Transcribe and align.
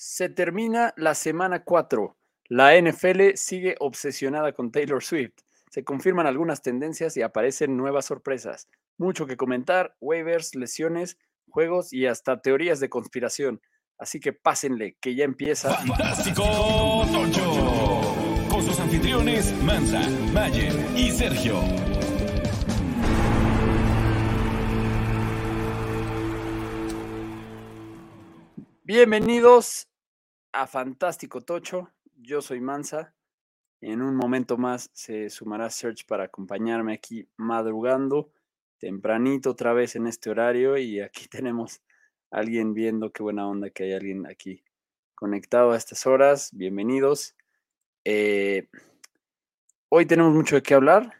Se 0.00 0.28
termina 0.28 0.94
la 0.96 1.12
semana 1.16 1.64
4. 1.64 2.16
La 2.50 2.80
NFL 2.80 3.34
sigue 3.34 3.74
obsesionada 3.80 4.52
con 4.52 4.70
Taylor 4.70 5.02
Swift. 5.02 5.32
Se 5.72 5.82
confirman 5.82 6.28
algunas 6.28 6.62
tendencias 6.62 7.16
y 7.16 7.22
aparecen 7.22 7.76
nuevas 7.76 8.04
sorpresas. 8.04 8.68
Mucho 8.96 9.26
que 9.26 9.36
comentar, 9.36 9.96
waivers, 10.00 10.54
lesiones, 10.54 11.18
juegos 11.50 11.92
y 11.92 12.06
hasta 12.06 12.40
teorías 12.40 12.78
de 12.78 12.88
conspiración. 12.88 13.60
Así 13.98 14.20
que 14.20 14.32
pásenle, 14.32 14.96
que 15.00 15.16
ya 15.16 15.24
empieza. 15.24 15.74
Fantástico 15.74 16.44
Tocho. 17.12 18.48
Con 18.48 18.62
sus 18.62 18.78
anfitriones 18.78 19.52
Mansa, 19.64 20.08
Mayer 20.32 20.76
y 20.94 21.10
Sergio. 21.10 21.60
Bienvenidos 28.84 29.87
a 30.58 30.66
Fantástico 30.66 31.40
Tocho. 31.40 31.92
Yo 32.16 32.42
soy 32.42 32.60
Mansa. 32.60 33.14
En 33.80 34.02
un 34.02 34.16
momento 34.16 34.58
más 34.58 34.90
se 34.92 35.30
sumará 35.30 35.70
Search 35.70 36.04
para 36.04 36.24
acompañarme 36.24 36.94
aquí 36.94 37.28
madrugando, 37.36 38.32
tempranito 38.78 39.50
otra 39.50 39.72
vez 39.72 39.94
en 39.94 40.08
este 40.08 40.30
horario. 40.30 40.76
Y 40.76 40.98
aquí 40.98 41.28
tenemos 41.30 41.80
a 42.32 42.38
alguien 42.38 42.74
viendo 42.74 43.12
qué 43.12 43.22
buena 43.22 43.46
onda 43.46 43.70
que 43.70 43.84
hay 43.84 43.92
alguien 43.92 44.26
aquí 44.26 44.64
conectado 45.14 45.70
a 45.70 45.76
estas 45.76 46.08
horas. 46.08 46.50
Bienvenidos. 46.52 47.36
Eh, 48.04 48.68
hoy 49.90 50.06
tenemos 50.06 50.34
mucho 50.34 50.56
de 50.56 50.62
qué 50.62 50.74
hablar. 50.74 51.12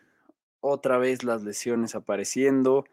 Otra 0.59 0.99
vez 0.99 1.23
las 1.23 1.45
lesiones 1.45 1.95
apareciendo, 1.95 2.87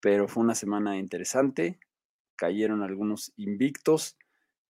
pero 0.00 0.26
fue 0.26 0.42
una 0.42 0.54
semana 0.54 0.96
interesante 0.96 1.78
cayeron 2.36 2.82
algunos 2.82 3.32
invictos. 3.36 4.16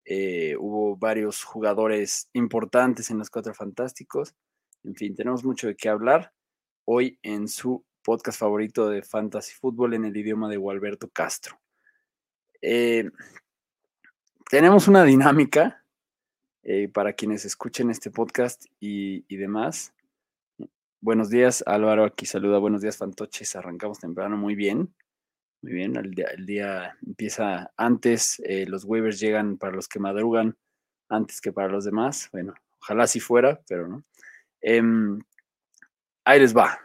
Eh, 0.05 0.55
hubo 0.57 0.95
varios 0.97 1.43
jugadores 1.43 2.29
importantes 2.33 3.09
en 3.09 3.19
los 3.19 3.29
Cuatro 3.29 3.53
Fantásticos. 3.53 4.33
En 4.83 4.95
fin, 4.95 5.15
tenemos 5.15 5.43
mucho 5.43 5.67
de 5.67 5.75
qué 5.75 5.89
hablar 5.89 6.33
hoy 6.85 7.17
en 7.21 7.47
su 7.47 7.83
podcast 8.03 8.39
favorito 8.39 8.89
de 8.89 9.01
Fantasy 9.01 9.53
Football 9.53 9.93
en 9.93 10.05
el 10.05 10.17
idioma 10.17 10.49
de 10.49 10.57
Gualberto 10.57 11.09
Castro. 11.09 11.59
Eh, 12.61 13.09
tenemos 14.49 14.87
una 14.87 15.03
dinámica 15.03 15.85
eh, 16.63 16.89
para 16.89 17.13
quienes 17.13 17.45
escuchen 17.45 17.89
este 17.89 18.11
podcast 18.11 18.65
y 18.79 19.35
demás. 19.35 19.93
Buenos 21.03 21.29
días, 21.29 21.65
Álvaro, 21.67 22.05
aquí 22.05 22.25
saluda. 22.25 22.59
Buenos 22.59 22.81
días, 22.81 22.95
Fantoches. 22.95 23.57
Arrancamos 23.57 23.99
temprano, 23.99 24.37
muy 24.37 24.55
bien. 24.55 24.93
Muy 25.63 25.71
bien, 25.71 25.95
el 25.95 26.11
día, 26.11 26.27
el 26.35 26.45
día 26.45 26.97
empieza 27.07 27.71
antes, 27.77 28.41
eh, 28.43 28.65
los 28.67 28.83
waivers 28.83 29.17
llegan 29.17 29.57
para 29.57 29.73
los 29.73 29.87
que 29.87 29.97
madrugan 29.97 30.57
antes 31.07 31.39
que 31.39 31.53
para 31.53 31.69
los 31.69 31.85
demás. 31.85 32.27
Bueno, 32.33 32.53
ojalá 32.81 33.05
así 33.05 33.21
fuera, 33.21 33.61
pero 33.69 33.87
no. 33.87 34.03
Em, 34.59 35.21
ahí 36.25 36.41
les 36.41 36.55
va. 36.55 36.79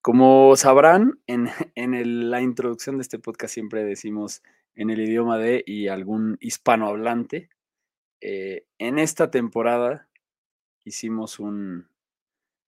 Como 0.00 0.54
sabrán, 0.54 1.20
en, 1.26 1.48
en 1.74 2.30
la 2.30 2.40
introducción 2.40 2.98
de 2.98 3.02
este 3.02 3.18
podcast 3.18 3.52
siempre 3.52 3.82
decimos 3.82 4.44
en 4.76 4.90
el 4.90 5.00
idioma 5.00 5.36
de 5.38 5.64
y 5.66 5.88
algún 5.88 6.38
hispanohablante. 6.40 7.50
Eh, 8.20 8.64
en 8.78 9.00
esta 9.00 9.32
temporada 9.32 10.08
hicimos 10.84 11.40
un... 11.40 11.88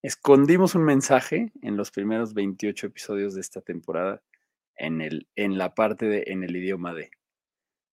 Escondimos 0.03 0.75
un 0.75 0.83
mensaje 0.83 1.53
en 1.63 1.77
los 1.77 1.93
primeros 1.93 2.35
28 2.35 2.89
episodios 2.89 3.35
de 3.35 3.41
esta 3.43 3.61
temporada 3.61 4.21
en, 4.77 5.01
el, 5.01 5.29
en 5.37 5.59
la 5.59 5.75
parte 5.75 6.07
de 6.07 6.25
en 6.27 6.45
el 6.45 6.57
idioma 6.57 6.95
de. 6.95 7.11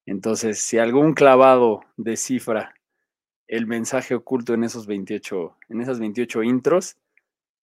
Entonces, 0.06 0.60
si 0.60 0.78
algún 0.78 1.14
clavado 1.14 1.82
descifra 1.98 2.74
el 3.48 3.68
mensaje 3.68 4.16
oculto 4.16 4.54
en 4.54 4.64
esos 4.64 4.88
28, 4.88 5.58
en 5.70 5.82
esas 5.82 6.00
28 6.00 6.44
intros, 6.44 6.98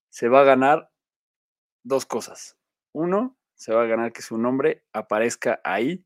se 0.09 0.29
va 0.29 0.41
a 0.41 0.45
ganar 0.45 0.91
dos 1.83 2.05
cosas. 2.05 2.57
Uno, 2.93 3.37
se 3.55 3.73
va 3.73 3.83
a 3.83 3.87
ganar 3.87 4.13
que 4.13 4.21
su 4.21 4.37
nombre 4.37 4.83
aparezca 4.93 5.59
ahí 5.63 6.05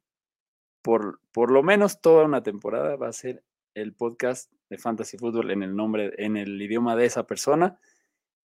por, 0.81 1.22
por 1.31 1.52
lo 1.52 1.63
menos 1.63 2.02
toda 2.02 2.25
una 2.25 2.44
temporada. 2.44 2.96
Va 2.96 3.09
a 3.09 3.13
ser 3.13 3.44
el 3.73 3.94
podcast 3.94 4.52
de 4.69 4.78
Fantasy 4.78 5.18
Football 5.18 5.52
en 5.52 5.63
el 5.63 5.75
nombre, 5.75 6.13
en 6.18 6.38
el 6.38 6.62
idioma 6.62 6.96
de 6.96 7.06
esa 7.06 7.28
persona. 7.28 7.79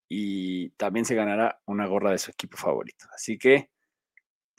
Y 0.08 0.70
también 0.72 1.06
se 1.06 1.16
ganará 1.16 1.62
una 1.66 1.88
gorra 1.88 2.12
de 2.12 2.18
su 2.18 2.32
equipo 2.32 2.58
favorito. 2.58 3.06
Así 3.16 3.38
que 3.38 3.70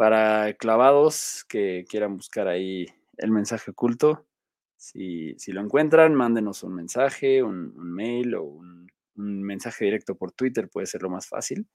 para 0.03 0.53
clavados 0.55 1.45
que 1.49 1.85
quieran 1.89 2.17
buscar 2.17 2.49
ahí 2.49 2.87
el 3.19 3.31
mensaje 3.31 3.71
oculto, 3.71 4.27
si, 4.75 5.39
si 5.39 5.53
lo 5.53 5.61
encuentran, 5.61 6.13
mándenos 6.17 6.65
un 6.65 6.75
mensaje, 6.75 7.41
un, 7.41 7.73
mail 7.77 8.35
o 8.35 8.43
un, 8.43 8.91
un 9.15 9.43
mensaje 9.45 9.85
directo 9.85 10.17
por 10.17 10.33
Twitter, 10.33 10.69
puede 10.69 10.89
ser 10.89 11.03
lo 11.03 11.11
más 11.11 11.29
fácil. 11.29 11.69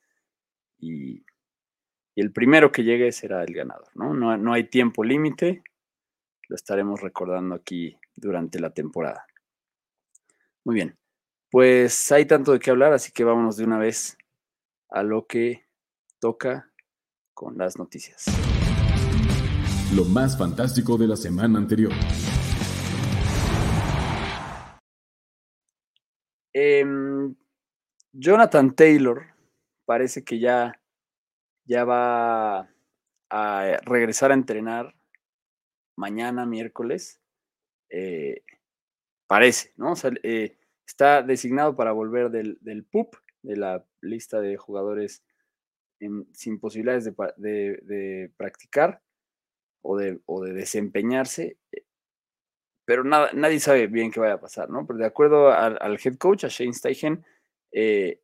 Y, 0.78 1.24
y 2.16 2.22
el 2.22 2.34
primero 2.34 2.70
que 2.70 2.84
llegue 2.84 3.14
será 3.14 3.46
el 3.46 3.54
ganador, 3.54 3.88
¿no? 3.96 4.14
No, 4.14 4.36
no 4.36 4.52
hay 4.52 4.66
tiempo 4.66 5.06
límite, 5.06 5.64
lo 6.50 6.58
estaremos 6.58 7.00
recordando 7.00 7.56
aquí 7.56 7.98
durante 8.18 8.60
la 8.60 8.74
temporada. 8.74 9.26
Muy 10.66 10.76
bien, 10.76 10.98
pues 11.50 12.12
hay 12.12 12.26
tanto 12.26 12.52
de 12.52 12.60
qué 12.60 12.72
hablar, 12.72 12.92
así 12.92 13.14
que 13.14 13.24
vámonos 13.24 13.56
de 13.56 13.64
una 13.64 13.78
vez 13.78 14.18
a 14.90 15.02
lo 15.02 15.28
que 15.28 15.66
toca 16.20 16.67
con 17.38 17.56
las 17.56 17.78
noticias. 17.78 18.26
Lo 19.96 20.06
más 20.06 20.36
fantástico 20.36 20.98
de 20.98 21.08
la 21.08 21.16
semana 21.16 21.60
anterior. 21.60 21.92
Em, 26.52 27.36
Jonathan 28.12 28.76
Taylor 28.76 29.28
parece 29.86 30.24
que 30.24 30.40
ya, 30.40 30.82
ya 31.66 31.86
va 31.86 32.74
a 33.30 33.78
regresar 33.86 34.32
a 34.32 34.34
entrenar 34.34 34.96
mañana, 35.96 36.48
miércoles. 36.48 37.22
Eh, 37.92 38.42
parece, 39.28 39.74
¿no? 39.78 39.92
O 39.92 39.96
sea, 39.96 40.10
eh, 40.24 40.58
está 40.88 41.22
designado 41.22 41.76
para 41.76 41.92
volver 41.92 42.32
del, 42.32 42.58
del 42.62 42.84
PUP, 42.84 43.14
de 43.44 43.58
la 43.58 43.86
lista 44.02 44.42
de 44.42 44.58
jugadores 44.58 45.24
en- 46.00 46.28
sin 46.34 46.60
posibilidades 46.60 47.06
de, 47.06 47.14
de- 47.38 47.80
de 47.84 48.32
practicar 48.38 49.02
o 49.84 49.98
de, 49.98 50.20
o 50.26 50.44
de 50.44 50.54
desempeñarse. 50.54 51.58
eh, 51.72 51.84
Pero 52.86 53.04
nada, 53.04 53.30
nadie 53.34 53.60
sabe 53.60 53.88
bien 53.88 54.12
qué 54.12 54.20
vaya 54.20 54.36
a 54.36 54.40
pasar, 54.42 54.70
¿no? 54.70 54.86
Pero 54.88 55.00
de 55.00 55.06
acuerdo 55.06 55.52
al, 55.52 55.78
al 55.82 56.00
head 56.04 56.16
coach, 56.18 56.46
a 56.46 56.48
Shane 56.48 56.74
Steichen, 56.74 57.26
eh, 57.72 58.22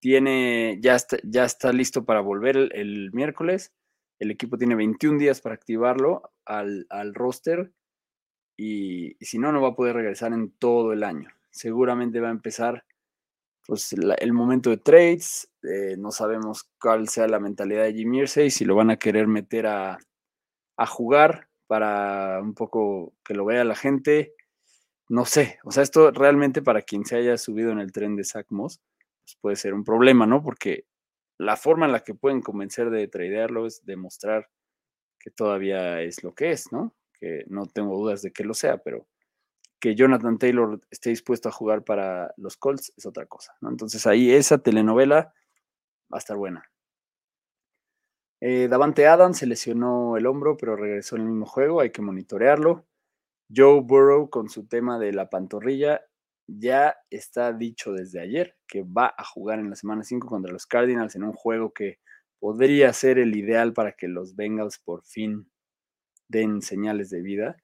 tiene, 0.00 0.78
ya, 0.80 0.96
está, 0.96 1.18
ya 1.24 1.44
está 1.44 1.72
listo 1.72 2.04
para 2.04 2.20
volver 2.20 2.56
el, 2.56 2.72
el 2.74 3.12
miércoles. 3.12 3.72
El 4.20 4.30
equipo 4.30 4.58
tiene 4.58 4.74
21 4.76 5.18
días 5.18 5.40
para 5.40 5.54
activarlo 5.56 6.32
al, 6.44 6.86
al 6.90 7.14
roster 7.14 7.72
y, 8.56 9.16
y 9.20 9.26
si 9.26 9.38
no, 9.38 9.52
no 9.52 9.62
va 9.62 9.68
a 9.70 9.76
poder 9.76 9.96
regresar 9.96 10.32
en 10.32 10.50
todo 10.52 10.92
el 10.92 11.04
año. 11.04 11.30
Seguramente 11.50 12.20
va 12.20 12.28
a 12.28 12.32
empezar 12.32 12.84
pues, 13.68 13.92
el 13.92 14.32
momento 14.32 14.70
de 14.70 14.78
trades. 14.78 15.50
eh, 15.62 15.96
no 15.98 16.10
sabemos 16.10 16.70
cuál 16.80 17.06
sea 17.08 17.28
la 17.28 17.38
mentalidad 17.38 17.84
de 17.84 17.92
Jim 17.92 18.14
Irsay, 18.14 18.50
si 18.50 18.64
lo 18.64 18.74
van 18.74 18.90
a 18.90 18.96
querer 18.96 19.26
meter 19.26 19.66
a, 19.66 19.98
a 20.78 20.86
jugar 20.86 21.48
para 21.66 22.40
un 22.40 22.54
poco 22.54 23.12
que 23.22 23.34
lo 23.34 23.44
vea 23.44 23.64
la 23.64 23.74
gente. 23.76 24.34
No 25.10 25.26
sé, 25.26 25.58
o 25.64 25.70
sea, 25.70 25.82
esto 25.82 26.10
realmente 26.12 26.62
para 26.62 26.80
quien 26.80 27.04
se 27.04 27.16
haya 27.16 27.36
subido 27.36 27.70
en 27.70 27.78
el 27.78 27.92
tren 27.92 28.16
de 28.16 28.24
Zach 28.24 28.46
Moss, 28.48 28.80
pues 29.24 29.36
puede 29.42 29.56
ser 29.56 29.74
un 29.74 29.84
problema, 29.84 30.26
¿no? 30.26 30.42
Porque 30.42 30.86
la 31.38 31.56
forma 31.58 31.84
en 31.84 31.92
la 31.92 32.00
que 32.00 32.14
pueden 32.14 32.40
convencer 32.40 32.88
de 32.88 33.06
tradearlo 33.08 33.66
es 33.66 33.84
demostrar 33.84 34.48
que 35.20 35.30
todavía 35.30 36.00
es 36.00 36.24
lo 36.24 36.34
que 36.34 36.52
es, 36.52 36.72
¿no? 36.72 36.94
Que 37.20 37.44
no 37.48 37.66
tengo 37.66 37.98
dudas 37.98 38.22
de 38.22 38.32
que 38.32 38.44
lo 38.44 38.54
sea, 38.54 38.78
pero 38.78 39.06
que 39.80 39.94
Jonathan 39.94 40.38
Taylor 40.38 40.80
esté 40.90 41.10
dispuesto 41.10 41.48
a 41.48 41.52
jugar 41.52 41.84
para 41.84 42.32
los 42.36 42.56
Colts 42.56 42.92
es 42.96 43.06
otra 43.06 43.26
cosa. 43.26 43.54
Entonces 43.62 44.06
ahí 44.06 44.30
esa 44.32 44.58
telenovela 44.58 45.32
va 46.12 46.16
a 46.16 46.18
estar 46.18 46.36
buena. 46.36 46.64
Eh, 48.40 48.68
Davante 48.68 49.06
Adams 49.06 49.38
se 49.38 49.46
lesionó 49.46 50.16
el 50.16 50.26
hombro, 50.26 50.56
pero 50.56 50.76
regresó 50.76 51.16
en 51.16 51.22
el 51.22 51.28
mismo 51.28 51.46
juego, 51.46 51.80
hay 51.80 51.90
que 51.90 52.02
monitorearlo. 52.02 52.86
Joe 53.54 53.80
Burrow 53.80 54.30
con 54.30 54.48
su 54.48 54.66
tema 54.66 54.98
de 54.98 55.12
la 55.12 55.30
pantorrilla 55.30 56.02
ya 56.46 56.96
está 57.10 57.52
dicho 57.52 57.92
desde 57.92 58.20
ayer 58.20 58.56
que 58.66 58.82
va 58.82 59.14
a 59.16 59.24
jugar 59.24 59.58
en 59.58 59.70
la 59.70 59.76
semana 59.76 60.02
5 60.02 60.28
contra 60.28 60.52
los 60.52 60.66
Cardinals 60.66 61.14
en 61.14 61.24
un 61.24 61.32
juego 61.32 61.72
que 61.72 61.98
podría 62.38 62.92
ser 62.92 63.18
el 63.18 63.36
ideal 63.36 63.72
para 63.72 63.92
que 63.92 64.08
los 64.08 64.36
Bengals 64.36 64.78
por 64.78 65.02
fin 65.04 65.50
den 66.28 66.62
señales 66.62 67.10
de 67.10 67.22
vida. 67.22 67.56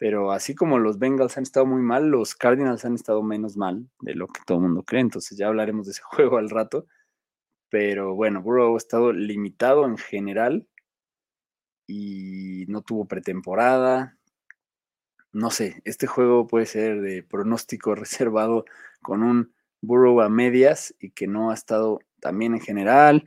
Pero 0.00 0.32
así 0.32 0.54
como 0.54 0.78
los 0.78 0.98
Bengals 0.98 1.36
han 1.36 1.42
estado 1.42 1.66
muy 1.66 1.82
mal, 1.82 2.08
los 2.08 2.34
Cardinals 2.34 2.86
han 2.86 2.94
estado 2.94 3.22
menos 3.22 3.58
mal 3.58 3.86
de 4.00 4.14
lo 4.14 4.28
que 4.28 4.40
todo 4.46 4.56
el 4.56 4.64
mundo 4.64 4.82
cree. 4.82 5.02
Entonces 5.02 5.36
ya 5.36 5.48
hablaremos 5.48 5.84
de 5.86 5.92
ese 5.92 6.00
juego 6.04 6.38
al 6.38 6.48
rato. 6.48 6.86
Pero 7.68 8.14
bueno, 8.14 8.42
Burrow 8.42 8.74
ha 8.74 8.78
estado 8.78 9.12
limitado 9.12 9.84
en 9.84 9.98
general 9.98 10.66
y 11.86 12.64
no 12.68 12.80
tuvo 12.80 13.06
pretemporada. 13.06 14.16
no 15.32 15.50
sé, 15.50 15.82
este 15.84 16.06
juego 16.06 16.46
puede 16.46 16.64
ser 16.64 17.02
de 17.02 17.22
pronóstico 17.22 17.94
reservado 17.94 18.64
con 19.02 19.22
un 19.22 19.52
Burrow 19.82 20.22
a 20.22 20.30
medias 20.30 20.94
y 20.98 21.10
que 21.10 21.26
no 21.26 21.50
ha 21.50 21.54
estado 21.54 22.00
también 22.20 22.54
en 22.54 22.60
general 22.60 23.24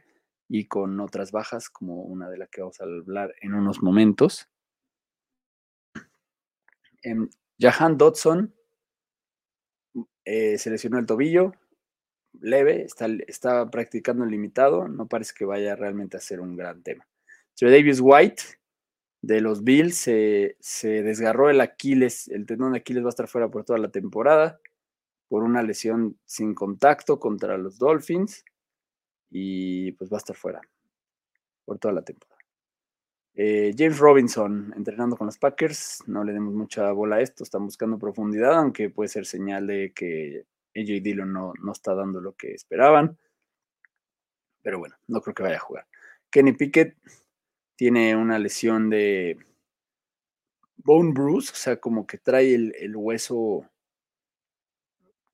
y 0.50 0.66
con 0.66 1.00
otras 1.00 1.32
bajas, 1.32 1.70
como 1.70 2.02
una 2.02 2.30
de 2.30 2.38
las 2.40 2.50
que 2.50 2.62
vamos 2.62 2.82
a 2.82 2.86
hablar 2.86 3.36
en 3.42 3.54
unos 3.54 3.84
momentos. 3.84 4.50
Em, 7.04 7.30
Jahan 7.60 7.98
Dodson 7.98 8.54
eh, 10.26 10.58
se 10.58 10.70
lesionó 10.70 10.98
el 11.00 11.06
tobillo, 11.06 11.54
leve, 12.42 12.84
está, 12.84 13.08
está 13.28 13.70
practicando 13.70 14.26
limitado, 14.26 14.88
no 14.88 15.08
parece 15.08 15.34
que 15.38 15.46
vaya 15.46 15.76
realmente 15.76 16.18
a 16.18 16.22
ser 16.22 16.40
un 16.40 16.56
gran 16.56 16.82
tema. 16.82 17.08
Davis 17.62 18.00
White 18.02 18.44
de 19.22 19.40
los 19.40 19.64
Bills 19.64 19.96
se, 19.96 20.58
desgarró 20.82 21.50
el 21.50 21.62
Aquiles, 21.62 22.28
el 22.28 22.46
tendón 22.46 22.74
de 22.74 22.80
Aquiles 22.80 23.04
va 23.04 23.08
a 23.08 23.10
estar 23.10 23.28
fuera 23.28 23.50
por 23.50 23.64
toda 23.64 23.80
la 23.80 23.90
temporada 23.90 24.60
por 25.30 25.44
una 25.44 25.64
lesión 25.64 26.20
sin 26.26 26.54
contacto 26.54 27.20
contra 27.20 27.58
los 27.58 27.80
Dolphins 27.80 28.44
y 29.32 29.94
pues 29.94 30.12
va 30.12 30.18
a 30.18 30.20
estar 30.20 30.36
fuera 30.36 30.62
por 31.66 31.80
toda 31.80 31.94
la 31.94 32.04
temporada. 32.04 32.33
Eh, 33.36 33.74
James 33.76 33.98
Robinson 33.98 34.74
entrenando 34.78 35.18
con 35.18 35.26
los 35.26 35.40
Packers, 35.40 36.04
no 36.06 36.24
le 36.24 36.34
demos 36.34 36.54
mucha 36.54 36.92
bola 36.92 37.16
a 37.16 37.22
esto, 37.22 37.44
están 37.44 37.66
buscando 37.66 37.98
profundidad, 37.98 38.60
aunque 38.60 38.92
puede 38.92 39.10
ser 39.10 39.26
señal 39.26 39.66
de 39.66 39.92
que 39.94 40.46
AJ 40.76 41.02
Dillon 41.02 41.34
no, 41.34 41.54
no 41.62 41.72
está 41.72 41.96
dando 41.96 42.22
lo 42.22 42.34
que 42.34 42.54
esperaban. 42.54 43.18
Pero 44.62 44.80
bueno, 44.80 44.96
no 45.08 45.22
creo 45.22 45.34
que 45.34 45.44
vaya 45.44 45.58
a 45.58 45.60
jugar. 45.60 45.88
Kenny 46.30 46.54
Pickett 46.54 46.96
tiene 47.76 48.16
una 48.16 48.40
lesión 48.40 48.90
de 48.90 49.38
bone 50.78 51.12
bruise, 51.14 51.52
o 51.52 51.56
sea, 51.56 51.78
como 51.78 52.06
que 52.06 52.18
trae 52.18 52.54
el, 52.54 52.96
hueso, 52.96 53.70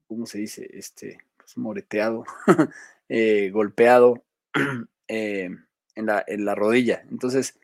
¿cómo 0.07 0.25
se 0.25 0.39
dice? 0.39 0.69
Este, 0.73 1.19
pues 1.37 1.57
moreteado, 1.57 2.23
eh, 3.09 3.49
golpeado 3.51 4.23
eh, 5.07 5.49
en, 5.95 6.05
la, 6.05 6.23
en 6.27 6.45
la 6.45 6.55
rodilla. 6.55 7.03
Entonces, 7.09 7.59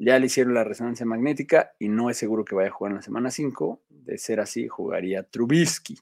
ya 0.00 0.18
le 0.18 0.26
hicieron 0.26 0.54
la 0.54 0.64
resonancia 0.64 1.04
magnética 1.04 1.72
y 1.78 1.88
no 1.88 2.08
es 2.08 2.16
seguro 2.16 2.42
que 2.42 2.54
vaya 2.54 2.70
a 2.70 2.72
jugar 2.72 2.92
en 2.92 2.96
la 2.96 3.02
semana 3.02 3.30
5. 3.30 3.82
De 3.90 4.16
ser 4.16 4.40
así, 4.40 4.66
jugaría 4.66 5.24
Trubisky. 5.24 5.98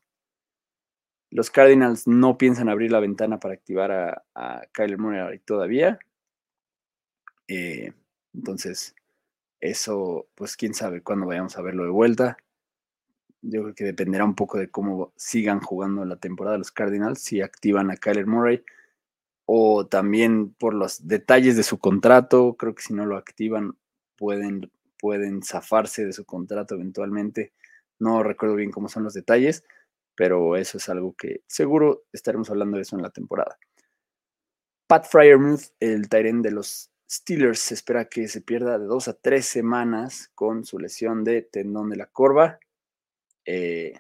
Los 1.31 1.51
Cardinals 1.51 2.07
no 2.07 2.39
piensan 2.39 2.69
abrir 2.69 2.93
la 2.93 3.01
ventana 3.01 3.41
para 3.41 3.55
activar 3.55 3.91
a, 3.91 4.25
a 4.37 4.63
Kyler 4.73 4.99
Murray 4.99 5.41
todavía. 5.41 5.99
Eh, 7.49 7.93
entonces, 8.33 8.95
eso, 9.61 10.29
pues 10.37 10.57
quién 10.57 10.75
sabe 10.75 11.03
cuándo 11.03 11.27
vayamos 11.27 11.59
a 11.59 11.63
verlo 11.63 11.83
de 11.83 11.91
vuelta. 11.91 12.37
Yo 13.43 13.63
creo 13.63 13.75
que 13.75 13.85
dependerá 13.85 14.25
un 14.25 14.37
poco 14.37 14.59
de 14.59 14.71
cómo 14.71 15.13
sigan 15.17 15.61
jugando 15.61 16.05
la 16.05 16.17
temporada 16.17 16.57
los 16.57 16.71
Cardinals, 16.71 17.21
si 17.21 17.41
activan 17.41 17.91
a 17.91 17.97
Kyler 17.97 18.27
Murray 18.27 18.63
o 19.45 19.87
también 19.89 20.55
por 20.55 20.73
los 20.73 21.09
detalles 21.09 21.57
de 21.57 21.65
su 21.65 21.79
contrato. 21.79 22.57
Creo 22.57 22.77
que 22.77 22.83
si 22.83 22.95
no 22.95 23.05
lo 23.05 23.17
activan, 23.17 23.77
pueden, 24.19 24.71
pueden 24.99 25.43
zafarse 25.43 26.05
de 26.05 26.13
su 26.13 26.27
contrato 26.27 26.75
eventualmente. 26.75 27.53
No 27.99 28.23
recuerdo 28.23 28.57
bien 28.57 28.71
cómo 28.71 28.89
son 28.89 29.05
los 29.05 29.15
detalles, 29.15 29.65
pero 30.15 30.57
eso 30.57 30.79
es 30.79 30.89
algo 30.89 31.15
que 31.17 31.43
seguro 31.47 32.05
estaremos 32.13 32.51
hablando 32.51 32.77
de 32.77 32.83
eso 32.83 32.97
en 32.97 33.03
la 33.03 33.11
temporada. 33.11 33.59
Pat 34.89 35.07
Fryermuth, 35.07 35.63
el 35.81 36.09
Tyrant 36.09 36.43
de 36.43 36.51
los 36.51 36.91
Steelers 37.11 37.61
se 37.61 37.75
espera 37.75 38.07
que 38.07 38.29
se 38.29 38.41
pierda 38.41 38.79
de 38.79 38.87
dos 38.87 39.09
a 39.09 39.15
tres 39.15 39.47
semanas 39.47 40.31
con 40.35 40.65
su 40.65 40.79
lesión 40.79 41.25
de 41.25 41.43
tendón 41.43 41.89
de 41.89 41.97
la 41.97 42.07
corva. 42.07 42.59
Eh, 43.47 43.95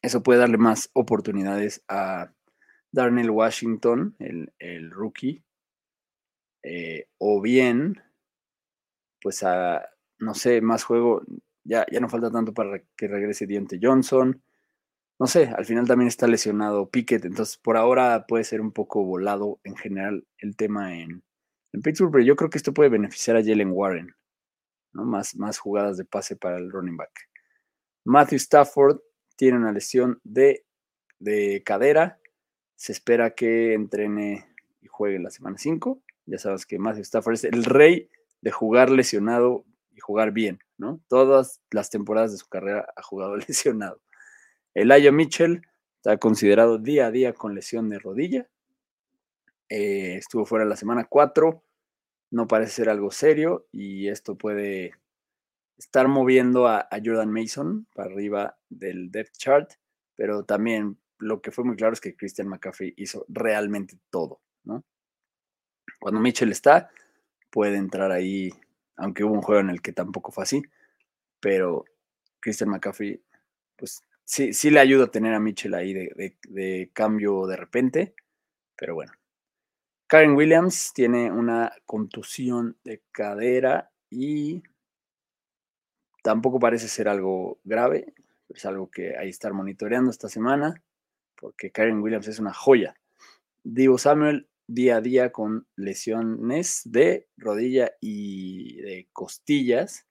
eso 0.00 0.22
puede 0.22 0.40
darle 0.40 0.58
más 0.58 0.90
oportunidades 0.92 1.82
a 1.88 2.32
Darnell 2.92 3.30
Washington, 3.30 4.14
el, 4.18 4.90
rookie. 4.90 5.42
Eh, 6.62 7.08
o 7.18 7.40
bien, 7.42 8.02
pues 9.24 9.42
a, 9.42 9.88
no 10.18 10.34
sé, 10.34 10.60
más 10.60 10.84
juego. 10.84 11.22
Ya, 11.64 11.86
ya 11.90 11.98
no 11.98 12.10
falta 12.10 12.30
tanto 12.30 12.52
para 12.52 12.82
que 12.94 13.08
regrese 13.08 13.46
Diente 13.46 13.80
Johnson. 13.82 14.42
No 15.18 15.26
sé, 15.26 15.46
al 15.46 15.64
final 15.64 15.86
también 15.86 16.08
está 16.08 16.26
lesionado 16.26 16.90
Pickett, 16.90 17.24
entonces 17.24 17.56
por 17.56 17.78
ahora 17.78 18.26
puede 18.26 18.44
ser 18.44 18.60
un 18.60 18.70
poco 18.70 19.02
volado 19.02 19.60
en 19.64 19.76
general 19.76 20.26
el 20.38 20.56
tema 20.56 20.98
en, 20.98 21.24
Pittsburgh, 21.82 22.12
pero 22.12 22.24
yo 22.24 22.36
creo 22.36 22.50
que 22.50 22.58
esto 22.58 22.74
puede 22.74 22.90
beneficiar 22.90 23.36
a 23.36 23.42
Jalen 23.42 23.72
Warren, 23.72 24.14
¿no? 24.92 25.04
Más, 25.04 25.34
más 25.36 25.58
jugadas 25.58 25.96
de 25.96 26.04
pase 26.04 26.36
para 26.36 26.58
el 26.58 26.70
running 26.70 26.96
back. 26.96 27.10
Matthew 28.04 28.36
Stafford 28.36 29.00
tiene 29.36 29.56
una 29.56 29.72
lesión 29.72 30.20
de, 30.22 30.66
de 31.18 31.62
cadera. 31.64 32.20
Se 32.76 32.92
espera 32.92 33.34
que 33.34 33.72
entrene 33.72 34.46
y 34.82 34.86
juegue 34.86 35.18
la 35.18 35.30
semana 35.30 35.58
5. 35.58 36.00
Ya 36.26 36.38
sabes 36.38 36.66
que 36.66 36.78
Matthew 36.78 37.02
Stafford 37.02 37.34
es 37.34 37.44
el 37.44 37.64
rey 37.64 38.08
de 38.44 38.50
jugar 38.50 38.90
lesionado 38.90 39.64
y 39.90 40.00
jugar 40.00 40.30
bien, 40.30 40.58
¿no? 40.76 41.00
Todas 41.08 41.62
las 41.70 41.88
temporadas 41.88 42.30
de 42.30 42.36
su 42.36 42.46
carrera 42.46 42.86
ha 42.94 43.02
jugado 43.02 43.36
lesionado. 43.48 44.02
Elijah 44.74 45.12
Mitchell 45.12 45.62
está 45.96 46.18
considerado 46.18 46.76
día 46.76 47.06
a 47.06 47.10
día 47.10 47.32
con 47.32 47.54
lesión 47.54 47.88
de 47.88 47.98
rodilla. 47.98 48.46
Eh, 49.70 50.16
estuvo 50.16 50.44
fuera 50.44 50.66
la 50.66 50.76
semana 50.76 51.04
4, 51.04 51.64
no 52.32 52.46
parece 52.46 52.72
ser 52.72 52.90
algo 52.90 53.10
serio 53.10 53.66
y 53.72 54.08
esto 54.08 54.36
puede 54.36 54.92
estar 55.78 56.06
moviendo 56.06 56.68
a, 56.68 56.86
Jordan 57.02 57.32
Mason 57.32 57.86
para 57.94 58.10
arriba 58.12 58.58
del 58.68 59.10
depth 59.10 59.38
chart, 59.38 59.72
pero 60.16 60.44
también 60.44 60.98
lo 61.18 61.40
que 61.40 61.50
fue 61.50 61.64
muy 61.64 61.76
claro 61.76 61.94
es 61.94 62.00
que 62.02 62.14
Christian 62.14 62.48
McCaffrey 62.48 62.92
hizo 62.98 63.24
realmente 63.26 63.98
todo, 64.10 64.42
¿no? 64.64 64.84
Cuando 65.98 66.20
Mitchell 66.20 66.52
está, 66.52 66.90
puede 67.54 67.76
entrar 67.76 68.10
ahí, 68.10 68.52
aunque 68.96 69.22
hubo 69.22 69.32
un 69.32 69.42
juego 69.42 69.60
en 69.60 69.70
el 69.70 69.80
que 69.80 69.92
tampoco 69.92 70.32
fue 70.32 70.42
así, 70.42 70.60
pero 71.38 71.84
Christian 72.40 72.70
McCaffrey, 72.70 73.22
pues 73.76 74.02
sí, 74.24 74.52
sí 74.52 74.70
le 74.70 74.80
ayuda 74.80 75.04
a 75.04 75.10
tener 75.12 75.34
a 75.34 75.38
Mitchell 75.38 75.74
ahí 75.74 75.94
de 75.94 76.90
cambio 76.92 77.46
de 77.46 77.54
repente, 77.56 78.16
pero 78.74 78.96
bueno, 78.96 79.12
Karen 80.08 80.34
Williams 80.34 80.92
tiene 80.92 81.30
una 81.30 81.72
contusión 81.86 82.76
de 82.82 83.04
cadera 83.12 83.92
y 84.10 84.64
tampoco 86.24 86.58
parece 86.58 86.88
ser 86.88 87.08
algo 87.08 87.60
grave, 87.62 88.14
es 88.48 88.64
algo 88.64 88.90
que 88.90 89.16
hay 89.16 89.26
que 89.26 89.30
estar 89.30 89.52
monitoreando 89.52 90.10
esta 90.10 90.28
semana, 90.28 90.82
porque 91.36 91.70
Karen 91.70 92.02
Williams 92.02 92.26
es 92.26 92.40
una 92.40 92.52
joya. 92.52 92.96
Divo 93.62 93.96
Samuel 93.96 94.48
día 94.66 94.96
a 94.96 95.00
día 95.00 95.32
con 95.32 95.66
lesiones 95.76 96.82
de 96.84 97.28
rodilla 97.36 97.92
y 98.00 98.80
de 98.82 99.08
costillas. 99.12 100.06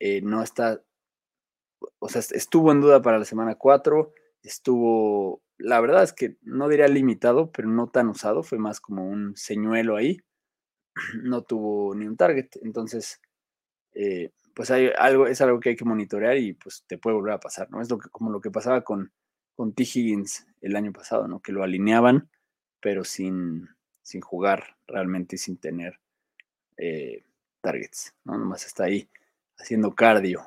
Eh, 0.00 0.20
no 0.22 0.42
está, 0.42 0.82
o 1.98 2.08
sea, 2.08 2.22
estuvo 2.30 2.72
en 2.72 2.80
duda 2.80 3.02
para 3.02 3.18
la 3.18 3.24
semana 3.24 3.56
4, 3.56 4.12
estuvo 4.42 5.42
la 5.58 5.80
verdad 5.80 6.04
es 6.04 6.12
que 6.12 6.36
no 6.42 6.68
diría 6.68 6.88
limitado, 6.88 7.50
pero 7.52 7.68
no 7.68 7.88
tan 7.88 8.08
usado, 8.08 8.42
fue 8.42 8.58
más 8.58 8.80
como 8.80 9.06
un 9.08 9.36
señuelo 9.36 9.96
ahí. 9.96 10.18
No 11.24 11.42
tuvo 11.42 11.94
ni 11.94 12.06
un 12.06 12.16
target, 12.16 12.48
entonces, 12.62 13.20
eh, 13.94 14.32
pues 14.54 14.70
hay 14.70 14.90
algo, 14.98 15.26
es 15.26 15.40
algo 15.40 15.60
que 15.60 15.70
hay 15.70 15.76
que 15.76 15.84
monitorear 15.84 16.36
y 16.38 16.54
pues 16.54 16.84
te 16.86 16.98
puede 16.98 17.16
volver 17.16 17.34
a 17.34 17.40
pasar, 17.40 17.70
¿no? 17.70 17.80
Es 17.80 17.90
lo 17.90 17.98
que, 17.98 18.08
como 18.10 18.30
lo 18.30 18.40
que 18.40 18.50
pasaba 18.50 18.82
con, 18.82 19.12
con 19.56 19.74
T. 19.74 19.82
Higgins 19.84 20.46
el 20.60 20.76
año 20.76 20.92
pasado, 20.92 21.28
¿no? 21.28 21.40
Que 21.40 21.52
lo 21.52 21.62
alineaban, 21.62 22.30
pero 22.80 23.04
sin, 23.04 23.68
sin 24.02 24.20
jugar 24.20 24.76
realmente 24.86 25.36
y 25.36 25.38
sin 25.38 25.58
tener 25.58 25.98
eh, 26.76 27.24
targets, 27.60 28.14
¿no? 28.24 28.38
Nomás 28.38 28.66
está 28.66 28.84
ahí 28.84 29.08
haciendo 29.58 29.94
cardio. 29.94 30.46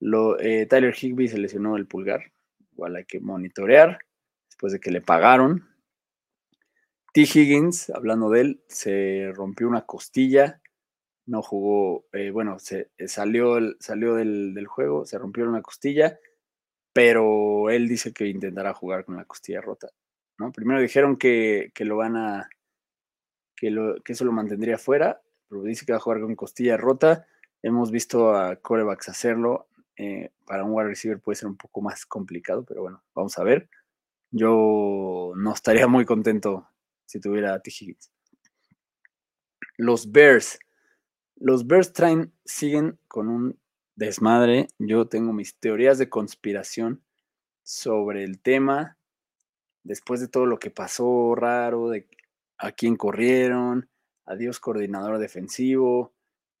Lo, 0.00 0.38
eh, 0.38 0.66
Tyler 0.66 0.94
Higby 0.94 1.28
se 1.28 1.38
lesionó 1.38 1.76
el 1.76 1.86
pulgar, 1.86 2.32
igual 2.72 2.96
hay 2.96 3.04
que 3.04 3.20
monitorear 3.20 3.98
después 4.48 4.72
de 4.72 4.80
que 4.80 4.90
le 4.90 5.00
pagaron. 5.00 5.68
T. 7.12 7.22
Higgins, 7.22 7.90
hablando 7.90 8.28
de 8.28 8.40
él, 8.42 8.62
se 8.68 9.32
rompió 9.34 9.68
una 9.68 9.86
costilla, 9.86 10.60
no 11.26 11.42
jugó, 11.42 12.06
eh, 12.12 12.30
bueno, 12.30 12.58
se 12.58 12.90
salió, 13.06 13.58
salió 13.80 14.14
del, 14.14 14.66
juego, 14.66 15.06
se 15.06 15.18
rompió 15.18 15.48
una 15.48 15.62
costilla, 15.62 16.18
pero 16.92 17.70
él 17.70 17.88
dice 17.88 18.12
que 18.12 18.26
intentará 18.26 18.74
jugar 18.74 19.04
con 19.04 19.16
la 19.16 19.24
costilla 19.24 19.60
rota. 19.60 19.88
¿No? 20.38 20.52
Primero 20.52 20.80
dijeron 20.80 21.16
que, 21.16 21.72
lo 21.78 21.96
van 21.96 22.16
a, 22.16 22.48
que, 23.56 23.74
que 24.04 24.12
eso 24.12 24.24
lo 24.24 24.32
mantendría 24.32 24.78
fuera, 24.78 25.22
pero 25.48 25.62
dice 25.62 25.86
que 25.86 25.92
va 25.92 25.98
a 25.98 26.00
jugar 26.00 26.20
con 26.20 26.34
costilla 26.34 26.76
rota. 26.76 27.26
Hemos 27.62 27.90
visto 27.90 28.34
a 28.34 28.56
corebacks 28.56 29.08
hacerlo. 29.08 29.68
Eh, 29.96 30.30
para 30.44 30.64
un 30.64 30.72
wide 30.72 30.88
receiver 30.88 31.20
puede 31.20 31.36
ser 31.36 31.48
un 31.48 31.56
poco 31.56 31.80
más 31.80 32.04
complicado, 32.04 32.64
pero 32.64 32.82
bueno, 32.82 33.02
vamos 33.14 33.38
a 33.38 33.44
ver. 33.44 33.68
Yo 34.30 35.32
no 35.36 35.52
estaría 35.52 35.86
muy 35.86 36.04
contento 36.04 36.68
si 37.06 37.20
tuviera 37.20 37.54
a 37.54 37.60
T. 37.60 37.70
Higgins. 37.70 38.10
Los 39.78 40.10
Bears. 40.10 40.58
Los 41.36 41.66
Bears 41.66 41.92
traen, 41.92 42.32
siguen 42.44 42.98
con 43.08 43.28
un 43.28 43.58
desmadre. 43.94 44.68
Yo 44.78 45.08
tengo 45.08 45.32
mis 45.32 45.58
teorías 45.58 45.98
de 45.98 46.08
conspiración 46.08 47.02
sobre 47.62 48.24
el 48.24 48.40
tema. 48.40 48.95
Después 49.86 50.20
de 50.20 50.26
todo 50.26 50.46
lo 50.46 50.58
que 50.58 50.70
pasó 50.70 51.36
raro, 51.36 51.90
de 51.90 52.08
a 52.58 52.72
quién 52.72 52.96
corrieron, 52.96 53.88
adiós 54.24 54.58
coordinador 54.58 55.18
defensivo, 55.18 56.12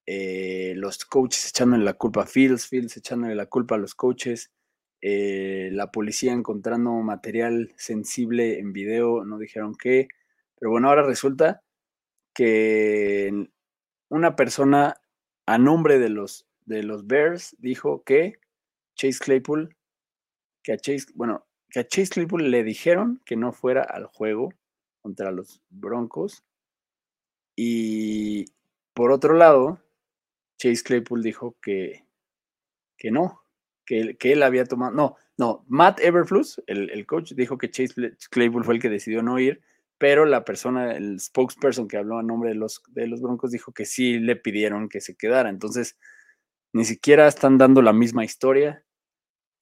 eh, 0.06 0.74
los 0.76 1.04
coaches 1.04 1.48
echándole 1.48 1.84
la 1.84 1.94
culpa 1.94 2.22
a 2.22 2.26
Fields, 2.26 2.68
Fields 2.68 2.96
echándole 2.96 3.34
la 3.34 3.46
culpa 3.46 3.74
a 3.74 3.78
los 3.78 3.96
coaches, 3.96 4.52
eh, 5.00 5.70
la 5.72 5.90
policía 5.90 6.32
encontrando 6.32 6.92
material 6.92 7.74
sensible 7.76 8.60
en 8.60 8.72
video, 8.72 9.24
no 9.24 9.38
dijeron 9.38 9.74
qué, 9.74 10.06
pero 10.58 10.70
bueno, 10.70 10.88
ahora 10.88 11.02
resulta 11.02 11.64
que 12.32 13.48
una 14.08 14.36
persona 14.36 15.00
a 15.46 15.58
nombre 15.58 15.98
de 15.98 16.10
los, 16.10 16.46
de 16.64 16.84
los 16.84 17.08
Bears 17.08 17.56
dijo 17.58 18.04
que 18.04 18.38
Chase 18.94 19.18
Claypool, 19.18 19.76
que 20.62 20.72
a 20.74 20.76
Chase, 20.76 21.06
bueno, 21.14 21.44
que 21.76 21.80
a 21.80 21.86
Chase 21.86 22.08
Claypool 22.08 22.50
le 22.50 22.64
dijeron 22.64 23.20
que 23.26 23.36
no 23.36 23.52
fuera 23.52 23.82
al 23.82 24.06
juego 24.06 24.48
contra 25.02 25.30
los 25.30 25.60
Broncos. 25.68 26.42
Y 27.54 28.46
por 28.94 29.12
otro 29.12 29.34
lado, 29.34 29.78
Chase 30.56 30.82
Claypool 30.82 31.22
dijo 31.22 31.54
que, 31.60 32.06
que 32.96 33.10
no, 33.10 33.42
que, 33.84 34.16
que 34.16 34.32
él 34.32 34.42
había 34.42 34.64
tomado, 34.64 34.92
no, 34.92 35.16
no, 35.36 35.66
Matt 35.68 36.00
Everflus, 36.00 36.62
el, 36.66 36.88
el, 36.88 37.04
coach, 37.04 37.34
dijo 37.34 37.58
que 37.58 37.70
Chase 37.70 38.16
Claypool 38.30 38.64
fue 38.64 38.76
el 38.76 38.80
que 38.80 38.88
decidió 38.88 39.22
no 39.22 39.38
ir, 39.38 39.60
pero 39.98 40.24
la 40.24 40.46
persona, 40.46 40.96
el 40.96 41.20
spokesperson 41.20 41.88
que 41.88 41.98
habló 41.98 42.18
a 42.18 42.22
nombre 42.22 42.48
de 42.48 42.56
los, 42.56 42.82
de 42.88 43.06
los 43.06 43.20
Broncos 43.20 43.50
dijo 43.50 43.72
que 43.72 43.84
sí 43.84 44.18
le 44.18 44.36
pidieron 44.36 44.88
que 44.88 45.02
se 45.02 45.14
quedara. 45.14 45.50
Entonces, 45.50 45.98
ni 46.72 46.86
siquiera 46.86 47.28
están 47.28 47.58
dando 47.58 47.82
la 47.82 47.92
misma 47.92 48.24
historia. 48.24 48.85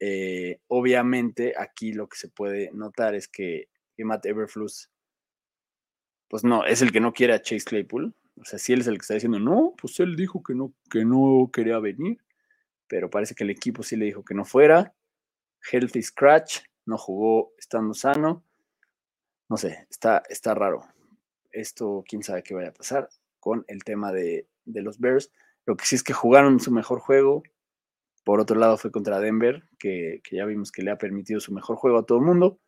Eh, 0.06 0.60
obviamente, 0.68 1.54
aquí 1.56 1.94
lo 1.94 2.10
que 2.10 2.18
se 2.18 2.28
puede 2.28 2.70
notar 2.74 3.14
es 3.14 3.26
que, 3.26 3.70
que 3.96 4.04
Matt 4.04 4.26
Everflus, 4.26 4.90
pues 6.28 6.44
no, 6.44 6.66
es 6.66 6.82
el 6.82 6.92
que 6.92 7.00
no 7.00 7.14
quiere 7.14 7.32
a 7.32 7.40
Chase 7.40 7.64
Claypool, 7.64 8.14
o 8.38 8.44
sea, 8.44 8.58
si 8.58 8.74
él 8.74 8.82
es 8.82 8.86
el 8.86 8.98
que 8.98 9.00
está 9.00 9.14
diciendo, 9.14 9.38
no, 9.38 9.72
pues 9.80 9.98
él 10.00 10.14
dijo 10.14 10.42
que 10.42 10.54
no, 10.54 10.74
que 10.90 11.06
no 11.06 11.48
quería 11.50 11.78
venir, 11.78 12.18
pero 12.86 13.08
parece 13.08 13.34
que 13.34 13.44
el 13.44 13.50
equipo 13.50 13.82
sí 13.82 13.96
le 13.96 14.04
dijo 14.04 14.26
que 14.26 14.34
no 14.34 14.44
fuera. 14.44 14.94
Healthy 15.72 16.02
Scratch, 16.02 16.58
no 16.84 16.98
jugó 16.98 17.54
estando 17.56 17.94
sano. 17.94 18.44
No 19.48 19.56
sé, 19.56 19.86
está, 19.88 20.22
está 20.28 20.52
raro. 20.54 20.82
Esto, 21.50 22.04
quién 22.06 22.22
sabe 22.22 22.42
qué 22.42 22.52
vaya 22.52 22.68
a 22.68 22.74
pasar 22.74 23.08
con 23.40 23.64
el 23.68 23.84
tema 23.84 24.12
de, 24.12 24.46
de 24.66 24.82
los 24.82 24.98
Bears. 24.98 25.32
Lo 25.64 25.78
que 25.78 25.86
sí 25.86 25.96
es 25.96 26.02
que 26.02 26.12
jugaron 26.12 26.60
su 26.60 26.72
mejor 26.72 27.00
juego. 27.00 27.42
Por 28.24 28.40
otro 28.40 28.58
lado, 28.58 28.78
fue 28.78 28.90
contra 28.90 29.20
Denver, 29.20 29.68
que, 29.78 30.22
ya 30.32 30.46
vimos 30.46 30.72
que 30.72 30.82
le 30.82 30.90
ha 30.90 30.98
permitido 30.98 31.40
su 31.40 31.52
mejor 31.52 31.76
juego 31.76 31.98
a 31.98 32.06
todo 32.06 32.18
el 32.18 32.24
mundo. 32.24 32.58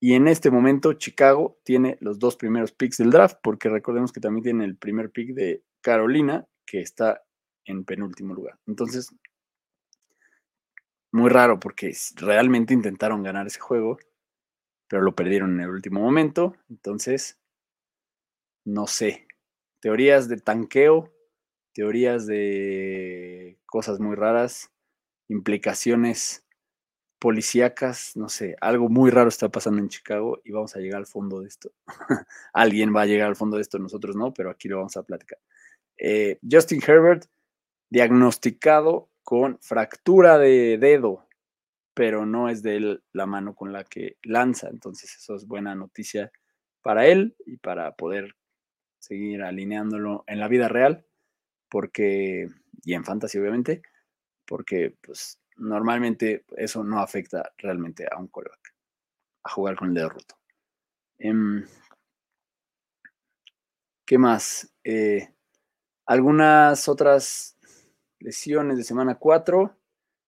Y 0.00 0.14
en 0.14 0.28
este 0.28 0.50
momento 0.50 0.92
Chicago 0.92 1.58
tiene 1.64 1.96
los 2.00 2.18
dos 2.18 2.36
primeros 2.36 2.72
picks 2.72 2.98
del 2.98 3.10
draft, 3.10 3.38
porque 3.42 3.68
recordemos 3.68 4.12
que 4.12 4.20
también 4.20 4.44
tiene 4.44 4.64
el 4.64 4.76
primer 4.76 5.10
pick 5.10 5.34
de 5.34 5.64
Carolina, 5.80 6.46
que 6.64 6.80
está 6.80 7.22
en 7.64 7.84
penúltimo 7.84 8.34
lugar. 8.34 8.58
Entonces, 8.66 9.12
muy 11.12 11.30
raro 11.30 11.58
porque 11.58 11.92
realmente 12.16 12.74
intentaron 12.74 13.22
ganar 13.22 13.46
ese 13.46 13.58
juego, 13.58 13.98
pero 14.86 15.02
lo 15.02 15.16
perdieron 15.16 15.54
en 15.54 15.60
el 15.62 15.70
último 15.70 16.00
momento. 16.00 16.54
Entonces, 16.68 17.40
no 18.64 18.86
sé. 18.86 19.26
Teorías 19.80 20.28
de 20.28 20.36
tanqueo, 20.36 21.12
teorías 21.72 22.26
de 22.26 23.58
cosas 23.66 24.00
muy 24.00 24.14
raras, 24.14 24.70
implicaciones 25.28 26.46
policíacas, 27.18 28.16
no 28.16 28.28
sé, 28.28 28.56
algo 28.60 28.88
muy 28.88 29.10
raro 29.10 29.28
está 29.28 29.48
pasando 29.48 29.80
en 29.80 29.88
Chicago 29.88 30.40
y 30.44 30.52
vamos 30.52 30.76
a 30.76 30.80
llegar 30.80 30.98
al 30.98 31.06
fondo 31.06 31.40
de 31.40 31.48
esto. 31.48 31.72
Alguien 32.52 32.94
va 32.94 33.02
a 33.02 33.06
llegar 33.06 33.28
al 33.28 33.36
fondo 33.36 33.56
de 33.56 33.62
esto, 33.62 33.78
nosotros 33.78 34.16
no, 34.16 34.34
pero 34.34 34.50
aquí 34.50 34.68
lo 34.68 34.76
vamos 34.78 34.96
a 34.96 35.02
platicar. 35.02 35.38
Eh, 35.96 36.38
Justin 36.48 36.82
Herbert, 36.86 37.24
diagnosticado 37.88 39.10
con 39.22 39.58
fractura 39.60 40.38
de 40.38 40.78
dedo, 40.78 41.26
pero 41.94 42.26
no 42.26 42.48
es 42.48 42.62
de 42.62 43.00
la 43.12 43.26
mano 43.26 43.54
con 43.54 43.72
la 43.72 43.84
que 43.84 44.18
lanza, 44.22 44.68
entonces 44.68 45.16
eso 45.16 45.34
es 45.34 45.46
buena 45.46 45.74
noticia 45.74 46.30
para 46.82 47.06
él 47.06 47.34
y 47.46 47.56
para 47.56 47.96
poder 47.96 48.36
seguir 48.98 49.42
alineándolo 49.42 50.24
en 50.26 50.38
la 50.38 50.48
vida 50.48 50.68
real, 50.68 51.06
porque, 51.70 52.48
y 52.84 52.94
en 52.94 53.04
fantasy 53.04 53.38
obviamente, 53.38 53.82
porque 54.46 54.96
pues 55.02 55.38
normalmente 55.56 56.44
eso 56.56 56.84
no 56.84 57.00
afecta 57.00 57.52
realmente 57.58 58.06
a 58.10 58.18
un 58.18 58.28
coreback, 58.28 58.74
a 59.44 59.50
jugar 59.50 59.76
con 59.76 59.88
el 59.88 59.94
dedo 59.94 60.10
roto. 60.10 60.36
Em, 61.18 61.64
¿Qué 64.06 64.18
más? 64.18 64.72
Eh, 64.84 65.34
algunas 66.06 66.88
otras 66.88 67.58
lesiones 68.20 68.78
de 68.78 68.84
semana 68.84 69.16
4. 69.16 69.76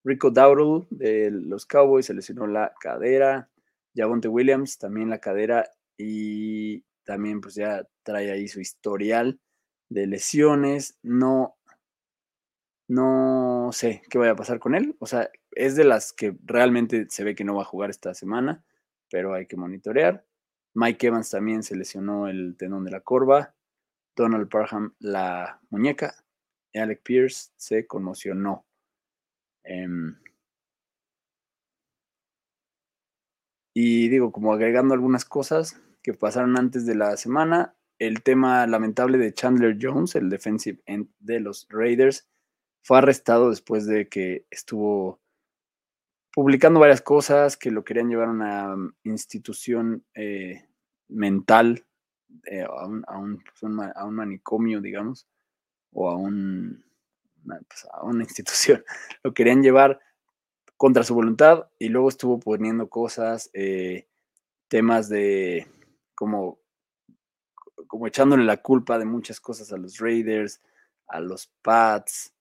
Rico 0.05 0.31
Dowdle 0.31 0.87
de 0.91 1.31
los 1.31 1.67
Cowboys 1.67 2.07
se 2.07 2.15
lesionó 2.15 2.47
la 2.47 2.73
cadera. 2.81 3.51
Javonte 3.95 4.29
Williams 4.29 4.79
también 4.79 5.11
la 5.11 5.21
cadera. 5.21 5.71
Y 5.97 6.83
también 7.05 7.41
pues 7.41 7.55
ya 7.55 7.87
trae 8.03 8.33
ahí 8.33 8.49
su 8.49 8.61
historial 8.61 9.39
de 9.89 10.07
lesiones. 10.09 10.99
No 11.03 11.59
no 12.89 13.48
sé 13.73 14.03
qué 14.11 14.19
vaya 14.19 14.33
a 14.33 14.37
pasar 14.37 14.59
con 14.59 14.75
él. 14.75 14.97
O 14.99 15.07
sea, 15.07 15.31
es 15.53 15.77
de 15.77 15.85
las 15.85 16.13
que 16.13 16.37
realmente 16.45 17.07
se 17.09 17.25
ve 17.25 17.35
que 17.35 17.45
no 17.45 17.57
va 17.57 17.63
a 17.63 17.67
jugar 17.67 17.91
esta 17.91 18.15
semana, 18.15 18.65
pero 19.11 19.35
hay 19.35 19.47
que 19.47 19.57
monitorear. 19.57 20.25
Mike 20.75 21.09
Evans 21.09 21.31
también 21.31 21.63
se 21.63 21.77
lesionó 21.77 22.29
el 22.29 22.57
tendón 22.57 22.85
de 22.85 22.91
la 22.91 23.01
corva. 23.01 23.55
Donald 24.17 24.49
Parham 24.49 24.95
la 24.99 25.61
muñeca. 25.71 26.15
Y 26.73 26.79
Alec 26.79 27.03
Pierce 27.03 27.51
se 27.57 27.87
conmocionó. 27.87 28.67
Em, 29.65 30.17
y 33.75 34.09
digo, 34.09 34.33
como 34.33 34.53
agregando 34.53 34.95
algunas 34.95 35.25
cosas 35.25 35.81
que 36.03 36.15
pasaron 36.15 36.59
antes 36.59 36.87
de 36.87 36.95
la 36.95 37.17
semana, 37.17 37.75
el 37.99 38.23
tema 38.23 38.67
lamentable 38.67 39.19
de 39.19 39.35
Chandler 39.35 39.77
Jones, 39.81 40.15
el 40.15 40.31
defensive 40.31 40.81
end 40.87 41.09
de 41.19 41.41
los 41.41 41.67
Raiders, 41.71 42.29
fue 42.89 42.97
arrestado 42.97 43.51
después 43.51 43.85
de 43.85 44.09
que 44.09 44.47
estuvo 44.51 45.21
publicando 46.33 46.81
varias 46.81 47.03
cosas 47.03 47.59
que 47.59 47.71
lo 47.71 47.85
querían 47.85 48.09
llevar 48.09 48.29
a 48.29 48.31
una 48.31 48.77
mm, 48.77 48.95
institución 49.05 50.07
eh, 50.15 50.67
mental, 51.09 51.85
eh, 52.47 52.63
a, 52.63 52.87
un, 52.87 53.05
pues, 53.45 53.63
a, 53.95 54.07
un, 54.07 54.15
manicomio, 54.15 54.81
digamos, 54.81 55.29
o 55.93 56.09
a, 56.09 56.17
un, 56.17 56.83
pues, 57.45 57.87
a 57.93 58.05
una 58.05 58.25
institución. 58.25 58.83
Lo 59.23 59.35
querían 59.35 59.63
llevar 59.63 60.01
contra 60.79 61.05
su 61.05 61.15
voluntad 61.15 61.69
y 61.79 61.91
luego 61.91 62.09
estuvo 62.09 62.41
poniendo 62.41 62.89
cosas, 62.89 63.51
eh, 63.53 64.09
temas 64.69 65.11
de 65.11 65.67
como, 66.15 66.59
como 67.87 68.07
echándole 68.07 68.45
la 68.45 68.63
culpa 68.63 68.99
de 68.99 69.05
muchas 69.05 69.41
cosas 69.41 69.75
a 69.75 69.77
los 69.77 69.99
Raiders, 69.99 70.63
a 71.07 71.21
los 71.21 71.53
Pats, 71.61 72.33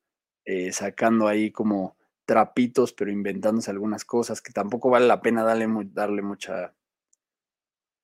eh, 0.49 0.71
sacando 0.71 1.27
ahí 1.27 1.51
como 1.51 1.97
trapitos, 2.23 2.93
pero 2.93 3.11
inventándose 3.11 3.69
algunas 3.69 4.05
cosas 4.05 4.41
que 4.41 4.53
tampoco 4.53 4.89
vale 4.89 5.05
la 5.05 5.21
pena 5.21 5.43
darle, 5.43 5.67
darle 5.91 6.21
mucha 6.21 6.73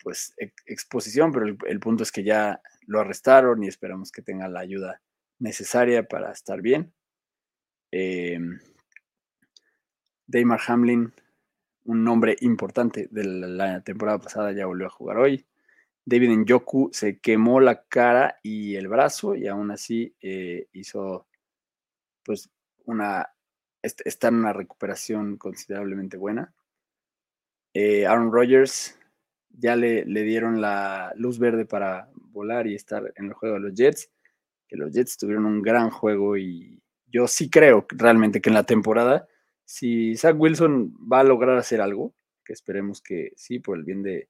pues 0.03 0.35
exposición, 0.65 1.31
pero 1.31 1.45
el, 1.45 1.79
punto 1.79 2.03
es 2.03 2.11
que 2.11 2.25
ya 2.25 2.61
lo 2.85 2.99
arrestaron 2.99 3.63
y 3.63 3.69
esperamos 3.69 4.11
que 4.11 4.21
tenga 4.21 4.49
la 4.49 4.59
ayuda 4.59 5.01
necesaria 5.39 6.05
para 6.05 6.33
estar 6.33 6.61
bien. 6.61 6.93
Eh, 7.93 8.37
Hamlin, 10.67 11.13
un 11.85 12.03
nombre 12.03 12.35
importante 12.41 13.07
de 13.09 13.23
la, 13.23 13.81
temporada 13.85 14.19
pasada, 14.19 14.51
ya 14.51 14.65
volvió 14.65 14.87
a 14.87 14.89
jugar 14.89 15.17
hoy. 15.17 15.45
David 16.03 16.39
Njoku 16.39 16.89
se 16.91 17.19
quemó 17.19 17.61
la 17.61 17.85
cara 17.85 18.37
y 18.43 18.75
el 18.75 18.89
brazo 18.89 19.33
y 19.33 19.47
aún 19.47 19.71
así 19.71 20.13
eh, 20.19 20.67
hizo 20.73 21.27
pues 22.23 22.49
una, 22.85 23.29
está 23.81 24.27
en 24.27 24.35
una 24.35 24.53
recuperación 24.53 25.37
considerablemente 25.37 26.17
buena. 26.17 26.53
Eh, 27.73 28.05
Aaron 28.05 28.31
Rodgers 28.31 28.99
ya 29.49 29.75
le, 29.75 30.05
le, 30.05 30.23
dieron 30.23 30.61
la 30.61 31.13
luz 31.15 31.39
verde 31.39 31.65
para 31.65 32.09
volar 32.15 32.67
y 32.67 32.75
estar 32.75 33.13
en 33.15 33.25
el 33.25 33.33
juego 33.33 33.55
de 33.55 33.61
los 33.61 33.73
Jets, 33.73 34.11
que 34.67 34.77
los 34.77 34.91
Jets 34.91 35.17
tuvieron 35.17 35.45
un 35.45 35.61
gran 35.61 35.89
juego 35.89 36.37
y 36.37 36.81
yo 37.07 37.27
sí 37.27 37.49
creo 37.49 37.85
realmente 37.89 38.41
que 38.41 38.49
en 38.49 38.55
la 38.55 38.63
temporada, 38.63 39.27
si 39.65 40.15
Zach 40.17 40.35
Wilson 40.37 40.95
va 41.11 41.19
a 41.19 41.23
lograr 41.23 41.57
hacer 41.57 41.79
algo, 41.79 42.15
que 42.43 42.53
esperemos 42.53 43.01
que 43.01 43.33
sí, 43.35 43.59
por 43.59 43.77
el 43.77 43.83
bien 43.83 44.01
de, 44.01 44.27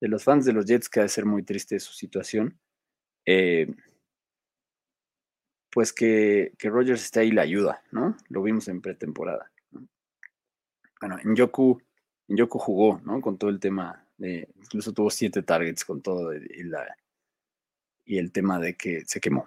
de 0.00 0.08
los 0.08 0.24
fans 0.24 0.44
de 0.44 0.52
los 0.52 0.66
Jets, 0.66 0.88
que 0.88 1.00
ha 1.00 1.04
de 1.04 1.08
ser 1.08 1.24
muy 1.24 1.42
triste 1.42 1.80
su 1.80 1.92
situación, 1.92 2.58
eh, 3.26 3.74
pues 5.70 5.92
que, 5.92 6.52
que 6.58 6.68
Rogers 6.68 7.02
esté 7.02 7.20
ahí 7.20 7.30
le 7.30 7.40
ayuda, 7.40 7.82
¿no? 7.92 8.16
Lo 8.28 8.42
vimos 8.42 8.68
en 8.68 8.80
pretemporada. 8.80 9.50
Bueno, 11.00 11.16
en 11.22 11.34
Yoku, 11.34 11.80
en 12.28 12.36
Yoku 12.36 12.58
jugó, 12.58 13.00
¿no? 13.04 13.20
Con 13.20 13.38
todo 13.38 13.50
el 13.50 13.60
tema 13.60 14.04
de, 14.18 14.48
incluso 14.56 14.92
tuvo 14.92 15.10
siete 15.10 15.42
targets 15.42 15.84
con 15.84 16.02
todo 16.02 16.34
y, 16.34 16.64
la, 16.64 16.96
y 18.04 18.18
el 18.18 18.32
tema 18.32 18.58
de 18.58 18.74
que 18.76 19.04
se 19.06 19.20
quemó. 19.20 19.46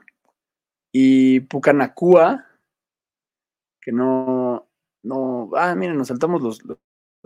Y 0.91 1.41
Pucanacua, 1.41 2.47
que 3.81 3.91
no, 3.91 4.67
no, 5.03 5.51
ah, 5.55 5.75
miren, 5.75 5.97
nos 5.97 6.07
saltamos 6.07 6.41
los, 6.41 6.63
los, 6.63 6.79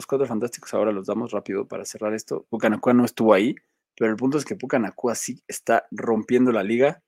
cuatro 0.08 0.28
fantásticos, 0.28 0.74
ahora 0.74 0.92
los 0.92 1.08
damos 1.08 1.32
rápido 1.32 1.68
para 1.68 1.86
cerrar 1.86 2.14
esto. 2.14 2.46
Pucanacua 2.50 2.94
no 2.94 3.06
estuvo 3.06 3.34
ahí, 3.34 3.56
pero 3.96 4.12
el 4.12 4.18
punto 4.18 4.38
es 4.38 4.46
que 4.46 4.56
Pucanacua 4.56 5.16
sí 5.16 5.42
está 5.48 5.88
rompiendo 5.92 6.52
la 6.52 6.64
liga 6.64 7.02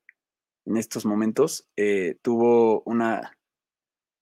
en 0.69 0.77
estos 0.77 1.05
momentos. 1.05 1.67
Eh, 1.75 2.17
tuvo 2.21 2.83
una, 2.85 3.37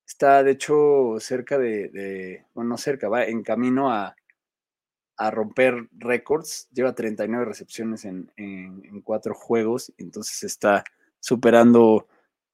está 0.07 0.43
de 0.43 0.51
hecho 0.51 1.17
cerca 1.19 1.57
de, 1.57 2.45
bueno, 2.53 2.71
no 2.71 2.77
cerca, 2.77 3.09
va 3.09 3.25
en 3.25 3.43
camino 3.43 3.91
a, 3.91 4.15
a 5.17 5.31
romper 5.31 5.89
récords. 5.91 6.69
Lleva 6.71 6.95
39 6.95 7.45
recepciones 7.45 8.05
en, 8.05 8.31
en, 8.37 9.01
cuatro 9.01 9.35
juegos, 9.35 9.93
entonces 9.97 10.43
está 10.43 10.83
superando, 11.19 12.07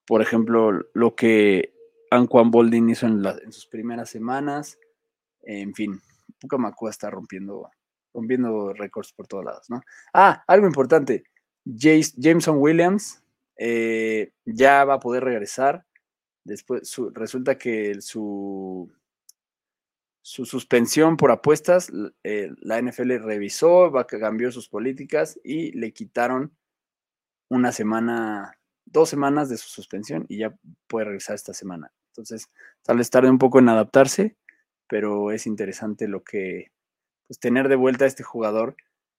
por 0.06 0.22
ejemplo, 0.22 0.72
lo 0.94 1.16
que 1.16 1.74
Anquan 2.10 2.52
Boldin 2.52 2.90
hizo 2.90 3.06
en, 3.06 3.24
en 3.26 3.52
sus 3.52 3.68
primeras 3.68 4.10
semanas. 4.10 4.80
En 5.44 5.74
fin, 5.74 6.02
Pucamacua 6.40 6.90
está 6.90 7.10
rompiendo, 7.10 7.70
rompiendo 8.14 8.74
récords 8.74 9.14
por 9.14 9.28
todos 9.28 9.46
lados, 9.46 9.70
¿no? 9.70 9.82
Ah, 10.14 10.44
algo 10.48 10.66
importante. 10.66 11.26
Jameson 11.66 12.58
Williams 12.58 13.23
eh, 13.58 14.32
ya 14.46 14.84
va 14.86 14.96
a 14.96 15.00
poder 15.00 15.24
regresar. 15.24 15.86
Después 16.44 16.94
resulta 17.14 17.58
que 17.58 18.02
su, 18.02 18.92
su 20.22 20.46
suspensión 20.46 21.18
por 21.18 21.32
apuestas, 21.32 21.92
eh, 22.24 22.52
la 22.60 22.82
NFL 22.82 23.18
revisó, 23.20 23.92
va, 23.92 24.08
cambió 24.08 24.52
sus 24.52 24.70
políticas 24.70 25.40
y 25.44 25.72
le 25.74 25.94
quitaron 25.94 26.56
una 27.50 27.72
semana, 27.72 28.58
dos 28.86 29.10
semanas 29.10 29.50
de 29.50 29.58
su 29.58 29.70
suspensión 29.70 30.26
y 30.28 30.40
ya 30.40 30.56
puede 30.88 31.06
regresar 31.06 31.36
esta 31.36 31.54
semana. 31.54 31.94
Entonces, 32.12 32.50
tal 32.84 32.98
vez 32.98 33.10
tarde 33.10 33.30
un 33.30 33.38
poco 33.38 33.60
en 33.60 33.70
adaptarse, 33.70 34.38
pero 34.88 35.32
es 35.32 35.48
interesante 35.48 36.08
lo 36.08 36.24
que, 36.24 36.72
pues 37.28 37.40
tener 37.40 37.68
de 37.68 37.76
vuelta 37.76 38.06
a 38.06 38.08
este 38.08 38.24
jugador 38.24 38.76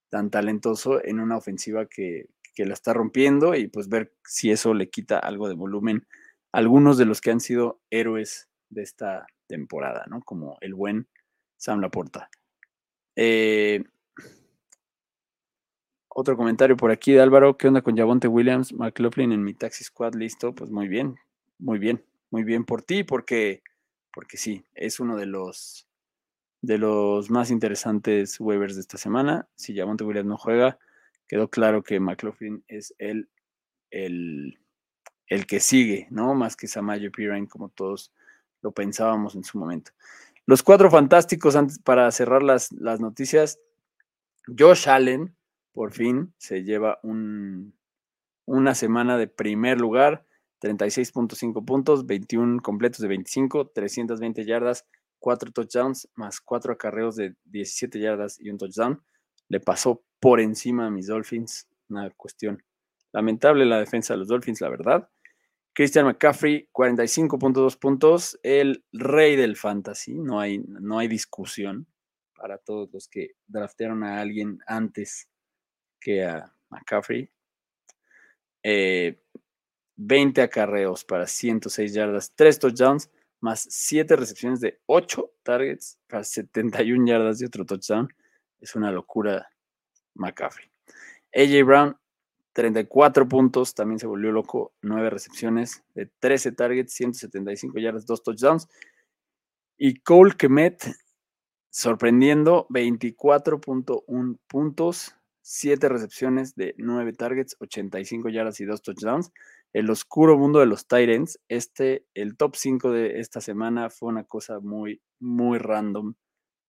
tan 0.09 0.29
talentoso 0.29 1.03
en 1.03 1.19
una 1.19 1.37
ofensiva 1.37 1.87
que, 1.87 2.29
que 2.55 2.65
la 2.65 2.73
está 2.73 2.93
rompiendo 2.93 3.53
y 3.55 3.67
pues 3.67 3.89
ver 3.89 4.13
si 4.23 4.51
eso 4.51 4.73
le 4.73 4.89
quita 4.89 5.19
algo 5.19 5.47
de 5.47 5.55
volumen 5.55 6.07
a 6.51 6.59
algunos 6.59 6.97
de 6.97 7.05
los 7.05 7.21
que 7.21 7.31
han 7.31 7.39
sido 7.39 7.81
héroes 7.89 8.49
de 8.69 8.81
esta 8.81 9.27
temporada, 9.47 10.05
¿no? 10.09 10.21
Como 10.21 10.57
el 10.61 10.73
buen 10.73 11.07
Sam 11.57 11.81
Laporta. 11.81 12.29
Eh, 13.15 13.83
otro 16.07 16.37
comentario 16.37 16.77
por 16.77 16.91
aquí 16.91 17.11
de 17.11 17.21
Álvaro. 17.21 17.57
¿Qué 17.57 17.67
onda 17.67 17.81
con 17.81 17.97
Javonte 17.97 18.27
Williams, 18.27 18.73
McLaughlin 18.73 19.33
en 19.33 19.43
mi 19.43 19.53
taxi 19.53 19.83
squad? 19.83 20.15
Listo, 20.15 20.55
pues 20.55 20.71
muy 20.71 20.87
bien, 20.87 21.17
muy 21.59 21.77
bien, 21.77 22.03
muy 22.31 22.43
bien 22.43 22.63
por 22.63 22.81
ti, 22.81 23.03
porque, 23.03 23.61
porque 24.13 24.37
sí, 24.37 24.65
es 24.73 24.99
uno 24.99 25.17
de 25.17 25.25
los 25.25 25.87
de 26.61 26.77
los 26.79 27.29
más 27.29 27.51
interesantes 27.51 28.39
waivers 28.39 28.75
de 28.75 28.81
esta 28.81 28.97
semana. 28.97 29.47
Si 29.55 29.75
Javonte 29.75 30.03
Williams 30.03 30.29
no 30.29 30.37
juega, 30.37 30.79
quedó 31.27 31.49
claro 31.49 31.83
que 31.83 31.99
McLaughlin 31.99 32.63
es 32.67 32.93
el, 32.97 33.29
el, 33.91 34.59
el 35.27 35.45
que 35.45 35.59
sigue, 35.59 36.07
¿no? 36.11 36.35
Más 36.35 36.55
que 36.55 36.67
Samaje 36.67 37.11
Pirine, 37.11 37.47
como 37.47 37.69
todos 37.69 38.11
lo 38.61 38.71
pensábamos 38.71 39.35
en 39.35 39.43
su 39.43 39.57
momento. 39.57 39.91
Los 40.45 40.61
cuatro 40.61 40.91
fantásticos, 40.91 41.55
antes 41.55 41.79
para 41.79 42.11
cerrar 42.11 42.43
las, 42.43 42.71
las 42.71 42.99
noticias, 42.99 43.59
Josh 44.47 44.87
Allen, 44.87 45.35
por 45.71 45.91
fin, 45.91 46.33
se 46.37 46.63
lleva 46.63 46.99
un, 47.03 47.75
una 48.45 48.75
semana 48.75 49.17
de 49.17 49.27
primer 49.27 49.81
lugar, 49.81 50.25
36.5 50.61 51.65
puntos, 51.65 52.05
21 52.05 52.61
completos 52.61 52.99
de 52.99 53.07
25, 53.07 53.69
320 53.69 54.45
yardas, 54.45 54.85
4 55.19 55.51
touchdowns, 55.51 56.07
más 56.15 56.39
4 56.41 56.73
acarreos 56.73 57.15
de 57.15 57.35
17 57.45 57.99
yardas 57.99 58.39
y 58.39 58.49
un 58.49 58.57
touchdown. 58.57 59.01
Le 59.49 59.59
pasó 59.59 60.03
por 60.19 60.39
encima 60.39 60.87
a 60.87 60.89
mis 60.89 61.07
Dolphins. 61.07 61.67
Una 61.89 62.09
cuestión 62.11 62.63
lamentable 63.11 63.65
la 63.65 63.79
defensa 63.79 64.13
de 64.13 64.19
los 64.19 64.27
Dolphins, 64.27 64.61
la 64.61 64.69
verdad. 64.69 65.09
Christian 65.73 66.05
McCaffrey, 66.05 66.69
45.2 66.73 67.77
puntos, 67.77 68.39
el 68.43 68.85
rey 68.93 69.35
del 69.35 69.57
fantasy. 69.57 70.13
No 70.13 70.39
hay, 70.39 70.59
no 70.59 70.99
hay 70.99 71.07
discusión 71.07 71.85
para 72.35 72.57
todos 72.57 72.89
los 72.93 73.07
que 73.07 73.31
draftearon 73.47 74.03
a 74.03 74.21
alguien 74.21 74.59
antes 74.67 75.27
que 75.99 76.23
a 76.23 76.53
McCaffrey. 76.69 77.29
20 78.63 80.41
eh, 80.41 80.43
acarreos 80.43 81.03
para 81.03 81.27
106 81.27 81.93
yardas, 81.93 82.33
3 82.35 82.59
touchdowns, 82.59 83.09
más 83.39 83.67
7 83.69 84.15
recepciones 84.15 84.59
de 84.61 84.79
8 84.85 85.31
targets 85.43 85.99
para 86.07 86.23
71 86.23 87.05
yardas 87.05 87.41
y 87.41 87.45
otro 87.45 87.65
touchdown. 87.65 88.07
Es 88.65 88.75
una 88.75 88.91
locura 88.91 89.47
McCaffrey. 90.15 90.67
AJ 91.35 91.63
Brown, 91.63 91.95
34 92.53 93.29
puntos, 93.29 93.75
también 93.75 93.99
se 93.99 94.07
volvió 94.07 94.31
loco, 94.31 94.73
9 94.81 95.11
recepciones 95.11 95.83
de 95.93 96.09
13 96.17 96.53
targets, 96.53 96.93
175 96.93 97.77
yardas, 97.77 98.07
2 98.07 98.23
touchdowns. 98.23 98.67
Y 99.77 99.99
Cole 99.99 100.33
Kemet, 100.35 100.83
sorprendiendo, 101.69 102.65
24.1 102.69 104.39
puntos, 104.47 105.15
7 105.43 105.87
recepciones 105.87 106.55
de 106.55 106.73
9 106.79 107.13
targets, 107.13 107.57
85 107.59 108.29
yardas 108.29 108.59
y 108.61 108.65
2 108.65 108.81
touchdowns. 108.81 109.31
El 109.73 109.91
oscuro 109.91 110.39
mundo 110.39 110.59
de 110.59 110.65
los 110.65 110.87
Titans, 110.87 111.39
este, 111.49 112.07
el 112.15 112.35
top 112.35 112.55
5 112.55 112.91
de 112.91 113.19
esta 113.19 113.41
semana 113.41 113.91
fue 113.91 114.09
una 114.09 114.23
cosa 114.23 114.59
muy, 114.59 115.03
muy 115.19 115.59
random. 115.59 116.15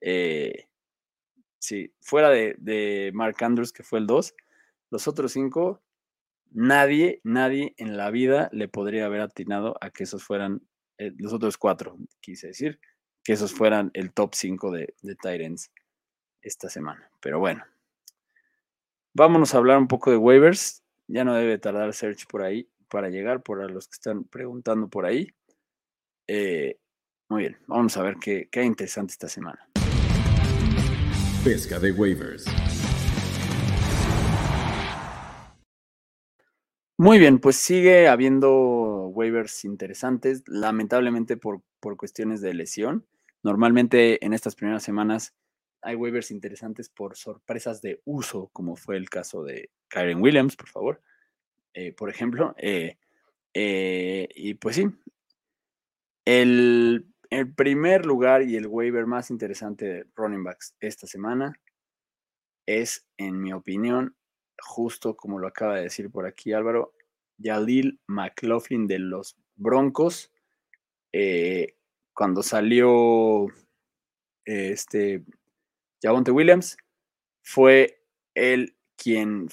Eh, 0.02 0.66
Sí, 1.66 1.92
fuera 2.00 2.30
de, 2.30 3.10
Mark 3.12 3.42
Andrews, 3.42 3.72
que 3.72 3.82
fue 3.82 3.98
el 3.98 4.06
2, 4.06 4.36
los 4.92 5.08
otros 5.08 5.32
5, 5.32 5.82
nadie, 6.52 7.20
nadie 7.24 7.74
en 7.76 7.96
la 7.96 8.12
vida 8.12 8.48
le 8.52 8.68
podría 8.68 9.06
haber 9.06 9.20
atinado 9.20 9.76
a 9.80 9.90
que 9.90 10.04
esos 10.04 10.22
fueran, 10.22 10.62
eh, 10.98 11.12
los 11.18 11.32
otros 11.32 11.58
4, 11.58 11.98
quise 12.20 12.46
decir, 12.46 12.78
que 13.24 13.32
esos 13.32 13.52
fueran 13.52 13.90
el 13.94 14.12
top 14.12 14.36
5 14.36 14.70
de, 14.70 14.94
de 15.02 15.16
Titans 15.16 15.72
esta 16.40 16.68
semana. 16.68 17.10
Pero 17.18 17.40
bueno, 17.40 17.64
vámonos 19.12 19.52
a 19.52 19.58
hablar 19.58 19.78
un 19.78 19.88
poco 19.88 20.12
de 20.12 20.18
waivers. 20.18 20.84
Ya 21.08 21.24
no 21.24 21.34
debe 21.34 21.58
tardar 21.58 21.92
Search 21.92 22.28
por 22.28 22.42
ahí 22.42 22.70
para 22.88 23.08
llegar, 23.08 23.42
por 23.42 23.68
los 23.68 23.88
que 23.88 23.94
están 23.94 24.22
preguntando 24.22 24.86
por 24.86 25.04
ahí. 25.04 25.34
Eh, 26.28 26.78
muy 27.28 27.40
bien, 27.40 27.58
vamos 27.66 27.96
a 27.96 28.04
ver 28.04 28.18
qué, 28.20 28.48
qué 28.52 28.62
interesante 28.62 29.14
esta 29.14 29.28
semana. 29.28 29.65
Pesca 31.46 31.78
de 31.78 31.92
waivers. 31.92 32.44
Muy 36.98 37.20
bien, 37.20 37.38
pues 37.38 37.54
sigue 37.54 38.08
habiendo 38.08 39.06
waivers 39.14 39.64
interesantes, 39.64 40.42
lamentablemente 40.48 41.36
por, 41.36 41.62
por 41.78 41.96
cuestiones 41.96 42.40
de 42.40 42.52
lesión. 42.52 43.06
Normalmente 43.44 44.26
en 44.26 44.32
estas 44.32 44.56
primeras 44.56 44.82
semanas 44.82 45.36
hay 45.82 45.94
waivers 45.94 46.32
interesantes 46.32 46.88
por 46.88 47.16
sorpresas 47.16 47.80
de 47.80 48.00
uso, 48.04 48.50
como 48.52 48.74
fue 48.74 48.96
el 48.96 49.08
caso 49.08 49.44
de 49.44 49.70
Kyren 49.86 50.20
Williams, 50.20 50.56
por 50.56 50.68
favor, 50.68 51.00
eh, 51.74 51.92
por 51.92 52.10
ejemplo. 52.10 52.56
Eh, 52.58 52.98
eh, 53.54 54.28
y 54.34 54.54
pues 54.54 54.74
sí, 54.74 54.88
el 56.24 57.06
el 57.30 57.52
primer 57.54 58.06
lugar 58.06 58.42
y 58.42 58.56
el 58.56 58.66
waiver 58.66 59.06
más 59.06 59.30
interesante 59.30 59.84
de 59.86 60.06
running 60.14 60.44
backs 60.44 60.74
esta 60.80 61.06
semana 61.06 61.60
es, 62.66 63.06
en 63.16 63.40
mi 63.40 63.52
opinión, 63.52 64.16
justo 64.58 65.16
como 65.16 65.38
lo 65.38 65.46
acaba 65.46 65.76
de 65.76 65.82
decir 65.82 66.10
por 66.10 66.26
aquí 66.26 66.52
Álvaro, 66.52 66.92
Yalil 67.38 68.00
McLaughlin 68.06 68.86
de 68.86 68.98
los 68.98 69.36
Broncos. 69.54 70.32
Eh, 71.12 71.76
cuando 72.12 72.42
salió 72.42 73.46
este 74.44 75.24
Javonte 76.02 76.30
Williams, 76.30 76.76
fue 77.42 78.02
él 78.34 78.76
quien 78.96 79.48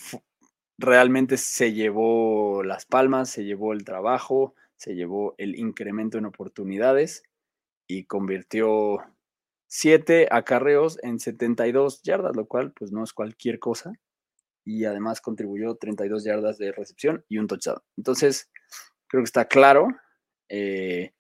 realmente 0.78 1.38
se 1.38 1.74
llevó 1.74 2.64
las 2.64 2.86
palmas, 2.86 3.30
se 3.30 3.44
llevó 3.44 3.74
el 3.74 3.84
trabajo, 3.84 4.56
se 4.78 4.96
llevó 4.96 5.36
el 5.38 5.58
incremento 5.58 6.18
en 6.18 6.26
oportunidades 6.26 7.24
y 7.88 8.06
convirtió 8.06 9.00
siete 9.67 10.28
acarreos 10.32 10.98
en 11.04 11.19
72 11.19 12.02
yardas, 12.04 12.36
lo 12.36 12.48
cual 12.48 12.74
pues 12.74 12.91
no 12.91 13.04
es 13.04 13.13
cualquier 13.13 13.60
cosa. 13.60 13.93
Y 14.65 14.86
además 14.86 15.19
contribuyó 15.19 15.76
32 15.76 16.24
yardas 16.24 16.58
de 16.58 16.72
recepción 16.72 17.26
y 17.28 17.38
un 17.38 17.48
touchdown. 17.48 17.82
Entonces, 17.98 18.50
creo 19.08 19.22
que 19.22 19.28
está 19.28 19.46
claro. 19.46 19.88
Eh, 20.48 21.13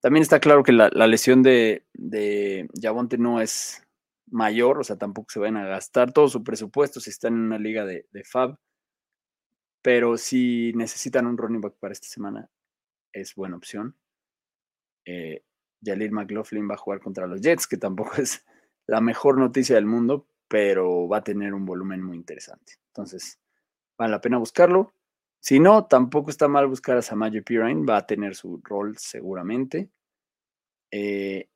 también 0.00 0.22
está 0.22 0.40
claro 0.40 0.62
que 0.62 0.72
la, 0.72 0.88
lesión 1.06 1.42
de, 1.42 1.84
de 1.92 2.68
Yavonte 2.72 3.18
no 3.18 3.40
es 3.40 3.86
mayor, 4.30 4.78
o 4.78 4.84
sea, 4.84 4.96
tampoco 4.96 5.30
se 5.30 5.40
van 5.40 5.56
a 5.56 5.66
gastar 5.66 6.12
todo 6.12 6.28
su 6.28 6.42
presupuesto 6.42 7.00
si 7.00 7.10
están 7.10 7.34
en 7.34 7.40
una 7.40 7.58
liga 7.58 7.84
de, 7.84 8.06
de 8.10 8.24
Fab. 8.24 8.58
Pero 9.82 10.16
si 10.16 10.72
necesitan 10.74 11.26
un 11.26 11.36
running 11.36 11.60
back 11.60 11.74
para 11.78 11.92
esta 11.92 12.08
semana, 12.08 12.48
es 13.12 13.34
buena 13.34 13.56
opción. 13.56 13.96
Eh, 15.04 15.42
Jalil 15.82 16.12
McLaughlin 16.12 16.68
va 16.68 16.74
a 16.74 16.78
jugar 16.78 17.00
contra 17.00 17.26
los 17.26 17.40
Jets, 17.40 17.66
que 17.66 17.76
tampoco 17.76 18.12
es 18.18 18.44
la 18.86 19.00
mejor 19.00 19.38
noticia 19.38 19.76
del 19.76 19.86
mundo, 19.86 20.26
pero 20.48 21.08
va 21.08 21.18
a 21.18 21.24
tener 21.24 21.54
un 21.54 21.64
volumen 21.64 22.02
muy 22.02 22.16
interesante. 22.16 22.74
Entonces, 22.88 23.38
vale 23.96 24.10
la 24.10 24.20
pena 24.20 24.38
buscarlo. 24.38 24.94
Si 25.40 25.58
no, 25.58 25.86
tampoco 25.86 26.30
está 26.30 26.48
mal 26.48 26.66
buscar 26.66 26.96
a 26.96 27.02
Samaje 27.02 27.42
Pirine, 27.42 27.86
va 27.86 27.98
a 27.98 28.06
tener 28.06 28.34
su 28.34 28.60
rol 28.62 28.98
seguramente. 28.98 29.90
Eh, 30.90 31.48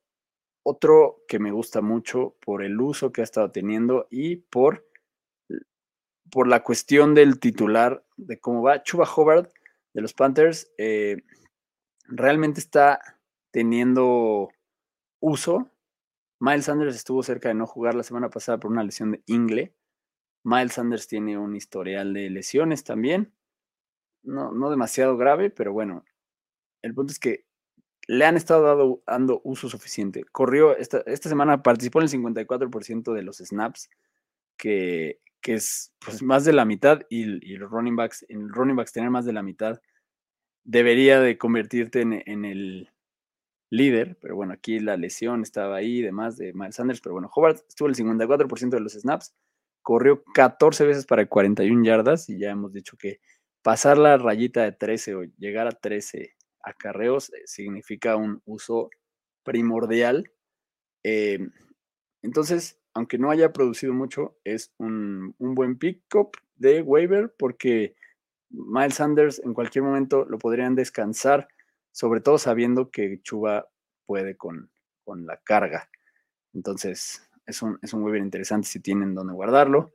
otro 0.63 1.23
que 1.27 1.37
me 1.37 1.51
gusta 1.51 1.81
mucho 1.81 2.35
por 2.43 2.63
el 2.63 2.79
uso 2.81 3.11
que 3.11 3.21
ha 3.21 3.23
estado 3.23 3.51
teniendo 3.51 4.07
y 4.09 4.37
por, 4.37 4.87
por 6.31 6.47
la 6.47 6.63
cuestión 6.63 7.13
del 7.13 7.39
titular, 7.39 8.03
de 8.17 8.39
cómo 8.39 8.63
va 8.63 8.81
Chuba 8.81 9.05
Hobart 9.05 9.51
de 9.93 10.01
los 10.01 10.13
Panthers, 10.13 10.71
eh, 10.77 11.21
realmente 12.07 12.59
está 12.59 13.14
teniendo 13.55 14.49
uso. 15.21 15.71
Miles 16.39 16.65
Sanders 16.65 16.95
estuvo 16.95 17.23
cerca 17.23 17.47
de 17.47 17.55
no 17.55 17.65
jugar 17.65 17.95
la 17.95 18.03
semana 18.03 18.29
pasada 18.29 18.59
por 18.59 18.69
una 18.69 18.83
lesión 18.83 19.11
de 19.11 19.23
ingle. 19.27 19.73
Miles 20.43 20.73
Sanders 20.73 21.07
tiene 21.07 21.37
un 21.37 21.55
historial 21.55 22.13
de 22.13 22.29
lesiones 22.29 22.83
también 22.83 23.31
no, 24.25 24.51
no 24.51 24.69
demasiado 24.69 25.17
grave, 25.17 25.49
pero 25.49 25.71
bueno, 25.71 26.03
el 26.81 26.93
punto 26.93 27.13
es 27.13 27.19
que 27.19 27.45
le 28.07 28.25
han 28.25 28.37
estado 28.37 29.01
dando, 29.07 29.41
uso 29.43 29.69
suficiente. 29.69 30.25
Corrió, 30.31 30.77
esta, 30.77 30.99
esta 31.05 31.29
semana 31.29 31.63
participó 31.63 31.99
en 31.99 32.03
el 32.03 32.11
54% 32.11 33.13
de 33.13 33.23
los 33.23 33.37
snaps, 33.37 33.89
que, 34.57 35.21
que 35.41 35.55
es 35.55 35.93
pues, 35.99 36.21
más 36.21 36.45
de 36.45 36.53
la 36.53 36.65
mitad, 36.65 37.01
y, 37.09 37.25
los 37.55 37.71
running 37.71 37.95
backs, 37.95 38.25
en 38.29 38.49
running 38.49 38.75
backs 38.75 38.91
tener 38.91 39.09
más 39.09 39.25
de 39.25 39.33
la 39.33 39.43
mitad, 39.43 39.81
debería 40.63 41.19
de 41.19 41.37
convertirte 41.37 42.01
en, 42.01 42.23
en, 42.25 42.45
el 42.45 42.91
líder, 43.75 44.17
pero 44.21 44.35
bueno, 44.35 44.53
aquí 44.53 44.79
la 44.79 44.97
lesión 44.97 45.41
estaba 45.41 45.77
ahí, 45.77 46.01
demás 46.01 46.37
de 46.37 46.53
Miles 46.53 46.75
Sanders, 46.75 47.01
pero 47.01 47.13
bueno, 47.13 47.29
Hobart 47.33 47.59
estuvo 47.67 47.87
el 47.87 47.95
54% 47.95 48.69
de 48.69 48.79
los 48.79 48.93
snaps, 48.93 49.35
corrió 49.81 50.23
14 50.33 50.85
veces 50.85 51.05
para 51.05 51.25
41 51.25 51.83
yardas, 51.83 52.29
y 52.29 52.39
ya 52.39 52.51
hemos 52.51 52.73
dicho 52.73 52.97
que 52.97 53.19
pasar 53.61 53.97
la 53.97 54.17
rayita 54.17 54.63
de 54.63 54.71
13 54.71 55.15
o 55.15 55.23
llegar 55.37 55.67
a 55.67 55.71
13 55.71 56.35
acarreos 56.61 57.31
eh, 57.33 57.41
significa 57.45 58.15
un 58.15 58.41
uso 58.45 58.89
primordial. 59.43 60.31
Em, 61.03 61.51
entonces, 62.21 62.79
aunque 62.93 63.17
no 63.17 63.29
haya 63.31 63.53
producido 63.53 63.93
mucho, 63.93 64.37
es 64.43 64.73
un, 64.77 65.35
buen 65.37 65.77
pick-up 65.77 66.31
de 66.55 66.81
waiver 66.81 67.33
porque 67.37 67.95
Miles 68.49 68.95
Sanders 68.95 69.39
en 69.43 69.53
cualquier 69.53 69.83
momento 69.83 70.25
lo 70.25 70.37
podrían 70.39 70.75
descansar, 70.75 71.47
sobre 71.95 72.19
todo 72.19 72.37
sabiendo 72.37 72.91
que 72.91 73.21
Chuba 73.21 73.69
puede 74.05 74.35
con, 74.35 74.69
con 75.05 75.25
la 75.25 75.37
carga. 75.37 75.89
Entonces, 76.53 77.25
es 77.45 77.61
un, 77.61 77.79
es 77.81 77.93
un 77.93 78.03
waiver 78.03 78.21
interesante 78.21 78.67
si 78.67 78.81
tienen 78.81 79.15
donde 79.15 79.31
guardarlo. 79.31 79.93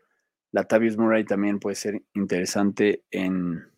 Latavius 0.50 0.96
Murray 0.96 1.26
también 1.26 1.60
puede 1.60 1.76
ser 1.76 2.02
interesante 2.14 3.04
en, 3.10 3.70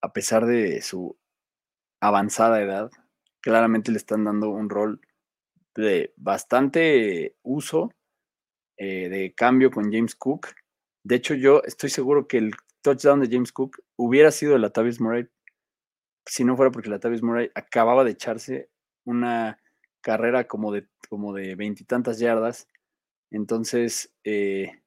a 0.00 0.12
pesar 0.12 0.46
de 0.46 0.80
su 0.80 1.18
avanzada 2.00 2.62
edad, 2.62 2.92
claramente 3.40 3.90
le 3.90 3.98
están 3.98 4.22
dando 4.22 4.50
un 4.50 4.70
rol 4.70 5.00
de 5.74 6.14
bastante 6.16 7.34
uso, 7.42 7.92
eh, 8.76 9.08
de 9.08 9.34
cambio 9.34 9.72
con 9.72 9.90
James 9.92 10.14
Cook. 10.14 10.54
De 11.02 11.16
hecho, 11.16 11.34
yo 11.34 11.64
estoy 11.64 11.90
seguro 11.90 12.28
que 12.28 12.38
el 12.38 12.52
touchdown 12.80 13.18
de 13.18 13.28
James 13.28 13.50
Cook 13.50 13.82
hubiera 13.96 14.30
sido 14.30 14.54
el 14.54 14.62
Latavius 14.62 15.00
Murray 15.00 15.28
si 16.30 16.44
no 16.44 16.56
fuera 16.56 16.70
porque 16.70 16.88
Latavius 16.88 17.24
Murray 17.24 17.50
acababa 17.56 18.04
de 18.04 18.12
echarse 18.12 18.70
una 19.04 19.58
carrera 20.00 20.46
como 20.46 20.70
de 20.72 20.86
como 21.08 21.34
de 21.34 21.56
veintitantas 21.56 22.20
yardas. 22.20 22.68
Entonces, 23.32 24.14
eh, 24.22 24.80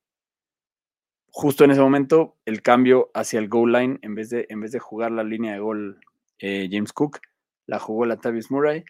justo 1.28 1.66
en 1.66 1.72
ese 1.72 1.82
momento 1.82 2.38
el 2.46 2.62
cambio 2.62 3.12
hacia 3.14 3.40
el 3.40 3.50
goal 3.50 3.74
line, 3.74 4.00
en 4.04 4.16
vez 4.16 4.30
de, 4.30 4.46
en 4.48 4.62
vez 4.62 4.72
de 4.72 4.80
jugar 4.80 5.12
la 5.12 5.26
línea 5.26 5.52
de 5.52 5.60
gol 5.60 6.00
eh, 6.40 6.70
James 6.72 6.94
Cook, 6.94 7.20
la 7.66 7.78
jugó 7.78 8.06
la 8.06 8.22
Tavis 8.22 8.50
Murray. 8.50 8.86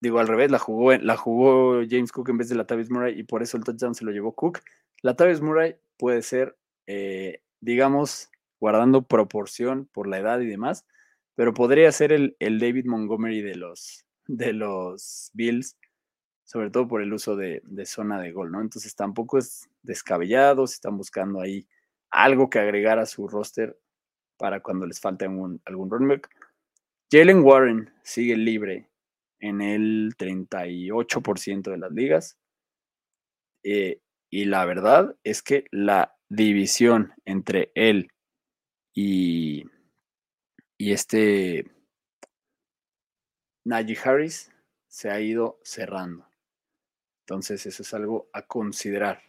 Digo 0.00 0.20
al 0.20 0.28
revés, 0.28 0.50
la 0.50 0.58
jugó, 0.58 0.94
la 0.94 1.18
jugó 1.18 1.82
James 1.86 2.12
Cook 2.12 2.30
en 2.30 2.38
vez 2.38 2.48
de 2.48 2.54
la 2.54 2.66
Tavis 2.66 2.90
Murray 2.90 3.18
y 3.18 3.24
por 3.24 3.42
eso 3.42 3.58
el 3.58 3.64
touchdown 3.64 3.94
se 3.94 4.06
lo 4.06 4.10
llevó 4.10 4.34
Cook. 4.34 4.60
La 5.02 5.16
Tavis 5.16 5.42
Murray 5.42 5.76
puede 5.98 6.22
ser, 6.22 6.56
eh, 6.86 7.42
digamos, 7.60 8.30
guardando 8.58 9.02
proporción 9.02 9.86
por 9.92 10.08
la 10.08 10.18
edad 10.18 10.40
y 10.40 10.46
demás, 10.46 10.86
pero 11.34 11.54
podría 11.54 11.90
ser 11.92 12.12
el, 12.12 12.36
el 12.38 12.58
David 12.58 12.86
Montgomery 12.86 13.42
de 13.42 13.56
los, 13.56 14.04
de 14.26 14.52
los 14.52 15.30
Bills 15.32 15.76
sobre 16.52 16.70
todo 16.70 16.86
por 16.86 17.00
el 17.00 17.10
uso 17.14 17.34
de, 17.34 17.62
zona 17.86 18.20
de 18.20 18.30
gol, 18.30 18.52
¿no? 18.52 18.60
Entonces 18.60 18.94
tampoco 18.94 19.38
es 19.38 19.70
descabellado, 19.82 20.66
si 20.66 20.74
están 20.74 20.98
buscando 20.98 21.40
ahí 21.40 21.66
algo 22.10 22.50
que 22.50 22.58
agregar 22.58 22.98
a 22.98 23.06
su 23.06 23.26
roster 23.26 23.78
para 24.36 24.60
cuando 24.60 24.84
les 24.84 25.00
falte 25.00 25.24
algún, 25.24 25.62
algún 25.64 25.90
running. 25.90 26.20
Jalen 27.10 27.42
Warren 27.42 27.90
sigue 28.02 28.36
libre 28.36 28.90
en 29.40 29.62
el 29.62 30.14
38% 30.18 31.70
de 31.70 31.78
las 31.78 31.90
ligas. 31.90 32.38
Eh, 33.64 34.02
y 34.28 34.44
la 34.44 34.66
verdad 34.66 35.16
es 35.24 35.42
que 35.42 35.64
la 35.70 36.16
división 36.28 37.14
entre 37.24 37.72
él 37.74 38.10
y, 38.94 39.64
y 40.82 40.90
este 40.90 41.70
Najee 43.64 43.96
Harris 44.02 44.50
se 44.88 45.10
ha 45.10 45.20
ido 45.20 45.60
cerrando. 45.62 46.26
Entonces, 47.20 47.64
eso 47.66 47.84
es 47.84 47.94
algo 47.94 48.28
a 48.32 48.42
considerar. 48.42 49.22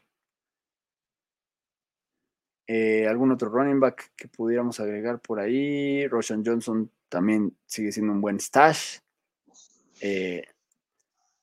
Eh, 2.65 3.05
¿Algún 3.07 3.31
otro 3.33 3.49
running 3.49 3.79
back 3.79 4.13
que 4.15 4.27
pudiéramos 4.27 4.79
agregar 4.79 5.19
por 5.19 5.39
ahí? 5.39 6.07
Roshan 6.07 6.43
Johnson 6.43 6.89
también 7.07 7.55
sigue 7.67 7.91
siendo 7.91 8.13
un 8.13 8.21
buen 8.21 8.39
stash. 8.39 8.97
Eh, 10.01 10.43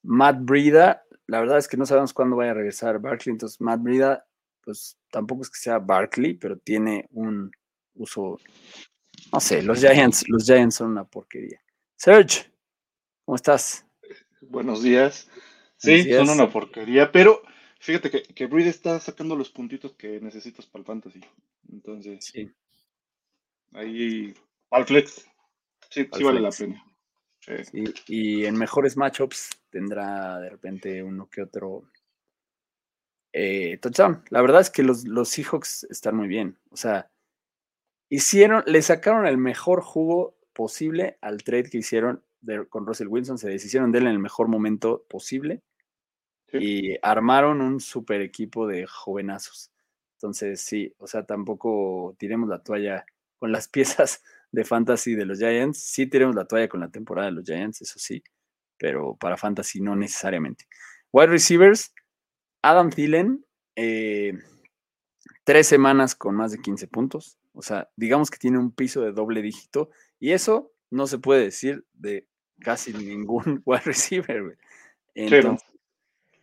Matt 0.03 0.39
Brida, 0.41 1.05
la 1.29 1.39
verdad 1.39 1.59
es 1.59 1.69
que 1.69 1.77
no 1.77 1.87
sabemos 1.87 2.13
cuándo 2.13 2.35
vaya 2.35 2.51
a 2.51 2.55
regresar 2.55 2.99
Barkley, 2.99 3.33
entonces 3.33 3.61
Matt 3.61 3.81
Brida, 3.81 4.27
pues 4.61 4.99
tampoco 5.13 5.43
es 5.43 5.51
que 5.51 5.61
sea 5.61 5.79
Barkley, 5.79 6.35
pero 6.35 6.59
tiene 6.59 7.07
un 7.13 7.53
uso, 7.95 8.41
no 9.33 9.41
sé, 9.41 9.63
los 9.63 9.81
Giants, 9.81 10.29
los 10.29 10.45
Giants 10.45 10.77
son 10.77 10.91
una 10.91 11.05
porquería. 11.05 11.61
Serge, 11.97 12.51
¿cómo 13.25 13.37
estás? 13.37 13.87
Buenos 14.41 14.83
días. 14.83 15.29
Sí, 15.77 16.13
son 16.13 16.31
una 16.31 16.51
porquería, 16.51 17.11
pero 17.11 17.43
fíjate 17.79 18.11
que, 18.11 18.23
que 18.23 18.47
Breed 18.47 18.67
está 18.67 18.99
sacando 19.01 19.37
los 19.37 19.51
puntitos 19.51 19.95
que 19.95 20.21
necesitas 20.21 20.67
para 20.67 20.81
el 20.81 20.87
fantasy. 20.87 21.21
Entonces, 21.71 22.25
sí. 22.25 22.51
ahí, 23.73 24.35
al 24.71 24.87
flex, 24.87 25.27
sí, 25.91 26.09
sí 26.13 26.23
vale 26.23 26.41
la 26.41 26.51
pena. 26.51 26.85
Sí. 27.41 27.85
y 28.07 28.45
en 28.45 28.55
mejores 28.55 28.99
matchups 28.99 29.49
tendrá 29.71 30.39
de 30.41 30.51
repente 30.51 31.03
uno 31.03 31.31
que 31.31 31.41
otro 31.41 31.91
eh, 33.33 33.79
touchdown. 33.79 34.23
La 34.29 34.43
verdad 34.43 34.61
es 34.61 34.71
que 34.71 34.83
los, 34.83 35.05
los 35.07 35.29
Seahawks 35.31 35.85
están 35.85 36.17
muy 36.17 36.29
bien. 36.29 36.59
O 36.71 36.77
sea, 36.77 37.11
hicieron, 38.11 38.63
le 38.67 38.83
sacaron 38.83 39.27
el 39.27 39.39
mejor 39.39 39.81
jugo 39.81 40.37
posible 40.53 41.17
al 41.23 41.43
trade 41.43 41.71
que 41.71 41.79
hicieron 41.79 42.23
con 42.69 42.87
Russell 42.87 43.09
Wilson. 43.09 43.39
Se 43.39 43.49
deshicieron 43.49 43.93
de 43.93 43.99
él 43.99 44.07
en 44.07 44.13
el 44.13 44.19
mejor 44.19 44.49
momento 44.49 45.07
posible 45.09 45.63
y 46.53 46.97
armaron 47.03 47.61
un 47.61 47.81
super 47.81 48.21
equipo 48.21 48.67
de 48.67 48.87
jovenazos. 48.87 49.71
Entonces, 50.17 50.61
sí, 50.61 50.95
o 50.99 51.07
sea, 51.07 51.25
tampoco 51.25 52.15
tiremos 52.19 52.49
la 52.49 52.63
toalla 52.63 53.05
con 53.39 53.53
las 53.53 53.69
piezas 53.71 54.23
de 54.53 54.65
fantasy 54.65 55.15
de 55.15 55.25
los 55.25 55.39
Giants. 55.39 55.79
Sí 55.79 56.07
tiremos 56.07 56.35
la 56.35 56.45
toalla 56.45 56.69
con 56.69 56.81
la 56.81 56.91
temporada 56.91 57.29
de 57.29 57.33
los 57.33 57.45
Giants, 57.45 57.81
eso 57.83 57.99
sí, 57.99 58.23
pero 58.77 59.17
para 59.17 59.37
fantasy 59.37 59.81
no 59.81 59.97
necesariamente. 59.97 60.67
Wide 61.13 61.29
receivers, 61.29 61.95
Adam 62.63 62.91
Thielen, 62.91 63.45
eh, 63.77 64.35
tres 65.45 65.67
semanas 65.69 66.15
con 66.15 66.35
más 66.35 66.53
de 66.53 66.61
15 66.61 66.89
puntos. 66.89 67.40
O 67.53 67.63
sea, 67.63 67.91
digamos 67.97 68.31
que 68.31 68.39
tiene 68.39 68.59
un 68.59 68.73
piso 68.73 69.03
de 69.03 69.13
doble 69.13 69.43
dígito 69.43 69.91
y 70.19 70.33
eso 70.33 70.73
no 70.91 71.07
se 71.07 71.19
puede 71.19 71.45
decir 71.45 71.85
de 71.95 72.27
casi 72.61 72.93
ningún 72.93 73.63
wide 73.65 73.83
receiver. 73.85 74.59
Entonces, 75.15 75.71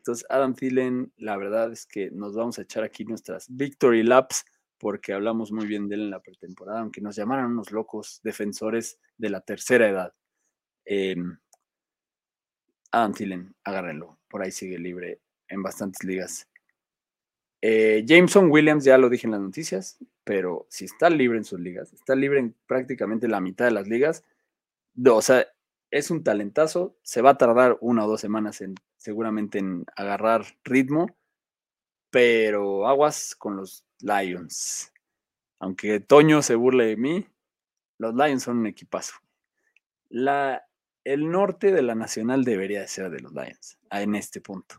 entonces, 0.08 0.26
Adam 0.30 0.56
Thielen, 0.56 1.12
la 1.18 1.36
verdad 1.36 1.70
es 1.74 1.86
que 1.86 2.10
nos 2.12 2.34
vamos 2.34 2.58
a 2.58 2.62
echar 2.62 2.82
aquí 2.82 3.04
nuestras 3.04 3.46
victory 3.50 4.04
laps 4.04 4.46
porque 4.78 5.12
hablamos 5.12 5.52
muy 5.52 5.66
bien 5.66 5.90
de 5.90 5.96
él 5.96 6.02
en 6.04 6.12
la 6.12 6.22
pretemporada, 6.22 6.80
aunque 6.80 7.02
nos 7.02 7.18
llamaran 7.18 7.52
unos 7.52 7.72
locos 7.74 8.22
defensores 8.24 9.02
de 9.18 9.30
la 9.30 9.42
tercera 9.42 9.90
edad. 9.90 10.14
Eh, 10.86 11.18
Adam 12.92 13.14
Thielen, 13.14 13.56
agárrenlo, 13.66 14.18
por 14.30 14.44
ahí 14.44 14.52
sigue 14.52 14.80
libre 14.80 15.20
en 15.50 15.62
bastantes 15.62 16.02
ligas. 16.06 16.48
Eh, 17.62 18.04
Jameson 18.06 18.50
Williams, 18.50 18.86
ya 18.86 18.98
lo 18.98 19.10
dije 19.10 19.28
en 19.28 19.32
las 19.32 19.42
noticias, 19.42 19.98
pero 20.28 20.68
si 20.70 20.84
está 20.84 21.10
libre 21.10 21.38
en 21.38 21.46
sus 21.46 21.58
ligas, 21.58 21.94
está 21.94 22.14
libre 22.14 22.40
en 22.40 22.54
prácticamente 22.66 23.30
la 23.30 23.40
mitad 23.40 23.64
de 23.64 23.72
las 23.72 23.88
ligas, 23.88 24.26
o 25.10 25.22
sea, 25.22 25.48
es 25.90 26.12
un 26.12 26.22
talentazo, 26.22 26.98
se 27.02 27.22
va 27.22 27.30
a 27.30 27.38
tardar 27.38 27.78
una 27.80 28.04
o 28.04 28.10
dos 28.10 28.20
semanas 28.20 28.60
en, 28.60 28.76
seguramente 28.98 29.60
en 29.60 29.86
agarrar 29.96 30.44
ritmo, 30.66 31.16
pero 32.10 32.90
aguas 32.90 33.38
con 33.38 33.56
los 33.56 33.86
Lions. 34.02 34.92
Aunque 35.60 36.02
Toño 36.02 36.42
se 36.42 36.56
burle 36.56 36.88
de 36.88 36.98
mí, 36.98 37.26
los 37.98 38.14
Lions 38.14 38.44
son 38.44 38.58
un 38.58 38.68
equipazo. 38.68 39.14
La, 40.10 40.68
el 41.06 41.32
norte 41.32 41.72
de 41.72 41.84
la 41.84 41.96
Nacional 41.96 42.44
debería 42.44 42.82
de 42.82 42.90
ser 42.90 43.10
de 43.12 43.22
los 43.22 43.32
Lions 43.32 43.80
en 43.92 44.14
este 44.14 44.42
punto. 44.42 44.76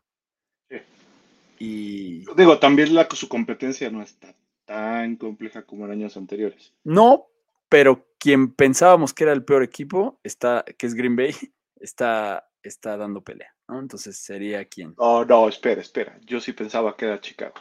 Y 1.59 2.27
digo, 2.37 2.59
también 2.59 2.95
la, 2.95 3.09
su 3.11 3.31
competencia 3.31 3.91
no 3.91 4.03
está 4.03 4.35
tan 4.69 5.17
compleja 5.17 5.63
como 5.63 5.87
en 5.87 5.93
años 5.93 6.19
anteriores. 6.19 6.75
No, 6.85 7.31
pero 7.71 8.07
quien 8.19 8.53
pensábamos 8.53 9.15
que 9.15 9.25
era 9.25 9.33
el 9.33 9.43
peor 9.43 9.63
equipo, 9.63 10.21
está, 10.23 10.63
que 10.77 10.87
es 10.87 10.95
Green 10.95 11.17
Bay, 11.17 11.31
está, 11.81 12.47
está 12.63 12.99
dando 12.99 13.23
pelea, 13.23 13.55
¿no? 13.67 13.81
Entonces 13.81 14.19
sería 14.19 14.67
quien. 14.67 14.95
No, 14.99 15.25
no, 15.25 15.49
espera, 15.49 15.81
espera. 15.81 16.19
Yo 16.27 16.39
sí 16.39 16.53
pensaba 16.53 16.95
que 16.97 17.07
era 17.07 17.21
Chicago. 17.21 17.55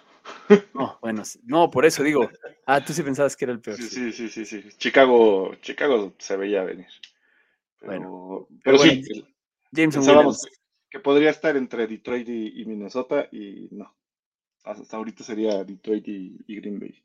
No, 0.73 0.99
bueno, 1.01 1.23
no, 1.45 1.71
por 1.71 1.85
eso 1.85 2.03
digo. 2.03 2.29
Ah, 2.65 2.83
tú 2.83 2.91
sí 2.91 3.01
pensabas 3.01 3.37
que 3.37 3.45
era 3.45 3.53
el 3.53 3.61
peor. 3.61 3.77
Sí, 3.77 4.11
sí, 4.11 4.27
sí, 4.27 4.45
sí. 4.45 4.61
Chicago, 4.77 5.55
Chicago 5.61 6.13
se 6.17 6.35
veía 6.35 6.63
venir. 6.63 6.87
bueno, 7.81 8.49
pero, 8.61 8.77
sí, 8.77 9.01
Jameson 9.71 10.01
pensábamos 10.01 10.45
que, 10.89 10.99
podría 10.99 11.29
estar 11.29 11.55
entre 11.55 11.87
Detroit 11.87 12.27
y, 12.27 12.65
Minnesota 12.65 13.29
y 13.31 13.69
no. 13.71 13.95
Hasta 14.67 14.97
ahorita 14.97 15.23
sería 15.23 15.63
Detroit 15.63 16.07
y 16.07 16.55
Green 16.59 16.79
Bay. 16.79 17.03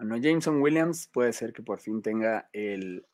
Bueno, 0.00 0.16
Jameson 0.16 0.62
Williams 0.62 1.08
puede 1.12 1.34
ser 1.34 1.52
que 1.52 1.62
por 1.62 1.78
fin 1.78 2.00
tenga 2.00 2.48
el, 2.54 3.04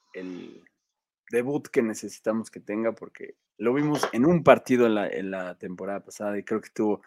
debut 1.33 1.66
que 1.66 1.83
necesitamos 1.83 2.48
que 2.48 2.61
tenga, 2.61 2.92
porque 2.92 3.35
lo 3.59 3.74
vimos 3.74 4.09
en 4.12 4.24
un 4.24 4.44
partido 4.44 4.87
en 4.87 5.33
la, 5.33 5.59
temporada 5.59 6.05
pasada 6.05 6.38
y 6.38 6.44
creo 6.44 6.61
que 6.61 6.70
tuvo, 6.70 7.02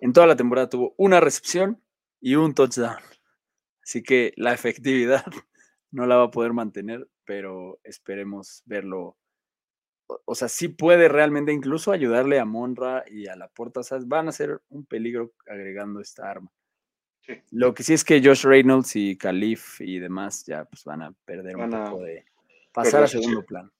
en 0.00 0.14
toda 0.14 0.26
la 0.26 0.34
temporada 0.34 0.70
tuvo 0.70 0.94
una 0.96 1.20
recepción 1.20 1.78
y 2.22 2.36
un 2.36 2.54
touchdown. 2.54 2.96
Así 3.82 4.02
que 4.02 4.32
la 4.36 4.54
efectividad 4.54 5.26
no 5.90 6.06
la 6.06 6.16
va 6.16 6.24
a 6.24 6.30
poder 6.30 6.54
mantener, 6.54 7.06
pero 7.26 7.80
esperemos 7.84 8.62
verlo. 8.64 9.18
O, 10.24 10.34
sea, 10.34 10.48
sí 10.48 10.68
puede 10.68 11.08
realmente 11.08 11.52
incluso 11.52 11.92
ayudarle 11.92 12.38
a 12.38 12.44
Monra 12.44 13.04
y 13.08 13.28
a 13.28 13.36
la 13.36 13.48
puerta. 13.48 13.80
O 13.80 13.82
sea, 13.82 13.98
van 14.04 14.28
a 14.28 14.32
ser 14.32 14.60
un 14.68 14.84
peligro 14.84 15.32
agregando 15.46 16.00
esta 16.00 16.30
arma. 16.30 16.50
Lo 17.50 17.72
que 17.72 17.82
sí 17.82 17.94
es 17.94 18.04
que 18.04 18.20
Josh 18.22 18.44
Reynolds 18.44 18.96
y 18.96 19.16
Calif 19.16 19.80
y 19.80 19.98
demás 19.98 20.44
ya 20.44 20.64
pues 20.64 20.84
van 20.84 21.02
a 21.02 21.12
perder 21.24 21.56
un 21.56 21.70
poco 21.70 22.02
de 22.02 22.24
pasar 22.72 23.04
a 23.04 23.06
segundo 23.06 23.44
plano. 23.44 23.70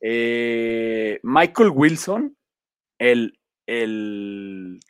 Eh, 0.00 1.20
Michael 1.22 1.70
Wilson, 1.72 2.36
el, 2.98 3.38
el 3.66 4.80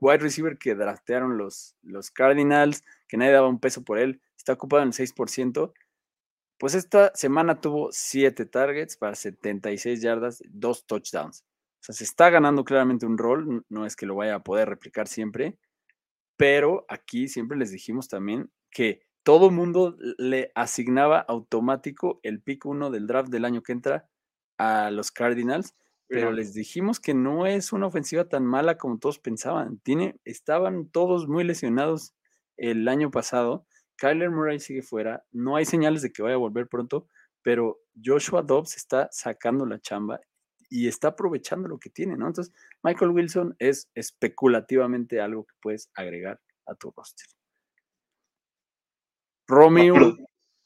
wide 0.00 0.18
receiver 0.18 0.58
que 0.58 0.74
draftearon 0.74 1.38
los, 1.38 1.74
los 1.82 2.10
Cardinals, 2.10 2.84
que 3.08 3.16
nadie 3.16 3.32
daba 3.32 3.48
un 3.48 3.60
peso 3.60 3.82
por 3.82 3.98
él, 3.98 4.20
está 4.36 4.52
ocupado 4.52 4.82
en 4.82 4.88
el 4.88 4.94
6%. 4.94 5.72
Pues 6.58 6.74
esta 6.74 7.12
semana 7.14 7.60
tuvo 7.60 7.90
7 7.92 8.44
targets 8.46 8.96
para 8.96 9.14
76 9.14 10.02
yardas, 10.02 10.42
2 10.48 10.86
touchdowns. 10.86 11.44
O 11.80 11.84
sea, 11.84 11.94
se 11.94 12.04
está 12.04 12.30
ganando 12.30 12.64
claramente 12.64 13.06
un 13.06 13.16
rol, 13.16 13.64
no 13.68 13.86
es 13.86 13.94
que 13.94 14.06
lo 14.06 14.16
vaya 14.16 14.34
a 14.36 14.42
poder 14.42 14.68
replicar 14.68 15.06
siempre, 15.06 15.56
pero 16.36 16.84
aquí 16.88 17.28
siempre 17.28 17.56
les 17.56 17.70
dijimos 17.70 18.08
también 18.08 18.50
que 18.70 19.02
todo 19.22 19.50
mundo 19.50 19.96
le 20.18 20.50
asignaba 20.54 21.20
automático 21.20 22.18
el 22.22 22.40
pick 22.40 22.66
1 22.66 22.90
del 22.90 23.06
draft 23.06 23.28
del 23.28 23.44
año 23.44 23.62
que 23.62 23.72
entra 23.72 24.08
a 24.58 24.90
los 24.90 25.12
Cardinals, 25.12 25.76
pero 26.08 26.32
les 26.32 26.54
dijimos 26.54 27.00
que 27.00 27.12
no 27.12 27.46
es 27.46 27.72
una 27.72 27.86
ofensiva 27.86 28.24
tan 28.24 28.46
mala 28.46 28.78
como 28.78 28.98
todos 28.98 29.18
pensaban. 29.18 29.78
Tiene, 29.80 30.18
estaban 30.24 30.88
todos 30.88 31.28
muy 31.28 31.44
lesionados 31.44 32.14
el 32.56 32.88
año 32.88 33.10
pasado. 33.10 33.66
Kyler 33.98 34.30
Murray 34.30 34.60
sigue 34.60 34.82
fuera. 34.82 35.24
No 35.32 35.56
hay 35.56 35.64
señales 35.64 36.02
de 36.02 36.12
que 36.12 36.22
vaya 36.22 36.36
a 36.36 36.38
volver 36.38 36.68
pronto, 36.68 37.08
pero 37.42 37.80
Joshua 38.02 38.42
Dobbs 38.42 38.76
está 38.76 39.08
sacando 39.10 39.66
la 39.66 39.80
chamba 39.80 40.20
y 40.70 40.86
está 40.86 41.08
aprovechando 41.08 41.68
lo 41.68 41.78
que 41.78 41.90
tiene, 41.90 42.16
¿no? 42.16 42.26
Entonces, 42.26 42.54
Michael 42.82 43.10
Wilson 43.10 43.56
es 43.58 43.90
especulativamente 43.94 45.20
algo 45.20 45.44
que 45.44 45.54
puedes 45.60 45.90
agregar 45.94 46.40
a 46.66 46.74
tu 46.74 46.92
roster. 46.94 47.26
Romeo, 49.46 50.16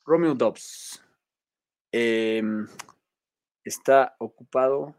Romeo 0.05 0.35
Dobbs 0.35 1.01
em, 1.93 2.67
está 3.65 4.17
ocupado 4.19 4.97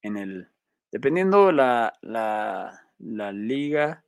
en 0.00 0.16
el, 0.16 0.48
dependiendo 0.90 1.52
la, 1.52 1.92
la, 2.00 2.90
la 2.98 3.32
liga, 3.32 4.04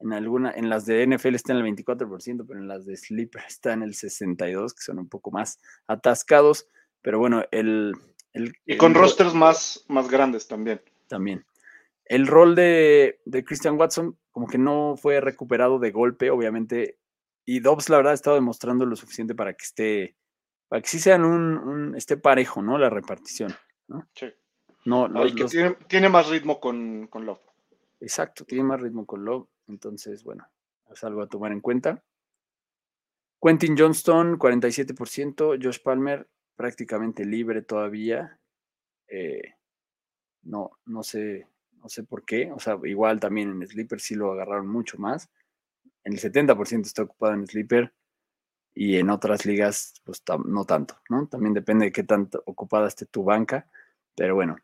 en 0.00 0.12
alguna, 0.12 0.50
en 0.50 0.68
las 0.68 0.86
de 0.86 1.06
NFL 1.06 1.34
está 1.34 1.52
en 1.52 1.64
el 1.64 1.76
24%, 1.76 2.44
pero 2.46 2.60
en 2.60 2.68
las 2.68 2.84
de 2.86 2.96
Sleeper 2.96 3.42
está 3.46 3.72
en 3.72 3.82
el 3.82 3.94
62%, 3.94 4.74
que 4.74 4.82
son 4.82 4.98
un 4.98 5.08
poco 5.08 5.30
más 5.30 5.58
atascados. 5.86 6.68
Pero 7.02 7.18
bueno, 7.18 7.44
el, 7.50 7.94
y 8.66 8.76
con 8.76 8.94
rosters 8.94 9.34
más, 9.34 9.84
más 9.88 10.08
grandes 10.08 10.46
también. 10.48 10.80
También. 11.08 11.44
El 12.04 12.26
rol 12.26 12.54
de, 12.54 13.20
Christian 13.46 13.78
Watson 13.78 14.16
como 14.30 14.46
que 14.46 14.58
no 14.58 14.96
fue 14.96 15.20
recuperado 15.20 15.78
de 15.78 15.90
golpe, 15.90 16.30
obviamente. 16.30 16.98
Y 17.44 17.60
Dobbs, 17.60 17.88
la 17.88 17.96
verdad, 17.98 18.12
ha 18.12 18.14
estado 18.14 18.36
demostrando 18.36 18.84
lo 18.84 18.96
suficiente 18.96 19.34
para 19.34 19.54
que 19.54 19.64
esté, 19.64 20.16
para 20.68 20.82
que 20.82 20.88
sí 20.88 20.98
sean 20.98 21.24
un, 21.24 21.94
esté 21.96 22.16
parejo, 22.16 22.60
¿no? 22.60 22.76
La 22.76 22.90
repartición. 22.90 23.54
¿no? 23.88 24.06
Sí. 24.14 24.26
No, 24.84 25.08
que 25.34 25.74
tiene, 25.88 26.08
más 26.08 26.28
ritmo 26.28 26.60
con, 26.60 27.08
con 27.08 27.26
Love. 27.26 27.40
Exacto, 28.00 28.44
tiene 28.44 28.62
más 28.62 28.80
ritmo 28.80 29.04
con 29.04 29.24
Love. 29.24 29.48
Entonces, 29.68 30.24
bueno, 30.24 30.48
es 30.92 31.02
algo 31.04 31.22
a 31.22 31.28
tomar 31.28 31.52
en 31.52 31.60
cuenta. 31.60 32.02
Quentin 33.40 33.76
Johnston, 33.76 34.38
47%. 34.38 35.58
Josh 35.62 35.82
Palmer, 35.82 36.28
prácticamente 36.56 37.24
libre 37.24 37.62
todavía. 37.62 38.40
Eh, 39.08 39.54
no, 40.42 40.70
no 40.86 41.02
sé, 41.02 41.46
no 41.72 41.88
sé 41.88 42.02
por 42.04 42.24
qué. 42.24 42.50
O 42.52 42.58
sea, 42.58 42.78
igual 42.84 43.20
también 43.20 43.50
en 43.50 43.68
Sleeper 43.68 44.00
sí 44.00 44.14
lo 44.14 44.32
agarraron 44.32 44.68
mucho 44.68 44.98
más. 44.98 45.30
El 46.04 46.18
70% 46.18 46.86
está 46.86 47.02
ocupado 47.02 47.34
en 47.34 47.46
Sleeper 47.46 47.92
y 48.74 48.96
en 48.96 49.10
otras 49.10 49.46
ligas, 49.46 49.94
pues 50.04 50.22
no 50.44 50.64
tanto, 50.64 51.00
¿no? 51.08 51.26
También 51.28 51.54
depende 51.54 51.86
de 51.86 51.92
qué 51.92 52.04
tanto 52.04 52.42
ocupada 52.46 52.88
esté 52.88 53.06
tu 53.06 53.24
banca. 53.24 53.68
Pero 54.14 54.34
bueno, 54.34 54.56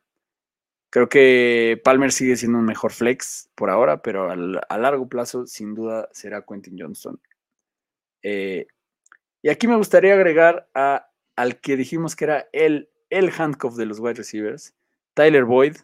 creo 0.92 1.09
que 1.09 1.81
Palmer 1.83 2.12
sigue 2.12 2.37
siendo 2.37 2.59
un 2.59 2.66
mejor 2.66 2.92
flex 2.92 3.50
por 3.55 3.70
ahora, 3.70 4.02
pero 4.02 4.31
a 4.31 4.78
largo 4.78 5.09
plazo, 5.09 5.46
sin 5.46 5.74
duda, 5.74 6.07
será 6.12 6.44
Quentin 6.46 6.76
Johnston. 6.78 7.18
Eh, 8.22 8.66
y 9.40 9.48
aquí 9.48 9.66
me 9.66 9.76
gustaría 9.76 10.12
agregar 10.12 10.68
a 10.74 11.09
al 11.35 11.61
que 11.61 11.78
dijimos 11.78 12.14
que 12.14 12.24
era 12.24 12.46
el, 12.52 12.90
el 13.09 13.33
handcuff 13.37 13.76
de 13.76 13.87
los 13.87 14.00
wide 14.00 14.14
receivers, 14.14 14.74
Tyler 15.14 15.46
Boyd. 15.46 15.78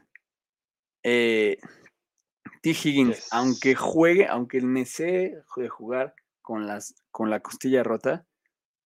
Eh, 1.03 1.57
T. 2.61 2.71
Higgins, 2.71 3.29
aunque 3.33 3.75
juegue, 3.75 4.27
aunque 4.27 4.61
necesite 4.61 5.43
de 5.57 5.69
jugar 5.71 6.15
con, 6.43 6.67
las, 6.67 6.95
con 7.11 7.31
la 7.31 7.41
costilla 7.41 7.83
rota, 7.83 8.27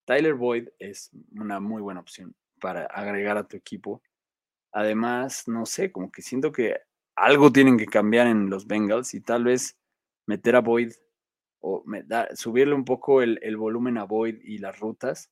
Tyler 0.04 0.34
Boyd 0.34 0.68
es 0.78 1.10
una 1.32 1.58
muy 1.58 1.82
buena 1.82 1.98
opción 1.98 2.36
para 2.60 2.84
agregar 2.84 3.38
a 3.38 3.48
tu 3.48 3.56
equipo. 3.56 4.02
Además, 4.72 5.48
no 5.48 5.66
sé, 5.66 5.92
como 5.92 6.10
que 6.10 6.22
siento 6.22 6.50
que 6.50 6.80
algo 7.14 7.52
tienen 7.52 7.76
que 7.76 7.86
cambiar 7.86 8.26
en 8.26 8.48
los 8.48 8.66
Bengals 8.66 9.14
y 9.14 9.20
tal 9.20 9.44
vez 9.44 9.78
meter 10.26 10.56
a 10.56 10.60
Boyd 10.60 10.92
o 11.60 11.84
subirle 12.34 12.74
un 12.74 12.84
poco 12.84 13.22
el, 13.22 13.56
volumen 13.56 13.98
a 13.98 14.04
Boyd 14.04 14.40
y 14.42 14.58
las 14.58 14.80
rutas 14.80 15.30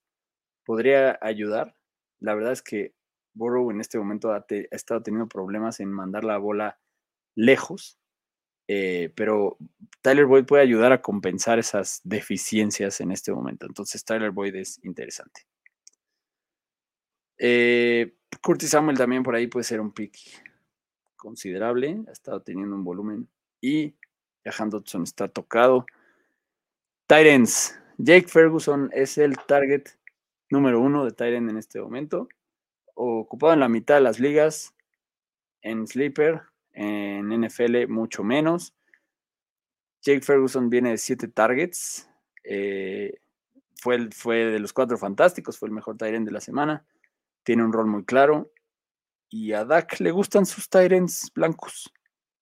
podría 0.64 1.18
ayudar. 1.20 1.74
La 2.20 2.34
verdad 2.34 2.52
es 2.52 2.62
que 2.62 2.94
Burrow 3.34 3.70
en 3.70 3.80
este 3.80 3.98
momento 3.98 4.32
ha, 4.32 4.44
estado 4.70 5.02
teniendo 5.02 5.28
problemas 5.28 5.80
en 5.80 5.90
mandar 5.90 6.24
la 6.24 6.38
bola 6.38 6.78
lejos, 7.34 7.98
eh, 8.68 9.12
pero 9.16 9.56
Tyler 10.02 10.26
Boyd 10.26 10.44
puede 10.44 10.62
ayudar 10.62 10.92
a 10.92 11.02
compensar 11.02 11.58
esas 11.58 12.00
deficiencias 12.04 13.00
en 13.00 13.10
este 13.10 13.32
momento. 13.32 13.66
Entonces 13.66 14.04
Tyler 14.04 14.30
Boyd 14.30 14.54
es 14.54 14.78
interesante. 14.84 15.42
Eh, 17.38 18.14
Curtis 18.42 18.70
Samuel 18.70 18.96
también 18.96 19.22
por 19.22 19.34
ahí 19.34 19.46
puede 19.46 19.64
ser 19.64 19.80
un 19.80 19.92
pick 19.92 20.16
considerable, 21.16 22.02
ha 22.08 22.12
estado 22.12 22.40
teniendo 22.42 22.74
un 22.74 22.84
volumen 22.84 23.28
y 23.60 23.94
Jahan 24.44 24.70
Dodson 24.70 25.02
está 25.02 25.28
tocado. 25.28 25.86
Titans. 27.06 27.76
Jake 27.98 28.28
Ferguson 28.28 28.88
es 28.94 29.18
el 29.18 29.36
target 29.36 29.88
número 30.48 30.80
uno 30.80 31.04
de 31.04 31.12
Tyrant 31.12 31.50
en 31.50 31.58
este 31.58 31.80
momento. 31.80 32.28
Ocupado 32.94 33.52
en 33.52 33.60
la 33.60 33.68
mitad 33.68 33.96
de 33.96 34.00
las 34.00 34.18
ligas, 34.18 34.74
en 35.60 35.86
Sleeper, 35.86 36.42
en 36.72 37.28
NFL 37.28 37.88
mucho 37.88 38.24
menos. 38.24 38.74
Jake 40.02 40.22
Ferguson 40.22 40.70
viene 40.70 40.90
de 40.90 40.98
siete 40.98 41.28
targets. 41.28 42.08
Eh, 42.44 43.20
fue, 43.76 44.08
fue 44.12 44.46
de 44.46 44.58
los 44.58 44.72
cuatro 44.72 44.96
fantásticos, 44.96 45.58
fue 45.58 45.68
el 45.68 45.74
mejor 45.74 45.98
Tyrant 45.98 46.26
de 46.26 46.32
la 46.32 46.40
semana. 46.40 46.86
Tiene 47.42 47.64
un 47.64 47.72
rol 47.72 47.86
muy 47.86 48.04
claro. 48.04 48.52
Y 49.28 49.52
a 49.52 49.64
Dak 49.64 50.00
le 50.00 50.10
gustan 50.10 50.46
sus 50.46 50.68
Tyrants 50.68 51.30
blancos. 51.34 51.92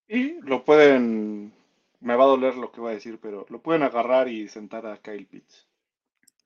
Y 0.09 0.41
lo 0.41 0.65
pueden, 0.65 1.53
me 2.01 2.17
va 2.17 2.25
a 2.25 2.29
doler 2.29 2.57
lo 2.57 2.73
que 2.73 2.81
voy 2.81 2.93
a 2.93 2.95
decir, 2.95 3.19
pero 3.21 3.45
lo 3.51 3.61
pueden 3.61 3.83
agarrar 3.83 4.29
y 4.29 4.49
sentar 4.49 4.87
a 4.87 4.97
Kyle 4.97 5.27
Pitts. 5.27 5.69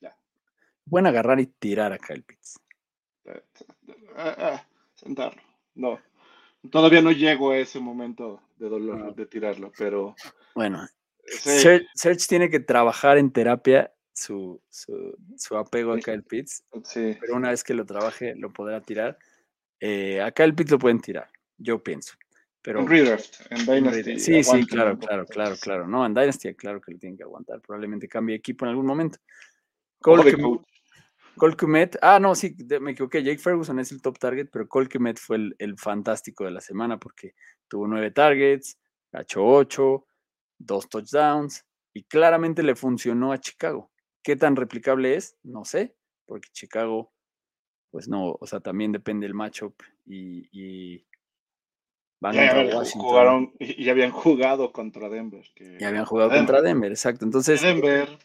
Ya. 0.00 0.16
Pueden 0.88 1.06
agarrar 1.06 1.38
y 1.38 1.46
tirar 1.46 1.92
a 1.92 1.98
Kyle 1.98 2.24
Pitts. 2.24 2.58
Eh, 3.24 3.42
eh, 4.16 4.34
eh, 4.38 4.60
sentarlo. 4.94 5.42
No. 5.74 6.00
Todavía 6.70 7.02
no 7.02 7.12
llego 7.12 7.52
a 7.52 7.58
ese 7.58 7.78
momento 7.80 8.42
de 8.56 8.68
dolor 8.68 9.14
de 9.14 9.26
tirarlo, 9.26 9.72
pero. 9.76 10.14
Bueno, 10.54 10.86
Search, 11.26 12.26
tiene 12.28 12.50
que 12.50 12.60
trabajar 12.60 13.18
en 13.18 13.32
terapia 13.32 13.92
su, 14.12 14.60
su, 14.70 15.56
apego 15.56 15.92
a 15.92 15.98
Kyle 15.98 16.22
Pitts. 16.22 16.64
Sí. 16.84 17.16
Pero 17.20 17.36
una 17.36 17.50
vez 17.50 17.64
que 17.64 17.74
lo 17.74 17.84
trabaje, 17.84 18.34
lo 18.36 18.52
podrá 18.52 18.80
tirar. 18.80 19.18
Eh, 19.80 20.20
a 20.20 20.30
Kyle 20.30 20.54
Pitts 20.54 20.70
lo 20.70 20.78
pueden 20.78 21.00
tirar, 21.00 21.30
yo 21.58 21.82
pienso. 21.82 22.14
Pero, 22.62 22.80
en 22.80 22.86
Redraft, 22.86 23.34
en 23.50 23.66
Dynasty. 23.66 24.20
Sí, 24.20 24.44
sí, 24.44 24.66
claro, 24.66 24.96
claro, 24.96 25.26
claro, 25.26 25.56
claro. 25.60 25.88
No, 25.88 26.06
en 26.06 26.14
Dynasty, 26.14 26.54
claro 26.54 26.80
que 26.80 26.92
lo 26.92 26.98
tienen 26.98 27.16
que 27.16 27.24
aguantar. 27.24 27.60
Probablemente 27.60 28.08
cambie 28.08 28.36
equipo 28.36 28.64
en 28.64 28.70
algún 28.70 28.86
momento. 28.86 29.18
Cole, 30.00 30.36
Colquemet, 31.36 31.96
ah, 32.02 32.20
no, 32.20 32.34
sí, 32.34 32.54
me 32.80 32.92
equivoqué. 32.92 33.22
Jake 33.22 33.38
Ferguson 33.38 33.78
es 33.78 33.90
el 33.90 34.02
top 34.02 34.18
target, 34.18 34.48
pero 34.52 34.68
Colquemet 34.68 35.18
fue 35.18 35.38
el, 35.58 35.78
fantástico 35.78 36.44
de 36.44 36.50
la 36.50 36.60
semana 36.60 36.98
porque 36.98 37.34
tuvo 37.68 37.86
nueve 37.86 38.10
targets, 38.10 38.78
cachó 39.10 39.44
ocho, 39.44 40.06
dos 40.58 40.88
touchdowns 40.88 41.64
y 41.94 42.04
claramente 42.04 42.62
le 42.62 42.74
funcionó 42.74 43.32
a 43.32 43.38
Chicago. 43.38 43.90
¿Qué 44.22 44.36
tan 44.36 44.56
replicable 44.56 45.16
es? 45.16 45.36
No 45.42 45.64
sé, 45.64 45.94
porque 46.26 46.48
Chicago, 46.52 47.12
pues 47.90 48.08
no, 48.08 48.36
o 48.40 48.46
sea, 48.46 48.60
también 48.60 48.92
depende 48.92 49.26
del 49.26 49.34
matchup 49.34 49.74
y, 50.06 50.48
y 50.52 51.04
van 52.20 52.34
ya, 52.34 52.84
Jugaron, 52.92 53.52
y 53.58 53.88
habían 53.88 54.10
jugado 54.10 54.72
contra 54.72 55.08
Denver. 55.08 55.44
y 55.56 55.84
habían 55.84 56.04
jugado 56.04 56.30
contra 56.30 56.62
Denver, 56.62 56.90
exacto. 56.90 57.24
Entonces, 57.24 57.62
Denver. 57.62 58.18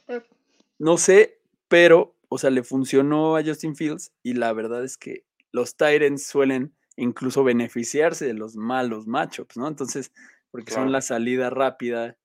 no 0.78 0.98
sé, 0.98 1.40
pero 1.68 2.16
o 2.30 2.38
sea, 2.38 2.50
le 2.50 2.64
funcionó 2.64 3.36
a 3.36 3.44
Justin 3.44 3.76
Fields 3.76 4.12
y 4.24 4.34
la 4.34 4.54
verdad 4.54 4.84
es 4.84 4.98
que 4.98 5.26
los 5.52 5.76
Tyrants 5.76 6.26
suelen 6.26 6.74
incluso 6.96 7.44
beneficiarse 7.44 8.26
de 8.26 8.34
los 8.34 8.56
malos 8.56 9.08
matchups, 9.08 9.58
¿no? 9.58 9.68
Entonces, 9.68 10.12
porque 10.52 10.72
son 10.72 10.92
la 10.92 11.02
salida 11.02 11.50
rápida. 11.50 12.18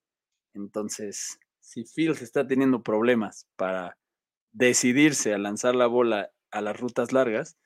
Entonces, 0.55 1.39
si 1.63 1.85
Fields 1.85 2.21
está 2.21 2.47
teniendo 2.47 2.83
problemas 2.83 3.49
para 3.57 3.97
decidirse 4.53 5.33
a 5.33 5.39
lanzar 5.39 5.75
la 5.75 5.87
bola 5.87 6.31
a 6.51 6.61
las 6.61 6.79
rutas 6.79 7.13
largas, 7.13 7.57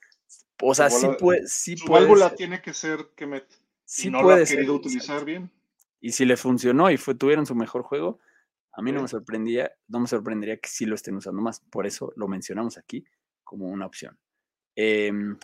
o 0.63 0.75
sea, 0.75 0.89
sí 0.89 1.07
puede, 1.19 1.47
sí 1.49 1.77
su 1.77 1.91
válvula 1.91 2.35
tiene 2.35 2.63
que 2.63 2.73
ser 2.73 3.09
que 3.17 3.27
me, 3.27 3.43
sí 3.85 4.11
no 4.11 4.23
puede 4.23 4.47
querido 4.47 4.75
utilizar 4.75 5.25
bien. 5.25 5.51
Y 6.01 6.13
si 6.13 6.25
le 6.25 6.37
funcionó 6.37 6.91
y 6.91 6.97
fue 6.97 7.15
tuvieron 7.15 7.47
su 7.47 7.55
mejor 7.55 7.83
juego, 7.83 8.21
a 8.73 8.83
mí 8.83 8.93
no 8.93 9.03
me 9.03 9.09
sorprendía, 9.09 9.73
no 9.89 10.01
me 10.01 10.07
sorprendería 10.07 10.59
que 10.59 10.69
sí 10.69 10.85
lo 10.85 10.95
estén 10.95 11.17
usando 11.17 11.43
más. 11.43 11.61
Por 11.61 11.87
eso 11.87 12.13
lo 12.15 12.29
mencionamos 12.29 12.79
aquí 12.79 13.05
como 13.43 13.69
una 13.69 13.87
opción. 13.87 14.19
Em, 14.77 15.39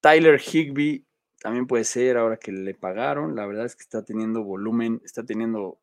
Tyler 0.00 0.40
Higby 0.40 1.04
también 1.40 1.66
puede 1.66 1.84
ser 1.84 2.16
ahora 2.16 2.36
que 2.36 2.52
le 2.52 2.74
pagaron. 2.74 3.34
La 3.34 3.46
verdad 3.46 3.66
es 3.66 3.74
que 3.74 3.82
está 3.82 4.04
teniendo 4.04 4.44
volumen, 4.44 5.00
está 5.04 5.24
teniendo, 5.24 5.80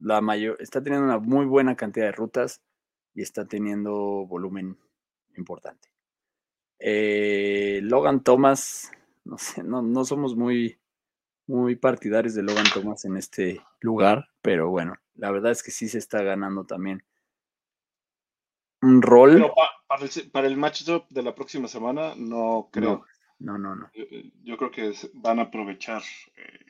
la 0.00 0.20
mayor, 0.20 0.56
está 0.60 0.82
teniendo 0.82 1.06
una 1.06 1.18
muy 1.18 1.46
buena 1.46 1.76
cantidad 1.76 2.06
de 2.06 2.12
rutas 2.12 2.62
y 3.14 3.22
está 3.22 3.46
teniendo 3.46 3.92
volumen 4.26 4.78
importante. 5.36 5.88
Eh, 6.78 7.80
Logan 7.82 8.22
Thomas, 8.22 8.92
no 9.24 9.38
sé, 9.38 9.62
no, 9.62 9.82
no 9.82 10.04
somos 10.04 10.36
muy, 10.36 10.78
muy 11.46 11.76
partidarios 11.76 12.34
de 12.34 12.42
Logan 12.42 12.66
Thomas 12.72 13.04
en 13.04 13.16
este 13.16 13.60
lugar, 13.80 14.28
pero 14.42 14.70
bueno, 14.70 14.94
la 15.14 15.30
verdad 15.30 15.52
es 15.52 15.62
que 15.62 15.70
sí 15.70 15.88
se 15.88 15.98
está 15.98 16.22
ganando 16.22 16.64
también 16.64 17.04
un 18.82 19.02
rol. 19.02 19.44
para, 20.32 20.46
el, 20.46 20.56
matchup 20.56 21.08
de 21.08 21.22
la 21.22 21.34
próxima 21.34 21.66
semana, 21.66 22.14
no 22.16 22.68
creo. 22.72 23.04
No, 23.40 23.56
no, 23.56 23.74
no. 23.74 23.90
Yo, 24.42 24.56
creo 24.56 24.70
que 24.70 24.92
van 25.14 25.38
a 25.38 25.42
aprovechar 25.42 26.02
eh, 26.36 26.66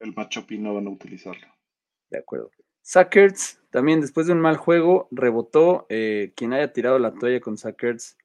el 0.00 0.14
matchup 0.14 0.50
y 0.52 0.58
no 0.58 0.74
van 0.74 0.86
a 0.86 0.90
utilizarlo. 0.90 1.46
De 2.12 2.18
acuerdo. 2.18 2.50
Sackers, 2.82 3.58
también 3.70 4.02
después 4.02 4.26
de 4.26 4.34
un 4.34 4.40
mal 4.40 4.58
juego, 4.58 5.08
rebotó. 5.10 5.86
Eh, 5.88 6.32
quien 6.36 6.52
haya 6.52 6.72
tirado 6.72 6.98
la 6.98 7.14
toalla 7.14 7.40
con 7.40 7.56
Sackers 7.56 8.18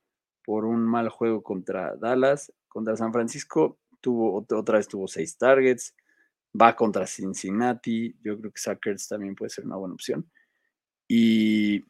por 0.43 0.65
un 0.65 0.85
mal 0.85 1.07
juego 1.07 1.41
contra 1.41 1.95
Dallas, 1.95 2.53
contra 2.67 2.97
San 2.97 3.13
Francisco, 3.13 3.79
tuvo 4.01 4.35
otra 4.35 4.77
vez 4.77 4.87
tuvo 4.89 5.07
seis 5.07 5.37
targets, 5.37 5.95
va 6.59 6.75
contra 6.75 7.07
Cincinnati, 7.07 8.13
yo 8.21 8.37
creo 8.37 8.51
que 8.51 8.59
Sackers 8.59 9.07
también 9.07 9.35
puede 9.35 9.49
ser 9.49 9.65
una 9.65 9.77
buena 9.77 9.93
opción. 9.93 10.29
Y 11.07 11.85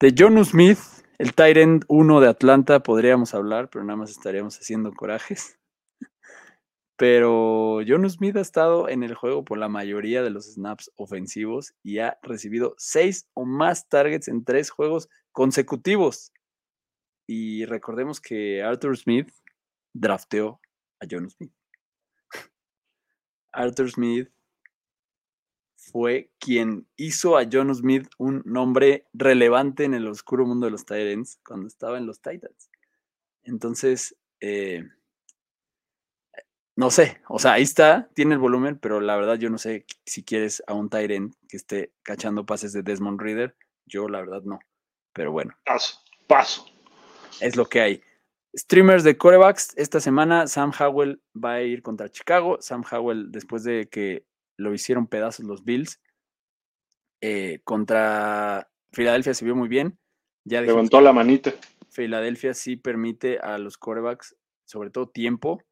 de 0.00 0.14
Jonu 0.16 0.44
Smith, 0.44 0.78
el 1.18 1.34
Tyrant 1.34 1.84
1 1.88 2.20
de 2.20 2.28
Atlanta, 2.28 2.82
podríamos 2.82 3.34
hablar, 3.34 3.68
pero 3.68 3.84
nada 3.84 3.98
más 3.98 4.10
estaríamos 4.10 4.58
haciendo 4.58 4.92
corajes. 4.94 5.59
Pero 7.00 7.80
Jonu 7.88 8.10
Smith 8.10 8.36
ha 8.36 8.42
estado 8.42 8.86
en 8.86 9.02
el 9.02 9.14
juego 9.14 9.42
por 9.42 9.56
la 9.56 9.70
mayoría 9.70 10.22
de 10.22 10.28
los 10.28 10.52
snaps 10.52 10.92
ofensivos 10.96 11.72
y 11.82 11.98
ha 12.00 12.18
recibido 12.20 12.74
seis 12.76 13.26
o 13.32 13.46
más 13.46 13.88
targets 13.88 14.28
en 14.28 14.44
tres 14.44 14.68
juegos 14.68 15.08
consecutivos. 15.32 16.30
Y 17.26 17.64
recordemos 17.64 18.20
que 18.20 18.62
Arthur 18.62 18.98
Smith 18.98 19.32
drafteó 19.94 20.60
a 21.00 21.06
John 21.10 21.30
Smith. 21.30 21.54
Arthur 23.52 23.90
Smith 23.90 24.30
fue 25.76 26.30
quien 26.38 26.86
hizo 26.96 27.38
a 27.38 27.46
John 27.50 27.74
Smith 27.74 28.10
un 28.18 28.42
nombre 28.44 29.06
relevante 29.14 29.84
en 29.84 29.94
el 29.94 30.06
oscuro 30.06 30.44
mundo 30.44 30.66
de 30.66 30.72
los 30.72 30.84
Titans 30.84 31.40
cuando 31.46 31.66
estaba 31.66 31.96
en 31.96 32.04
los 32.04 32.20
Titans. 32.20 32.70
Entonces, 33.42 34.14
eh, 34.40 34.86
no 36.80 36.90
sé, 36.90 37.20
o 37.28 37.38
sea, 37.38 37.52
ahí 37.52 37.62
está, 37.62 38.08
tiene 38.14 38.32
el 38.32 38.40
volumen, 38.40 38.78
pero 38.78 39.02
la 39.02 39.14
verdad 39.14 39.34
yo 39.34 39.50
no 39.50 39.58
sé 39.58 39.84
si 40.06 40.24
quieres 40.24 40.62
a 40.66 40.72
un 40.72 40.88
Tyrant 40.88 41.34
que 41.46 41.58
esté 41.58 41.92
cachando 42.02 42.46
pases 42.46 42.72
de 42.72 42.82
Desmond 42.82 43.20
Reader, 43.20 43.54
yo 43.84 44.08
la 44.08 44.20
verdad 44.20 44.40
no, 44.44 44.58
pero 45.12 45.30
bueno. 45.30 45.54
Paso, 45.66 45.98
paso. 46.26 46.64
Es 47.38 47.54
lo 47.54 47.66
que 47.66 47.82
hay. 47.82 48.02
Streamers 48.56 49.04
de 49.04 49.18
corebacks, 49.18 49.76
esta 49.76 50.00
semana 50.00 50.46
Sam 50.46 50.72
Howell 50.72 51.20
va 51.36 51.52
a 51.52 51.62
ir 51.62 51.82
contra 51.82 52.08
Chicago. 52.08 52.56
Sam 52.62 52.82
Howell, 52.90 53.30
después 53.30 53.62
de 53.62 53.90
que 53.90 54.24
lo 54.56 54.72
hicieron 54.72 55.06
pedazos 55.06 55.44
los 55.44 55.62
Bills, 55.62 56.00
eh, 57.20 57.60
contra 57.62 58.70
Filadelfia 58.92 59.34
se 59.34 59.44
vio 59.44 59.54
muy 59.54 59.68
bien. 59.68 59.98
Ya 60.44 60.62
Levantó 60.62 61.02
la 61.02 61.12
manita. 61.12 61.52
Filadelfia 61.90 62.54
sí 62.54 62.76
permite 62.76 63.38
a 63.38 63.58
los 63.58 63.76
corebacks, 63.76 64.34
sobre 64.64 64.88
todo 64.88 65.10
tiempo, 65.10 65.62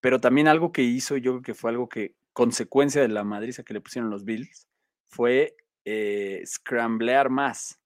pero 0.00 0.20
también 0.20 0.48
algo 0.48 0.72
que 0.72 0.82
hizo, 0.82 1.16
yo 1.16 1.32
creo 1.32 1.42
que 1.42 1.54
fue 1.54 1.70
algo 1.70 1.88
que, 1.88 2.14
consecuencia 2.32 3.02
de 3.02 3.08
la 3.08 3.24
madriza 3.24 3.64
que 3.64 3.74
le 3.74 3.80
pusieron 3.80 4.10
los 4.10 4.24
Bills, 4.24 4.68
fue 5.08 5.56
eh, 5.84 6.42
scramblear 6.46 7.30
más 7.30 7.80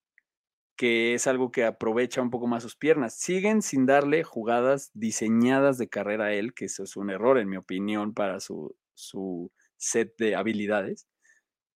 que 0.77 1.15
es 1.15 1.29
algo 1.29 1.53
que 1.53 1.65
aprovecha 1.65 2.23
un 2.23 2.31
poco 2.31 2.47
más 2.49 2.63
sus 2.65 2.77
piernas. 2.77 3.15
Siguen 3.15 3.63
sin 3.63 3.87
darle 3.87 4.25
jugadas 4.25 4.91
diseñadas 4.95 5.79
de 5.79 5.89
carrera 5.89 6.25
a 6.27 6.33
él, 6.33 6.55
que 6.55 6.65
eso 6.65 6.83
es 6.83 6.97
un 6.97 7.11
error, 7.11 7.39
en 7.39 7.49
mi 7.49 7.57
opinión, 7.57 8.15
para 8.15 8.41
su, 8.41 8.75
su 8.95 9.53
set 9.77 10.13
de 10.19 10.35
habilidades. 10.35 11.07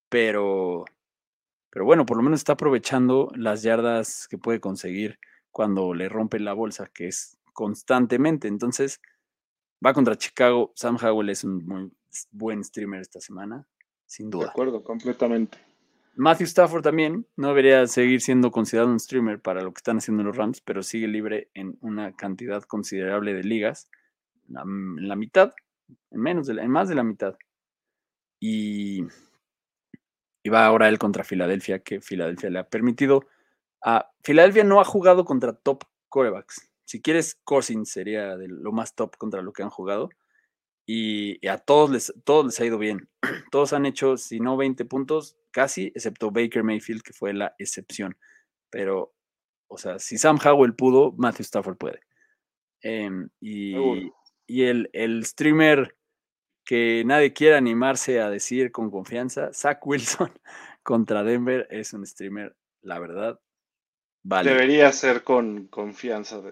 Pero, 0.09 0.85
pero 1.71 1.85
bueno, 1.85 2.07
por 2.07 2.17
lo 2.17 2.25
menos 2.25 2.41
está 2.41 2.55
aprovechando 2.55 3.31
las 3.37 3.63
yardas 3.63 4.29
que 4.29 4.39
puede 4.39 4.61
conseguir 4.61 5.19
cuando 5.53 5.95
le 5.95 6.09
rompe 6.09 6.41
la 6.41 6.53
bolsa, 6.53 6.91
que 6.93 7.09
es 7.09 7.39
constantemente. 7.53 8.49
Entonces, 8.49 9.01
va 9.85 9.93
contra 9.93 10.17
Chicago. 10.17 10.73
Sam 10.75 10.97
Howell 11.01 11.31
es 11.31 11.45
un 11.45 11.67
muy 11.67 11.93
buen 12.31 12.65
streamer 12.65 13.01
esta 13.01 13.21
semana, 13.21 13.67
sin 14.07 14.31
duda. 14.31 14.45
De 14.45 14.51
acuerdo, 14.51 14.83
completamente. 14.83 15.59
Matthew 16.19 16.47
Stafford 16.47 16.83
también 16.83 17.27
no 17.37 17.49
debería 17.49 17.87
seguir 17.87 18.23
siendo 18.23 18.51
considerado 18.51 18.91
un 18.91 18.99
streamer 18.99 19.41
para 19.41 19.61
lo 19.61 19.73
que 19.73 19.81
están 19.81 19.99
haciendo 19.99 20.23
los 20.23 20.37
Rams, 20.37 20.63
pero 20.63 20.83
sigue 20.83 21.09
libre 21.09 21.51
en 21.53 21.77
una 21.83 22.17
cantidad 22.17 22.63
considerable 22.63 23.35
de 23.35 23.45
ligas, 23.45 23.91
en 24.49 25.09
la 25.09 25.15
mitad, 25.15 25.53
en 26.11 26.21
menos 26.21 26.47
de 26.47 26.55
en 26.55 26.71
más 26.71 26.89
de 26.89 26.95
la 26.95 27.03
mitad. 27.03 27.37
Y 28.41 29.03
Y 30.43 30.49
va 30.49 30.65
ahora 30.65 30.89
él 30.89 30.99
contra 30.99 31.25
Filadelfia, 31.25 31.81
que 31.81 32.01
Filadelfia 32.01 32.51
le 32.51 32.61
ha 32.61 32.69
permitido. 32.69 33.27
A 33.85 34.13
Filadelfia 34.23 34.65
no 34.65 34.81
ha 34.81 34.85
jugado 34.85 35.25
contra 35.25 35.53
top 35.53 35.85
corebacks. 36.09 36.71
Si 36.87 37.03
quieres, 37.03 37.35
Cousins 37.45 37.91
sería 37.91 38.37
de 38.37 38.49
lo 38.49 38.73
más 38.73 38.95
top 38.95 39.17
contra 39.17 39.43
lo 39.43 39.53
que 39.53 39.63
han 39.63 39.71
jugado. 39.71 40.09
Y, 40.87 41.45
a 41.49 41.59
todos 41.59 41.91
les, 41.91 42.15
todos 42.25 42.47
les 42.47 42.61
ha 42.61 42.65
ido 42.65 42.79
bien. 42.79 43.09
Todos 43.51 43.73
han 43.73 43.87
hecho, 43.87 44.17
si 44.17 44.39
no 44.39 44.57
20 44.57 44.85
puntos, 44.85 45.37
casi, 45.51 45.87
excepto 45.95 46.31
Baker 46.31 46.63
Mayfield, 46.63 47.03
que 47.03 47.13
fue 47.13 47.33
la 47.33 47.55
excepción. 47.59 48.17
Pero, 48.71 49.15
o 49.69 49.79
sea, 49.79 49.99
si 49.99 50.17
Sam 50.17 50.39
Howell 50.45 50.75
pudo, 50.75 51.13
Matthew 51.19 51.43
Stafford 51.43 51.77
puede. 51.77 52.01
Em, 52.83 53.29
y, 53.41 53.75
y 54.47 54.63
el, 54.65 54.89
el, 54.93 55.25
streamer 55.25 55.97
que 56.65 57.03
nadie 57.05 57.33
quiere 57.33 57.57
animarse 57.57 58.21
a 58.21 58.31
decir 58.31 58.71
con 58.71 58.91
confianza, 58.91 59.53
Zach 59.53 59.81
Wilson 59.87 60.33
contra 60.85 61.25
Denver 61.25 61.67
es 61.71 61.93
un 61.93 62.07
streamer, 62.07 62.55
la 62.83 63.01
verdad. 63.01 63.41
Vale. 64.23 64.51
Debería 64.51 64.93
ser 64.93 65.25
con 65.25 65.67
confianza. 65.69 66.43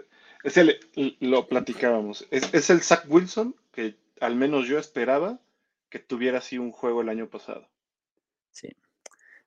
Es 0.45 0.57
el, 0.57 0.78
lo 1.20 1.49
platicábamos. 1.49 2.28
Es, 2.30 2.53
es 2.55 2.70
el 2.70 2.82
Zach 2.82 3.05
Wilson 3.09 3.57
que 3.72 3.97
al 4.20 4.36
menos 4.36 4.68
yo 4.68 4.78
esperaba 4.78 5.40
que 5.88 5.99
tuviera 5.99 6.38
así 6.38 6.59
un 6.59 6.70
juego 6.70 7.01
el 7.01 7.09
año 7.09 7.28
pasado. 7.28 7.68
Sí. 8.53 8.68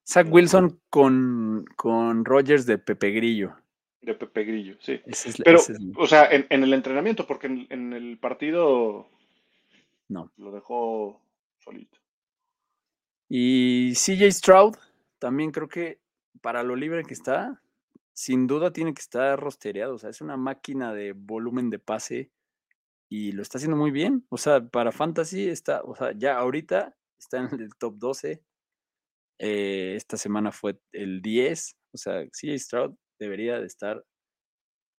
Zach 0.06 0.28
Wilson 0.30 0.80
con, 0.90 1.66
con 1.76 2.26
Rogers 2.26 2.66
de 2.66 2.78
Pepe 2.78 3.12
Grillo. 3.12 3.56
De 4.02 4.14
Pepe 4.14 4.46
Grillo, 4.46 4.78
sí. 4.80 5.02
Pero, 5.44 5.60
o 5.98 6.08
sea, 6.08 6.30
en, 6.32 6.46
el 6.50 6.74
entrenamiento, 6.74 7.28
porque 7.28 7.48
en, 7.48 7.94
el 7.94 8.18
partido 8.18 9.10
no. 10.08 10.32
Lo 10.38 10.52
dejó 10.52 11.22
solito. 11.60 11.98
Y 13.28 13.92
CJ 13.94 14.32
Stroud, 14.32 14.76
también 15.20 15.52
creo 15.52 15.68
que 15.68 16.00
para 16.42 16.64
lo 16.64 16.76
libre 16.76 17.04
que 17.04 17.14
está, 17.14 17.62
sin 18.18 18.48
duda 18.48 18.74
tiene 18.74 18.96
que 18.96 19.02
estar 19.02 19.40
rostereado. 19.40 19.94
O 19.94 19.98
sea, 20.00 20.10
es 20.10 20.22
una 20.22 20.38
máquina 20.38 20.92
de 20.92 21.14
volumen 21.14 21.70
de 21.70 21.78
pase 21.78 22.32
y 23.10 23.32
lo 23.32 23.44
está 23.44 23.60
haciendo 23.60 23.78
muy 23.78 23.92
bien. 23.92 24.26
O 24.30 24.38
sea, 24.38 24.66
para 24.68 24.92
Fantasy 24.92 25.48
está, 25.48 25.84
o 25.84 25.96
sea, 25.96 26.14
ya 26.18 26.38
ahorita 26.40 26.98
está 27.20 27.38
en 27.38 27.62
el 27.62 27.76
top 27.76 27.96
12. 27.98 28.44
Eh, 29.40 29.94
esta 29.96 30.18
semana 30.18 30.52
fue 30.52 30.80
el 30.92 31.22
10. 31.22 31.78
O 31.94 31.98
sea, 31.98 32.26
CJ 32.26 32.58
Stroud 32.58 32.96
debería 33.20 33.60
de 33.60 33.68
estar 33.68 34.04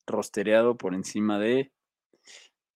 rostereado 0.06 0.76
por 0.78 0.94
encima 0.94 1.40
de 1.40 1.72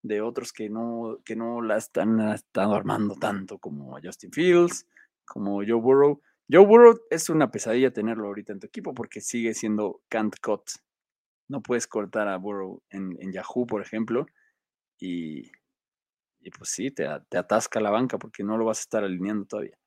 de 0.03 0.20
otros 0.20 0.53
que 0.53 0.68
no, 0.68 1.20
que 1.24 1.36
no 1.36 1.62
la 1.62 1.76
están, 1.76 2.20
armando 2.55 3.14
tanto 3.14 3.59
como 3.59 3.97
Justin 4.03 4.32
Fields, 4.32 4.88
como 5.24 5.59
Joe 5.59 5.80
Burrow. 5.80 6.20
Joe 6.53 6.66
Burrow 6.66 7.00
es 7.09 7.30
una 7.30 7.50
pesadilla 7.50 7.94
tenerlo 7.94 8.26
ahorita 8.26 8.53
en 8.53 8.61
tu 8.61 8.66
equipo 8.66 8.92
porque 8.92 9.22
sigue 9.22 9.55
siendo 9.55 10.03
can't 10.11 10.36
cut. 10.42 10.62
No 11.48 11.62
puedes 11.62 11.86
cortar 11.86 12.28
a 12.28 12.36
Burrow 12.36 12.82
en, 12.90 13.16
Yahoo, 13.32 13.66
por 13.66 13.80
ejemplo, 13.80 14.26
y, 14.98 15.50
y 16.40 16.50
pues 16.50 16.68
sí, 16.68 16.90
te, 16.90 17.09
te, 17.30 17.38
atasca 17.38 17.80
la 17.80 17.90
banca 17.90 18.18
porque 18.18 18.44
no 18.44 18.59
lo 18.59 18.66
vas 18.66 18.80
a 18.80 18.82
estar 18.82 19.03
alineando 19.03 19.46
todavía. 19.46 19.78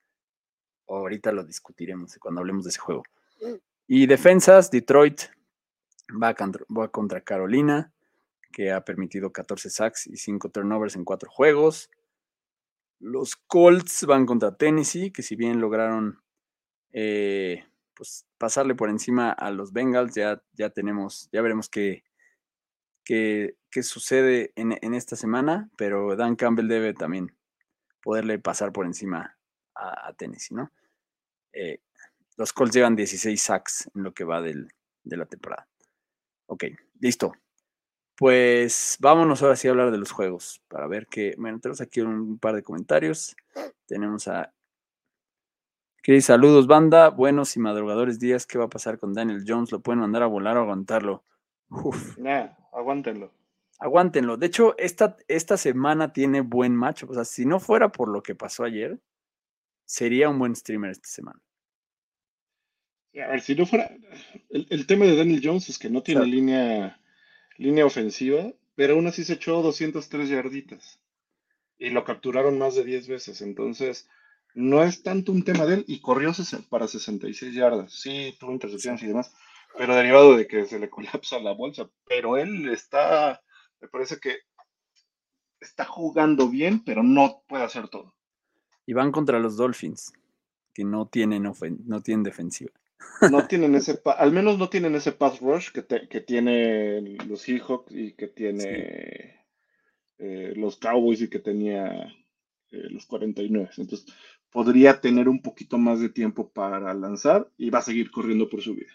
ahorita 0.87 1.31
lo 1.31 1.43
discutiremos 1.43 2.17
cuando 2.19 2.41
hablemos 2.41 2.63
de 2.63 2.71
ese 2.71 2.79
juego. 2.79 3.03
Mm. 3.41 3.55
Y 3.87 4.07
defensas, 4.07 4.71
Detroit 4.71 5.21
va 6.11 6.35
va 6.75 6.87
contra 6.87 7.21
Carolina 7.21 7.93
que 8.51 8.71
ha 8.71 8.83
permitido 8.83 9.31
14 9.31 9.69
sacks 9.69 10.07
y 10.07 10.17
5 10.17 10.49
turnovers 10.49 10.95
en 10.95 11.05
4 11.05 11.29
juegos. 11.29 11.91
Los 12.99 13.35
Colts 13.35 14.05
van 14.07 14.25
contra 14.25 14.55
Tennessee, 14.55 15.11
que 15.11 15.21
si 15.21 15.35
bien 15.35 15.59
lograron 15.59 16.24
eh, 16.97 17.65
pues, 17.93 18.25
pasarle 18.37 18.73
por 18.73 18.89
encima 18.89 19.31
a 19.31 19.51
los 19.51 19.73
Bengals, 19.73 20.15
ya, 20.15 20.41
ya 20.53 20.69
tenemos, 20.69 21.27
ya 21.33 21.41
veremos 21.41 21.67
qué, 21.67 22.05
qué, 23.03 23.57
sucede 23.83 24.53
en, 24.55 24.93
esta 24.93 25.17
semana, 25.17 25.69
pero 25.77 26.15
Dan 26.15 26.37
Campbell 26.37 26.69
debe 26.69 26.93
también 26.93 27.35
poderle 28.01 28.39
pasar 28.39 28.71
por 28.71 28.85
encima 28.85 29.37
a, 29.75 30.13
Tennessee, 30.13 30.55
¿no? 30.55 30.71
Eh, 31.51 31.81
los 32.37 32.53
Colts 32.53 32.73
llevan 32.73 32.95
16 32.95 33.41
sacks 33.41 33.91
en 33.93 34.03
lo 34.03 34.13
que 34.13 34.23
va 34.23 34.41
de 34.41 34.67
la 35.03 35.25
temporada. 35.25 35.67
Ok, 36.45 36.63
listo. 37.01 37.33
Pues 38.15 38.95
vámonos 39.01 39.43
ahora 39.43 39.57
sí 39.57 39.67
a 39.67 39.71
hablar 39.71 39.91
de 39.91 39.97
los 39.97 40.13
juegos, 40.13 40.61
para 40.69 40.87
ver 40.87 41.07
que, 41.07 41.35
bueno, 41.37 41.59
tenemos 41.59 41.81
aquí 41.81 41.99
un 41.99 42.39
par 42.39 42.55
de 42.55 42.63
comentarios. 42.63 43.35
Tenemos 43.85 44.29
a... 44.29 44.54
¿Qué 46.05 46.21
saludos, 46.21 46.67
banda, 46.67 47.09
buenos 47.09 47.55
y 47.55 47.59
madrugadores 47.59 48.19
días. 48.19 48.45
¿Qué 48.45 48.59
va 48.59 48.65
a 48.65 48.69
pasar 48.69 48.99
con 48.99 49.13
Daniel 49.13 49.43
Jones? 49.43 49.71
¿Lo 49.71 49.81
pueden 49.81 50.01
mandar 50.01 50.21
a 50.21 50.27
volar 50.27 50.55
o 50.55 50.61
aguantarlo? 50.61 51.23
Uf. 51.71 52.15
Nah, 52.19 52.49
aguántenlo. 52.71 53.33
Aguántenlo. 53.79 54.37
De 54.37 54.45
hecho, 54.45 54.77
esta, 54.77 55.17
esta 55.27 55.57
semana 55.57 56.13
tiene 56.13 56.41
buen 56.41 56.75
match. 56.75 57.05
O 57.07 57.13
sea, 57.15 57.25
si 57.25 57.47
no 57.47 57.59
fuera 57.59 57.91
por 57.91 58.07
lo 58.07 58.21
que 58.21 58.35
pasó 58.35 58.63
ayer, 58.63 58.99
sería 59.83 60.29
un 60.29 60.37
buen 60.37 60.55
streamer 60.55 60.91
esta 60.91 61.09
semana. 61.09 61.41
A 63.15 63.27
ver, 63.27 63.41
si 63.41 63.55
no 63.55 63.65
fuera. 63.65 63.89
El, 64.51 64.85
tema 64.85 65.05
de 65.05 65.15
Daniel 65.15 65.41
Jones 65.43 65.69
es 65.69 65.79
que 65.79 65.89
no 65.89 66.03
tiene 66.03 66.27
línea 66.27 66.99
línea 67.57 67.83
ofensiva, 67.83 68.53
pero 68.75 68.93
aún 68.93 69.07
así 69.07 69.23
se 69.23 69.33
echó 69.33 69.59
203 69.63 70.29
yarditas 70.29 70.99
y 71.79 71.89
lo 71.89 72.03
capturaron 72.03 72.59
más 72.59 72.75
de 72.75 72.83
10 72.83 73.07
veces. 73.07 73.41
Entonces, 73.41 74.07
no 74.55 74.83
es 74.83 75.03
tanto 75.03 75.31
un 75.31 75.43
tema 75.43 75.65
de 75.65 75.75
él 75.75 75.85
y 75.87 75.99
corrió 75.99 76.31
para 76.69 76.87
66 76.87 77.53
yardas. 77.53 77.91
Sí, 77.93 78.35
tuvo 78.39 78.53
intercepciones 78.53 79.03
y 79.03 79.07
demás, 79.07 79.33
pero 79.77 79.95
derivado 79.95 80.35
de 80.35 80.47
que 80.47 80.65
se 80.65 80.79
le 80.79 80.89
colapsa 80.89 81.39
la 81.39 81.51
bolsa. 81.51 81.89
Pero 82.07 82.37
él 82.37 82.69
está, 82.69 83.41
me 83.81 83.87
parece 83.89 84.17
que 84.19 84.37
está 85.59 85.85
jugando 85.85 86.49
bien, 86.49 86.83
pero 86.83 87.03
no 87.03 87.43
puede 87.47 87.63
hacer 87.63 87.89
todo. 87.89 88.15
Y 88.85 88.93
van 88.93 89.11
contra 89.11 89.39
los 89.39 89.57
Dolphins, 89.57 90.13
que 90.73 90.83
no 90.83 91.07
tienen, 91.07 91.43
no 91.43 92.01
tienen 92.01 92.23
defensiva. 92.23 92.71
No 93.29 93.47
tienen 93.47 93.75
ese, 93.75 94.01
al 94.17 94.31
menos 94.31 94.57
no 94.57 94.69
tienen 94.69 94.95
ese 94.95 95.11
pass 95.11 95.39
rush 95.39 95.71
que, 95.71 95.85
que 95.85 96.21
tiene 96.21 97.01
los 97.27 97.41
Seahawks 97.41 97.91
y 97.91 98.13
que 98.13 98.27
tiene 98.27 99.45
eh, 100.17 100.53
los 100.55 100.77
Cowboys 100.77 101.21
y 101.21 101.29
que 101.29 101.39
tenía 101.39 102.07
eh, 102.71 102.89
los 102.89 103.05
49. 103.05 103.69
Entonces, 103.77 104.05
podría 104.55 105.01
tener 105.01 105.27
un 105.27 105.41
poquito 105.41 105.77
más 105.77 105.99
de 105.99 106.07
tiempo 106.07 106.47
para 106.47 106.93
lanzar 106.93 107.51
y 107.57 107.69
va 107.69 107.79
a 107.79 107.81
seguir 107.81 108.09
corriendo 108.09 108.47
por 108.47 108.61
su 108.61 108.73
vida. 108.73 108.93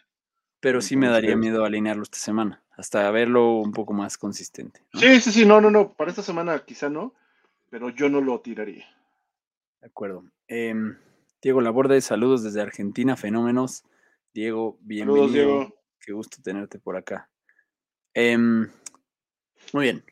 Pero 0.59 0.81
sí 0.81 0.97
me 0.97 1.07
daría 1.07 1.37
miedo 1.37 1.67
alinearlo 1.67 2.03
esta 2.03 2.17
semana, 2.17 2.63
hasta 2.79 3.11
verlo 3.11 3.59
un 3.59 3.73
poco 3.73 3.93
más 3.93 4.17
consistente. 4.17 4.81
Sí, 4.95 5.21
sí, 5.21 5.31
sí, 5.31 5.45
no, 5.45 5.61
no, 5.61 5.71
no. 5.71 5.93
Para 5.93 6.09
esta 6.09 6.23
semana 6.23 6.65
quizá 6.65 6.89
no, 6.89 7.15
pero 7.69 7.91
yo 7.91 8.09
no 8.09 8.23
lo 8.23 8.41
tiraría. 8.41 8.87
De 9.83 9.89
acuerdo. 9.89 10.25
Em, 10.49 10.97
Diego 11.43 11.61
Laborde, 11.61 12.01
saludos 12.01 12.43
desde 12.43 12.63
Argentina, 12.63 13.15
fenómenos. 13.15 13.85
Diego, 14.33 14.79
bienvenido. 14.81 15.75
Qué 16.01 16.13
gusto 16.13 16.39
tenerte 16.43 16.79
por 16.79 16.97
acá. 16.97 17.29
Em, 18.15 18.67
muy 19.75 19.83
bien, 19.83 20.05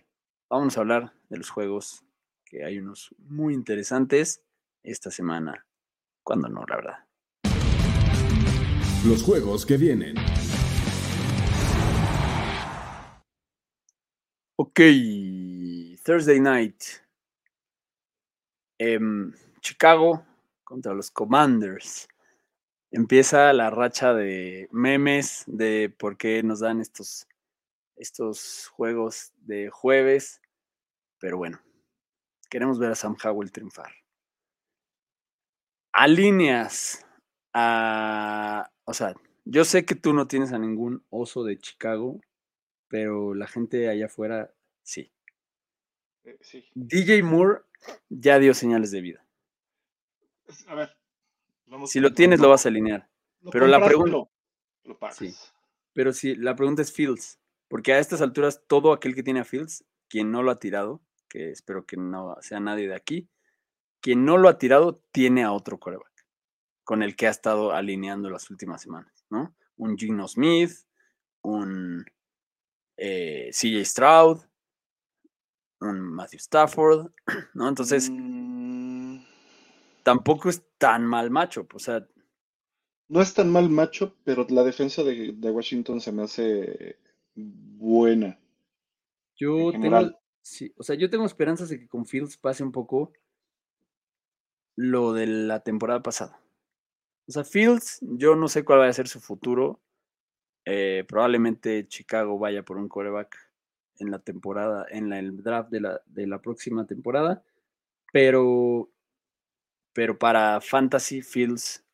vamos 0.50 0.76
a 0.76 0.80
hablar 0.82 1.14
de 1.30 1.38
los 1.38 1.48
juegos, 1.48 2.04
que 2.44 2.66
hay 2.66 2.80
unos 2.80 3.14
muy 3.16 3.54
interesantes 3.54 4.42
esta 4.90 5.10
semana. 5.10 5.66
Cuando 6.22 6.48
no, 6.48 6.64
la 6.66 6.76
verdad. 6.76 6.98
Los 9.06 9.22
juegos 9.22 9.64
que 9.64 9.76
vienen. 9.76 10.16
Ok, 14.56 14.80
Thursday 16.04 16.40
night. 16.40 16.82
Em, 18.78 19.32
Chicago 19.60 20.24
contra 20.64 20.94
los 20.94 21.10
Commanders 21.10 22.08
empieza 22.90 23.52
la 23.52 23.70
racha 23.70 24.14
de 24.14 24.68
memes 24.70 25.44
de 25.46 25.92
por 25.98 26.16
qué 26.16 26.42
nos 26.42 26.60
dan 26.60 26.80
estos, 26.80 27.26
estos 27.96 28.68
juegos 28.68 29.32
de 29.38 29.70
jueves. 29.70 30.40
Pero 31.20 31.36
bueno, 31.36 31.60
queremos 32.50 32.78
ver 32.78 32.92
a 32.92 32.94
Sam 32.94 33.16
Howell 33.22 33.52
triunfar. 33.52 33.92
Alineas 35.98 37.04
a. 37.52 38.70
O 38.84 38.94
sea, 38.94 39.14
yo 39.44 39.64
sé 39.64 39.84
que 39.84 39.96
tú 39.96 40.12
no 40.12 40.28
tienes 40.28 40.52
a 40.52 40.58
ningún 40.58 41.04
oso 41.10 41.42
de 41.42 41.58
Chicago, 41.58 42.20
pero 42.86 43.34
la 43.34 43.48
gente 43.48 43.88
allá 43.88 44.06
afuera 44.06 44.54
sí. 44.84 45.10
Eh, 46.22 46.38
sí. 46.40 46.64
DJ 46.74 47.24
Moore 47.24 47.62
ya 48.08 48.38
dio 48.38 48.54
señales 48.54 48.92
de 48.92 49.00
vida. 49.00 49.26
A 50.68 50.74
ver, 50.76 50.96
si 51.86 51.98
lo 51.98 52.14
tienes, 52.14 52.38
lo 52.38 52.48
vas 52.48 52.64
a 52.64 52.68
alinear. 52.68 53.08
pero 53.50 53.66
la 53.66 53.84
pregunta. 53.84 54.30
sí. 55.10 55.34
Pero 55.94 56.12
si 56.12 56.36
la 56.36 56.54
pregunta 56.54 56.82
es 56.82 56.92
Fields. 56.92 57.40
Porque 57.66 57.92
a 57.92 57.98
estas 57.98 58.22
alturas, 58.22 58.62
todo 58.66 58.92
aquel 58.92 59.16
que 59.16 59.24
tiene 59.24 59.40
a 59.40 59.44
Fields, 59.44 59.84
quien 60.08 60.30
no 60.30 60.44
lo 60.44 60.52
ha 60.52 60.60
tirado, 60.60 61.02
que 61.28 61.50
espero 61.50 61.84
que 61.84 61.96
no 61.96 62.36
sea 62.40 62.60
nadie 62.60 62.86
de 62.86 62.94
aquí, 62.94 63.28
quien 64.00 64.24
no 64.24 64.36
lo 64.36 64.48
ha 64.48 64.58
tirado, 64.58 65.02
tiene 65.12 65.44
a 65.44 65.52
otro 65.52 65.78
coreback. 65.78 66.06
con 66.84 67.02
el 67.02 67.16
que 67.16 67.26
ha 67.26 67.30
estado 67.30 67.72
alineando 67.72 68.30
las 68.30 68.48
últimas 68.48 68.80
semanas, 68.80 69.26
¿no? 69.28 69.54
Un 69.76 69.98
Gino 69.98 70.26
Smith, 70.26 70.72
un 71.42 72.06
eh, 72.96 73.50
CJ 73.52 73.84
Stroud, 73.84 74.40
un 75.80 76.00
Matthew 76.00 76.38
Stafford, 76.38 77.10
¿no? 77.54 77.68
Entonces, 77.68 78.08
mm. 78.10 79.18
tampoco 80.02 80.48
es 80.48 80.64
tan 80.78 81.04
mal 81.04 81.30
macho, 81.30 81.66
o 81.72 81.78
sea. 81.78 82.06
No 83.08 83.20
es 83.20 83.34
tan 83.34 83.50
mal 83.50 83.68
macho, 83.70 84.16
pero 84.24 84.46
la 84.50 84.64
defensa 84.64 85.02
de, 85.02 85.32
Washington 85.32 86.00
se 86.00 86.12
me 86.12 86.22
hace 86.22 86.98
buena. 87.34 88.38
Yo 89.36 89.72
tengo, 89.72 90.18
sí, 90.42 90.74
o 90.76 90.82
sea, 90.82 90.96
yo 90.96 91.08
tengo 91.08 91.24
esperanzas 91.24 91.68
de 91.68 91.78
que 91.78 91.88
con 91.88 92.06
Fields 92.06 92.36
pase 92.36 92.64
un 92.64 92.72
poco 92.72 93.12
lo 94.78 95.12
de 95.12 95.26
la 95.26 95.58
temporada 95.64 96.04
pasada. 96.04 96.40
O 97.26 97.32
sea, 97.32 97.42
Fields, 97.42 97.98
yo 98.00 98.36
no 98.36 98.46
sé 98.46 98.64
cuál 98.64 98.78
va 98.78 98.86
a 98.86 98.92
ser 98.92 99.08
su 99.08 99.18
futuro. 99.18 99.80
Eh, 100.64 101.04
probablemente 101.08 101.88
Chicago 101.88 102.38
vaya 102.38 102.62
por 102.62 102.76
un 102.76 102.88
coreback 102.88 103.36
en 103.98 104.12
la 104.12 104.20
temporada, 104.20 104.86
en 104.88 105.12
el 105.12 105.42
draft 105.42 105.70
de 105.70 105.80
la, 105.80 106.00
de 106.06 106.28
la 106.28 106.40
próxima 106.40 106.86
temporada, 106.86 107.42
pero, 108.12 108.88
pero 109.94 110.16
para 110.16 110.60
Fantasy 110.60 111.22
Fields, 111.22 111.84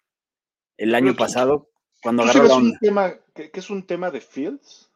el 0.76 0.94
año 0.94 1.16
pasado, 1.16 1.70
cuando 2.02 2.24
agarró 2.24 2.60
la 2.60 2.78
tema, 2.80 3.14
¿qué, 3.32 3.50
es 3.54 3.70
un 3.70 3.86
tema 3.86 4.10
de 4.10 4.20
Fields? 4.20 4.92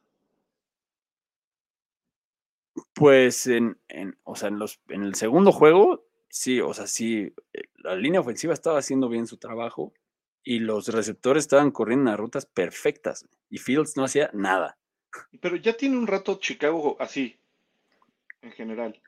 Pues 2.93 3.47
en, 3.47 3.79
en, 3.89 4.19
o 4.25 4.37
sea, 4.37 4.49
en, 4.51 4.59
los, 4.59 4.79
en 4.89 5.05
el 5.05 5.15
segundo 5.15 5.53
juego, 5.53 6.08
sí, 6.29 6.61
o 6.61 6.73
sea, 6.75 6.87
sí, 6.87 7.33
eh, 7.53 7.63
la 7.77 7.97
línea 7.97 8.21
ofensiva 8.21 8.55
estaba 8.55 8.79
haciendo 8.79 9.09
bien 9.09 9.27
su 9.27 9.37
trabajo 9.37 9.93
y 10.43 10.61
los 10.61 10.89
receptores 10.89 11.45
estaban 11.45 11.71
corriendo 11.71 12.11
las 12.11 12.21
rutas 12.21 12.47
perfectas 12.47 13.27
y 13.51 13.59
Fields 13.59 13.97
no 13.97 14.05
hacía 14.05 14.31
nada. 14.33 14.79
Pero 15.41 15.57
ya 15.57 15.77
tiene 15.77 15.97
un 15.97 16.07
rato 16.07 16.39
Chicago 16.39 16.97
así, 17.01 17.39
en 18.43 18.53
general. 18.53 19.01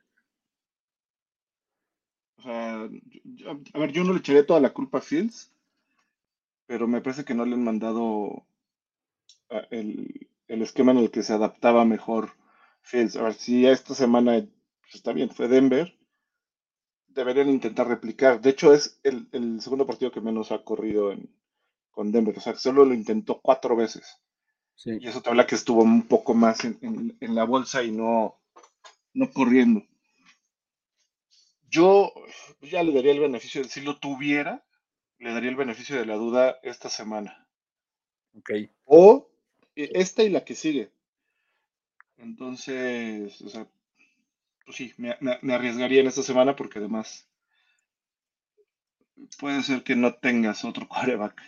O 2.37 2.43
sea, 2.43 2.89
a 3.75 3.79
ver, 3.79 3.93
yo 3.93 4.05
no 4.05 4.12
le 4.12 4.21
echaría 4.21 4.47
toda 4.47 4.61
la 4.61 4.73
culpa 4.73 4.99
a 4.99 5.03
Fields, 5.03 5.53
pero 6.66 6.87
me 6.89 7.01
parece 7.01 7.25
que 7.25 7.35
no 7.35 7.45
le 7.45 7.55
han 7.55 7.64
mandado 7.64 8.47
el, 9.71 10.29
esquema 10.49 10.93
en 10.93 10.99
el 10.99 11.11
que 11.11 11.23
se 11.23 11.33
adaptaba 11.33 11.85
mejor 11.85 12.31
Fields. 12.83 13.16
A 13.16 13.23
ver, 13.23 13.35
si 13.35 13.66
esta 13.66 13.95
semana 13.95 14.47
pues, 14.81 14.95
está 14.95 15.12
bien, 15.12 15.31
fue 15.31 15.49
Denver, 15.49 15.97
deberían 17.15 17.49
intentar 17.49 17.89
replicar. 17.89 18.41
De 18.41 18.51
hecho, 18.51 18.73
es 18.73 19.01
el, 19.03 19.61
segundo 19.61 19.87
partido 19.87 20.11
que 20.11 20.21
menos 20.21 20.53
ha 20.53 20.65
corrido 20.65 21.15
con 21.91 22.13
Denver. 22.13 22.37
O 22.37 22.41
sea, 22.41 22.55
solo 22.57 22.85
lo 22.85 22.95
intentó 22.95 23.41
cuatro 23.41 23.77
veces. 23.77 24.19
Y 24.85 25.07
eso 25.07 25.21
te 25.21 25.29
habla 25.29 25.47
que 25.47 25.57
estuvo 25.57 25.83
un 25.83 26.09
poco 26.09 26.33
más 26.33 26.65
en, 26.65 27.17
la 27.21 27.45
bolsa 27.45 27.83
y 27.83 27.91
no, 27.91 28.41
no 29.13 29.31
corriendo. 29.31 29.83
Yo 31.69 32.13
ya 32.63 32.83
le 32.83 32.93
daría 32.93 33.13
el 33.13 33.21
beneficio, 33.21 33.63
si 33.65 33.83
lo 33.83 33.99
tuviera, 33.99 34.65
le 35.19 35.33
daría 35.33 35.51
el 35.51 35.57
beneficio 35.57 35.97
de 35.97 36.07
la 36.07 36.17
duda 36.17 36.59
esta 36.63 36.89
semana. 36.89 37.47
Ok. 38.39 38.51
O 38.87 39.31
e, 39.77 39.91
esta 39.95 40.23
y 40.23 40.31
la 40.31 40.45
que 40.45 40.55
sigue. 40.55 40.91
Entonces, 42.17 43.41
o 43.43 43.49
sea, 43.49 43.69
pues 44.71 44.77
sí, 44.77 44.95
me, 44.99 45.16
arriesgaría 45.53 46.01
en 46.01 46.07
esta 46.07 46.23
semana 46.23 46.55
porque 46.55 46.79
además 46.79 47.29
puede 49.41 49.64
ser 49.64 49.83
que 49.83 49.97
no 49.97 50.14
tengas 50.14 50.64
otro 50.64 50.87
quarterback. 50.87 51.43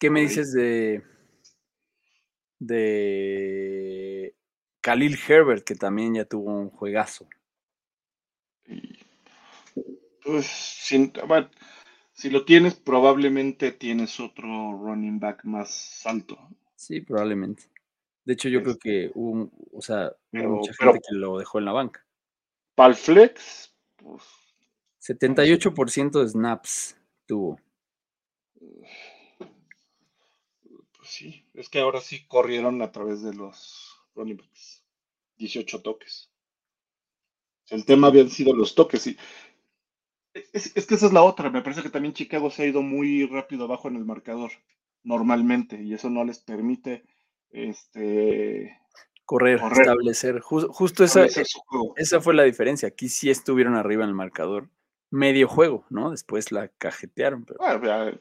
¿Qué 0.00 0.10
me 0.10 0.22
dices 0.22 0.52
de 0.52 1.04
de 2.58 4.34
Khalil 4.80 5.16
Herbert, 5.28 5.62
que 5.62 5.76
también 5.76 6.14
ya 6.14 6.24
tuvo 6.24 6.58
un 6.58 6.70
juegazo. 6.70 7.28
Pues, 10.24 10.46
si, 10.46 11.12
si 12.14 12.30
lo 12.30 12.44
tienes, 12.44 12.74
probablemente 12.74 13.70
tienes 13.70 14.18
otro 14.18 14.72
running 14.72 15.20
back 15.20 15.44
más 15.44 16.04
alto. 16.04 16.36
Sí, 16.74 17.00
probablemente. 17.00 17.62
De 18.30 18.34
hecho, 18.34 18.48
yo 18.48 18.62
creo 18.62 18.74
este 18.74 18.88
que 18.88 19.10
hubo, 19.16 19.50
o 19.72 19.82
sea, 19.82 20.12
mucha 20.30 20.72
gente 20.72 21.00
que 21.00 21.16
lo 21.16 21.36
dejó 21.36 21.58
en 21.58 21.64
la 21.64 21.72
banca. 21.72 22.06
Para 22.76 22.94
flex, 22.94 23.74
pues. 23.96 24.22
78% 25.00 26.22
de 26.22 26.28
snaps 26.28 26.96
tuvo. 27.26 27.58
sí, 31.02 31.44
es 31.54 31.68
que 31.68 31.80
ahora 31.80 32.00
sí 32.00 32.24
corrieron 32.28 32.82
a 32.82 32.92
través 32.92 33.20
de 33.20 33.34
los 33.34 34.00
running 34.14 34.36
backs. 34.36 34.84
18 35.38 35.82
toques. 35.82 36.30
El 37.68 37.84
tema 37.84 38.06
habían 38.06 38.30
sido 38.30 38.54
los 38.54 38.76
toques. 38.76 39.08
Y 39.08 39.18
es, 40.52 40.86
que 40.86 40.94
esa 40.94 41.06
es 41.06 41.12
la 41.12 41.24
otra. 41.24 41.50
Me 41.50 41.62
parece 41.62 41.82
que 41.82 41.90
también 41.90 42.14
Chicago 42.14 42.48
se 42.52 42.62
ha 42.62 42.66
ido 42.66 42.80
muy 42.80 43.26
rápido 43.26 43.64
abajo 43.64 43.88
en 43.88 43.96
el 43.96 44.04
marcador, 44.04 44.52
normalmente, 45.02 45.82
y 45.82 45.94
eso 45.94 46.08
no 46.10 46.24
les 46.24 46.38
permite 46.38 47.02
este, 47.50 48.78
correr, 49.24 49.60
establecer. 49.60 50.40
justo 50.40 51.04
esa, 51.04 51.26
esa 51.96 52.20
fue 52.20 52.34
la 52.34 52.44
diferencia. 52.44 52.88
Aquí 52.88 53.08
sí 53.08 53.30
estuvieron 53.30 53.74
arriba 53.74 54.04
en 54.04 54.10
el 54.10 54.14
marcador 54.14 54.68
medio 55.10 55.48
juego, 55.48 55.84
¿no? 55.90 56.10
Después 56.10 56.52
la 56.52 56.68
cajetearon. 56.68 57.44
Pero... 57.44 57.58
Bueno, 57.58 58.18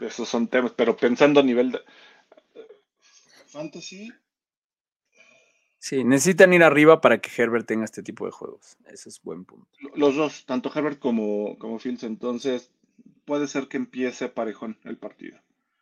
esos 0.00 0.28
son 0.28 0.48
temas, 0.48 0.72
pero 0.72 0.96
pensando 0.96 1.40
a 1.40 1.42
nivel 1.42 1.72
de, 1.72 1.80
Fantasy. 3.48 4.12
Sí, 5.78 6.04
necesitan 6.04 6.52
ir 6.52 6.62
arriba 6.62 7.00
para 7.00 7.18
que 7.20 7.30
Herbert 7.34 7.66
tenga 7.66 7.84
este 7.84 8.02
tipo 8.02 8.26
de 8.26 8.32
juegos. 8.32 8.76
Ese 8.86 9.08
es 9.08 9.22
buen 9.22 9.44
punto. 9.44 9.68
Los 9.94 10.16
dos, 10.16 10.44
tanto 10.44 10.70
Herbert 10.74 10.98
como, 10.98 11.56
como 11.58 11.78
Fields, 11.78 12.02
entonces 12.02 12.70
puede 13.24 13.46
ser 13.46 13.68
que 13.68 13.76
empiece 13.76 14.28
parejón 14.28 14.76
el 14.84 14.98
partido. 14.98 15.38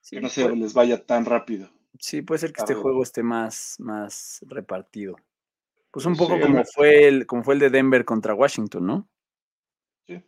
que 0.08 0.20
no 0.20 0.28
se 0.28 0.48
les 0.54 0.74
vaya 0.74 1.04
tan 1.04 1.24
rápido. 1.24 1.70
Sí, 2.00 2.22
puede 2.22 2.38
ser 2.38 2.52
que 2.52 2.60
este 2.60 2.74
juego 2.74 3.02
esté 3.02 3.22
más, 3.22 3.76
más 3.78 4.40
repartido. 4.46 5.16
Pues 5.90 6.04
un 6.06 6.16
poco 6.16 6.38
como 6.38 6.62
fue 6.64 7.08
el, 7.08 7.26
como 7.26 7.42
fue 7.42 7.54
el 7.54 7.60
de 7.60 7.70
Denver 7.70 8.04
contra 8.04 8.34
Washington, 8.34 8.86
¿no? 8.86 9.08
Sí. 10.06 10.22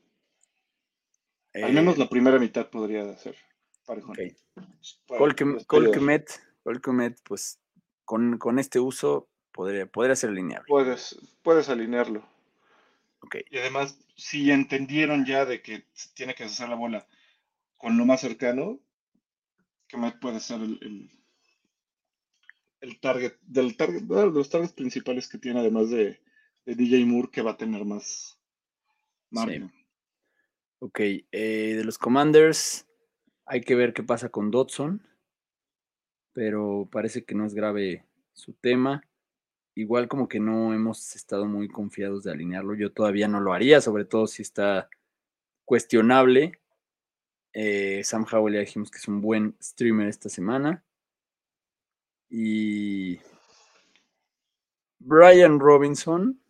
Al 1.54 1.72
menos 1.72 1.96
eh, 1.96 1.98
la 1.98 2.08
primera 2.08 2.38
mitad 2.38 2.70
podría 2.70 3.16
ser 3.18 3.36
parejón. 3.84 4.12
Okay. 4.12 4.34
Colquemet 5.66 7.20
pues 7.22 7.60
con, 8.04 8.58
este 8.58 8.80
uso 8.80 9.28
podría, 9.52 9.86
podría 9.86 10.16
ser 10.16 10.30
lineal. 10.30 10.64
Puedes, 10.66 11.18
puedes 11.42 11.68
alinearlo. 11.68 12.26
Okay. 13.20 13.42
Y 13.50 13.58
además, 13.58 13.98
si 14.16 14.50
entendieron 14.50 15.26
ya 15.26 15.44
de 15.44 15.60
que 15.60 15.84
tiene 16.14 16.34
que 16.34 16.44
hacer 16.44 16.68
la 16.68 16.76
bola 16.76 17.06
con 17.76 17.96
lo 17.98 18.06
más 18.06 18.20
cercano, 18.20 18.80
Comet 19.90 20.18
puede 20.18 20.40
ser 20.40 20.60
el, 20.60 20.78
el, 20.82 21.17
target, 23.00 23.34
del 23.42 23.76
target, 23.76 24.02
de 24.02 24.26
los 24.30 24.50
targets 24.50 24.72
principales 24.72 25.28
que 25.28 25.38
tiene, 25.38 25.60
además 25.60 25.90
de, 25.90 26.20
DJ 26.64 27.04
Moore, 27.06 27.30
que 27.32 27.42
va 27.42 27.52
a 27.52 27.56
tener 27.56 27.84
más 27.84 28.38
margen. 29.30 29.72
Ok, 30.80 31.00
eh, 31.00 31.24
de 31.76 31.84
los 31.84 31.98
Commanders, 31.98 32.86
hay 33.46 33.62
que 33.62 33.74
ver 33.74 33.92
qué 33.92 34.02
pasa 34.02 34.28
con 34.28 34.50
Dodson 34.50 35.02
pero 36.38 36.88
parece 36.92 37.24
que 37.24 37.34
no 37.34 37.44
es 37.46 37.52
grave 37.52 38.04
su 38.32 38.52
tema. 38.52 39.02
Igual 39.74 40.06
como 40.06 40.28
que 40.28 40.38
no 40.38 40.72
hemos 40.72 41.16
estado 41.16 41.46
muy 41.46 41.66
confiados 41.66 42.22
de 42.22 42.30
alinearlo. 42.30 42.76
Yo 42.76 42.92
todavía 42.92 43.26
no 43.26 43.40
lo 43.40 43.52
haría, 43.52 43.80
sobre 43.80 44.04
todo 44.04 44.28
si 44.28 44.42
está 44.42 44.88
cuestionable. 45.64 46.60
Eh, 47.52 48.02
Sam 48.04 48.24
Howell 48.30 48.54
ya 48.54 48.60
dijimos 48.60 48.88
que 48.88 48.98
es 48.98 49.08
un 49.08 49.20
buen 49.20 49.56
streamer 49.60 50.06
esta 50.06 50.28
semana. 50.28 50.84
Y 52.30 53.20
Brian 54.98 55.58
Robinson. 55.58 56.40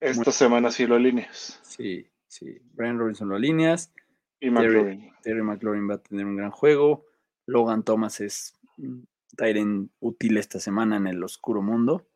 Esta 0.00 0.30
semana 0.30 0.70
sí 0.70 0.86
lo 0.86 0.96
alineas. 0.96 1.60
Sí, 1.62 2.06
sí. 2.28 2.58
Brian 2.72 2.98
Robinson 2.98 3.28
lo 3.28 3.36
alineas. 3.36 3.92
Y 4.40 4.52
Terry, 4.52 5.12
Terry 5.22 5.42
McLaurin 5.42 5.88
va 5.88 5.94
a 5.94 6.02
tener 6.02 6.26
un 6.26 6.36
gran 6.36 6.50
juego. 6.50 7.06
Logan 7.46 7.82
Thomas 7.82 8.20
es 8.20 8.54
Tyren 9.36 9.90
útil 10.00 10.36
esta 10.36 10.60
semana 10.60 10.96
en 10.96 11.06
el 11.06 11.22
oscuro 11.22 11.62
mundo. 11.62 12.06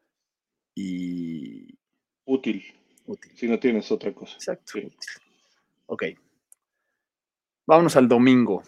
Y. 0.74 1.78
Útil. 2.24 2.62
Útil. 3.07 3.32
Si 3.34 3.48
no 3.48 3.59
tienes 3.59 3.90
otra 3.90 4.12
cosa. 4.12 4.34
Exacto. 4.34 4.78
Ok. 5.86 6.05
Vámonos 7.66 7.96
al 7.96 8.09
domingo. 8.09 8.62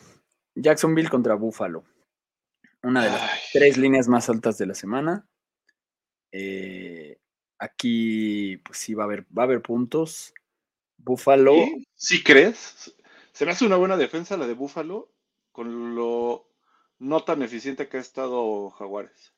Jacksonville 0.55 1.09
contra 1.09 1.35
Buffalo. 1.35 1.85
Una 2.83 3.05
de 3.05 3.11
las 3.11 3.30
tres 3.53 3.76
líneas 3.76 4.09
más 4.09 4.28
altas 4.28 4.59
de 4.59 4.66
la 4.66 4.74
semana. 4.74 5.26
Eh, 6.33 7.18
aquí, 7.59 8.57
pues 8.59 8.78
sí, 8.78 8.95
va 8.95 9.05
a 9.05 9.07
haber, 9.07 9.24
va 9.37 9.43
a 9.43 9.47
haber 9.47 9.62
puntos. 9.62 10.35
Buffalo. 10.97 11.55
¿Sí? 11.95 12.22
crees? 12.22 12.95
se 13.33 13.47
me 13.47 13.53
hace 13.53 13.64
una 13.64 13.76
buena 13.76 13.97
defensa 13.97 14.37
la 14.37 14.47
de 14.47 14.55
Buffalo 14.55 15.11
con 15.53 15.95
lo 15.95 16.49
no 16.99 17.24
tan 17.24 17.43
eficiente 17.43 17.89
que 17.89 17.97
ha 17.97 18.01
estado 18.01 18.70
Jaguares. 18.70 19.33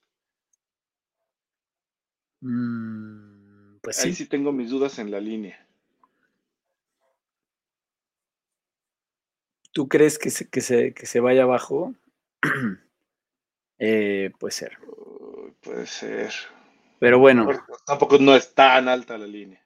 Mm, 2.40 3.78
pues 3.80 4.04
Ahí 4.04 4.12
sí 4.12 4.26
tengo 4.26 4.52
mis 4.52 4.70
dudas 4.70 4.98
en 4.98 5.10
la 5.10 5.20
línea. 5.20 5.66
¿Tú 9.72 9.88
crees 9.88 10.18
que 10.18 10.30
se, 10.30 10.48
que 10.48 10.60
se, 10.60 10.94
que 10.94 11.06
se 11.06 11.20
vaya 11.20 11.42
abajo? 11.44 11.94
eh, 13.78 14.30
puede 14.38 14.52
ser. 14.52 14.78
puede 15.60 15.86
ser. 15.86 16.32
Pero 16.98 17.18
bueno. 17.18 17.46
Tampoco 17.86 18.18
no 18.18 18.34
es 18.36 18.54
tan 18.54 18.88
alta 18.88 19.18
la 19.18 19.26
línea. 19.26 19.62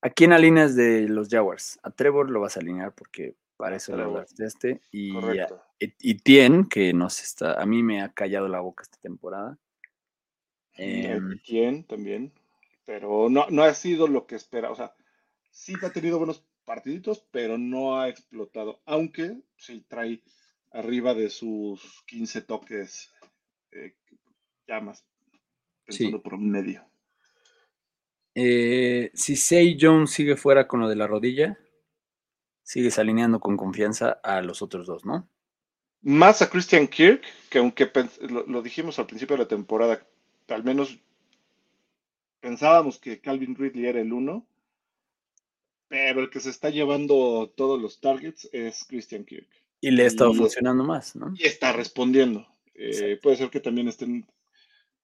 ¿A 0.00 0.10
quién 0.10 0.32
alineas 0.32 0.76
de 0.76 1.08
los 1.08 1.28
Jaguars? 1.28 1.78
A 1.82 1.90
Trevor 1.90 2.30
lo 2.30 2.40
vas 2.40 2.56
a 2.56 2.60
alinear 2.60 2.92
porque 2.92 3.36
para 3.56 3.76
eso 3.76 3.96
lo 3.96 4.24
de 4.36 4.46
este. 4.46 4.80
Y, 4.90 5.14
y, 5.78 6.14
Tien, 6.16 6.68
que 6.68 6.92
nos 6.92 7.22
está, 7.22 7.60
a 7.60 7.64
mí 7.64 7.82
me 7.82 8.02
ha 8.02 8.12
callado 8.12 8.48
la 8.48 8.60
boca 8.60 8.82
esta 8.82 8.98
temporada. 8.98 9.58
Eh, 10.76 11.18
Tien 11.44 11.84
también. 11.84 12.32
Pero 12.84 13.30
no, 13.30 13.46
no 13.48 13.62
ha 13.62 13.72
sido 13.72 14.06
lo 14.08 14.26
que 14.26 14.34
espera. 14.34 14.70
O 14.70 14.74
sea, 14.74 14.94
sí 15.50 15.74
ha 15.82 15.90
tenido 15.90 16.18
buenos 16.18 16.44
partiditos, 16.64 17.24
pero 17.30 17.56
no 17.56 17.98
ha 17.98 18.08
explotado, 18.08 18.80
aunque 18.86 19.40
sí 19.56 19.84
trae 19.88 20.22
arriba 20.72 21.14
de 21.14 21.30
sus 21.30 22.02
15 22.06 22.42
toques 22.42 23.13
eh, 23.74 23.94
llamas, 24.66 25.04
pensando 25.84 26.22
por 26.22 26.34
un 26.34 26.50
medio. 26.50 26.84
Eh, 28.34 29.10
si 29.14 29.36
Say 29.36 29.76
Jones 29.80 30.10
sigue 30.10 30.36
fuera 30.36 30.66
con 30.66 30.80
lo 30.80 30.88
de 30.88 30.96
la 30.96 31.06
rodilla, 31.06 31.58
sigues 32.62 32.98
alineando 32.98 33.38
con 33.38 33.56
confianza 33.56 34.20
a 34.22 34.42
los 34.42 34.62
otros 34.62 34.86
dos, 34.86 35.04
¿no? 35.04 35.28
Más 36.02 36.42
a 36.42 36.50
Christian 36.50 36.88
Kirk, 36.88 37.22
que 37.48 37.58
aunque 37.58 37.90
lo, 38.28 38.62
dijimos 38.62 38.98
al 38.98 39.06
principio 39.06 39.36
de 39.36 39.44
la 39.44 39.48
temporada, 39.48 40.06
al 40.48 40.64
menos 40.64 40.98
pensábamos 42.40 42.98
que 42.98 43.20
Calvin 43.20 43.54
Ridley 43.54 43.86
era 43.86 44.00
el 44.00 44.12
uno, 44.12 44.46
pero 45.88 46.20
el 46.20 46.30
que 46.30 46.40
se 46.40 46.50
está 46.50 46.70
llevando 46.70 47.52
todos 47.56 47.80
los 47.80 48.00
targets 48.00 48.48
es 48.52 48.84
Christian 48.84 49.24
Kirk. 49.24 49.48
Y 49.80 49.90
le 49.90 50.04
ha 50.04 50.06
estado 50.06 50.34
funcionando 50.34 50.84
más, 50.84 51.14
¿no? 51.14 51.32
Y 51.36 51.46
está 51.46 51.72
respondiendo. 51.72 52.46
Eh, 52.74 53.18
puede 53.22 53.36
ser 53.36 53.50
que 53.50 53.60
también 53.60 53.88
estén 53.88 54.26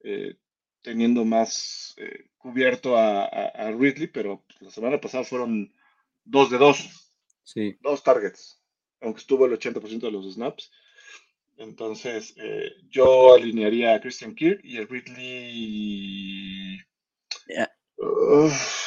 eh, 0.03 0.37
teniendo 0.83 1.25
más 1.25 1.95
eh, 1.99 2.31
cubierto 2.37 2.97
a, 2.97 3.71
Ridley, 3.79 4.09
pero 4.09 4.45
la 4.61 4.71
semana 4.71 5.01
pasada 5.01 5.25
fueron 5.25 5.73
dos 6.25 6.51
de 6.51 6.59
dos. 6.59 7.15
Sí. 7.45 7.77
Dos 7.81 8.03
targets, 8.03 8.63
aunque 9.01 9.21
estuvo 9.21 9.47
el 9.47 9.53
80% 9.53 10.01
de 10.01 10.11
los 10.11 10.33
snaps. 10.33 10.71
Entonces, 11.57 12.35
yo 12.89 13.35
alinearía 13.35 13.95
a 13.95 14.01
Christian 14.01 14.35
Kirk 14.35 14.61
y 14.65 14.79
a 14.79 14.87
Ridley 14.87 16.79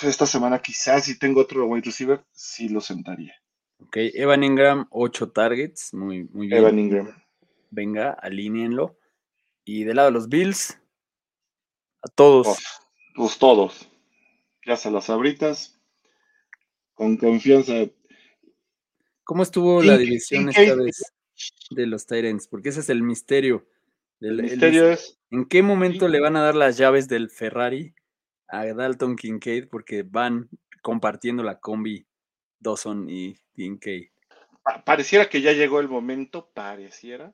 esta 0.01 0.25
semana 0.25 0.59
quizás 0.59 1.05
si 1.05 1.19
tengo 1.19 1.41
otro 1.41 1.67
wide 1.67 1.85
receiver, 1.85 2.23
sí 2.31 2.69
lo 2.69 2.81
sentaría. 2.81 3.35
Ok, 3.79 3.97
Evan 3.97 4.43
Ingram, 4.43 4.87
8 4.89 5.31
targets, 5.31 5.93
muy, 5.93 6.23
muy 6.25 6.47
bien. 6.47 6.59
Evan 6.59 6.79
Ingram. 6.79 7.22
Venga, 7.73 8.11
alíneenlo. 8.11 8.97
Y 9.65 9.83
del 9.83 9.95
lado 9.95 10.09
de 10.09 10.13
los 10.13 10.29
Bills, 10.29 10.79
a 12.01 12.09
todos. 12.09 12.57
pues 13.15 13.37
todos. 13.37 13.89
Ya 14.65 14.75
se 14.75 14.91
las 14.91 15.09
abritas. 15.09 15.79
Con 16.93 17.17
confianza. 17.17 17.73
¿Cómo 19.23 19.41
estuvo 19.41 19.81
la 19.81 19.97
división 19.97 20.49
esta 20.49 20.75
vez 20.75 21.01
de 21.71 21.87
los 21.87 22.05
Tyrants? 22.05 22.47
Porque 22.47 22.69
ese 22.69 22.81
es 22.81 22.89
el 22.89 23.01
misterio. 23.01 23.65
el 24.19 24.43
misterio 24.43 24.91
es. 24.91 25.19
¿En 25.31 25.45
qué 25.45 25.63
momento 25.63 26.07
le 26.07 26.19
van 26.19 26.35
a 26.35 26.43
dar 26.43 26.55
las 26.55 26.77
llaves 26.77 27.07
del 27.07 27.29
Ferrari 27.29 27.95
a 28.47 28.65
Dalton 28.65 29.15
Kincaid 29.15 29.67
porque 29.69 30.03
van 30.03 30.49
compartiendo 30.83 31.41
la 31.41 31.59
combi 31.59 32.05
Dawson 32.59 33.09
y 33.09 33.35
Kincaid. 33.55 34.09
Pareciera 34.85 35.27
que 35.27 35.41
ya 35.41 35.51
llegó 35.51 35.79
el 35.79 35.89
momento, 35.89 36.49
pareciera, 36.53 37.33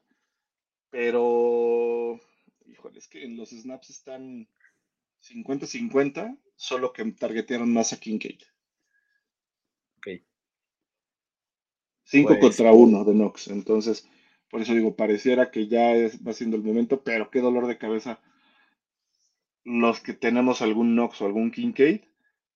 pero 0.90 2.20
híjole, 2.66 3.00
es 3.00 3.08
que 3.08 3.24
en 3.24 3.38
los 3.38 3.50
snaps 3.50 3.90
están 3.90 4.48
50-50, 5.22 6.38
solo 6.56 6.94
que 6.94 7.04
targetearon 7.12 7.74
más 7.74 7.94
a 7.94 8.00
Kincaid. 8.00 8.42
Ok. 9.98 10.08
5 12.04 12.28
pues 12.28 12.40
contra 12.40 12.72
1 12.72 13.04
de 13.04 13.14
Knox, 13.14 13.48
entonces, 13.50 14.08
por 14.50 14.62
eso 14.62 14.74
digo, 14.74 14.96
pareciera 14.96 15.52
que 15.52 15.68
ya 15.68 15.94
va 16.26 16.34
siendo 16.34 16.58
el 16.58 16.64
momento, 16.64 17.04
pero 17.04 17.30
qué 17.30 17.40
dolor 17.40 17.68
de 17.68 17.78
cabeza 17.78 18.20
los 19.64 20.00
que 20.00 20.14
tenemos 20.14 20.62
algún 20.62 20.96
Nox 20.96 21.22
o 21.22 21.26
algún 21.26 21.52
Kincaid, 21.52 22.02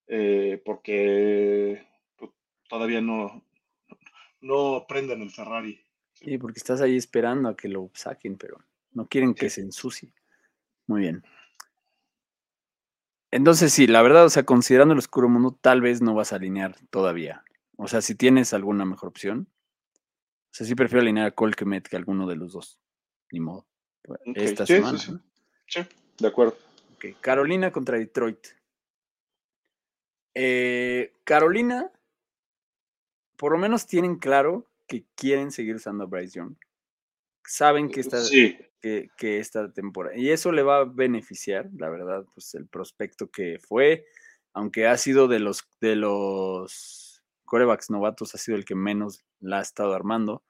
eh, 0.08 0.62
porque 0.66 1.86
pues, 2.18 2.32
todavía 2.68 3.02
no, 3.02 3.44
no 4.42 4.86
prenden 4.88 5.22
el 5.22 5.30
Ferrari. 5.30 5.80
Sí, 6.24 6.38
porque 6.38 6.60
estás 6.60 6.80
ahí 6.82 6.96
esperando 6.96 7.50
a 7.50 7.56
que 7.56 7.68
lo 7.68 7.92
saquen, 7.94 8.38
pero 8.38 8.58
no 8.92 9.08
quieren 9.08 9.34
que 9.34 9.50
se 9.50 9.62
ensucie. 9.62 10.14
Muy 10.88 11.02
bien. 11.02 11.24
Entonces, 13.32 13.74
sí, 13.74 13.88
la 13.88 14.02
verdad, 14.02 14.26
o 14.26 14.30
sea, 14.30 14.44
considerando 14.44 14.94
el 14.94 15.00
oscuro 15.00 15.28
mundo, 15.28 15.58
tal 15.60 15.82
vez 15.82 16.02
no 16.02 16.14
vas 16.14 16.32
a 16.32 16.38
alinear 16.38 16.76
todavía. 16.90 17.44
O 17.78 17.88
sea, 17.88 18.02
si 18.02 18.16
tienes 18.16 18.54
alguna 18.54 18.86
mejor 18.86 19.10
opción. 19.10 19.48
O 20.52 20.56
sea, 20.56 20.68
sí 20.68 20.76
prefiero 20.76 21.02
alinear 21.02 21.28
a 21.28 21.32
Colquemet 21.32 21.88
que 21.88 21.96
alguno 21.96 22.28
de 22.28 22.36
los 22.36 22.54
dos. 22.54 22.80
Ni 23.32 23.40
modo. 23.40 23.66
Esta 24.36 24.66
semana. 24.66 25.00
sí, 25.00 25.82
de 26.20 26.28
acuerdo. 26.28 26.56
Carolina 27.20 27.72
contra 27.72 27.98
Detroit. 27.98 28.48
Eh, 30.36 31.14
Carolina, 31.24 31.92
por 33.36 33.52
lo 33.52 33.58
menos 33.58 33.88
tienen 33.88 34.18
claro 34.18 34.68
que 34.88 35.06
quieren 35.16 35.52
seguir 35.52 35.76
usando 35.76 36.04
a 36.04 36.08
Bryce 36.08 36.38
Young. 36.38 36.56
Saben 37.46 37.90
que 37.90 38.00
esta, 38.00 38.20
que, 38.82 39.40
esta 39.40 39.72
temporada. 39.72 40.16
Y 40.16 40.30
eso 40.30 40.52
le 40.52 40.64
va 40.64 40.80
a 40.80 40.86
beneficiar, 40.86 41.70
la 41.78 41.90
verdad, 41.90 42.26
pues 42.34 42.54
el 42.56 42.68
prospecto 42.68 43.30
que 43.30 43.60
fue, 43.60 44.06
aunque 44.54 44.88
ha 44.88 44.98
sido 44.98 45.28
de 45.28 45.40
los, 45.40 45.68
de 45.82 45.96
los 45.96 47.24
corebacks 47.46 47.90
novatos, 47.90 48.36
ha 48.36 48.38
sido 48.38 48.58
el 48.58 48.66
que 48.66 48.76
menos 48.76 49.24
la 49.40 49.60
ha 49.60 49.62
estado 49.62 49.94
armando. 49.94 50.44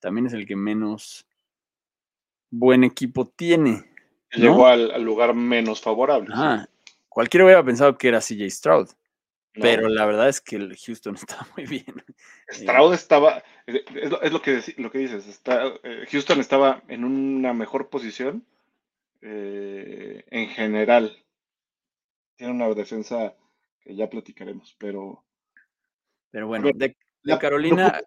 También 0.00 0.26
es 0.26 0.32
el 0.32 0.46
que 0.46 0.56
menos 0.56 1.26
buen 2.50 2.84
equipo 2.84 3.26
tiene. 3.26 3.84
Llegó 4.32 4.66
al, 4.66 5.02
lugar 5.02 5.34
menos 5.34 5.80
favorable. 5.80 6.34
Cualquiera 7.08 7.44
hubiera 7.44 7.64
pensado 7.64 7.96
que 7.96 8.08
era 8.08 8.20
CJ 8.20 8.50
Stroud. 8.50 8.88
Pero 9.60 9.88
la 9.88 10.06
verdad 10.06 10.28
es 10.28 10.40
que 10.40 10.56
el 10.56 10.76
Houston 10.76 11.14
estaba 11.16 11.46
muy 11.56 11.66
bien. 11.66 12.04
Stroud 12.50 12.94
estaba, 12.94 13.42
es 13.66 14.32
lo, 14.32 14.42
que, 14.42 14.62
lo 14.76 14.90
que 14.90 14.98
dices, 14.98 15.26
está, 15.26 15.66
eh, 15.82 16.06
Houston 16.10 16.40
estaba 16.40 16.82
en 16.88 17.04
una 17.04 17.52
mejor 17.52 17.88
posición 17.88 18.46
eh, 19.22 20.24
en 20.28 20.48
general. 20.48 21.24
Tiene 22.36 22.52
una 22.52 22.72
defensa 22.74 23.34
que 23.80 23.94
ya 23.96 24.08
platicaremos, 24.08 24.74
pero... 24.78 25.24
Pero 26.30 26.46
bueno, 26.46 26.70
de, 26.74 26.94
Carolina... 27.38 28.00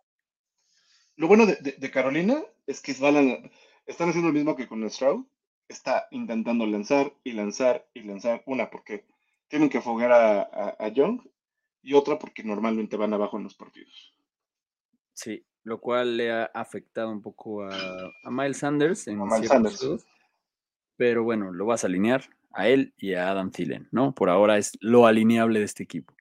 Lo, 1.18 1.28
bueno 1.28 1.46
de, 1.46 1.92
Carolina 1.92 2.42
es 2.66 2.82
que 2.82 2.92
están 2.92 4.10
haciendo 4.10 4.30
lo 4.30 4.34
mismo 4.34 4.56
que 4.56 4.68
con 4.68 4.90
Stroud 4.90 5.26
está 5.68 6.08
intentando 6.12 6.66
lanzar 6.66 7.14
y 7.24 7.34
lanzar 7.34 7.88
y 7.94 8.02
lanzar. 8.04 8.44
Una, 8.46 8.70
porque 8.70 9.06
tienen 9.48 9.70
que 9.70 9.82
foguear 9.82 10.12
a, 10.14 10.88
Young 10.90 11.22
y 11.82 11.94
otra 11.94 12.20
porque 12.20 12.44
normalmente 12.44 12.98
van 12.98 13.14
abajo 13.14 13.38
en 13.38 13.44
los 13.44 13.56
partidos. 13.56 14.14
Sí, 15.14 15.46
lo 15.64 15.80
cual 15.80 16.18
le 16.18 16.32
ha 16.32 16.46
afectado 16.46 17.10
un 17.12 17.22
poco 17.22 17.64
a, 17.64 18.12
Miles 18.30 18.58
Sanders 18.58 19.08
en 19.08 19.20
Miles 19.20 19.48
Sanders. 19.48 20.06
pero 20.96 21.24
bueno, 21.24 21.52
lo 21.52 21.66
vas 21.66 21.84
a 21.84 21.88
alinear 21.88 22.24
a 22.54 22.68
él 22.68 22.94
y 22.98 23.14
a 23.14 23.32
Adam 23.32 23.52
Thielen, 23.52 23.88
¿no? 23.92 24.14
Por 24.14 24.30
ahora 24.30 24.58
es 24.58 24.78
lo 24.82 25.06
alineable 25.06 25.60
de 25.60 25.66
este 25.66 25.84
equipo. 25.84 26.14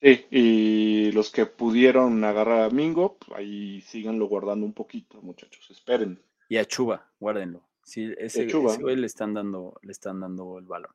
Sí, 0.00 0.26
y 0.30 1.12
los 1.12 1.30
que 1.30 1.46
pudieron 1.46 2.22
agarrar 2.24 2.64
a 2.64 2.70
Mingo, 2.70 3.16
pues, 3.16 3.38
ahí 3.38 3.80
síganlo 3.80 4.26
guardando 4.26 4.66
un 4.66 4.74
poquito, 4.74 5.20
muchachos, 5.22 5.70
esperen. 5.70 6.20
Y 6.48 6.58
a 6.58 6.64
Chuba, 6.64 7.10
guárdenlo. 7.18 7.62
Sí, 7.82 8.12
ese, 8.18 8.46
ese 8.46 8.96
le 8.96 9.06
están 9.06 9.32
dando, 9.32 9.78
le 9.82 9.92
están 9.92 10.20
dando 10.20 10.58
el 10.58 10.66
balón. 10.66 10.92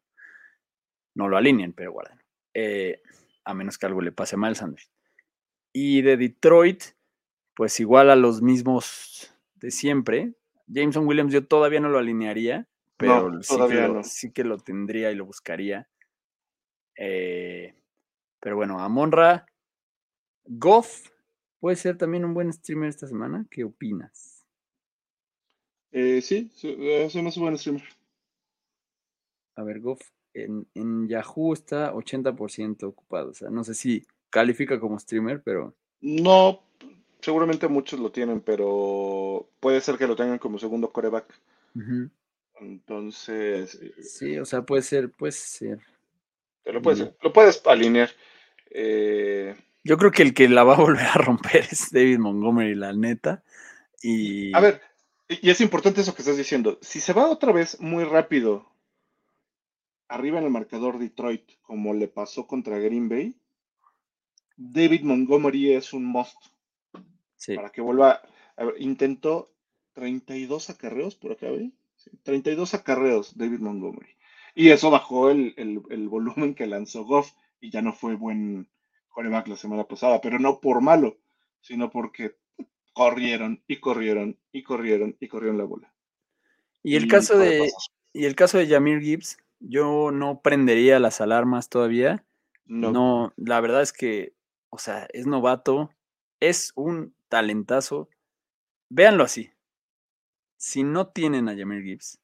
No 1.15 1.27
lo 1.27 1.37
alineen, 1.37 1.73
pero 1.73 1.93
guarden. 1.93 2.21
Eh, 2.53 3.01
a 3.43 3.53
menos 3.53 3.77
que 3.77 3.85
algo 3.85 4.01
le 4.01 4.11
pase 4.11 4.37
mal 4.37 4.55
Sanders. 4.55 4.91
Y 5.73 6.01
de 6.01 6.17
Detroit, 6.17 6.83
pues 7.55 7.79
igual 7.79 8.09
a 8.09 8.15
los 8.15 8.41
mismos 8.41 9.33
de 9.55 9.71
siempre. 9.71 10.33
Jameson 10.67 11.07
Williams 11.07 11.33
yo 11.33 11.45
todavía 11.45 11.79
no 11.79 11.89
lo 11.89 11.99
alinearía, 11.99 12.67
pero 12.97 13.41
sí, 13.41 13.55
que 13.67 13.87
lo, 13.87 14.03
sí, 14.03 14.31
que 14.31 14.43
lo, 14.43 14.57
tendría 14.57 15.11
y 15.11 15.15
lo 15.15 15.25
buscaría. 15.25 15.89
Eh, 16.95 17.75
pero 18.39 18.55
bueno, 18.55 18.79
Amonra, 18.79 19.45
Goff 20.45 21.09
puede 21.59 21.75
ser 21.75 21.97
también 21.97 22.25
un 22.25 22.33
buen 22.33 22.51
streamer 22.51 22.89
esta 22.89 23.07
semana. 23.07 23.45
¿Qué 23.49 23.63
opinas? 23.63 24.45
Eh, 25.91 26.21
sí, 26.21 26.51
es 26.61 27.15
un 27.15 27.31
buen 27.35 27.57
streamer. 27.57 27.83
A 29.55 29.63
ver, 29.63 29.79
Goff, 29.81 30.01
en, 30.33 30.67
en 30.73 31.07
Yahoo 31.07 31.53
está 31.53 31.93
80% 31.93 32.83
ocupado. 32.83 33.29
O 33.29 33.33
sea, 33.33 33.49
no 33.49 33.63
sé 33.63 33.73
si 33.73 34.05
califica 34.29 34.79
como 34.79 34.99
streamer, 34.99 35.41
pero. 35.43 35.75
No, 36.01 36.63
seguramente 37.21 37.67
muchos 37.67 37.99
lo 37.99 38.11
tienen, 38.11 38.41
pero 38.41 39.49
puede 39.59 39.81
ser 39.81 39.97
que 39.97 40.07
lo 40.07 40.15
tengan 40.15 40.39
como 40.39 40.59
segundo 40.59 40.91
coreback. 40.91 41.25
Entonces. 42.59 43.75
Eh, 43.81 44.03
sí, 44.03 44.39
o 44.39 44.45
sea, 44.45 44.63
puede 44.63 44.81
ser, 44.81 45.11
puede 45.11 45.31
ser. 45.31 45.79
lo 46.65 46.81
puedes, 46.81 47.11
lo 47.21 47.33
puedes 47.33 47.61
alinear. 47.65 48.09
Eh, 48.71 49.55
Yo 49.83 49.97
creo 49.97 50.11
que 50.11 50.23
el 50.23 50.33
que 50.33 50.49
la 50.49 50.63
va 50.63 50.75
a 50.75 50.81
volver 50.81 51.05
a 51.05 51.17
romper 51.17 51.67
es 51.71 51.91
David 51.91 52.19
Montgomery, 52.19 52.75
la 52.75 52.93
neta. 52.93 53.43
Y... 54.01 54.55
A 54.55 54.59
ver, 54.59 54.81
y 55.27 55.49
es 55.49 55.61
importante 55.61 56.01
eso 56.01 56.15
que 56.15 56.23
estás 56.23 56.37
diciendo. 56.37 56.79
Si 56.81 56.99
se 56.99 57.13
va 57.13 57.29
otra 57.29 57.51
vez 57.51 57.79
muy 57.79 58.03
rápido 58.03 58.70
arriba 60.11 60.39
en 60.39 60.45
el 60.45 60.51
marcador 60.51 60.99
Detroit, 60.99 61.43
como 61.61 61.93
le 61.93 62.07
pasó 62.07 62.45
contra 62.45 62.77
Green 62.77 63.09
Bay, 63.09 63.35
David 64.57 65.01
Montgomery 65.03 65.73
es 65.73 65.93
un 65.93 66.05
must. 66.05 66.37
Para 67.55 67.71
que 67.71 67.81
vuelva. 67.81 68.21
A 68.57 68.65
ver, 68.65 68.75
intentó 68.79 69.51
32 69.93 70.69
acarreos 70.69 71.15
por 71.15 71.31
acá, 71.31 71.49
¿ve? 71.49 71.71
32 72.23 72.73
acarreos 72.73 73.37
David 73.37 73.59
Montgomery. 73.59 74.15
Y 74.53 74.69
eso 74.69 74.91
bajó 74.91 75.31
el, 75.31 76.07
volumen 76.09 76.53
que 76.53 76.67
lanzó 76.67 77.05
Goff 77.05 77.31
y 77.59 77.71
ya 77.71 77.81
no 77.81 77.93
fue 77.93 78.15
buen 78.15 78.67
coreback 79.09 79.47
la 79.47 79.55
semana 79.55 79.85
pasada, 79.85 80.19
pero 80.21 80.39
no 80.39 80.59
por 80.59 80.81
malo, 80.81 81.17
sino 81.61 81.89
porque 81.89 82.35
corrieron 82.93 83.63
y 83.67 83.77
corrieron 83.77 84.37
y 84.51 84.63
corrieron 84.63 85.15
y 85.19 85.27
corrieron 85.27 85.57
la 85.57 85.63
bola. 85.63 85.93
Y 86.83 86.95
el 86.95 87.07
caso 87.07 87.37
de 87.37 87.71
y 88.13 88.25
el 88.25 88.35
caso 88.35 88.57
de 88.57 88.67
Jamir 88.67 88.99
Gibbs, 88.99 89.37
yo 89.61 90.11
no 90.11 90.41
prendería 90.41 90.99
las 90.99 91.21
alarmas 91.21 91.69
todavía. 91.69 92.25
No. 92.65 92.91
no, 92.91 93.33
la 93.37 93.59
verdad 93.61 93.81
es 93.81 93.93
que, 93.93 94.33
o 94.69 94.77
sea, 94.77 95.07
es 95.13 95.27
novato, 95.27 95.91
es 96.39 96.71
un 96.75 97.15
talentazo. 97.29 98.09
Véanlo 98.89 99.23
así. 99.23 99.51
Si 100.57 100.83
no 100.83 101.07
tienen 101.07 101.49
a 101.49 101.55
Jamir 101.55 101.83
Gibbs, 101.83 102.19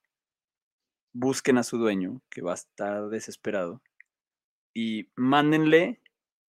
busquen 1.13 1.57
a 1.57 1.63
su 1.63 1.77
dueño, 1.77 2.21
que 2.29 2.41
va 2.41 2.51
a 2.51 2.55
estar 2.55 3.09
desesperado, 3.09 3.81
y 4.73 5.09
mándenle 5.15 6.01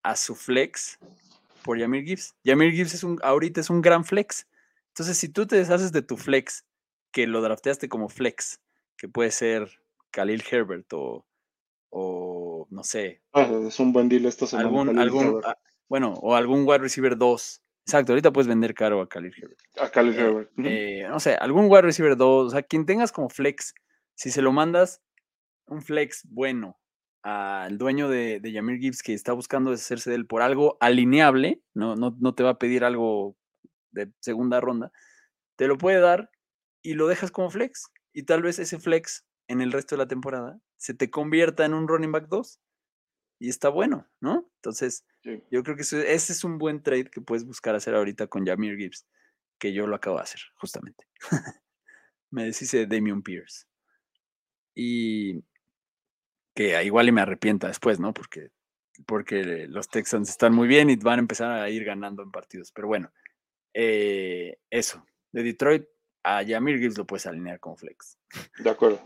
a 0.02 0.16
su 0.16 0.34
flex 0.34 0.98
por 1.62 1.80
Jamir 1.80 2.04
Gibbs. 2.04 2.36
Jamir 2.44 2.72
Gibbs 2.72 2.94
es 2.94 3.04
un, 3.04 3.18
ahorita 3.22 3.60
es 3.60 3.70
un 3.70 3.80
gran 3.80 4.04
flex. 4.04 4.46
Entonces, 4.88 5.16
si 5.16 5.28
tú 5.28 5.46
te 5.46 5.56
deshaces 5.56 5.92
de 5.92 6.02
tu 6.02 6.16
flex, 6.16 6.64
que 7.10 7.26
lo 7.26 7.40
drafteaste 7.40 7.88
como 7.88 8.08
flex, 8.08 8.60
que 8.96 9.08
puede 9.08 9.30
ser 9.30 9.80
Khalil 10.10 10.42
Herbert 10.50 10.92
o, 10.92 11.26
o 11.90 12.66
no 12.70 12.82
sé. 12.84 13.22
Ah, 13.32 13.50
es 13.66 13.78
un 13.80 13.92
buen 13.92 14.08
deal 14.08 14.26
esta 14.26 14.46
semana. 14.46 15.02
Algún, 15.02 15.40
ah, 15.44 15.56
bueno, 15.88 16.14
o 16.14 16.34
algún 16.34 16.66
wide 16.66 16.78
receiver 16.78 17.16
2 17.16 17.62
Exacto, 17.88 18.12
ahorita 18.12 18.34
puedes 18.34 18.46
vender 18.46 18.74
caro 18.74 19.00
a 19.00 19.08
Khalil 19.08 19.32
Herbert. 19.34 19.60
A 19.80 19.88
Khalil 19.88 20.12
eh, 20.12 20.20
Herbert. 20.20 20.50
Eh, 20.62 21.06
no 21.08 21.18
sé, 21.20 21.36
algún 21.36 21.70
wide 21.70 21.80
receiver 21.80 22.18
2, 22.18 22.46
o 22.46 22.50
sea, 22.50 22.62
quien 22.62 22.84
tengas 22.84 23.12
como 23.12 23.30
flex, 23.30 23.72
si 24.14 24.30
se 24.30 24.42
lo 24.42 24.52
mandas 24.52 25.02
un 25.68 25.80
flex 25.80 26.28
bueno 26.28 26.78
al 27.22 27.78
dueño 27.78 28.10
de, 28.10 28.40
de 28.40 28.52
Yamir 28.52 28.78
Gibbs 28.78 29.02
que 29.02 29.14
está 29.14 29.32
buscando 29.32 29.70
deshacerse 29.70 30.10
de 30.10 30.16
él 30.16 30.26
por 30.26 30.42
algo 30.42 30.76
alineable, 30.80 31.62
no, 31.72 31.96
no, 31.96 32.14
no 32.20 32.34
te 32.34 32.42
va 32.42 32.50
a 32.50 32.58
pedir 32.58 32.84
algo 32.84 33.38
de 33.90 34.12
segunda 34.20 34.60
ronda, 34.60 34.92
te 35.56 35.66
lo 35.66 35.78
puede 35.78 35.98
dar 35.98 36.30
y 36.82 36.92
lo 36.92 37.06
dejas 37.06 37.30
como 37.30 37.48
flex. 37.48 37.90
Y 38.12 38.24
tal 38.24 38.42
vez 38.42 38.58
ese 38.58 38.78
flex 38.78 39.24
en 39.48 39.60
el 39.60 39.72
resto 39.72 39.96
de 39.96 40.02
la 40.04 40.08
temporada 40.08 40.60
se 40.76 40.94
te 40.94 41.10
convierta 41.10 41.64
en 41.64 41.74
un 41.74 41.88
running 41.88 42.12
back 42.12 42.28
2 42.28 42.60
y 43.40 43.48
está 43.48 43.68
bueno, 43.68 44.06
¿no? 44.20 44.50
Entonces, 44.56 45.04
yo 45.22 45.62
creo 45.62 45.76
que 45.76 45.82
ese 45.82 46.12
es 46.12 46.44
un 46.44 46.58
buen 46.58 46.82
trade 46.82 47.10
que 47.10 47.20
puedes 47.20 47.44
buscar 47.44 47.74
hacer 47.74 47.94
ahorita 47.94 48.26
con 48.26 48.46
Jamir 48.46 48.76
Gibbs, 48.76 49.06
que 49.58 49.72
yo 49.72 49.86
lo 49.86 49.96
acabo 49.96 50.16
de 50.16 50.22
hacer, 50.22 50.40
justamente. 50.56 51.06
me 52.30 52.44
deshice 52.44 52.78
de 52.78 52.86
Damian 52.86 53.22
Pierce. 53.22 53.66
Y 54.74 55.42
que 56.54 56.82
igual 56.84 57.08
y 57.08 57.12
me 57.12 57.20
arrepienta 57.20 57.68
después, 57.68 58.00
¿no? 58.00 58.12
Porque, 58.12 58.50
porque 59.06 59.66
los 59.68 59.88
Texans 59.88 60.28
están 60.28 60.54
muy 60.54 60.66
bien 60.66 60.90
y 60.90 60.96
van 60.96 61.18
a 61.18 61.22
empezar 61.22 61.52
a 61.52 61.70
ir 61.70 61.84
ganando 61.84 62.22
en 62.22 62.30
partidos. 62.30 62.72
Pero 62.72 62.88
bueno, 62.88 63.12
eh, 63.74 64.58
eso. 64.70 65.04
De 65.30 65.42
Detroit 65.42 65.86
a 66.24 66.44
Jamir 66.44 66.78
Gibbs 66.78 66.98
lo 66.98 67.06
puedes 67.06 67.26
alinear 67.26 67.60
con 67.60 67.76
flex. 67.76 68.18
De 68.58 68.70
acuerdo. 68.70 69.00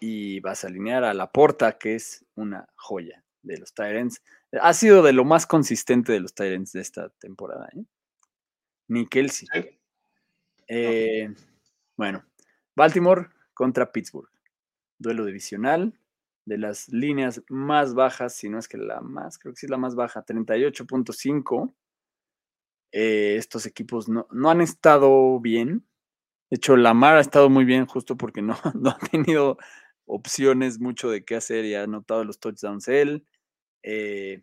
Y 0.00 0.40
vas 0.40 0.64
a 0.64 0.68
alinear 0.68 1.04
a 1.04 1.14
La 1.14 1.30
Porta, 1.30 1.78
que 1.78 1.94
es 1.94 2.24
una 2.34 2.68
joya 2.76 3.24
de 3.42 3.58
los 3.58 3.74
Tyrants. 3.74 4.22
Ha 4.60 4.72
sido 4.74 5.02
de 5.02 5.12
lo 5.12 5.24
más 5.24 5.46
consistente 5.46 6.12
de 6.12 6.20
los 6.20 6.34
Tyrants 6.34 6.72
de 6.72 6.80
esta 6.80 7.08
temporada. 7.18 7.68
¿eh? 7.74 7.84
Ni 8.88 9.06
Kelsey. 9.06 9.48
Eh, 10.68 11.34
bueno, 11.96 12.24
Baltimore 12.74 13.28
contra 13.52 13.92
Pittsburgh. 13.92 14.30
Duelo 14.98 15.24
divisional 15.24 15.98
de 16.44 16.58
las 16.58 16.88
líneas 16.88 17.42
más 17.48 17.94
bajas, 17.94 18.34
si 18.34 18.48
no 18.48 18.58
es 18.58 18.68
que 18.68 18.76
la 18.76 19.00
más, 19.00 19.38
creo 19.38 19.54
que 19.54 19.60
sí 19.60 19.66
es 19.66 19.70
la 19.70 19.78
más 19.78 19.94
baja, 19.94 20.24
38.5. 20.24 21.74
Eh, 22.92 23.36
estos 23.36 23.66
equipos 23.66 24.08
no, 24.08 24.28
no, 24.30 24.50
han 24.50 24.60
estado 24.60 25.40
bien. 25.40 25.86
De 26.50 26.56
hecho, 26.56 26.76
Lamar 26.76 27.16
ha 27.16 27.20
estado 27.20 27.50
muy 27.50 27.64
bien 27.64 27.86
justo 27.86 28.16
porque 28.16 28.42
no, 28.42 28.56
no 28.74 28.90
ha 28.90 28.98
tenido 28.98 29.58
opciones 30.06 30.80
mucho 30.80 31.10
de 31.10 31.24
qué 31.24 31.36
hacer 31.36 31.64
y 31.64 31.74
ha 31.74 31.84
anotado 31.84 32.24
los 32.24 32.38
touchdowns 32.38 32.88
él. 32.88 33.26
Eh, 33.82 34.42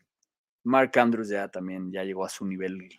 Mark 0.63 0.97
Andrews 0.97 1.29
ya 1.29 1.49
también 1.49 1.91
ya 1.91 2.03
llegó 2.03 2.25
a 2.25 2.29
su 2.29 2.45
nivel 2.45 2.89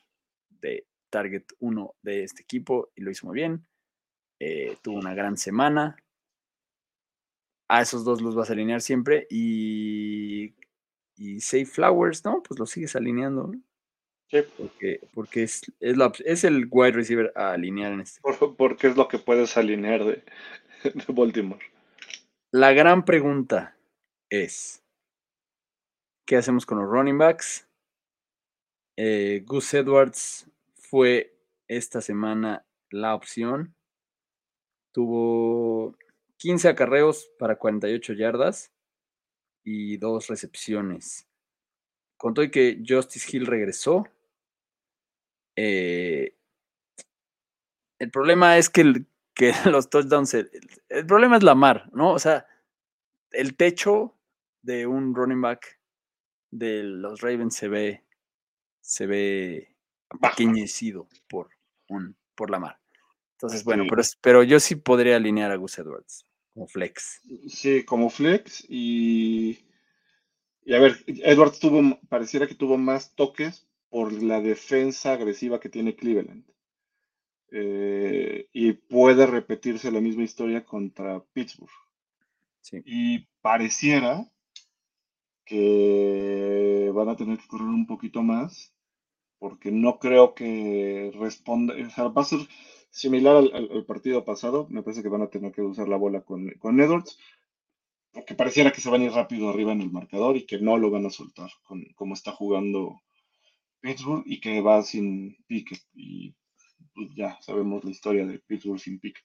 de 0.61 0.87
target 1.11 1.45
1 1.61 1.95
de 2.03 2.25
este 2.25 2.43
equipo 2.43 2.91
y 2.95 3.03
lo 3.03 3.11
hizo 3.11 3.27
muy 3.27 3.35
bien. 3.35 3.67
Eh, 4.41 4.77
tuvo 4.83 4.99
una 4.99 5.15
gran 5.15 5.37
semana. 5.37 5.97
A 7.69 7.81
esos 7.81 8.05
dos 8.05 8.21
los 8.21 8.35
vas 8.35 8.51
a 8.51 8.55
alinear 8.55 8.81
siempre. 8.81 9.27
Y, 9.31 10.55
y 11.17 11.41
Safe 11.41 11.67
Flowers, 11.67 12.25
¿no? 12.25 12.43
Pues 12.43 12.59
lo 12.59 12.67
sigues 12.67 12.97
alineando. 12.97 13.53
Sí. 14.29 14.39
Porque, 14.57 15.01
porque 15.15 15.43
es, 15.45 15.63
es, 15.81 16.45
el 16.45 16.67
wide 16.71 16.93
receiver 16.93 17.33
a 17.37 17.53
alinear 17.53 17.93
en 17.93 18.01
este. 18.01 18.21
porque 18.57 18.89
es 18.89 18.97
lo 18.97 19.07
que 19.07 19.19
puedes 19.19 19.57
alinear 19.57 20.05
de, 20.05 20.25
de 20.85 21.05
Baltimore. 21.13 21.72
La 22.55 22.75
gran 22.75 23.07
pregunta 23.07 23.79
es: 24.29 24.85
¿Qué 26.27 26.37
hacemos 26.37 26.67
con 26.67 26.79
los 26.79 26.87
running 26.87 27.17
backs? 27.17 27.67
Eh, 28.99 29.43
Gus 29.47 29.73
Edwards 29.73 30.51
fue 30.75 31.35
esta 31.67 32.03
semana 32.03 32.67
la 32.91 33.15
opción. 33.15 33.75
Tuvo 34.93 35.97
15 36.37 36.69
acarreos 36.69 37.31
para 37.39 37.57
48 37.57 38.13
yardas 38.13 38.71
y 39.65 39.97
dos 39.97 40.27
recepciones. 40.27 41.27
Contó 42.19 42.43
que 42.51 42.83
Justice 42.87 43.35
Hill 43.35 43.47
regresó. 43.47 44.07
Eh, 45.57 46.37
el 47.99 48.11
problema 48.11 48.59
es 48.59 48.69
que, 48.69 49.07
que 49.35 49.53
los 49.71 49.91
touchdowns, 49.91 50.35
el, 50.35 50.51
el, 50.89 51.07
problema 51.07 51.37
es 51.37 51.43
la 51.43 51.55
mar, 51.55 51.89
¿no? 51.93 52.13
O 52.13 52.19
sea, 52.19 52.47
el 53.31 53.57
techo 53.57 54.15
de 54.63 54.87
un 54.87 55.15
running 55.15 55.41
back 55.41 55.81
de 56.51 56.83
los 56.83 57.21
Ravens 57.21 57.57
se 57.57 57.69
ve, 57.69 58.05
se 58.81 59.07
ve 59.07 59.77
pequeñecido 60.21 61.09
por, 61.29 61.51
un, 61.89 62.17
por 62.35 62.51
la 62.51 62.59
mar. 62.59 62.79
Entonces, 63.33 63.65
bueno, 63.65 63.85
pero, 63.89 64.03
pero 64.21 64.43
yo 64.45 64.61
sí 64.61 64.77
podría 64.77 65.17
alinear 65.17 65.51
a 65.51 65.57
Gus 65.57 65.79
Edwards 65.79 66.27
como 66.53 66.67
flex. 66.67 67.21
Sí, 67.49 67.85
como 67.85 68.11
flex 68.11 68.65
y, 68.69 69.65
y 70.65 70.75
a 70.75 70.79
ver, 70.79 71.03
Edwards 71.07 71.59
tuvo, 71.59 71.99
pareciera 72.09 72.47
que 72.47 72.55
tuvo 72.55 72.77
más 72.77 73.15
toques 73.15 73.67
por 73.89 74.13
la 74.13 74.41
defensa 74.41 75.15
agresiva 75.15 75.61
que 75.61 75.69
tiene 75.69 75.97
Cleveland. 75.97 76.45
Eh, 77.55 78.49
y 78.53 78.73
puede 78.73 79.27
repetirse 79.27 79.93
la 79.93 80.01
misma 80.01 80.23
historia 80.23 80.65
contra 80.65 81.23
Pittsburgh. 81.35 81.71
Sí. 82.63 82.83
Y 82.87 83.27
pareciera 83.43 84.27
que 85.45 86.91
van 86.95 87.11
a 87.11 87.17
tener 87.17 87.39
que 87.39 87.49
correr 87.49 87.67
un 87.67 87.87
poquito 87.87 88.23
más, 88.23 88.73
porque 89.39 89.71
no 89.71 89.99
creo 89.99 90.35
que 90.35 91.13
responda, 91.15 91.75
o 91.75 91.91
sea, 91.91 92.09
va 92.09 92.23
a 92.23 92.25
ser 92.25 92.41
similar 92.91 93.37
al, 93.37 93.85
partido 93.87 94.25
pasado, 94.25 94.67
me 94.71 94.83
parece 94.83 95.03
que 95.03 95.09
van 95.09 95.23
a 95.23 95.31
tener 95.31 95.53
que 95.53 95.61
usar 95.63 95.89
la 95.89 95.97
bola 95.97 96.23
con, 96.23 96.49
con 96.59 96.81
Edwards, 96.81 97.19
porque 98.13 98.35
pareciera 98.35 98.73
que 98.73 98.81
se 98.81 98.89
van 98.89 99.03
a 99.03 99.05
ir 99.05 99.13
rápido 99.13 99.51
arriba 99.51 99.73
en 99.73 99.83
el 99.83 99.91
marcador 99.91 100.37
y 100.37 100.47
que 100.47 100.59
no 100.59 100.79
lo 100.79 100.91
van 100.91 101.07
a 101.07 101.11
soltar 101.11 101.51
con 101.65 101.85
como 101.97 102.15
está 102.15 102.33
jugando 102.33 103.03
Pittsburgh 103.81 104.23
y 104.27 104.41
que 104.41 104.61
va 104.61 104.83
sin 104.83 105.37
Pickett. 105.47 105.83
Y 105.95 106.35
pues, 106.95 107.09
ya 107.15 107.39
sabemos 107.41 107.85
la 107.85 107.91
historia 107.91 108.27
de 108.27 108.39
Pittsburgh 108.39 108.81
sin 108.81 108.99
Pickett. 108.99 109.25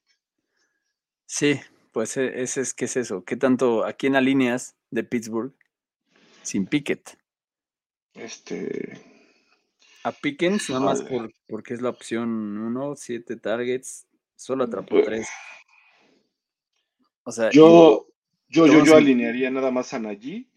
Sí, 1.26 1.60
pues 1.92 2.18
e, 2.18 2.42
ese 2.42 2.62
es, 2.62 2.74
¿qué 2.74 2.86
es 2.86 2.98
eso? 2.98 3.24
¿Qué 3.24 3.36
tanto, 3.36 3.86
a 3.86 3.94
quién 3.94 4.16
alineas 4.16 4.78
de 4.92 5.04
Pittsburgh 5.04 5.54
sin 6.44 6.66
Pickett? 6.66 7.18
Este. 8.14 9.00
A 10.04 10.12
Pickens, 10.12 10.70
nada 10.70 10.82
más 10.82 11.02
por, 11.02 11.32
porque 11.48 11.74
es 11.74 11.82
la 11.82 11.90
opción 11.90 12.30
1, 12.30 12.96
7 12.96 13.36
targets, 13.38 14.08
solo 14.36 14.64
atrapó 14.64 15.02
3. 15.04 15.28
O 17.24 17.32
sea, 17.32 17.50
yo, 17.52 18.08
yo, 18.48 18.68
yo, 18.68 18.86
yo 18.86 18.96
alinearía 18.96 19.52
nada 19.52 19.70
más 19.70 19.94
a 19.94 20.00
Najee. 20.00 20.48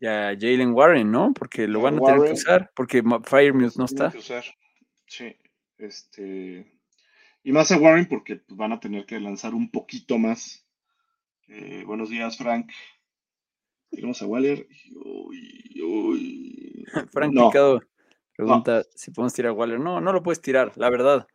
Y 0.00 0.06
a 0.06 0.34
Jalen 0.34 0.72
Warren, 0.72 1.10
¿no? 1.10 1.34
Porque 1.34 1.68
lo 1.68 1.82
van 1.82 1.98
a 1.98 2.06
tener 2.06 2.24
que 2.24 2.32
usar, 2.32 2.72
porque 2.74 3.02
Firemuse 3.24 3.78
no 3.78 3.84
está. 3.84 4.10
Sí, 5.06 5.36
este. 5.80 6.80
Y 7.42 7.52
más 7.52 7.72
a 7.72 7.78
Warren 7.78 8.06
porque 8.06 8.36
pues, 8.36 8.56
van 8.56 8.72
a 8.72 8.80
tener 8.80 9.06
que 9.06 9.20
lanzar 9.20 9.54
un 9.54 9.70
poquito 9.70 10.18
más. 10.18 10.66
Eh, 11.48 11.84
buenos 11.86 12.10
días, 12.10 12.36
Frank. 12.36 12.70
Tenemos 13.90 14.22
a 14.22 14.26
Waller. 14.26 14.66
Frank 17.12 17.32
Picado 17.32 17.80
pregunta 18.36 18.84
si 18.94 19.10
podemos 19.10 19.34
tirar 19.34 19.50
a 19.50 19.54
Waller. 19.54 19.80
No, 19.80 20.00
no 20.00 20.12
lo 20.12 20.22
puedes 20.22 20.40
tirar, 20.40 20.72
la 20.76 20.90
verdad. 20.90 21.26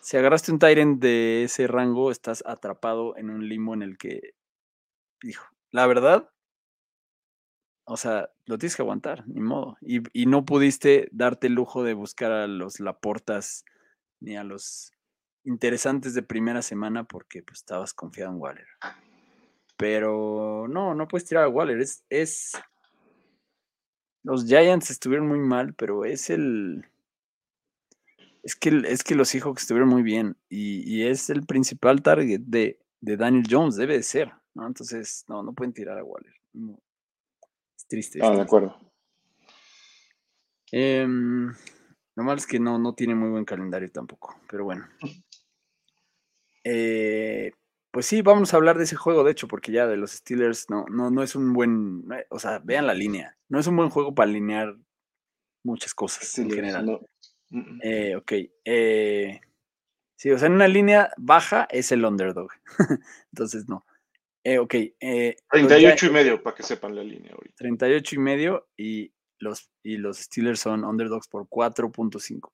Si 0.00 0.16
agarraste 0.16 0.52
un 0.52 0.58
Tyrant 0.58 1.00
de 1.00 1.44
ese 1.44 1.66
rango, 1.66 2.10
estás 2.10 2.44
atrapado 2.46 3.16
en 3.16 3.30
un 3.30 3.48
limbo 3.48 3.74
en 3.74 3.82
el 3.82 3.98
que, 3.98 4.34
hijo, 5.22 5.44
la 5.72 5.86
verdad, 5.88 6.30
o 7.84 7.96
sea, 7.96 8.30
lo 8.44 8.58
tienes 8.58 8.76
que 8.76 8.82
aguantar, 8.82 9.26
ni 9.26 9.40
modo. 9.40 9.76
Y, 9.80 10.02
y, 10.12 10.26
no 10.26 10.44
pudiste 10.44 11.08
darte 11.10 11.48
el 11.48 11.54
lujo 11.54 11.82
de 11.82 11.94
buscar 11.94 12.30
a 12.30 12.46
los 12.46 12.78
Laportas 12.78 13.64
ni 14.20 14.36
a 14.36 14.44
los 14.44 14.92
interesantes 15.46 16.14
de 16.14 16.22
primera 16.22 16.60
semana 16.60 17.04
porque 17.04 17.42
pues, 17.42 17.60
estabas 17.60 17.94
confiado 17.94 18.32
en 18.32 18.40
Waller. 18.40 18.66
Pero 19.76 20.66
no, 20.68 20.94
no 20.94 21.08
puedes 21.08 21.26
tirar 21.26 21.44
a 21.44 21.48
Waller. 21.48 21.80
Es, 21.80 22.04
es. 22.10 22.52
Los 24.22 24.44
Giants 24.46 24.90
estuvieron 24.90 25.28
muy 25.28 25.38
mal, 25.38 25.74
pero 25.74 26.04
es 26.04 26.30
el. 26.30 26.84
Es 28.42 28.54
que, 28.56 28.82
es 28.86 29.02
que 29.02 29.14
los 29.14 29.28
Seahawks 29.28 29.62
estuvieron 29.62 29.88
muy 29.88 30.02
bien. 30.02 30.36
Y, 30.48 31.02
es 31.02 31.30
el 31.30 31.44
principal 31.44 32.02
target 32.02 32.40
de, 32.40 32.80
Daniel 33.00 33.46
Jones, 33.48 33.76
debe 33.76 33.94
de 33.94 34.02
ser. 34.02 34.32
¿no? 34.54 34.66
Entonces, 34.66 35.24
no, 35.28 35.42
no 35.42 35.52
pueden 35.52 35.72
tirar 35.72 35.98
a 35.98 36.04
Waller. 36.04 36.34
Es 37.76 37.86
triste. 37.86 38.20
Ah, 38.22 38.30
de 38.30 38.42
acuerdo. 38.42 38.78
Eh, 40.72 41.06
lo 42.16 42.24
malo 42.24 42.38
es 42.38 42.46
que 42.46 42.58
no, 42.58 42.78
no 42.78 42.94
tiene 42.94 43.14
muy 43.14 43.28
buen 43.28 43.44
calendario 43.44 43.90
tampoco. 43.90 44.40
Pero 44.48 44.64
bueno. 44.64 44.88
Eh, 46.68 47.52
pues 47.92 48.06
sí, 48.06 48.22
vamos 48.22 48.52
a 48.52 48.56
hablar 48.56 48.76
de 48.76 48.82
ese 48.82 48.96
juego, 48.96 49.22
de 49.22 49.30
hecho, 49.30 49.46
porque 49.46 49.70
ya 49.70 49.86
de 49.86 49.96
los 49.96 50.10
Steelers 50.10 50.68
no, 50.68 50.84
no, 50.90 51.12
no 51.12 51.22
es 51.22 51.36
un 51.36 51.52
buen, 51.52 52.02
eh, 52.12 52.26
o 52.28 52.40
sea, 52.40 52.58
vean 52.58 52.88
la 52.88 52.92
línea, 52.92 53.38
no 53.48 53.60
es 53.60 53.68
un 53.68 53.76
buen 53.76 53.88
juego 53.88 54.16
para 54.16 54.28
alinear 54.28 54.76
muchas 55.64 55.94
cosas 55.94 56.36
en 56.38 56.50
general. 56.50 57.00
Eh, 57.84 58.16
ok. 58.16 58.32
Eh, 58.64 59.40
sí, 60.16 60.32
o 60.32 60.38
sea, 60.38 60.48
en 60.48 60.54
una 60.54 60.66
línea 60.66 61.12
baja 61.16 61.68
es 61.70 61.92
el 61.92 62.04
underdog. 62.04 62.50
Entonces, 63.32 63.68
no. 63.68 63.86
ok. 64.60 64.74
38 65.48 66.06
y 66.06 66.10
medio, 66.10 66.42
para 66.42 66.56
que 66.56 66.64
sepan 66.64 66.96
la 66.96 67.04
línea 67.04 67.32
ahorita. 67.32 67.54
38 67.58 68.14
y 68.14 68.18
medio 68.18 68.68
y 68.76 69.12
los, 69.38 69.70
y 69.82 69.96
los 69.96 70.18
Steelers 70.18 70.60
son 70.60 70.84
underdogs 70.84 71.28
por 71.28 71.48
4.5. 71.48 72.52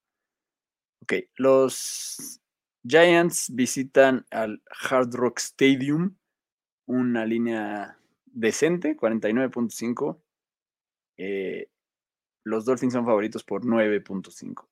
Ok, 1.02 1.12
los 1.36 2.40
Giants 2.86 3.54
visitan 3.54 4.26
al 4.30 4.62
Hard 4.90 5.14
Rock 5.14 5.38
Stadium, 5.38 6.16
una 6.86 7.24
línea 7.26 7.98
decente, 8.26 8.96
49.5. 8.96 10.20
Eh, 11.18 11.68
los 12.44 12.64
Dolphins 12.64 12.92
son 12.92 13.04
favoritos 13.04 13.44
por 13.44 13.64
9.5. 13.64 14.68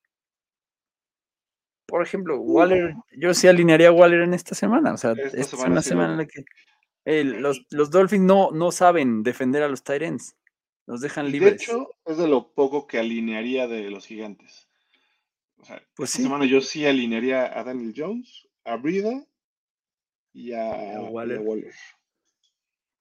Por 1.86 2.02
ejemplo, 2.02 2.38
Waller, 2.38 2.94
yo 3.16 3.34
sí 3.34 3.48
alinearía 3.48 3.88
a 3.88 3.92
Waller 3.92 4.20
en 4.20 4.34
esta 4.34 4.54
semana. 4.54 4.92
O 4.94 4.96
sea, 4.96 5.12
esta, 5.12 5.38
es 5.38 5.52
una 5.54 5.82
semana 5.82 6.12
en 6.12 6.18
la 6.18 6.26
que 6.26 6.44
los, 7.04 7.66
los, 7.70 7.90
Dolphins 7.90 8.24
no, 8.24 8.50
no 8.52 8.70
saben 8.70 9.22
defender 9.22 9.62
a 9.62 9.68
los 9.68 9.82
Tyrants. 9.82 10.36
Los 10.86 11.00
dejan 11.00 11.30
libres. 11.30 11.52
De 11.52 11.56
hecho, 11.56 11.94
es 12.04 12.16
de 12.16 12.28
lo 12.28 12.52
poco 12.52 12.86
que 12.86 12.98
alinearía 12.98 13.68
de 13.68 13.90
los 13.90 14.06
gigantes. 14.06 14.68
O 15.58 15.64
sea, 15.64 15.82
pues 15.94 16.10
esta 16.10 16.22
semana 16.22 16.46
yo 16.46 16.60
sí 16.60 16.86
alinearía 16.86 17.58
a 17.58 17.62
Daniel 17.64 17.94
Jones, 17.96 18.48
a 18.64 18.76
Brida 18.76 19.24
y 20.32 20.52
a, 20.52 21.00
Waller. 21.00 21.72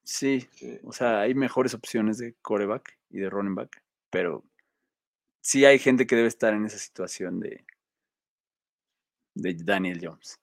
Sí, 0.04 0.48
o 0.84 0.92
sea, 0.92 1.22
hay 1.22 1.36
mejores 1.36 1.74
opciones 1.74 2.18
de 2.18 2.34
coreback 2.42 2.98
y 3.10 3.20
de 3.20 3.30
running 3.30 3.56
back, 3.56 3.82
pero 4.10 4.44
sí 5.40 5.66
hay 5.66 5.80
gente 5.80 6.08
que 6.08 6.16
debe 6.16 6.28
estar 6.28 6.54
en 6.54 6.66
esa 6.66 6.80
situación 6.80 7.40
de, 7.40 7.64
de 9.36 9.54
Daniel 9.54 10.00
Jones. 10.02 10.40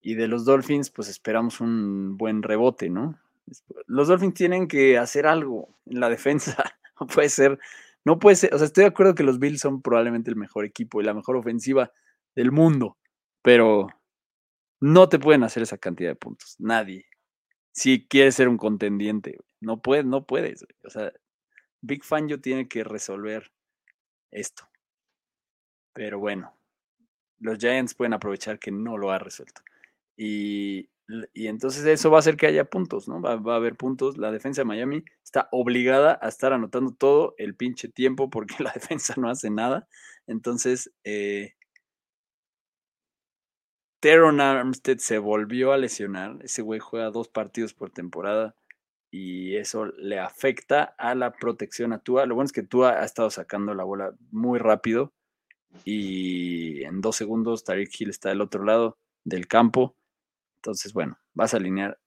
Y 0.00 0.14
de 0.14 0.28
los 0.28 0.44
Dolphins, 0.44 0.90
pues 0.90 1.08
esperamos 1.08 1.60
un 1.60 2.16
buen 2.16 2.42
rebote, 2.42 2.88
¿no? 2.88 3.18
Los 3.86 4.08
Dolphins 4.08 4.34
tienen 4.34 4.68
que 4.68 4.98
hacer 4.98 5.26
algo 5.26 5.76
en 5.86 6.00
la 6.00 6.08
defensa. 6.08 6.56
No 7.00 7.06
puede 7.06 7.30
ser 7.30 7.58
no 8.04 8.18
puede 8.18 8.36
ser, 8.36 8.54
o 8.54 8.58
sea, 8.58 8.66
estoy 8.66 8.84
de 8.84 8.88
acuerdo 8.88 9.14
que 9.14 9.22
los 9.22 9.38
Bills 9.38 9.60
son 9.60 9.82
probablemente 9.82 10.30
el 10.30 10.36
mejor 10.36 10.64
equipo 10.64 11.00
y 11.00 11.04
la 11.04 11.14
mejor 11.14 11.36
ofensiva 11.36 11.92
del 12.34 12.52
mundo, 12.52 12.96
pero 13.42 13.88
no 14.80 15.08
te 15.08 15.18
pueden 15.18 15.42
hacer 15.42 15.62
esa 15.62 15.78
cantidad 15.78 16.10
de 16.10 16.16
puntos, 16.16 16.56
nadie. 16.58 17.06
Si 17.72 18.06
quieres 18.08 18.34
ser 18.34 18.48
un 18.48 18.56
contendiente, 18.56 19.38
no 19.60 19.80
puedes, 19.80 20.04
no 20.04 20.26
puedes. 20.26 20.66
O 20.84 20.90
sea, 20.90 21.12
Big 21.82 22.04
Fan 22.04 22.28
yo 22.28 22.40
tiene 22.40 22.68
que 22.68 22.84
resolver 22.84 23.52
esto. 24.30 24.68
Pero 25.92 26.18
bueno, 26.18 26.54
los 27.38 27.58
Giants 27.58 27.94
pueden 27.94 28.14
aprovechar 28.14 28.58
que 28.58 28.70
no 28.70 28.96
lo 28.96 29.10
ha 29.10 29.18
resuelto. 29.18 29.62
Y 30.16 30.88
y 31.32 31.48
entonces 31.48 31.84
eso 31.86 32.10
va 32.10 32.18
a 32.18 32.20
hacer 32.20 32.36
que 32.36 32.46
haya 32.46 32.64
puntos, 32.64 33.08
¿no? 33.08 33.20
Va, 33.20 33.32
a 33.32 33.56
haber 33.56 33.76
puntos. 33.76 34.18
La 34.18 34.30
defensa 34.30 34.62
de 34.62 34.66
Miami 34.66 35.04
está 35.24 35.48
obligada 35.52 36.18
a 36.22 36.28
estar 36.28 36.52
anotando 36.52 36.92
todo 36.92 37.34
el 37.38 37.54
pinche 37.54 37.88
tiempo 37.88 38.30
porque 38.30 38.54
la 38.62 38.72
defensa 38.72 39.14
no 39.16 39.28
hace 39.30 39.50
nada. 39.50 39.88
Entonces, 40.26 40.92
eh, 41.04 41.54
Teron 44.00 44.40
Armstead 44.40 44.98
se 44.98 45.18
volvió 45.18 45.72
a 45.72 45.78
lesionar. 45.78 46.38
Ese 46.42 46.62
güey 46.62 46.80
juega 46.80 47.10
dos 47.10 47.28
partidos 47.28 47.74
por 47.74 47.90
temporada 47.90 48.54
y 49.10 49.56
eso 49.56 49.86
le 49.86 50.18
afecta 50.20 50.94
a 50.98 51.14
la 51.14 51.32
protección 51.32 51.92
a 51.92 51.98
Tua. 51.98 52.26
Lo 52.26 52.34
bueno 52.34 52.46
es 52.46 52.52
que 52.52 52.62
Tua 52.62 53.00
ha 53.00 53.04
estado 53.04 53.30
sacando 53.30 53.74
la 53.74 53.84
bola 53.84 54.14
muy 54.30 54.58
rápido 54.58 55.12
y 55.84 56.82
en 56.84 57.00
dos 57.00 57.16
segundos 57.16 57.64
Tariq 57.64 58.00
Hill 58.00 58.10
está 58.10 58.30
del 58.30 58.40
otro 58.40 58.64
lado 58.64 58.98
del 59.24 59.46
campo 59.46 59.96
entonces, 60.60 60.92
bueno, 60.92 61.18
vas 61.32 61.54
a 61.54 61.56
alinear. 61.56 61.98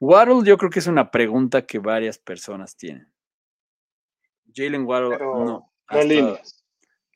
Waddle 0.00 0.44
yo 0.44 0.58
creo 0.58 0.70
que 0.70 0.80
es 0.80 0.88
una 0.88 1.12
pregunta 1.12 1.64
que 1.64 1.78
varias 1.78 2.18
personas 2.18 2.76
tienen. 2.76 3.08
Jalen 4.52 4.84
Waddle 4.84 5.16
no. 5.18 5.72
Lo 5.88 6.00
alineas. 6.00 6.64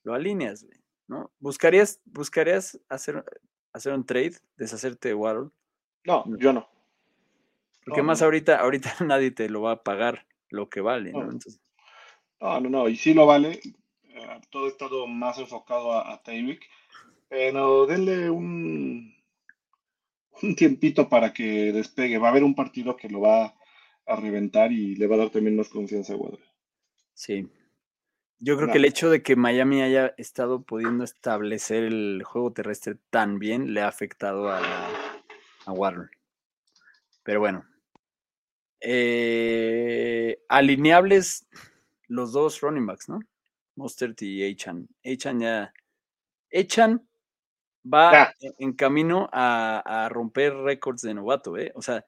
Lo 0.04 0.14
alineas, 0.14 0.66
¿no? 1.08 1.32
¿Buscarías, 1.40 2.00
buscarías 2.04 2.80
hacer, 2.88 3.24
hacer 3.72 3.92
un 3.92 4.06
trade, 4.06 4.36
deshacerte 4.56 5.08
de 5.08 5.14
Waddle? 5.14 5.50
No, 6.04 6.24
yo 6.38 6.52
no. 6.52 6.68
Porque 7.84 8.02
más 8.02 8.22
ahorita, 8.22 8.60
ahorita 8.60 8.94
nadie 9.04 9.32
te 9.32 9.48
lo 9.48 9.62
va 9.62 9.72
a 9.72 9.82
pagar 9.82 10.26
lo 10.48 10.70
que 10.70 10.80
vale, 10.80 11.12
¿no? 11.12 11.22
Entonces... 11.22 11.60
No, 12.40 12.60
no, 12.60 12.70
no, 12.70 12.88
y 12.88 12.96
sí 12.96 13.14
lo 13.14 13.26
vale. 13.26 13.60
Eh, 14.04 14.40
todo 14.50 14.66
ha 14.66 14.68
estado 14.68 15.08
más 15.08 15.38
enfocado 15.38 15.92
a, 15.92 16.14
a 16.14 16.22
pero 17.28 17.86
denle 17.86 18.30
un 18.30 19.17
un 20.42 20.54
tiempito 20.54 21.08
para 21.08 21.32
que 21.32 21.72
despegue. 21.72 22.18
Va 22.18 22.28
a 22.28 22.30
haber 22.30 22.44
un 22.44 22.54
partido 22.54 22.96
que 22.96 23.08
lo 23.08 23.20
va 23.20 23.54
a 24.06 24.16
reventar 24.16 24.72
y 24.72 24.96
le 24.96 25.06
va 25.06 25.16
a 25.16 25.18
dar 25.18 25.30
también 25.30 25.56
más 25.56 25.68
confianza 25.68 26.14
a 26.14 26.16
Waddle. 26.16 26.44
Sí. 27.14 27.48
Yo 28.40 28.56
creo 28.56 28.70
que 28.70 28.78
el 28.78 28.84
hecho 28.84 29.10
de 29.10 29.22
que 29.22 29.34
Miami 29.34 29.82
haya 29.82 30.14
estado 30.16 30.62
pudiendo 30.62 31.02
establecer 31.02 31.82
el 31.82 32.22
juego 32.24 32.52
terrestre 32.52 32.96
tan 33.10 33.40
bien 33.40 33.74
le 33.74 33.80
ha 33.80 33.88
afectado 33.88 34.48
a, 34.48 34.60
a 35.66 35.72
Waddle. 35.72 36.08
Pero 37.24 37.40
bueno. 37.40 37.64
Eh, 38.80 40.38
alineables 40.48 41.48
los 42.06 42.32
dos 42.32 42.60
running 42.60 42.86
backs, 42.86 43.08
¿no? 43.08 43.18
Mostert 43.74 44.22
y 44.22 44.44
Echan. 44.44 44.88
Echan 45.02 45.40
ya. 45.40 45.72
Echan 46.50 47.07
va 47.92 48.32
en 48.40 48.72
camino 48.72 49.28
a, 49.32 50.08
romper 50.10 50.54
récords 50.54 51.02
de 51.02 51.14
novato, 51.14 51.56
¿eh? 51.56 51.72
O 51.74 51.82
sea, 51.82 52.04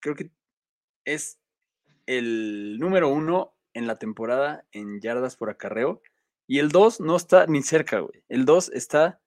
creo 0.00 0.14
que 0.14 0.30
es 1.04 1.38
el 2.06 2.78
número 2.78 3.08
uno 3.08 3.54
en 3.74 3.86
la 3.86 3.96
temporada 3.96 4.66
en 4.72 5.00
yardas 5.00 5.36
por 5.36 5.50
acarreo 5.50 6.02
Y 6.46 6.58
el 6.58 6.68
2 6.70 7.00
no 7.00 7.16
está 7.16 7.46
ni 7.46 7.62
cerca, 7.62 8.00
güey. 8.00 8.22
El 8.28 8.44
2 8.44 8.70
está, 8.72 9.20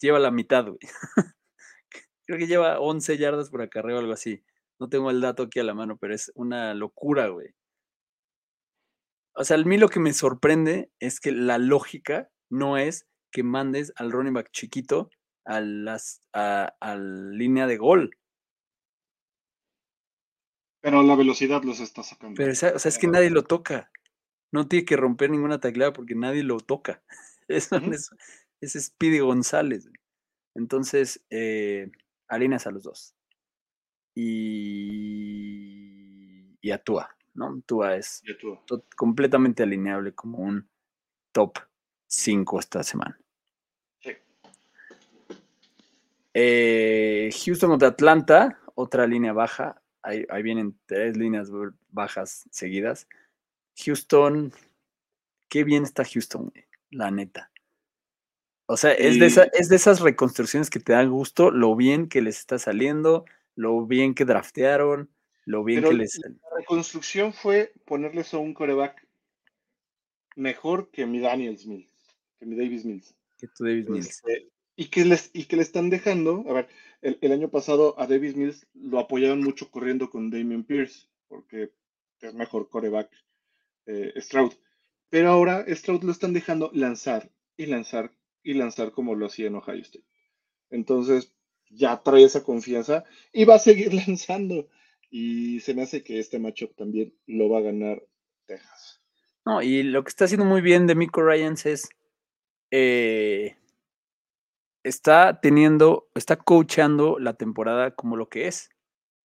lleva 0.00 0.18
la 0.18 0.30
mitad, 0.30 0.66
güey. 0.66 0.78
Creo 2.26 2.38
que 2.38 2.46
lleva 2.46 2.78
11 2.78 3.18
yardas 3.18 3.50
por 3.50 3.60
acarreo 3.62 3.96
o 3.96 3.98
algo 3.98 4.12
así. 4.12 4.44
No 4.78 4.88
tengo 4.88 5.10
el 5.10 5.20
dato 5.20 5.44
aquí 5.44 5.58
a 5.58 5.64
la 5.64 5.74
mano, 5.74 5.98
pero 5.98 6.14
es 6.14 6.30
una 6.34 6.74
locura, 6.74 7.28
güey. 7.28 7.54
O 9.34 9.44
sea, 9.44 9.56
a 9.56 9.64
mí 9.64 9.78
lo 9.78 9.88
que 9.88 10.00
me 10.00 10.12
sorprende 10.12 10.90
es 11.00 11.20
que 11.20 11.32
la 11.32 11.58
lógica 11.58 12.30
no 12.48 12.78
es 12.78 13.06
que 13.32 13.42
mandes 13.42 13.92
al 13.96 14.12
running 14.12 14.34
back 14.34 14.50
chiquito 14.52 15.10
a, 15.44 15.60
las, 15.60 16.22
a, 16.32 16.74
a 16.80 16.96
línea 16.96 17.66
de 17.66 17.76
gol. 17.76 18.16
Pero 20.80 21.02
la 21.02 21.14
velocidad 21.14 21.62
los 21.62 21.80
está 21.80 22.02
sacando. 22.02 22.36
Pero, 22.36 22.52
o 22.52 22.54
sea, 22.54 22.72
es 22.72 22.98
que 22.98 23.06
nadie 23.06 23.30
lo 23.30 23.44
toca. 23.44 23.90
No 24.52 24.66
tiene 24.66 24.84
que 24.84 24.96
romper 24.96 25.30
ninguna 25.30 25.60
tacleada 25.60 25.92
porque 25.92 26.14
nadie 26.14 26.42
lo 26.42 26.58
toca. 26.58 27.02
Eso 27.48 27.76
es, 27.76 28.10
es, 28.60 28.72
Speedy 28.72 29.20
González. 29.20 29.90
Entonces, 30.54 31.24
eh, 31.30 31.90
alineas 32.28 32.66
a 32.66 32.70
los 32.70 32.82
dos. 32.82 33.14
Y, 34.14 35.40
y 36.60 36.70
actúa, 36.72 37.16
¿no? 37.34 37.62
Tua 37.66 37.96
es 37.96 38.22
completamente 38.96 39.62
alineable 39.62 40.14
como 40.14 40.38
un 40.38 40.68
top 41.32 41.58
5 42.08 42.58
esta 42.58 42.82
semana. 42.82 43.20
Sí. 44.00 44.10
Eh, 46.34 47.30
Houston 47.44 47.78
de 47.78 47.86
Atlanta, 47.86 48.58
otra 48.74 49.06
línea 49.06 49.32
baja. 49.32 49.82
Ahí, 50.02 50.24
vienen 50.42 50.78
tres 50.86 51.16
líneas 51.16 51.50
bajas 51.90 52.48
seguidas. 52.50 53.06
Houston, 53.84 54.52
qué 55.48 55.64
bien 55.64 55.82
está 55.84 56.04
Houston, 56.04 56.52
la 56.90 57.10
neta. 57.10 57.50
O 58.66 58.76
sea, 58.76 58.92
es, 58.92 59.18
de 59.18 59.26
es 59.52 59.68
de 59.68 59.76
esas 59.76 60.00
reconstrucciones 60.00 60.70
que 60.70 60.78
te 60.78 60.92
dan 60.92 61.10
gusto, 61.10 61.50
lo 61.50 61.74
bien 61.74 62.08
que 62.08 62.22
les 62.22 62.38
está 62.38 62.58
saliendo, 62.58 63.24
lo 63.56 63.84
bien 63.84 64.14
que 64.14 64.24
draftearon, 64.24 65.10
lo 65.44 65.64
bien 65.64 65.82
que 65.82 65.92
les... 65.92 66.18
La 66.18 66.56
reconstrucción 66.56 67.32
fue 67.32 67.72
ponerles 67.84 68.32
a 68.32 68.38
un 68.38 68.54
coreback 68.54 69.06
mejor 70.36 70.90
que 70.92 71.04
mi 71.04 71.18
Daniel 71.18 71.58
Mills, 71.66 71.90
que 72.38 72.46
mi 72.46 72.56
Davis 72.56 72.84
Mills. 72.84 73.14
Que 73.38 73.48
tu 73.48 73.64
Davis 73.64 73.88
Mills. 73.88 74.08
Este, 74.08 74.48
y, 74.80 74.86
que 74.86 75.04
les, 75.04 75.28
y 75.34 75.44
que 75.44 75.56
le 75.56 75.62
están 75.62 75.90
dejando, 75.90 76.42
a 76.48 76.54
ver, 76.54 76.68
el, 77.02 77.32
año 77.32 77.50
pasado 77.50 78.00
a 78.00 78.06
Davis 78.06 78.34
Mills 78.34 78.66
lo 78.72 78.98
apoyaron 78.98 79.42
mucho 79.42 79.70
corriendo 79.70 80.08
con 80.08 80.30
Damien 80.30 80.64
Pierce, 80.64 81.06
porque 81.28 81.70
es 82.22 82.32
mejor 82.32 82.70
coreback 82.70 83.10
eh, 83.84 84.14
Stroud. 84.16 84.54
Pero 85.10 85.28
ahora 85.28 85.66
Stroud 85.68 86.02
lo 86.02 86.12
están 86.12 86.32
dejando 86.32 86.70
lanzar 86.72 87.30
y 87.58 87.66
lanzar 87.66 88.14
y 88.42 88.54
lanzar 88.54 88.92
como 88.92 89.14
lo 89.14 89.26
hacía 89.26 89.48
en 89.48 89.56
Ohio 89.56 89.82
State. 89.82 90.06
Entonces, 90.70 91.34
ya 91.68 92.02
trae 92.02 92.24
esa 92.24 92.42
confianza 92.42 93.04
y 93.34 93.44
va 93.44 93.56
a 93.56 93.58
seguir 93.58 93.92
lanzando. 94.06 94.66
Y 95.10 95.60
se 95.60 95.74
me 95.74 95.82
hace 95.82 96.02
que 96.02 96.18
este 96.18 96.38
matchup 96.38 96.74
también 96.74 97.14
lo 97.26 97.50
va 97.50 97.58
a 97.58 97.62
ganar 97.62 98.02
Texas. 98.46 99.02
No, 99.44 99.60
y 99.60 99.82
lo 99.82 100.02
que 100.04 100.08
está 100.08 100.24
haciendo 100.24 100.46
muy 100.46 100.62
bien 100.62 100.86
de 100.86 100.94
Miko 100.94 101.22
Ryans 101.22 101.66
es 101.66 101.90
eh, 102.70 103.56
está 104.82 105.40
teniendo, 105.40 106.08
está 106.14 106.36
coachando 106.36 107.18
la 107.18 107.34
temporada 107.34 107.92
como 107.92 108.16
lo 108.16 108.28
que 108.28 108.46
es, 108.46 108.70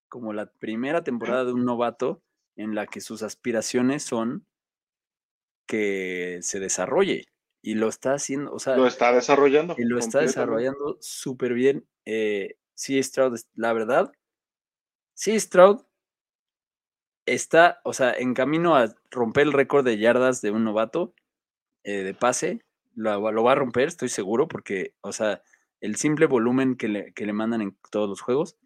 como 0.10 0.34
la 0.34 0.52
primera 0.52 1.04
temporada 1.04 1.46
de 1.46 1.54
un 1.54 1.66
novato 1.66 2.22
en 2.56 2.76
la 2.76 2.88
que 2.88 3.02
sus 3.02 3.24
aspiraciones 3.24 4.04
son 4.04 4.46
que 5.68 6.40
se 6.42 6.60
desarrolle. 6.60 7.26
Y 7.62 7.74
lo 7.74 7.90
está 7.90 8.14
haciendo, 8.14 8.54
o 8.54 8.60
sea. 8.60 8.78
Lo 8.78 8.86
está 8.86 9.12
desarrollando. 9.12 9.76
Y 9.78 9.86
lo 9.86 9.98
está 9.98 10.20
desarrollando 10.20 10.98
súper 11.02 11.54
bien. 11.54 11.88
Eh, 12.06 12.58
sí, 12.76 13.02
Stroud, 13.02 13.40
la 13.56 13.74
verdad. 13.74 14.12
Sí, 15.16 15.40
Stroud 15.40 15.82
está, 17.26 17.82
o 17.84 17.94
sea, 17.94 18.12
en 18.12 18.36
camino 18.36 18.76
a 18.76 18.94
romper 19.10 19.48
el 19.48 19.54
récord 19.54 19.84
de 19.84 19.98
yardas 19.98 20.42
de 20.42 20.52
un 20.52 20.64
novato 20.64 21.16
eh, 21.84 22.04
de 22.04 22.14
pase 22.14 22.65
lo, 22.96 23.22
va 23.22 23.52
a 23.52 23.56
romper, 23.56 23.88
estoy 23.88 24.10
seguro, 24.10 24.48
porque, 24.48 24.94
o 25.02 25.12
sea, 25.12 25.42
el 25.82 25.96
simple 25.98 26.26
volumen 26.26 26.76
que 26.76 26.88
le, 26.88 27.14
que 27.14 27.26
le 27.26 27.34
mandan 27.34 27.62
en 27.62 27.78
todos 27.92 28.10
los 28.10 28.22
juegos. 28.22 28.58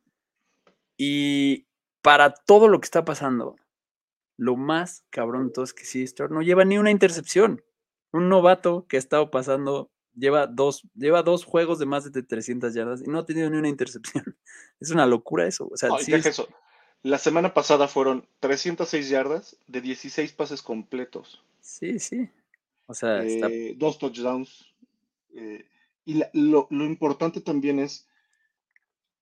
Y 0.97 1.67
para 2.01 2.33
todo 2.33 2.67
lo 2.67 2.79
que 2.79 2.85
está 2.85 3.05
pasando, 3.05 3.55
lo 4.37 4.55
más 4.55 5.05
cabrón 5.09 5.51
todo 5.51 5.65
es 5.65 5.73
que 5.73 5.85
sí, 5.85 6.05
no 6.29 6.41
lleva 6.41 6.65
ni 6.65 6.77
una 6.77 6.91
intercepción. 6.91 7.63
Un 8.11 8.29
novato 8.29 8.85
que 8.87 8.95
ha 8.95 8.99
estado 8.99 9.31
pasando, 9.31 9.91
lleva 10.15 10.47
dos, 10.47 10.83
lleva 10.95 11.23
dos 11.23 11.45
juegos 11.45 11.77
de 11.79 11.85
más 11.85 12.11
de 12.11 12.23
300 12.23 12.73
yardas 12.73 13.01
y 13.01 13.09
no 13.09 13.19
ha 13.19 13.25
tenido 13.25 13.49
ni 13.49 13.57
una 13.57 13.69
intercepción. 13.69 14.37
Es 14.79 14.91
una 14.91 15.05
locura 15.05 15.45
eso. 15.45 15.67
O 15.69 15.75
sea, 15.75 15.89
eso. 15.99 16.47
La 17.01 17.17
semana 17.17 17.53
pasada 17.53 17.89
fueron 17.89 18.27
306 18.39 19.09
yardas 19.09 19.57
de 19.67 19.81
16 19.81 20.31
pases 20.33 20.61
completos. 20.61 21.43
Sí, 21.59 21.99
sí. 21.99 22.29
O 22.89 22.95
sea, 22.95 23.23
eh, 23.23 23.75
dos 23.77 23.99
touchdowns. 23.99 24.65
Eh, 25.35 25.63
y 26.05 26.23
lo, 26.33 26.67
importante 26.71 27.39
también 27.39 27.77
es, 27.77 28.09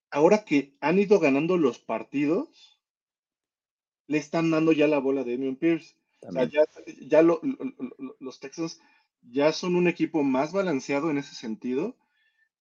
ahora 0.10 0.46
que 0.46 0.78
han 0.80 0.98
ido 1.00 1.20
ganando 1.20 1.58
los 1.58 1.78
partidos, 1.78 2.80
le 4.08 4.20
están 4.20 4.52
dando 4.52 4.72
ya 4.72 4.88
la 4.88 5.00
bola 5.00 5.26
de 5.26 5.34
Damian 5.34 5.58
Pierce. 5.58 5.98
O 6.22 6.32
sea, 6.32 6.46
ya, 6.46 7.22
los 7.22 8.40
Texans 8.40 8.80
ya 9.22 9.52
son 9.52 9.76
un 9.76 9.90
equipo 9.90 10.24
más 10.24 10.54
balanceado 10.54 11.12
en 11.12 11.18
ese 11.18 11.36
sentido. 11.36 11.98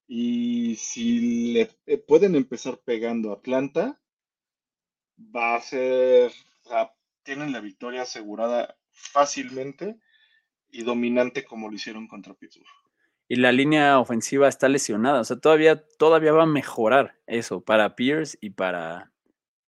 Y 0.09 0.75
si 0.75 1.53
le 1.53 1.71
eh, 1.87 1.99
pueden 1.99 2.35
empezar 2.35 2.79
pegando 2.79 3.31
a 3.31 3.35
Atlanta, 3.35 4.01
va 5.17 5.55
a 5.55 5.61
ser, 5.61 6.33
o 6.65 6.69
sea, 6.69 6.93
tienen 7.23 7.53
la 7.53 7.61
victoria 7.61 8.03
asegurada 8.03 8.77
fácilmente 8.91 10.01
y 10.71 10.83
dominante 10.83 11.45
como 11.45 11.69
lo 11.69 11.75
hicieron 11.75 12.09
contra 12.09 12.35
Pittsburgh. 12.35 12.67
Y 13.29 13.37
la 13.37 13.51
línea 13.51 13.99
ofensiva 13.99 14.49
está 14.49 14.69
lesionada, 14.69 15.21
o 15.21 15.25
sea, 15.25 15.39
todavía, 15.39 15.85
todavía 15.99 16.33
va 16.33 16.45
a 16.45 16.47
mejorar 16.47 17.19
eso 17.27 17.61
para 17.61 17.97
Pierce 17.97 18.39
y 18.41 18.51
para, 18.51 19.13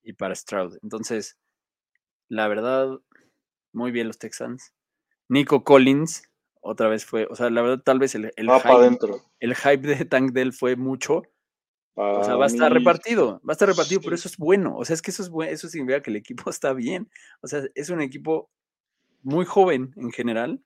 y 0.03 0.12
para 0.12 0.34
Stroud. 0.34 0.78
Entonces, 0.82 1.38
la 2.28 2.46
verdad, 2.46 3.01
muy 3.72 3.90
bien 3.90 4.07
los 4.07 4.18
Texans. 4.18 4.74
Nico 5.28 5.64
Collins, 5.64 6.30
otra 6.61 6.88
vez 6.88 7.05
fue, 7.05 7.26
o 7.30 7.34
sea, 7.34 7.51
la 7.51 7.62
verdad, 7.62 7.82
tal 7.82 7.99
vez 7.99 8.14
el, 8.14 8.32
el, 8.36 8.49
hype, 8.49 8.99
el 9.40 9.55
hype 9.55 9.86
de 9.86 10.05
Tank 10.05 10.32
Dell 10.32 10.53
fue 10.53 10.76
mucho. 10.76 11.22
o 11.94 12.24
sea, 12.24 12.36
va 12.36 12.44
a 12.44 12.49
estar 12.49 12.72
repartido, 12.72 13.40
va 13.46 13.53
a 13.53 13.53
estar 13.53 13.68
repartido, 13.68 14.01
pero 14.01 14.14
eso 14.14 14.28
es 14.28 14.36
bueno. 14.36 14.76
O 14.76 14.84
sea, 14.84 14.94
es 14.94 15.03
que 15.03 15.11
eso 15.11 15.22
es 15.22 15.30
bueno, 15.30 15.51
eso 15.51 15.68
significa 15.68 16.03
que 16.03 16.11
el 16.11 16.16
equipo 16.16 16.49
está 16.51 16.72
bien. 16.72 17.11
O 17.40 17.49
sea, 17.49 17.62
es 17.74 17.90
un 17.90 18.01
equipo 18.01 18.51
muy 19.22 19.44
joven 19.44 19.92
en 19.96 20.12
general, 20.12 20.62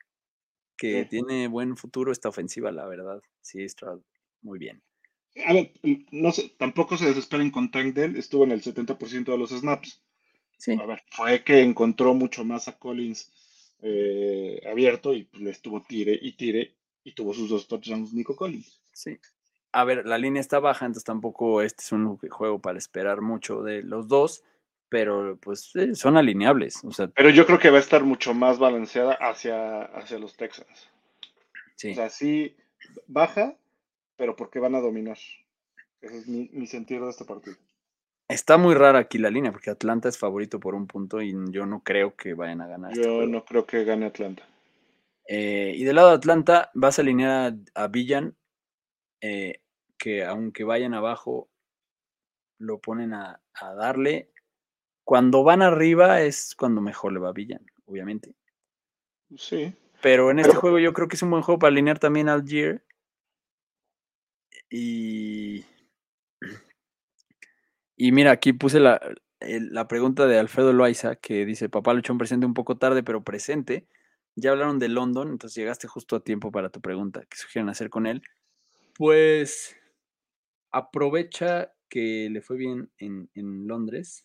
que 0.76 1.04
tiene 1.04 1.48
buen 1.48 1.76
futuro 1.76 2.12
esta 2.12 2.28
ofensiva, 2.28 2.72
la 2.72 2.86
verdad. 2.86 3.22
Sí, 3.40 3.62
está 3.62 3.98
muy 4.40 4.58
bien. 4.58 4.82
A 5.46 5.52
ver, 5.52 5.72
no 6.10 6.30
sé, 6.32 6.54
tampoco 6.58 6.96
se 6.96 7.06
desesperen 7.06 7.50
con 7.50 7.70
Tank 7.70 7.94
Dell, 7.94 8.16
estuvo 8.16 8.44
en 8.44 8.52
el 8.52 8.62
70% 8.62 9.32
de 9.32 9.38
los 9.38 9.50
snaps. 9.50 10.02
Sí. 10.58 10.76
A 10.80 10.86
ver, 10.86 11.02
fue 11.10 11.42
que 11.42 11.60
encontró 11.60 12.14
mucho 12.14 12.44
más 12.44 12.68
a 12.68 12.78
Collins 12.78 13.32
eh, 13.80 14.60
abierto 14.70 15.12
y 15.12 15.28
le 15.32 15.50
estuvo 15.50 15.82
tire 15.82 16.16
y 16.20 16.36
tire 16.36 16.76
y 17.02 17.12
tuvo 17.12 17.34
sus 17.34 17.48
dos 17.48 17.66
touchdowns 17.66 18.12
Nico 18.12 18.36
Collins. 18.36 18.80
Sí. 18.92 19.18
A 19.72 19.84
ver, 19.84 20.06
la 20.06 20.18
línea 20.18 20.40
está 20.40 20.60
baja, 20.60 20.84
entonces 20.84 21.04
tampoco 21.04 21.62
este 21.62 21.82
es 21.82 21.92
un 21.92 22.16
juego 22.16 22.60
para 22.60 22.78
esperar 22.78 23.22
mucho 23.22 23.62
de 23.62 23.82
los 23.82 24.06
dos 24.06 24.44
pero 24.92 25.38
pues 25.40 25.72
son 25.94 26.18
alineables. 26.18 26.84
O 26.84 26.92
sea, 26.92 27.06
pero 27.06 27.30
yo 27.30 27.46
creo 27.46 27.58
que 27.58 27.70
va 27.70 27.78
a 27.78 27.80
estar 27.80 28.04
mucho 28.04 28.34
más 28.34 28.58
balanceada 28.58 29.14
hacia, 29.14 29.84
hacia 29.84 30.18
los 30.18 30.36
Texans. 30.36 30.90
Sí. 31.76 31.92
O 31.92 31.94
sea, 31.94 32.10
sí 32.10 32.54
baja, 33.06 33.56
pero 34.18 34.36
porque 34.36 34.58
van 34.58 34.74
a 34.74 34.80
dominar. 34.80 35.16
Ese 36.02 36.18
es 36.18 36.28
mi, 36.28 36.50
mi 36.52 36.66
sentido 36.66 37.06
de 37.06 37.12
este 37.12 37.24
partido. 37.24 37.56
Está 38.28 38.58
muy 38.58 38.74
rara 38.74 38.98
aquí 38.98 39.16
la 39.16 39.30
línea, 39.30 39.50
porque 39.50 39.70
Atlanta 39.70 40.10
es 40.10 40.18
favorito 40.18 40.60
por 40.60 40.74
un 40.74 40.86
punto 40.86 41.22
y 41.22 41.34
yo 41.48 41.64
no 41.64 41.82
creo 41.82 42.14
que 42.14 42.34
vayan 42.34 42.60
a 42.60 42.66
ganar. 42.66 42.92
Este 42.92 43.02
yo 43.02 43.26
no 43.26 43.46
creo 43.46 43.64
que 43.64 43.84
gane 43.84 44.04
Atlanta. 44.04 44.46
Eh, 45.26 45.72
y 45.74 45.84
del 45.84 45.96
lado 45.96 46.10
de 46.10 46.16
Atlanta 46.16 46.70
vas 46.74 46.98
a 46.98 47.02
alinear 47.02 47.54
a, 47.74 47.88
Villan, 47.88 48.36
eh, 49.22 49.62
que 49.96 50.22
aunque 50.22 50.64
vayan 50.64 50.92
abajo, 50.92 51.48
lo 52.58 52.78
ponen 52.78 53.14
a, 53.14 53.40
a 53.54 53.72
darle 53.72 54.31
cuando 55.12 55.44
van 55.44 55.60
arriba 55.60 56.22
es 56.22 56.54
cuando 56.56 56.80
mejor 56.80 57.12
le 57.12 57.18
va 57.18 57.28
a 57.28 57.32
Villan, 57.32 57.60
obviamente. 57.84 58.34
Sí. 59.36 59.74
Pero 60.00 60.30
en 60.30 60.38
este 60.38 60.54
juego 60.54 60.78
yo 60.78 60.94
creo 60.94 61.06
que 61.06 61.16
es 61.16 61.22
un 61.22 61.28
buen 61.28 61.42
juego 61.42 61.58
para 61.58 61.70
alinear 61.70 61.98
también 61.98 62.30
al 62.30 62.48
Gear. 62.48 62.82
Y. 64.70 65.66
Y 67.94 68.12
mira, 68.12 68.30
aquí 68.30 68.54
puse 68.54 68.80
la, 68.80 69.02
la 69.38 69.86
pregunta 69.86 70.26
de 70.26 70.38
Alfredo 70.38 70.72
Loaiza 70.72 71.16
que 71.16 71.44
dice: 71.44 71.68
Papá 71.68 71.92
Luchón 71.92 72.16
presente 72.16 72.46
un 72.46 72.54
poco 72.54 72.78
tarde, 72.78 73.02
pero 73.02 73.22
presente. 73.22 73.86
ya 74.34 74.52
hablaron 74.52 74.78
de 74.78 74.88
London, 74.88 75.28
entonces 75.28 75.56
llegaste 75.56 75.88
justo 75.88 76.16
a 76.16 76.24
tiempo 76.24 76.50
para 76.50 76.70
tu 76.70 76.80
pregunta, 76.80 77.20
¿qué 77.28 77.36
sugieren 77.36 77.68
hacer 77.68 77.90
con 77.90 78.06
él? 78.06 78.22
Pues 78.94 79.76
aprovecha 80.70 81.74
que 81.90 82.30
le 82.30 82.40
fue 82.40 82.56
bien 82.56 82.90
en, 82.96 83.28
en 83.34 83.66
Londres 83.66 84.24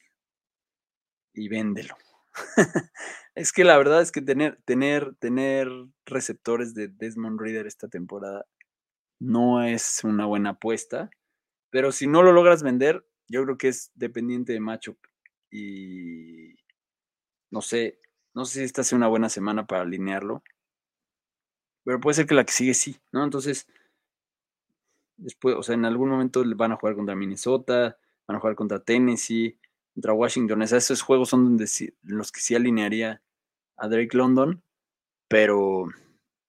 y 1.38 1.48
véndelo. 1.48 1.96
es 3.36 3.52
que 3.52 3.64
la 3.64 3.78
verdad 3.78 4.02
es 4.02 4.12
que 4.12 4.22
tener, 4.22 4.60
tener, 4.66 5.16
tener 5.16 5.70
receptores 6.06 6.74
de 6.74 6.88
Desmond 6.88 7.40
Reader 7.40 7.68
esta 7.68 7.88
temporada 7.88 8.46
no 9.20 9.64
es 9.64 10.04
una 10.04 10.26
buena 10.26 10.52
apuesta, 10.52 11.10
pero 11.70 11.92
si 11.92 12.08
no 12.08 12.24
lo 12.24 12.32
logras 12.32 12.64
vender, 12.64 13.06
yo 13.28 13.44
creo 13.44 13.58
que 13.58 13.70
es 13.70 13.92
dependiente 13.96 14.54
de 14.54 14.60
matchup 14.60 14.98
y 15.52 16.56
no 17.50 17.62
sé, 17.62 18.00
no 18.34 18.46
sé 18.46 18.60
si 18.60 18.66
esta 18.66 18.84
sea 18.84 18.98
una 18.98 19.08
buena 19.08 19.30
semana 19.30 19.66
para 19.66 19.82
alinearlo, 19.82 20.44
pero 21.84 22.00
puede 22.00 22.16
ser 22.16 22.28
que 22.28 22.36
la 22.36 22.46
que 22.46 22.52
sigue 22.52 22.74
sí, 22.74 23.00
¿no? 23.12 23.24
Entonces, 23.24 23.68
después, 25.16 25.56
o 25.56 25.64
sea, 25.64 25.76
en 25.76 25.86
algún 25.86 26.10
momento 26.10 26.44
van 26.56 26.74
a 26.74 26.76
jugar 26.76 26.96
contra 26.96 27.16
Minnesota, 27.16 27.98
van 28.28 28.38
a 28.38 28.40
jugar 28.40 28.56
contra 28.56 28.84
Tennessee, 28.84 29.58
contra 29.98 30.14
Washington. 30.14 30.62
esos 30.62 31.02
juegos 31.02 31.30
son 31.30 31.44
donde 31.44 31.68
los 32.04 32.32
que 32.32 32.40
sí 32.40 32.54
alinearía 32.54 33.24
a 33.78 33.88
Drake 33.88 34.16
London, 34.16 34.62
pero 35.28 35.88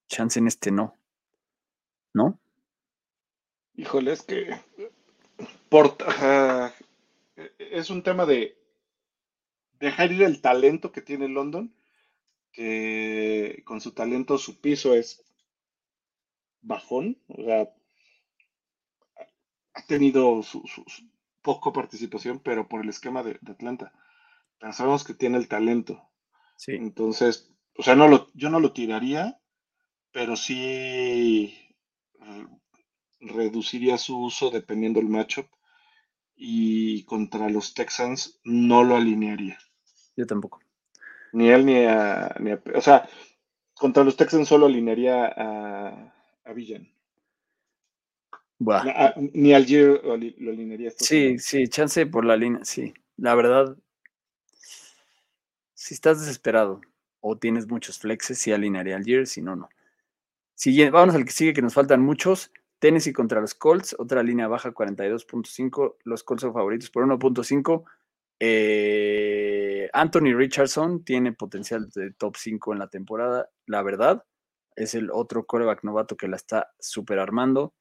chance 0.07 0.39
en 0.39 0.49
este 0.49 0.71
no. 0.71 0.95
¿No? 2.13 2.39
Híjole, 3.75 4.13
es 4.13 4.23
que 4.23 4.55
por, 5.71 5.97
es 7.59 7.89
un 7.89 8.03
tema 8.03 8.27
de 8.27 8.59
dejar 9.81 10.13
ir 10.13 10.25
el 10.25 10.43
talento 10.43 10.93
que 10.93 11.01
tiene 11.01 11.27
London, 11.27 11.75
que 12.53 13.63
con 13.65 13.81
su 13.81 13.93
talento 13.93 14.37
su 14.37 14.61
piso 14.61 14.95
es 14.95 15.25
bajón, 16.61 17.17
o 17.29 17.43
sea, 17.43 17.75
ha 19.73 19.83
tenido 19.87 20.43
su, 20.43 20.63
poco 21.49 21.73
participación, 21.73 22.41
pero 22.41 22.69
por 22.69 22.83
el 22.83 22.91
esquema 22.91 23.23
de, 23.23 23.39
Atlanta. 23.49 23.91
Pensamos 24.59 25.03
que 25.03 25.15
tiene 25.15 25.39
el 25.39 25.49
talento. 25.49 26.07
Sí. 26.59 26.73
Entonces, 26.73 27.51
o 27.79 27.83
sea, 27.83 27.95
no 27.97 28.07
lo, 28.07 28.31
yo 28.35 28.51
no 28.51 28.61
lo 28.61 28.75
tiraría, 28.75 29.41
pero 30.13 30.37
sí 30.37 31.75
reduciría 33.19 33.97
su 33.97 34.23
uso 34.23 34.51
dependiendo 34.51 35.01
del 35.01 35.09
matchup. 35.09 35.47
Y 36.37 37.05
contra 37.05 37.49
los 37.49 37.73
Texans 37.73 38.39
no 38.45 38.85
lo 38.85 38.97
alinearía. 38.97 39.57
Yo 40.19 40.27
tampoco. 40.27 40.61
Ni 41.33 41.49
él 41.49 41.65
ni 41.65 41.87
a, 41.87 42.37
ni 42.41 42.53
O 42.53 42.83
sea, 42.83 43.09
contra 43.73 44.05
los 44.05 44.19
Texans 44.19 44.49
solo 44.49 44.67
alinearía 44.67 45.25
a, 45.35 46.15
a 46.45 46.53
Villan. 46.53 46.93
Ah, 48.67 49.15
ni 49.17 49.53
al 49.55 49.65
Giro 49.65 50.01
lo, 50.03 50.13
alinearía. 50.15 50.91
Sí, 50.97 51.39
sí, 51.39 51.69
chance 51.69 52.07
por 52.07 52.25
la 52.25 52.37
línea, 52.37 52.65
sí. 52.65 52.93
La 53.17 53.35
verdad, 53.35 53.77
si 55.75 55.95
estás 55.95 56.21
desesperado 56.21 56.81
o 57.21 57.39
tienes 57.39 57.69
muchos 57.69 57.99
flexes, 57.99 58.39
sí 58.39 58.53
alinearía 58.53 58.97
al 58.97 59.05
Giro, 59.05 59.27
si 59.27 59.43
no, 59.43 59.55
no. 59.55 59.69
Siguiente, 60.55 60.91
vamos 60.91 61.15
al 61.15 61.25
que 61.25 61.31
sigue, 61.31 61.53
que 61.53 61.63
nos 61.63 61.75
faltan 61.75 62.03
muchos. 62.03 62.51
Tennessee 62.81 63.13
contra 63.13 63.41
los 63.41 63.55
Colts, 63.55 63.95
otra 63.99 64.23
línea 64.23 64.49
baja 64.49 64.73
42.5. 64.73 65.97
Los 66.05 66.25
Colts 66.25 66.43
son 66.43 66.53
favoritos 66.53 66.91
por 66.91 67.05
1.5. 67.05 67.85
Eh, 68.41 69.89
Anthony 69.93 70.35
Richardson 70.35 71.05
tiene 71.05 71.33
potencial 71.33 71.89
de 71.91 72.13
top 72.13 72.37
5 72.37 72.73
en 72.73 72.79
la 72.79 72.89
temporada, 72.89 73.51
la 73.67 73.83
verdad. 73.83 74.25
Es 74.77 74.95
el 74.95 75.11
otro 75.11 75.45
coreback 75.45 75.83
novato 75.83 76.17
que 76.17 76.29
la 76.29 76.37
está 76.37 76.71
super 76.79 77.19
armando. 77.19 77.75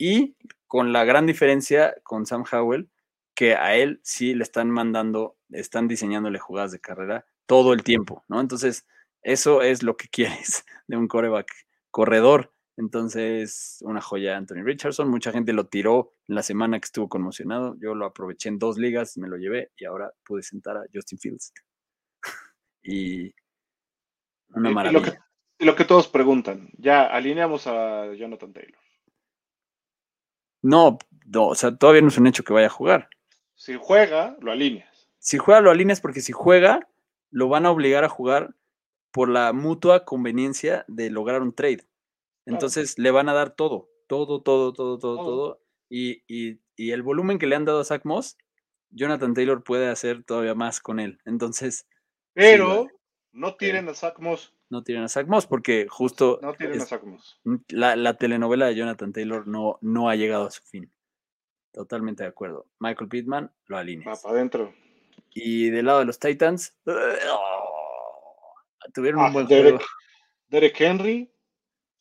Y 0.00 0.34
con 0.66 0.94
la 0.94 1.04
gran 1.04 1.26
diferencia 1.26 1.94
con 2.04 2.24
Sam 2.24 2.44
Howell, 2.50 2.88
que 3.34 3.54
a 3.54 3.76
él 3.76 4.00
sí 4.02 4.34
le 4.34 4.42
están 4.42 4.70
mandando, 4.70 5.36
están 5.50 5.88
diseñándole 5.88 6.38
jugadas 6.38 6.72
de 6.72 6.80
carrera 6.80 7.26
todo 7.44 7.74
el 7.74 7.82
tiempo, 7.82 8.24
¿no? 8.26 8.40
Entonces, 8.40 8.86
eso 9.20 9.60
es 9.60 9.82
lo 9.82 9.98
que 9.98 10.08
quieres 10.10 10.64
de 10.86 10.96
un 10.96 11.06
coreback 11.06 11.52
corredor. 11.90 12.50
Entonces, 12.78 13.76
una 13.82 14.00
joya 14.00 14.38
Anthony 14.38 14.62
Richardson. 14.64 15.10
Mucha 15.10 15.32
gente 15.32 15.52
lo 15.52 15.66
tiró 15.66 16.14
en 16.28 16.34
la 16.34 16.42
semana 16.42 16.80
que 16.80 16.86
estuvo 16.86 17.10
conmocionado. 17.10 17.76
Yo 17.78 17.94
lo 17.94 18.06
aproveché 18.06 18.48
en 18.48 18.58
dos 18.58 18.78
ligas, 18.78 19.18
me 19.18 19.28
lo 19.28 19.36
llevé 19.36 19.70
y 19.76 19.84
ahora 19.84 20.10
pude 20.24 20.42
sentar 20.42 20.78
a 20.78 20.84
Justin 20.94 21.18
Fields. 21.18 21.52
y 22.82 23.34
una 24.54 24.70
maravilla. 24.70 25.26
Y 25.58 25.66
lo, 25.66 25.76
que, 25.76 25.84
todos 25.84 26.08
preguntan, 26.08 26.70
ya 26.78 27.04
alineamos 27.04 27.66
a 27.66 28.14
Jonathan 28.14 28.54
Taylor. 28.54 28.79
No, 30.62 30.98
no, 31.26 31.48
o 31.48 31.54
sea, 31.54 31.76
todavía 31.76 32.02
no 32.02 32.08
es 32.08 32.18
un 32.18 32.26
hecho 32.26 32.44
que 32.44 32.52
vaya 32.52 32.66
a 32.66 32.70
jugar. 32.70 33.08
Si 33.54 33.76
juega, 33.80 34.36
lo 34.40 34.52
alineas. 34.52 35.08
Si 35.18 35.38
juega, 35.38 35.60
lo 35.60 35.70
alineas 35.70 36.00
porque 36.00 36.20
si 36.20 36.32
juega, 36.32 36.88
lo 37.30 37.48
van 37.48 37.66
a 37.66 37.70
obligar 37.70 38.04
a 38.04 38.08
jugar 38.08 38.54
por 39.10 39.28
la 39.28 39.52
mutua 39.52 40.04
conveniencia 40.04 40.84
de 40.88 41.10
lograr 41.10 41.42
un 41.42 41.54
trade. 41.54 41.86
Entonces 42.46 42.98
le 42.98 43.10
van 43.10 43.28
a 43.28 43.34
dar 43.34 43.50
todo, 43.50 43.90
todo, 44.06 44.42
todo, 44.42 44.72
todo, 44.72 44.98
todo, 44.98 45.16
todo. 45.16 45.62
Y, 45.88 46.22
el 46.76 47.02
volumen 47.02 47.38
que 47.38 47.46
le 47.46 47.56
han 47.56 47.64
dado 47.64 47.80
a 47.80 47.84
Zach 47.84 48.04
Moss, 48.04 48.38
Jonathan 48.90 49.34
Taylor 49.34 49.62
puede 49.62 49.88
hacer 49.88 50.24
todavía 50.24 50.54
más 50.54 50.80
con 50.80 50.98
él. 50.98 51.18
Entonces. 51.24 51.86
Pero 52.32 52.88
no 53.32 53.56
tienen 53.56 53.88
a 53.88 53.94
Zach 53.94 54.18
Moss 54.18 54.54
no 54.70 54.82
tienen 54.84 55.04
a 55.04 55.08
Zach 55.08 55.26
Moss, 55.26 55.46
porque 55.46 55.86
justo 55.88 56.38
no 56.40 56.54
tienen 56.54 56.80
a 56.80 56.86
Zach 56.86 57.02
Moss. 57.02 57.40
La, 57.68 58.14
telenovela 58.14 58.66
de 58.66 58.76
Jonathan 58.76 59.12
Taylor 59.12 59.46
no, 59.46 59.78
no 59.82 60.08
ha 60.08 60.16
llegado 60.16 60.46
a 60.46 60.50
su 60.50 60.62
fin. 60.62 60.90
Totalmente 61.72 62.22
de 62.22 62.28
acuerdo. 62.28 62.66
Michael 62.78 63.08
Pittman 63.08 63.52
lo 63.66 63.76
alinea. 63.76 64.14
para 64.14 64.34
adentro. 64.34 64.72
Y 65.34 65.70
del 65.70 65.86
lado 65.86 66.00
de 66.00 66.04
los 66.06 66.18
Titans, 66.18 66.74
tuvieron 68.94 69.20
un 69.20 69.26
ah, 69.26 69.32
buen 69.32 69.46
Derek, 69.46 69.76
juego. 69.76 69.84
Derek 70.48 70.80
Henry. 70.80 71.30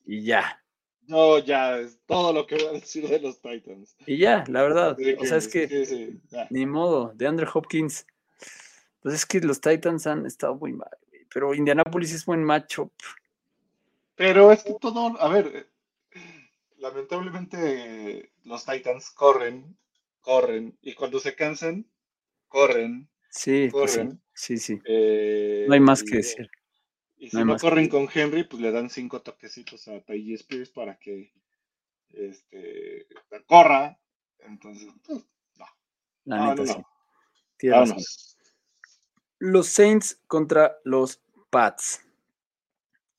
Y 0.05 0.23
ya. 0.23 0.63
No, 1.07 1.39
ya, 1.39 1.79
es 1.79 1.99
todo 2.05 2.33
lo 2.33 2.45
que 2.45 2.55
voy 2.55 2.65
a 2.65 2.71
decir 2.73 3.07
de 3.07 3.19
los 3.19 3.41
Titans. 3.41 3.95
Y 4.05 4.17
ya, 4.17 4.43
la 4.47 4.61
verdad. 4.61 4.97
o 5.19 5.25
sea, 5.25 5.37
es 5.37 5.47
que 5.47 6.19
ni 6.51 6.65
modo, 6.65 7.13
de 7.15 7.27
Andrew 7.27 7.49
Hopkins. 7.51 8.05
Pues 9.01 9.15
es 9.15 9.25
que 9.25 9.39
los 9.39 9.61
Titans 9.61 10.05
han 10.07 10.25
estado 10.25 10.55
muy 10.55 10.73
mal 10.73 10.89
pero 11.33 11.53
Indianapolis 11.53 12.13
es 12.13 12.25
buen 12.25 12.43
macho. 12.43 12.91
Pero 14.15 14.51
es 14.51 14.63
que 14.63 14.73
todo, 14.79 15.19
a 15.21 15.29
ver, 15.29 15.69
lamentablemente 16.77 18.31
los 18.43 18.65
Titans 18.65 19.11
corren, 19.11 19.77
corren, 20.21 20.77
y 20.81 20.93
cuando 20.93 21.19
se 21.19 21.35
cansan, 21.35 21.85
corren. 22.47 23.09
Sí, 23.29 23.69
pues 23.71 23.97
corren. 23.97 24.21
sí, 24.33 24.57
sí. 24.57 24.79
Eh, 24.85 25.65
no 25.67 25.73
hay 25.73 25.79
más 25.79 26.03
que 26.03 26.17
decir. 26.17 26.49
Y 27.17 27.29
si 27.29 27.43
no, 27.43 27.57
corren 27.57 27.89
con 27.89 28.07
Henry, 28.13 28.45
pues 28.45 28.61
le 28.61 28.71
dan 28.71 28.89
cinco 28.89 29.21
toquecitos 29.21 29.87
a 29.89 29.99
Paige 29.99 30.35
Spears 30.35 30.69
para 30.69 30.97
que 30.97 31.33
este, 32.11 33.07
corra. 33.45 33.99
Entonces, 34.39 34.87
pues, 35.05 35.25
no. 35.57 35.65
La 36.23 36.55
neta, 36.55 36.65
sí. 36.65 37.69
Los 39.39 39.67
Saints 39.67 40.19
contra 40.27 40.77
los 40.83 41.21
Pats. 41.49 42.05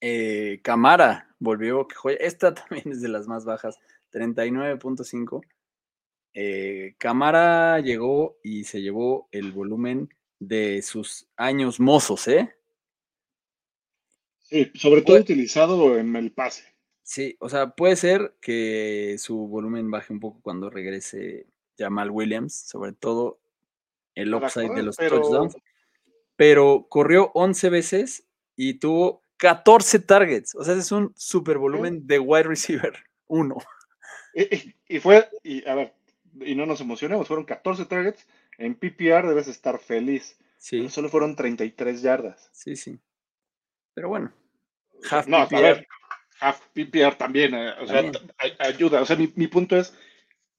Eh, 0.02 0.60
Camara 0.62 1.34
volvió, 1.38 1.88
que 1.88 1.96
joya. 1.96 2.16
Esta 2.20 2.54
también 2.54 2.92
es 2.92 3.00
de 3.00 3.08
las 3.08 3.26
más 3.26 3.44
bajas, 3.44 3.78
39.5. 4.12 5.42
Eh, 6.34 6.94
Camara 6.98 7.80
llegó 7.80 8.38
y 8.42 8.64
se 8.64 8.82
llevó 8.82 9.28
el 9.32 9.52
volumen 9.52 10.10
de 10.38 10.82
sus 10.82 11.26
años 11.36 11.80
mozos, 11.80 12.28
¿eh? 12.28 12.54
Sí, 14.38 14.70
sobre 14.74 15.02
todo 15.02 15.16
utilizado 15.16 15.98
en 15.98 16.14
el 16.16 16.32
pase. 16.32 16.64
Sí, 17.02 17.36
o 17.40 17.48
sea, 17.48 17.70
puede 17.70 17.96
ser 17.96 18.36
que 18.40 19.16
su 19.18 19.48
volumen 19.48 19.90
baje 19.90 20.12
un 20.12 20.20
poco 20.20 20.40
cuando 20.42 20.70
regrese 20.70 21.46
Jamal 21.78 22.10
Williams, 22.10 22.54
sobre 22.54 22.92
todo 22.92 23.40
el 24.14 24.34
upside 24.34 24.74
de 24.74 24.82
los 24.82 24.96
touchdowns 24.96 25.56
pero 26.40 26.86
corrió 26.88 27.30
11 27.34 27.68
veces 27.68 28.24
y 28.56 28.78
tuvo 28.78 29.22
14 29.36 29.98
targets. 29.98 30.54
O 30.54 30.64
sea, 30.64 30.72
es 30.72 30.90
un 30.90 31.12
super 31.14 31.58
volumen 31.58 32.06
de 32.06 32.18
wide 32.18 32.44
receiver 32.44 32.94
1. 33.26 33.54
Y, 34.88 35.00
fue, 35.00 35.28
y 35.42 35.68
a 35.68 35.74
ver, 35.74 35.92
y 36.40 36.54
no 36.54 36.64
nos 36.64 36.80
emocionemos, 36.80 37.28
fueron 37.28 37.44
14 37.44 37.84
targets. 37.84 38.26
En 38.56 38.74
PPR 38.74 39.28
debes 39.28 39.48
estar 39.48 39.78
feliz. 39.78 40.38
Sí. 40.56 40.88
solo 40.88 41.10
fueron 41.10 41.36
33 41.36 42.00
yardas. 42.00 42.48
Sí, 42.52 42.74
sí. 42.74 42.98
Pero 43.92 44.08
bueno. 44.08 44.32
Half 45.10 45.26
no, 45.26 45.46
PPR. 45.46 45.56
a 45.56 45.60
ver, 45.60 45.88
half 46.40 46.60
PPR 46.72 47.16
también, 47.16 47.52
eh, 47.54 47.74
o 47.82 47.86
sea, 47.86 48.10
ayuda. 48.60 49.02
O 49.02 49.04
sea, 49.04 49.16
mi, 49.16 49.30
mi 49.36 49.46
punto 49.46 49.76
es, 49.76 49.92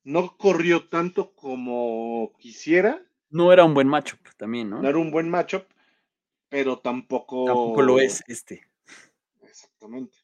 no 0.04 0.38
corrió 0.38 0.90
tanto 0.90 1.34
como 1.34 2.34
quisiera, 2.38 3.02
no 3.32 3.52
era 3.52 3.64
un 3.64 3.74
buen 3.74 3.88
matchup 3.88 4.20
también, 4.38 4.70
¿no? 4.70 4.82
No 4.82 4.88
era 4.88 4.98
un 4.98 5.12
buen 5.12 5.30
matchup, 5.30 5.66
pero 6.50 6.80
tampoco. 6.80 7.46
Tampoco 7.46 7.82
lo 7.82 8.00
es 8.00 8.24
este. 8.28 8.62
Exactamente. 9.42 10.18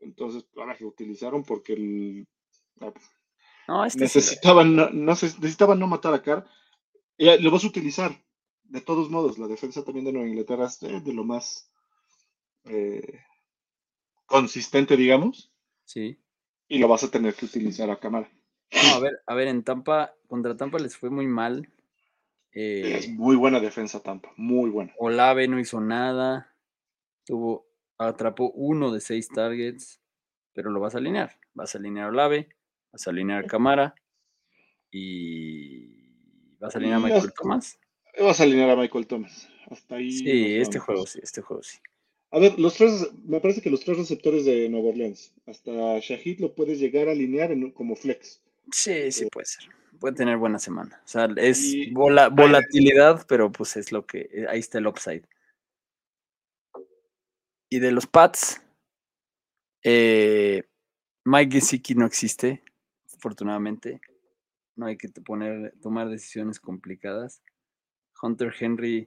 Entonces, 0.00 0.44
ahora 0.56 0.76
lo 0.80 0.88
utilizaron 0.88 1.44
porque 1.44 1.74
el, 1.74 2.26
no, 3.68 3.84
este 3.84 4.00
necesitaban, 4.00 4.74
no, 4.74 4.90
necesitaban 4.90 5.78
no 5.78 5.86
matar 5.86 6.14
a 6.14 6.22
Carr. 6.22 6.46
Y 7.16 7.38
lo 7.38 7.50
vas 7.50 7.64
a 7.64 7.68
utilizar. 7.68 8.12
De 8.64 8.80
todos 8.80 9.10
modos, 9.10 9.38
la 9.38 9.46
defensa 9.46 9.84
también 9.84 10.06
de 10.06 10.12
Nueva 10.12 10.28
Inglaterra 10.28 10.66
es 10.66 10.80
de, 10.80 11.12
lo 11.12 11.24
más 11.24 11.70
eh, 12.64 13.20
consistente, 14.26 14.96
digamos. 14.96 15.52
Sí. 15.84 16.18
Y 16.68 16.78
lo 16.78 16.88
vas 16.88 17.04
a 17.04 17.10
tener 17.10 17.34
que 17.34 17.44
utilizar 17.44 17.90
a 17.90 18.00
cámara. 18.00 18.30
No, 18.72 18.94
a 18.94 19.00
ver, 19.00 19.22
a 19.26 19.34
ver, 19.34 19.48
en 19.48 19.62
Tampa, 19.62 20.14
contra 20.26 20.56
Tampa 20.56 20.78
les 20.78 20.96
fue 20.96 21.10
muy 21.10 21.26
mal. 21.26 21.68
Es 22.52 23.06
eh, 23.06 23.12
muy 23.16 23.36
buena 23.36 23.60
defensa 23.60 24.02
Tampa, 24.02 24.32
muy 24.36 24.70
buena. 24.70 24.94
Olave 24.98 25.48
no 25.48 25.58
hizo 25.58 25.80
nada. 25.80 26.54
Tuvo, 27.24 27.66
atrapó 27.98 28.50
uno 28.50 28.90
de 28.92 29.00
seis 29.00 29.28
targets, 29.28 30.00
pero 30.52 30.70
lo 30.70 30.80
vas 30.80 30.94
a 30.94 30.98
alinear. 30.98 31.38
Vas 31.54 31.74
a 31.74 31.78
alinear 31.78 32.06
a 32.06 32.10
Olave, 32.10 32.48
vas 32.90 33.06
a 33.06 33.10
alinear 33.10 33.46
Camara 33.46 33.94
y 34.90 36.56
vas 36.58 36.74
a 36.74 36.78
alinear 36.78 36.98
a 36.98 37.02
Michael 37.02 37.32
Thomas. 37.32 37.78
Vas 38.18 38.40
a 38.40 38.42
alinear 38.42 38.70
a 38.70 38.76
Michael 38.76 39.06
Thomas. 39.06 39.48
Hasta 39.70 39.96
ahí. 39.96 40.10
Sí, 40.12 40.56
este 40.56 40.78
juego 40.78 41.06
sí, 41.06 41.20
este 41.22 41.40
juego 41.40 41.62
sí. 41.62 41.78
A 42.30 42.38
ver, 42.38 42.58
los 42.58 42.74
tres, 42.74 43.10
me 43.24 43.40
parece 43.40 43.60
que 43.60 43.70
los 43.70 43.80
tres 43.80 43.98
receptores 43.98 44.46
de 44.46 44.68
Nueva 44.70 44.88
Orleans, 44.88 45.34
hasta 45.46 45.98
Shahid 45.98 46.40
lo 46.40 46.54
puedes 46.54 46.78
llegar 46.80 47.08
a 47.08 47.12
alinear 47.12 47.54
como 47.74 47.94
flex. 47.94 48.42
Sí, 48.70 49.10
sí 49.12 49.26
puede 49.30 49.46
ser. 49.46 49.64
Puede 49.98 50.14
tener 50.14 50.36
buena 50.36 50.58
semana. 50.58 51.00
O 51.04 51.08
sea, 51.08 51.28
es 51.36 51.74
volatilidad, 51.92 53.24
pero 53.28 53.52
pues 53.52 53.76
es 53.76 53.92
lo 53.92 54.04
que, 54.06 54.28
eh, 54.32 54.46
ahí 54.48 54.58
está 54.58 54.78
el 54.78 54.86
upside. 54.86 55.24
Y 57.70 57.78
de 57.78 57.92
los 57.92 58.06
Pats, 58.06 58.60
eh, 59.84 60.64
Mike 61.24 61.60
Gesicki 61.60 61.94
no 61.94 62.06
existe, 62.06 62.62
afortunadamente. 63.14 64.00
No 64.76 64.86
hay 64.86 64.96
que 64.96 65.08
poner, 65.08 65.74
tomar 65.80 66.08
decisiones 66.08 66.58
complicadas. 66.60 67.42
Hunter 68.20 68.52
Henry 68.58 69.06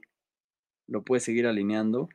lo 0.86 1.02
puede 1.02 1.20
seguir 1.20 1.46
alineando. 1.46 2.08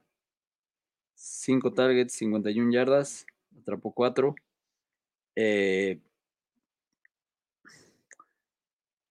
5 1.15 1.73
targets, 1.73 2.13
51 2.13 2.71
yardas, 2.71 3.25
atrapó 3.59 3.93
4. 3.93 4.35
Eh, 5.35 5.99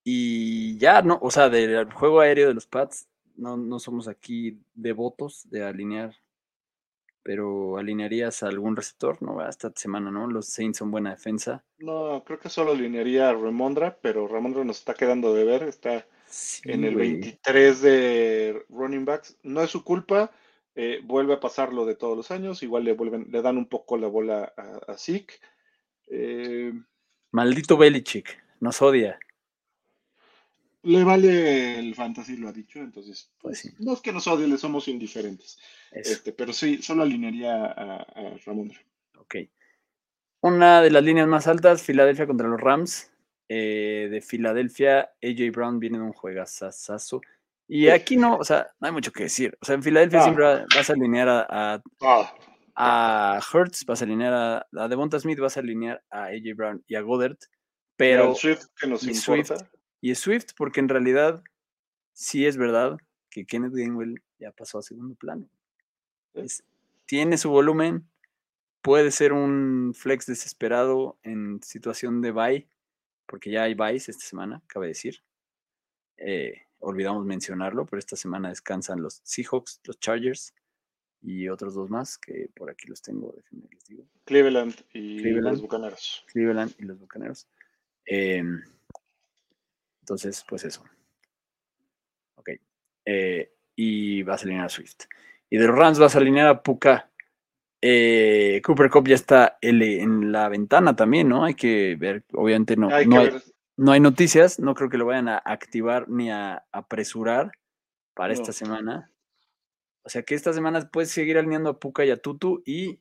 y 0.05 0.79
ya, 0.79 1.03
no, 1.03 1.19
o 1.21 1.31
sea, 1.31 1.49
del 1.49 1.93
juego 1.93 2.21
aéreo 2.21 2.49
de 2.49 2.55
los 2.55 2.67
Pats, 2.67 3.09
no, 3.37 3.57
no 3.57 3.79
somos 3.79 4.09
aquí 4.09 4.59
devotos 4.75 5.49
de 5.51 5.65
alinear, 5.65 6.15
pero 7.23 7.77
alinearías 7.77 8.43
a 8.43 8.49
algún 8.49 8.77
receptor, 8.77 9.23
¿no? 9.23 9.47
Esta 9.47 9.73
semana, 9.75 10.11
¿no? 10.11 10.27
Los 10.27 10.47
Saints 10.47 10.79
son 10.79 10.91
buena 10.91 11.11
defensa. 11.11 11.65
No, 11.79 12.23
creo 12.25 12.39
que 12.39 12.49
solo 12.49 12.73
alinearía 12.73 13.29
a 13.29 13.35
Ramondra, 13.35 13.99
pero 14.01 14.27
Ramondra 14.27 14.65
nos 14.65 14.79
está 14.79 14.95
quedando 14.95 15.35
de 15.35 15.45
ver, 15.45 15.63
está 15.65 16.07
en 16.65 16.85
el 16.85 16.95
23 16.95 17.83
de 17.83 18.65
running 18.69 19.05
backs. 19.05 19.37
No 19.43 19.63
es 19.63 19.71
su 19.71 19.85
culpa, 19.85 20.31
eh, 20.75 21.01
vuelve 21.05 21.35
a 21.35 21.41
pasar 21.41 21.73
lo 21.73 21.85
de 21.85 21.97
todos 21.97 22.17
los 22.17 22.31
años, 22.31 22.63
igual 22.63 22.85
le 22.85 22.95
vuelven, 22.95 23.27
le 23.31 23.43
dan 23.43 23.59
un 23.59 23.69
poco 23.69 23.97
la 23.97 24.07
bola 24.07 24.53
a, 24.57 24.93
a 24.93 24.97
Zeke. 24.97 25.35
Eh, 26.09 26.73
Maldito 27.33 27.77
Belichick, 27.77 28.43
nos 28.61 28.81
odia. 28.81 29.19
Le 30.83 31.05
vale 31.05 31.79
el 31.79 31.95
fantasy, 31.95 32.37
lo 32.37 32.49
ha 32.49 32.53
dicho, 32.53 32.79
entonces 32.79 33.31
pues 33.39 33.71
no 33.81 33.93
es 33.93 34.01
que 34.01 34.13
nos 34.13 34.27
odie, 34.27 34.49
le 34.49 34.57
somos 34.57 34.89
indiferentes. 34.89 35.59
Este, 35.93 36.33
pero 36.33 36.53
sí, 36.53 36.81
solo 36.83 37.03
alinearía 37.03 37.67
a, 37.67 37.97
a 37.97 38.39
Ramón. 38.47 38.73
Ok. 39.19 39.37
Una 40.41 40.81
de 40.81 40.91
las 40.91 41.05
líneas 41.05 41.29
más 41.29 41.47
altas, 41.47 41.83
Filadelfia 41.83 42.27
contra 42.27 42.49
los 42.49 42.61
Rams. 42.61 43.11
Eh, 43.53 44.07
de 44.09 44.21
Filadelfia, 44.21 45.11
AJ 45.21 45.51
Brown 45.53 45.81
viene 45.81 45.99
de 45.99 46.05
un 46.05 46.13
juegazazazo. 46.13 47.21
Y 47.67 47.89
aquí 47.89 48.17
no, 48.17 48.37
o 48.37 48.45
sea, 48.45 48.69
no 48.81 48.87
hay 48.87 48.93
mucho 48.93 49.11
que 49.13 49.25
decir. 49.25 49.59
O 49.61 49.65
sea, 49.65 49.75
en 49.75 49.83
Filadelfia 49.83 50.21
ah. 50.21 50.23
siempre 50.23 50.45
vas 50.75 50.89
a 50.89 50.93
alinear 50.93 51.29
a, 51.29 51.47
a, 51.51 51.83
ah. 52.77 53.41
Hertz, 53.53 53.85
vas 53.85 54.01
a 54.01 54.05
alinear 54.05 54.33
a, 54.33 54.67
a 54.77 54.89
Devonta 54.89 55.19
Smith, 55.19 55.41
vas 55.41 55.57
a 55.57 55.61
alinear 55.61 56.01
a 56.11 56.27
AJ 56.27 56.55
Brown 56.55 56.85
y 56.87 56.95
a 56.95 57.01
Goddard. 57.01 57.39
Pero. 57.97 58.35
Swift 58.37 58.67
que 58.81 58.87
nos 58.87 59.03
importa. 59.03 59.69
Y 60.01 60.15
Swift, 60.15 60.53
porque 60.57 60.81
en 60.81 60.89
realidad 60.89 61.43
sí 62.13 62.47
es 62.47 62.57
verdad 62.57 62.99
que 63.31 63.47
Kenneth 63.47 63.75
Gainwell 63.75 64.23
ya 64.39 64.53
pasó 64.53 64.79
a 64.79 64.83
segundo 64.83 65.15
plano. 65.15 65.49
tiene 67.07 67.39
su 67.39 67.51
volumen, 67.51 68.09
puede 68.83 69.11
ser 69.11 69.33
un 69.33 69.93
flex 69.95 70.27
desesperado 70.27 71.19
en 71.23 71.63
situación 71.63 72.23
de 72.23 72.33
buy, 72.33 72.69
porque 73.27 73.51
ya 73.51 73.65
hay 73.65 73.75
buys 73.75 74.09
esta 74.09 74.25
semana, 74.25 74.63
cabe 74.67 74.89
decir. 74.89 75.23
Eh, 76.17 76.67
olvidamos 76.81 77.25
mencionarlo, 77.25 77.87
pero 77.87 77.99
esta 77.99 78.17
semana 78.17 78.49
descansan 78.49 79.03
los 79.03 79.21
Seahawks, 79.25 79.81
los 79.85 79.99
Chargers 80.01 80.55
y 81.23 81.49
otros 81.49 81.75
dos 81.75 81.91
más 81.91 82.19
que 82.19 82.49
por 82.55 82.71
aquí 82.71 82.89
los 82.89 83.03
tengo, 83.03 83.35
les 83.35 83.85
digo. 83.85 84.05
Cleveland 84.25 84.75
y 84.93 85.21
los 85.23 85.61
Bucaneros. 85.61 86.25
Cleveland 86.29 86.75
y 86.79 86.85
los 86.85 86.99
Bucaneros. 86.99 87.47
Em, 88.07 88.63
entonces, 90.11 90.45
pues 90.49 90.65
eso. 90.65 90.83
Ok. 92.35 92.51
Eh, 93.05 93.53
y 93.77 94.25
vas 94.25 94.41
a 94.41 94.45
alinear 94.45 94.67
a 94.67 94.69
Swift. 94.69 95.05
Y 95.49 95.57
de 95.57 95.69
los 95.69 95.77
Rams 95.77 96.01
vas 96.01 96.17
a 96.17 96.19
alinear 96.19 96.49
a 96.49 96.63
Puka. 96.65 97.09
Eh, 97.81 98.61
Cooper 98.65 98.91
Cup 98.91 99.07
ya 99.07 99.15
está 99.15 99.57
en 99.61 100.33
la 100.33 100.49
ventana 100.49 100.97
también, 100.97 101.29
¿no? 101.29 101.45
Hay 101.45 101.55
que 101.55 101.95
ver, 101.95 102.25
obviamente 102.33 102.77
no, 102.77 102.89
no, 102.89 102.97
hay, 102.97 103.07
no 103.77 103.93
hay 103.93 104.01
noticias, 104.01 104.59
no 104.59 104.75
creo 104.75 104.91
que 104.91 104.99
lo 104.99 105.07
vayan 105.07 105.29
a 105.29 105.39
activar 105.39 106.09
ni 106.09 106.29
a 106.31 106.65
apresurar 106.73 107.53
para 108.15 108.33
esta 108.33 108.53
semana. 108.53 109.13
O 110.03 110.09
sea 110.09 110.25
que 110.25 110.35
esta 110.35 110.53
semana 110.53 110.91
puedes 110.91 111.11
seguir 111.11 111.39
alineando 111.39 111.71
a 111.71 111.79
Puka 111.79 112.05
y 112.05 112.11
a 112.11 112.17
Tutu 112.17 112.65
y, 112.67 113.01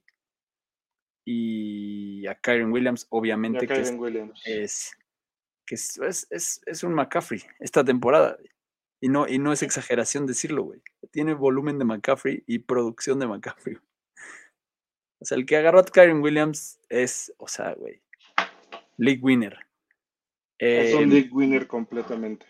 y 1.26 2.28
a 2.28 2.36
Kyron 2.36 2.72
Williams, 2.72 3.08
obviamente, 3.10 3.66
que, 3.66 3.82
es, 3.82 4.92
que 5.70 5.76
es, 5.76 6.84
un 6.84 6.94
McCaffrey 6.96 7.44
esta 7.60 7.84
temporada. 7.84 8.38
Y 9.00 9.08
no, 9.08 9.28
y 9.28 9.38
no 9.38 9.54
es 9.54 9.62
exageración 9.62 10.26
decirlo, 10.26 10.64
güey. 10.64 10.82
Tiene 11.12 11.36
volumen 11.36 11.78
de 11.78 11.86
McCaffrey 11.86 12.44
y 12.48 12.60
producción 12.60 13.20
de 13.20 13.28
McCaffrey. 13.28 13.78
O 15.20 15.26
sea, 15.26 15.38
el 15.38 15.46
que 15.46 15.58
agarró 15.58 15.80
a 15.80 15.86
Kyron 15.86 16.24
Williams 16.24 16.80
es, 16.90 17.32
o 17.38 17.48
sea, 17.48 17.74
güey, 17.74 18.02
league 18.98 19.20
winner. 19.22 19.60
Es 20.58 20.96
un 20.96 21.10
League 21.10 21.28
em, 21.28 21.36
winner 21.36 21.68
completamente. 21.68 22.48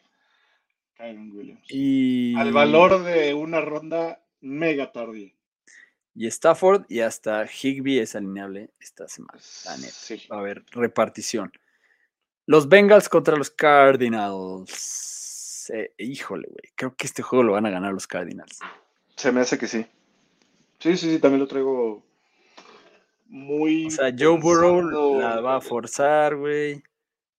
Kyron 0.96 1.32
Williams. 1.32 1.66
Y... 1.68 2.36
Al 2.38 2.54
valor 2.54 3.04
de 3.04 3.34
una 3.34 3.60
ronda 3.60 4.24
mega 4.40 4.94
tardía. 4.94 5.34
Y 6.16 6.28
Stafford 6.28 6.86
y 6.88 7.02
hasta 7.02 7.46
Higby 7.46 8.00
es 8.00 8.16
alineable 8.16 8.72
esta 8.80 9.10
semana. 9.10 9.40
Va 10.32 10.38
a 10.38 10.40
haber 10.40 10.64
repartición. 10.72 11.52
Los 12.50 12.68
Bengals 12.68 13.08
contra 13.10 13.36
los 13.36 13.52
Cardinals. 13.52 14.72
Eh, 15.72 15.94
híjole, 16.00 16.48
güey. 16.50 16.74
Creo 16.74 16.96
que 16.96 17.06
este 17.06 17.22
juego 17.22 17.44
lo 17.44 17.52
van 17.52 17.68
a 17.68 17.70
ganar 17.70 17.94
los 17.94 18.08
Cardinals. 18.08 18.58
Se 19.16 19.32
me 19.32 19.42
hace 19.42 19.60
que 19.60 19.68
sí. 19.68 19.86
Sí, 20.80 20.98
sí, 20.98 21.12
sí, 21.12 21.20
también 21.20 21.42
lo 21.42 21.48
traigo 21.48 22.04
muy. 23.28 23.86
O 23.86 23.92
sea, 23.92 24.12
Joe 24.18 24.40
Burrow 24.40 25.20
la 25.20 25.42
va 25.42 25.58
a 25.58 25.62
forzar, 25.62 26.38
güey. 26.38 26.82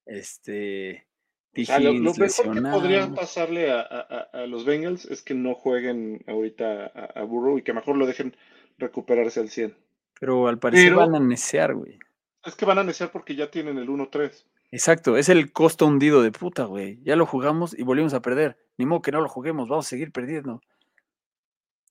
Este. 0.06 1.08
lo, 1.56 2.14
mejor 2.14 2.54
que 2.54 2.62
podría 2.62 3.12
pasarle 3.12 3.72
a, 3.72 4.46
los 4.46 4.64
Bengals 4.64 5.06
es 5.06 5.22
que 5.22 5.34
no 5.34 5.56
jueguen 5.56 6.22
ahorita 6.28 6.86
a, 6.86 7.22
Burrow 7.24 7.58
y 7.58 7.62
que 7.62 7.72
mejor 7.72 7.96
lo 7.96 8.06
dejen 8.06 8.36
recuperarse 8.78 9.40
al 9.40 9.50
100. 9.50 9.74
Pero 10.20 10.46
al 10.46 10.60
parecer 10.60 10.94
van 10.94 11.16
a 11.16 11.18
necear, 11.18 11.74
güey. 11.74 11.98
Es 12.44 12.54
que 12.54 12.64
van 12.64 12.78
a 12.78 12.84
necear 12.84 13.10
porque 13.10 13.34
ya 13.34 13.50
tienen 13.50 13.76
el 13.76 13.88
1-3. 13.88 14.44
Exacto, 14.72 15.16
es 15.16 15.28
el 15.28 15.52
costo 15.52 15.86
hundido 15.86 16.22
de 16.22 16.30
puta, 16.30 16.64
güey. 16.64 17.00
Ya 17.02 17.16
lo 17.16 17.26
jugamos 17.26 17.76
y 17.76 17.82
volvimos 17.82 18.14
a 18.14 18.22
perder. 18.22 18.56
Ni 18.76 18.86
modo 18.86 19.02
que 19.02 19.12
no 19.12 19.20
lo 19.20 19.28
juguemos, 19.28 19.68
vamos 19.68 19.86
a 19.86 19.90
seguir 19.90 20.12
perdiendo. 20.12 20.60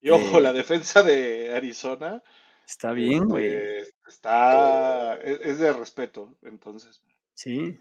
Y 0.02 0.12
ojo, 0.12 0.38
eh, 0.38 0.42
la 0.42 0.54
defensa 0.54 1.04
de 1.04 1.54
Arizona. 1.54 2.24
Está 2.66 2.92
bien, 2.94 3.28
güey. 3.28 3.48
Este, 3.48 3.94
está. 4.08 5.16
Es, 5.16 5.60
de 5.60 5.74
respeto, 5.74 6.38
entonces. 6.44 7.02
Sí. 7.34 7.80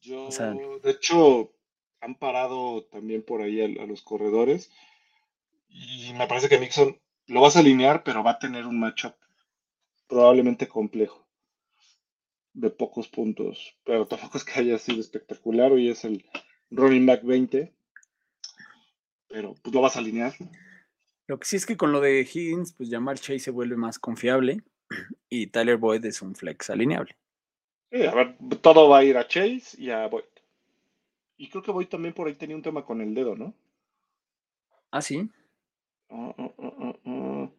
Yo, 0.00 0.28
de 0.28 0.90
hecho, 0.90 1.52
han 2.00 2.14
parado 2.16 2.84
también 2.84 3.22
por 3.22 3.40
ahí 3.40 3.62
a, 3.62 3.86
los 3.86 4.02
corredores. 4.02 4.70
Y 5.68 6.12
me 6.14 6.26
parece 6.26 6.48
que 6.48 6.58
Nixon 6.58 7.00
lo 7.26 7.40
vas 7.40 7.56
a 7.56 7.60
alinear, 7.60 8.02
pero 8.04 8.22
va 8.22 8.32
a 8.32 8.38
tener 8.38 8.66
un 8.66 8.78
matchup 8.78 9.14
probablemente 10.06 10.68
complejo. 10.68 11.27
De 12.58 12.70
pocos 12.70 13.06
puntos. 13.06 13.76
Pero 13.84 14.06
tampoco 14.06 14.36
es 14.36 14.44
que 14.44 14.58
haya 14.58 14.78
sido 14.78 15.00
espectacular. 15.00 15.70
Hoy 15.70 15.90
es 15.90 16.04
el 16.04 16.24
running 16.72 17.06
back 17.06 17.22
20. 17.22 17.72
Pero 19.28 19.54
pues 19.62 19.72
lo 19.72 19.80
vas 19.80 19.94
a 19.94 20.00
alinear. 20.00 20.34
Lo 21.28 21.38
que 21.38 21.46
sí 21.46 21.54
es 21.54 21.66
que 21.66 21.76
con 21.76 21.92
lo 21.92 22.00
de 22.00 22.22
Higgins, 22.22 22.72
pues 22.72 22.88
llamar 22.88 23.18
Chase 23.18 23.38
se 23.38 23.50
vuelve 23.52 23.76
más 23.76 23.98
confiable. 23.98 24.62
Y 25.30 25.48
Tyler 25.48 25.76
Boyd 25.76 26.04
es 26.06 26.22
un 26.22 26.34
flex 26.34 26.70
alineable. 26.70 27.14
Sí, 27.92 28.04
a 28.04 28.14
ver, 28.14 28.36
todo 28.60 28.88
va 28.88 28.98
a 28.98 29.04
ir 29.04 29.16
a 29.18 29.28
Chase 29.28 29.76
y 29.76 29.90
a 29.90 30.06
Boyd. 30.08 30.24
Y 31.36 31.48
creo 31.50 31.62
que 31.62 31.70
Boyd 31.70 31.86
también 31.86 32.14
por 32.14 32.26
ahí 32.26 32.34
tenía 32.34 32.56
un 32.56 32.62
tema 32.62 32.84
con 32.84 33.00
el 33.00 33.14
dedo, 33.14 33.36
¿no? 33.36 33.54
Ah, 34.90 35.02
sí. 35.02 35.30
Ah, 36.08 36.34
ah, 36.38 36.94
ah, 37.04 37.50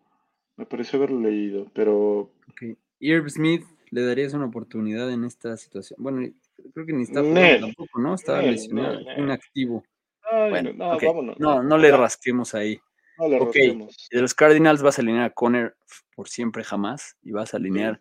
Me 0.57 0.65
parece 0.65 0.97
haberlo 0.97 1.21
leído, 1.21 1.67
pero. 1.73 2.31
Ok. 2.49 2.77
Irv 2.99 3.29
Smith, 3.29 3.63
¿le 3.91 4.05
darías 4.05 4.33
una 4.33 4.45
oportunidad 4.45 5.11
en 5.11 5.23
esta 5.23 5.57
situación? 5.57 5.97
Bueno, 6.01 6.27
creo 6.73 6.85
que 6.85 6.93
ni 6.93 7.03
está 7.03 7.21
jugando 7.21 7.67
tampoco, 7.67 7.99
¿no? 7.99 8.15
Estaba 8.15 8.41
lesionado, 8.41 8.99
inactivo. 9.17 9.83
bueno, 10.31 10.73
no, 10.73 11.35
no, 11.37 11.63
no, 11.63 11.77
le 11.77 11.91
rasquemos 11.91 12.55
ahí. 12.55 12.79
No 13.17 13.27
le 13.27 13.39
ok, 13.39 13.53
de 13.53 14.21
los 14.21 14.33
Cardinals 14.33 14.81
vas 14.81 14.97
a 14.97 15.01
alinear 15.01 15.25
a 15.25 15.29
Conner 15.31 15.75
por 16.15 16.29
siempre 16.29 16.63
jamás 16.63 17.17
y 17.21 17.31
vas 17.31 17.53
a 17.53 17.57
alinear 17.57 17.99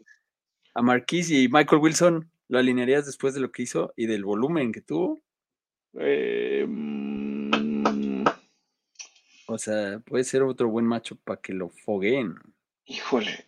a 0.75 0.83
Marquise 0.83 1.35
y 1.35 1.49
Michael 1.49 1.83
Wilson. 1.83 2.31
¿Lo 2.49 2.59
alinearías 2.59 3.05
después 3.05 3.35
de 3.35 3.41
lo 3.41 3.53
que 3.53 3.63
hizo 3.63 3.93
y 3.97 4.07
del 4.07 4.25
volumen 4.25 4.73
que 4.73 4.81
tuvo? 4.81 5.21
Eh, 5.99 6.67
o 9.47 9.59
sea, 9.59 9.99
puede 10.01 10.25
ser 10.25 10.43
otro 10.43 10.69
buen 10.69 10.87
macho 10.87 11.17
para 11.17 11.41
que 11.41 11.53
lo 11.53 11.71
fogueen. 11.71 12.37
Híjole. 12.85 13.48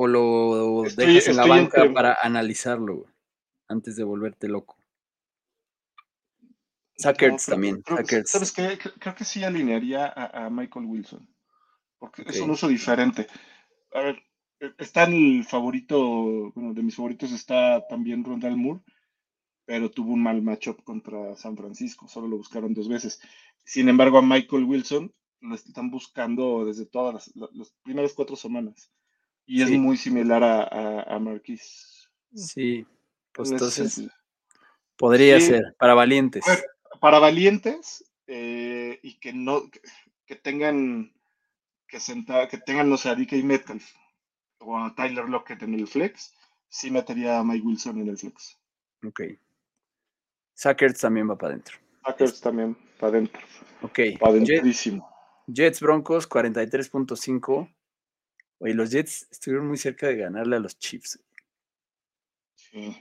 O 0.00 0.06
lo 0.06 0.84
dejas 0.94 1.26
en 1.26 1.36
la 1.36 1.44
banca 1.44 1.92
para 1.92 2.16
analizarlo 2.22 3.06
antes 3.66 3.96
de 3.96 4.04
volverte 4.04 4.46
loco. 4.46 4.78
Sackers 6.96 7.46
también. 7.46 7.82
¿Sabes 8.24 8.52
qué? 8.52 8.78
Creo 8.78 9.16
que 9.16 9.24
sí 9.24 9.42
alinearía 9.42 10.06
a, 10.06 10.48
Michael 10.50 10.86
Wilson. 10.86 11.28
Porque 11.98 12.22
es 12.24 12.38
un 12.38 12.50
uso 12.50 12.68
diferente. 12.68 13.26
A 13.92 14.02
ver, 14.02 14.22
e, 14.60 14.72
está 14.78 15.02
el 15.02 15.44
favorito, 15.44 16.52
bueno, 16.52 16.74
de 16.74 16.82
mis 16.84 16.94
favoritos 16.94 17.32
está 17.32 17.84
también 17.88 18.22
Rondal 18.22 18.56
Moore, 18.56 18.80
pero 19.64 19.90
tuvo 19.90 20.12
un 20.12 20.22
mal 20.22 20.40
matchup 20.42 20.84
contra 20.84 21.34
San 21.34 21.56
Francisco. 21.56 22.06
Solo 22.06 22.28
lo 22.28 22.36
buscaron 22.36 22.72
dos 22.72 22.88
veces. 22.88 23.20
Sin 23.64 23.88
embargo, 23.88 24.18
a 24.18 24.22
Michael 24.22 24.62
Wilson 24.62 25.12
lo 25.40 25.56
están 25.56 25.90
buscando 25.90 26.64
desde 26.64 26.86
todas 26.86 27.32
las, 27.34 27.74
primeras 27.82 28.12
cuatro 28.12 28.36
semanas. 28.36 28.92
Y 29.50 29.62
es 29.62 29.70
muy 29.70 29.96
similar 29.96 30.44
a, 30.44 31.02
a, 31.02 31.18
Marquis. 31.18 32.06
Sí, 32.34 32.86
pues 33.32 33.50
entonces 33.50 34.06
podría 34.94 35.40
ser 35.40 35.74
para 35.78 35.94
valientes. 35.94 36.44
para 37.00 37.18
valientes 37.18 38.04
eh, 38.26 39.00
y 39.02 39.18
que 39.18 39.32
no 39.32 39.62
que, 40.26 40.36
tengan 40.36 41.14
que 41.86 41.98
sentar, 41.98 42.46
que 42.50 42.58
tengan, 42.58 42.90
no 42.90 42.98
sé, 42.98 43.08
a 43.08 43.14
DK 43.14 43.42
Metcalf 43.42 43.90
o 44.58 44.76
a 44.76 44.94
Tyler 44.94 45.26
Lockett 45.26 45.62
en 45.62 45.72
el 45.72 45.88
flex, 45.88 46.34
sí 46.68 46.90
metería 46.90 47.38
a 47.38 47.44
Mike 47.44 47.66
Wilson 47.66 48.00
en 48.02 48.08
el 48.08 48.18
flex. 48.18 48.58
Ok. 49.06 49.22
Sackers 50.52 51.00
también 51.00 51.30
va 51.30 51.38
para 51.38 51.54
adentro. 51.54 51.78
Sackers 52.04 52.40
también 52.42 52.76
para 53.00 53.12
adentro. 53.12 53.40
Ok. 53.80 53.98
Para 54.20 54.34
Jets 55.46 55.80
Broncos 55.80 56.28
43.5. 56.28 57.72
Oye, 58.58 58.74
los 58.74 58.90
Jets 58.90 59.28
estuvieron 59.30 59.68
muy 59.68 59.76
cerca 59.76 60.08
de 60.08 60.16
ganarle 60.16 60.56
a 60.56 60.60
los 60.60 60.78
Chiefs. 60.78 61.20
Sí. 62.54 62.96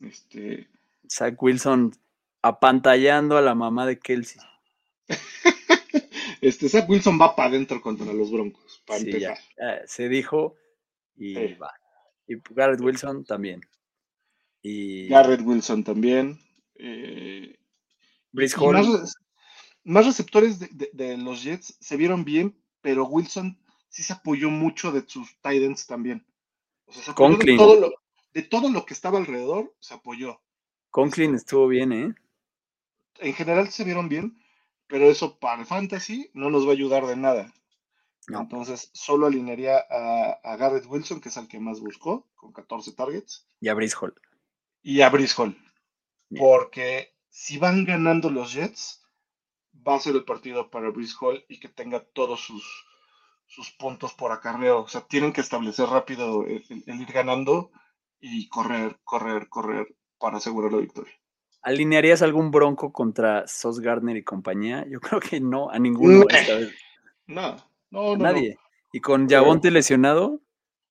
Este. 0.00 0.68
Zach 1.08 1.40
Wilson 1.40 1.92
apantallando 2.40 3.36
a 3.36 3.42
la 3.42 3.54
mamá 3.54 3.86
de 3.86 3.98
Kelsey. 3.98 4.40
este, 6.40 6.68
Zach 6.68 6.88
Wilson 6.88 7.18
va 7.20 7.36
para 7.36 7.50
adentro 7.50 7.80
contra 7.80 8.12
los 8.12 8.30
Broncos. 8.30 8.82
Para 8.86 9.00
sí, 9.00 9.18
Ya, 9.18 9.36
se 9.86 10.08
dijo 10.08 10.56
y 11.16 11.54
va. 11.54 11.72
Y 12.26 12.36
Garrett 12.50 12.80
Wilson 12.80 13.24
también. 13.24 13.60
Y... 14.62 15.08
Garrett 15.08 15.42
Wilson 15.42 15.84
también. 15.84 16.40
Eh, 16.76 17.58
más, 19.84 20.06
receptores 20.06 20.58
de, 20.58 21.16
los 21.16 21.42
Jets 21.42 21.76
se 21.80 21.96
vieron 21.96 22.24
bien, 22.24 22.56
pero 22.80 23.06
Wilson 23.06 23.58
sí 23.92 24.02
se 24.02 24.14
apoyó 24.14 24.50
mucho 24.50 24.90
de 24.90 25.04
sus 25.06 25.36
Titans 25.40 25.86
también. 25.86 26.26
O 26.86 26.92
sea, 26.92 27.04
se 27.04 27.10
apoyó 27.12 27.36
de 27.36 27.56
todo, 27.56 27.80
lo, 27.80 27.92
de 28.32 28.42
todo, 28.42 28.70
lo, 28.70 28.84
que 28.84 28.94
estaba 28.94 29.18
alrededor, 29.18 29.72
se 29.78 29.94
apoyó. 29.94 30.40
Conklin 30.90 31.34
estuvo 31.34 31.68
bien, 31.68 31.92
¿eh? 31.92 32.14
En 33.18 33.34
general 33.34 33.68
se 33.68 33.84
vieron 33.84 34.08
bien, 34.08 34.42
pero 34.88 35.04
eso 35.04 35.38
para 35.38 35.60
el 35.60 35.66
fantasy 35.66 36.30
no 36.32 36.50
nos 36.50 36.66
va 36.66 36.70
a 36.70 36.74
ayudar 36.74 37.06
de 37.06 37.16
nada. 37.16 37.52
Entonces, 38.28 38.90
solo 38.94 39.26
alinearía 39.26 39.78
a, 39.78 40.56
Garrett 40.56 40.86
Wilson, 40.86 41.20
que 41.20 41.28
es 41.28 41.36
el 41.36 41.48
que 41.48 41.60
más 41.60 41.80
buscó, 41.80 42.28
con 42.34 42.52
14 42.52 42.92
targets. 42.92 43.46
Y 43.60 43.68
a 43.68 43.74
Brice 43.74 43.96
Hall. 44.00 44.14
Y 44.82 45.02
a 45.02 45.10
Brice 45.10 45.34
Hall. 45.36 45.56
Porque 46.38 47.14
si 47.28 47.58
van 47.58 47.84
ganando 47.84 48.30
los 48.30 48.52
Jets, 48.54 49.04
va 49.86 49.96
a 49.96 50.00
ser 50.00 50.14
el 50.14 50.24
partido 50.24 50.70
para 50.70 50.90
Brice 50.90 51.14
Hall 51.20 51.44
y 51.48 51.58
que 51.60 51.68
tenga 51.68 52.00
todos 52.00 52.40
sus, 52.40 52.86
sus 53.52 53.70
puntos 53.70 54.14
por 54.14 54.32
acarreo. 54.32 54.80
O 54.80 54.88
sea, 54.88 55.02
tienen 55.02 55.32
que 55.32 55.42
establecer 55.42 55.86
rápido 55.86 56.46
el, 56.46 56.64
ir 56.70 57.12
ganando 57.12 57.70
y 58.18 58.48
correr, 58.48 58.98
correr, 59.04 59.48
correr 59.48 59.94
para 60.18 60.38
asegurar 60.38 60.72
la 60.72 60.78
victoria. 60.78 61.12
¿Alinearías 61.60 62.22
algún 62.22 62.50
bronco 62.50 62.92
contra 62.92 63.46
Sos 63.46 63.80
Gardner 63.80 64.16
y 64.16 64.24
compañía? 64.24 64.86
Yo 64.88 65.00
creo 65.00 65.20
que 65.20 65.40
no, 65.40 65.70
a 65.70 65.78
ninguno 65.78 66.24
esta 66.28 66.54
vez. 66.56 66.72
No, 67.26 67.56
no, 67.90 68.16
Nadie. 68.16 68.58
Y 68.92 69.00
con 69.00 69.28
Yabonte 69.28 69.70
lesionado, 69.70 70.40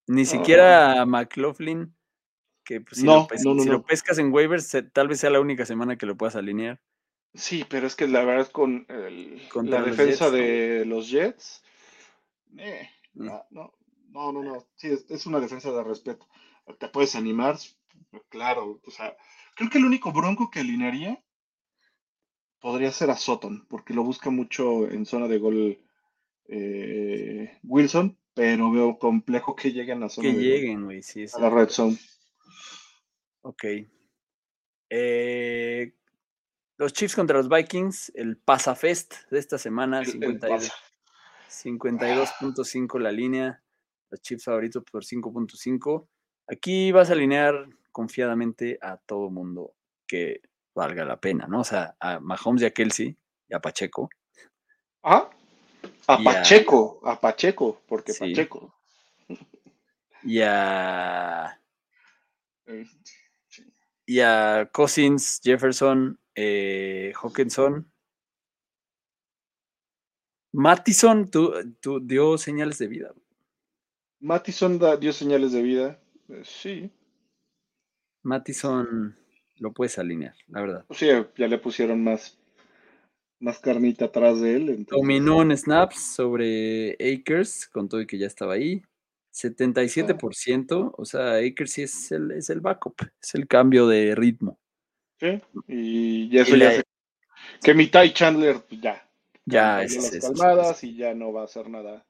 ni 0.08 0.26
siquiera 0.26 1.02
a 1.02 1.06
McLaughlin 1.06 1.96
que 2.64 2.82
pues, 2.82 3.00
si, 3.00 3.06
lo, 3.06 3.28
si 3.36 3.70
lo, 3.70 3.84
pescas 3.84 4.18
en 4.18 4.32
waivers, 4.32 4.78
tal 4.94 5.08
vez 5.08 5.20
sea 5.20 5.30
la 5.30 5.40
única 5.40 5.66
semana 5.66 5.98
que 5.98 6.06
lo 6.06 6.16
puedas 6.16 6.36
alinear. 6.36 6.80
Sí, 7.34 7.66
pero 7.68 7.88
es 7.88 7.96
que 7.96 8.08
la 8.08 8.24
verdad 8.24 8.50
con 8.52 8.86
la 9.64 9.82
defensa 9.82 10.30
de 10.30 10.86
los 10.86 11.10
Jets, 11.10 11.64
eh, 12.58 12.90
mm. 13.14 13.26
no, 13.26 13.46
no, 13.52 14.32
no, 14.32 14.44
no, 14.44 14.68
sí, 14.76 14.90
es, 15.10 15.26
una 15.26 15.40
defensa 15.40 15.72
de 15.72 15.84
respeto. 15.84 16.28
Te 16.80 16.90
puedes 16.90 17.16
animar, 17.16 17.58
claro, 18.30 18.82
o 18.86 18.92
sea, 18.92 19.16
creo 19.56 19.70
que 19.70 19.78
el 19.78 19.86
único 19.86 20.12
bronco 20.12 20.50
que 20.50 20.60
alinearía 20.60 21.24
podría 22.60 22.92
ser 22.92 23.10
a 23.10 23.18
Sutton, 23.18 23.66
porque 23.68 23.94
lo 23.94 24.04
busca 24.04 24.30
mucho 24.30 24.90
en 24.90 25.06
zona 25.06 25.28
de 25.28 25.40
gol 25.40 25.80
eh, 26.48 27.60
Wilson, 27.64 28.18
pero 28.34 28.72
veo 28.72 28.98
complejo 29.00 29.56
que 29.56 29.72
lleguen 29.72 30.04
a 30.04 30.10
zona 30.10 30.30
que 30.30 30.38
lleguen, 30.38 30.86
güey, 30.86 31.02
sí, 31.02 31.26
a 31.34 31.40
la 31.40 31.50
red 31.50 31.70
zone. 31.70 31.98
Ok. 33.42 33.64
Eh, 34.90 35.94
los 36.78 36.94
Chiefs 36.94 37.16
contra 37.16 37.38
los 37.38 37.50
Vikings, 37.50 38.12
el 38.16 38.38
Pasafest 38.38 39.14
de 39.30 39.40
esta 39.40 39.58
semana, 39.58 40.04
52.5 41.52 43.00
la 43.00 43.12
línea, 43.12 43.62
los 44.10 44.22
Chiefs 44.22 44.46
favoritos 44.46 44.84
por 44.90 45.04
5.5. 45.04 46.08
Aquí 46.48 46.92
vas 46.92 47.10
a 47.10 47.14
alinear 47.14 47.68
confiadamente 47.92 48.78
a 48.82 48.98
todo 48.98 49.30
mundo 49.30 49.74
que 50.08 50.42
valga 50.74 51.06
la 51.06 51.20
pena, 51.20 51.48
¿no? 51.48 51.62
O 51.62 51.64
sea, 51.64 51.96
a 52.00 52.20
Mahomes 52.20 52.62
y 52.62 52.66
a 52.66 52.72
Kelsey 52.72 53.18
y 53.50 53.54
a 53.54 53.60
Pacheco. 53.60 54.10
¿Ah? 55.04 55.30
A 56.08 56.18
Pacheco, 56.24 57.02
a, 57.04 57.20
Pacheco, 57.20 57.82
porque 57.88 58.14
Pacheco. 58.14 58.74
Y 60.24 60.42
a. 60.42 61.60
Este, 62.66 63.02
y 64.06 64.20
a 64.20 64.70
Cousins, 64.72 65.40
Jefferson, 65.44 66.20
eh, 66.36 67.14
Hawkinson. 67.16 67.91
Mattison 70.54 71.30
tú, 71.30 71.54
dio 72.02 72.38
señales 72.38 72.78
de 72.78 72.88
vida. 72.88 73.14
Mattison 74.20 74.80
dio 75.00 75.14
señales 75.14 75.52
de 75.52 75.62
vida, 75.62 76.00
eh, 76.30 76.42
sí. 76.44 76.92
Mattison 78.24 79.16
lo 79.58 79.74
puedes 79.74 79.98
alinear, 79.98 80.36
la 80.48 80.62
verdad. 80.62 80.86
Sí, 80.92 81.08
ya 81.38 81.48
le 81.48 81.58
pusieron 81.58 82.04
más, 82.04 82.38
más 83.40 83.60
carnita 83.60 84.06
atrás 84.06 84.42
de 84.42 84.56
él. 84.56 84.86
Dominó 84.86 85.42
en 85.42 85.58
snaps 85.58 86.16
sobre 86.16 86.94
Akers, 86.94 87.68
con 87.68 87.90
todo 87.90 88.02
y 88.02 88.08
que 88.08 88.18
ya 88.18 88.28
estaba 88.28 88.54
ahí. 88.54 88.84
77%, 89.34 90.94
o 90.98 91.06
sea, 91.06 91.36
Akers 91.36 91.72
sí 91.72 91.84
es 91.84 92.12
el, 92.12 92.32
es 92.32 92.50
el 92.50 92.60
backup, 92.60 92.96
es 93.22 93.34
el 93.34 93.48
cambio 93.48 93.88
de 93.88 94.14
ritmo. 94.14 94.60
Sí, 95.20 95.42
y 95.68 96.38
eso 96.38 96.58
ya 96.58 96.70
hace 96.70 96.84
que 97.64 97.74
mi 97.74 97.88
Ty 97.88 98.14
Chandler 98.14 98.62
pues, 98.68 98.82
ya. 98.82 99.08
Ya 99.46 99.82
es, 99.82 99.96
las 99.96 100.32
calmadas 100.32 100.84
y 100.84 100.96
ya 100.96 101.14
no 101.14 101.34
va 101.34 101.42
a 101.42 101.46
hacer 101.46 101.70
nada. 101.70 102.06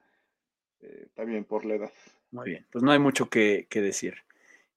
Eh, 0.82 1.08
también 1.14 1.46
por 1.46 1.66
la 1.66 1.76
edad. 1.76 1.92
Muy 2.32 2.52
bien, 2.52 2.68
pues 2.72 2.84
no 2.84 2.92
hay 2.92 3.00
mucho 3.00 3.30
que, 3.30 3.68
decir. 3.70 4.16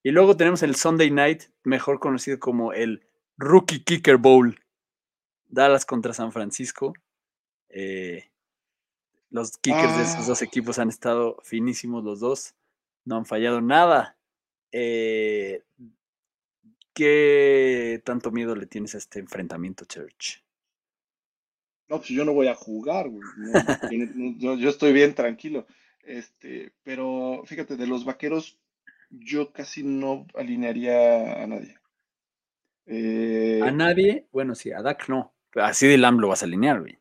Y 0.03 0.11
luego 0.11 0.37
tenemos 0.37 0.61
el 0.63 0.75
Sunday 0.75 1.09
Night, 1.09 1.43
mejor 1.63 1.99
conocido 1.99 2.39
como 2.39 2.73
el 2.73 3.07
Rookie 3.37 3.83
Kicker 3.83 4.17
Bowl. 4.17 4.59
Dallas 5.47 5.85
contra 5.85 6.13
San 6.13 6.31
Francisco. 6.31 6.93
Eh, 7.69 8.29
Los 9.29 9.57
kickers 9.57 9.97
de 9.97 10.03
esos 10.03 10.27
dos 10.27 10.41
ah. 10.41 10.45
equipos 10.45 10.79
han 10.79 10.89
estado 10.89 11.37
finísimos 11.43 12.03
los 12.03 12.19
dos. 12.19 12.55
No 13.05 13.17
han 13.17 13.25
fallado 13.25 13.61
nada. 13.61 14.17
Eh, 14.71 15.63
¿Qué 16.93 18.01
tanto 18.05 18.31
miedo 18.31 18.55
le 18.55 18.67
tienes 18.67 18.95
a 18.95 18.99
este 18.99 19.19
enfrentamiento, 19.19 19.85
Church? 19.85 20.44
No, 21.87 21.97
pues 21.97 22.09
yo 22.09 22.25
no 22.25 22.33
voy 22.33 22.47
a 22.47 22.55
jugar, 22.55 23.09
yo, 24.37 24.69
estoy 24.69 24.91
bien 24.91 25.13
tranquilo. 25.13 25.67
Este, 26.03 26.73
pero 26.83 27.43
fíjate, 27.45 27.77
de 27.77 27.87
los 27.87 28.05
vaqueros, 28.05 28.59
yo 29.09 29.51
casi 29.51 29.83
no 29.83 30.25
alinearía 30.35 31.43
a 31.43 31.47
nadie. 31.47 31.75
¿A 32.87 32.91
eh, 32.91 33.71
nadie? 33.73 34.27
Bueno, 34.31 34.55
sí, 34.55 34.71
a 34.71 34.81
Dak 34.81 35.09
no. 35.09 35.33
Así 35.55 35.87
de 35.87 35.97
Lamb 35.97 36.19
lo 36.19 36.27
vas 36.27 36.41
a 36.41 36.45
alinear, 36.45 36.81
güey. 36.81 36.99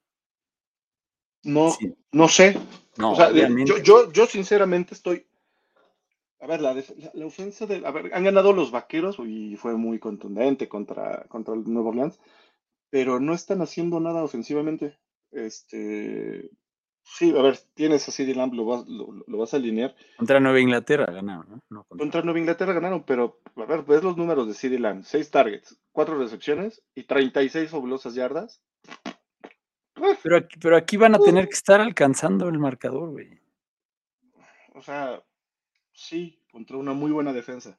No, 1.43 1.77
no 2.13 2.29
sé. 2.29 2.57
No, 2.97 3.17
yo, 3.83 4.13
yo, 4.13 4.27
sinceramente 4.27 4.95
estoy. 4.95 5.27
A 6.41 6.47
ver, 6.47 6.61
la, 6.61 6.75
la, 7.15 7.27
ofensa 7.27 7.67
de. 7.67 7.87
A 7.87 7.91
ver, 7.91 8.15
han 8.15 8.25
ganado 8.25 8.53
los 8.53 8.71
vaqueros 8.71 9.19
y 9.19 9.57
fue 9.57 9.77
muy 9.77 9.99
contundente 9.99 10.69
contra, 10.69 11.25
contra 11.29 11.55
el 11.55 11.65
Nuevo 11.65 11.91
Orleans 11.91 12.19
pero 12.95 13.19
no 13.19 13.35
están 13.35 13.61
haciendo 13.61 13.99
nada 13.99 14.23
ofensivamente. 14.23 14.97
Este, 15.33 16.49
sí, 17.03 17.37
a 17.37 17.43
ver, 17.43 17.59
tienes 17.75 18.09
a 18.09 18.13
CD 18.13 18.37
Lamb, 18.37 18.55
lo 18.55 18.67
vas, 18.67 18.87
lo, 18.87 19.37
vas 19.37 19.53
a 19.53 19.57
alinear. 19.57 19.97
Contra 20.17 20.39
Nueva 20.39 20.61
Inglaterra 20.61 21.13
ganaron, 21.13 21.61
¿no? 21.71 21.83
contra... 21.89 22.23
Nueva 22.23 22.39
Inglaterra 22.39 22.73
ganaron, 22.73 23.03
pero 23.03 23.41
a 23.57 23.65
ver, 23.65 23.83
ves 23.83 24.05
los 24.05 24.17
números 24.17 24.47
de 24.47 24.55
CD 24.55 24.79
Lamb: 24.79 25.03
6 25.03 25.29
targets, 25.33 25.77
4 25.91 26.17
recepciones 26.19 26.85
y 26.95 27.03
36 27.03 27.69
fabulosas 27.69 28.15
yardas. 28.15 28.63
Pero 30.23 30.37
aquí, 30.37 30.57
pero 30.61 30.77
aquí 30.77 30.97
van 30.97 31.17
a 31.17 31.19
tener 31.19 31.49
que 31.49 31.55
estar 31.55 31.81
alcanzando 31.81 32.49
el 32.49 32.61
marcador, 32.61 33.11
güey. 33.11 33.41
O 34.73 34.83
sea, 34.83 35.21
sí, 35.93 36.41
contra 36.53 36.77
una 36.77 36.93
muy 36.93 37.11
buena 37.11 37.33
defensa. 37.33 37.77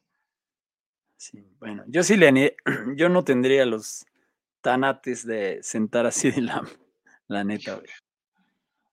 Sí, 1.15 1.47
bueno, 1.57 1.85
yo 1.87 2.03
sí 2.03 2.17
le 2.17 2.57
yo 2.97 3.07
no 3.07 3.23
tendría 3.23 3.65
los 3.65 4.05
tanates 4.65 5.23
de 5.27 5.61
sentar 5.61 6.07
así 6.07 6.31
de 6.31 6.41
la, 6.41 6.67
la 7.27 7.43
neta, 7.43 7.79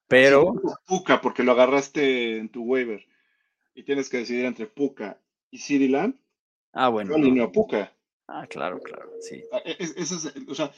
Pero. 0.06 0.52
Puka, 0.86 1.22
porque 1.22 1.42
lo 1.42 1.52
agarraste 1.52 2.36
en 2.36 2.50
tu 2.50 2.62
waiver 2.62 3.02
y 3.74 3.82
tienes 3.82 4.10
que 4.10 4.18
decidir 4.18 4.44
entre 4.44 4.66
Puka 4.66 5.18
y 5.50 5.56
CD 5.56 5.88
Lamb. 5.88 6.14
Ah, 6.74 6.90
bueno. 6.90 7.16
No, 7.16 7.50
Puka. 7.50 7.90
Ah, 8.28 8.46
claro, 8.46 8.80
claro, 8.80 9.10
sí. 9.22 9.42
Ah, 9.50 9.62
e, 9.64 9.78
o 10.46 10.54
sea, 10.54 10.70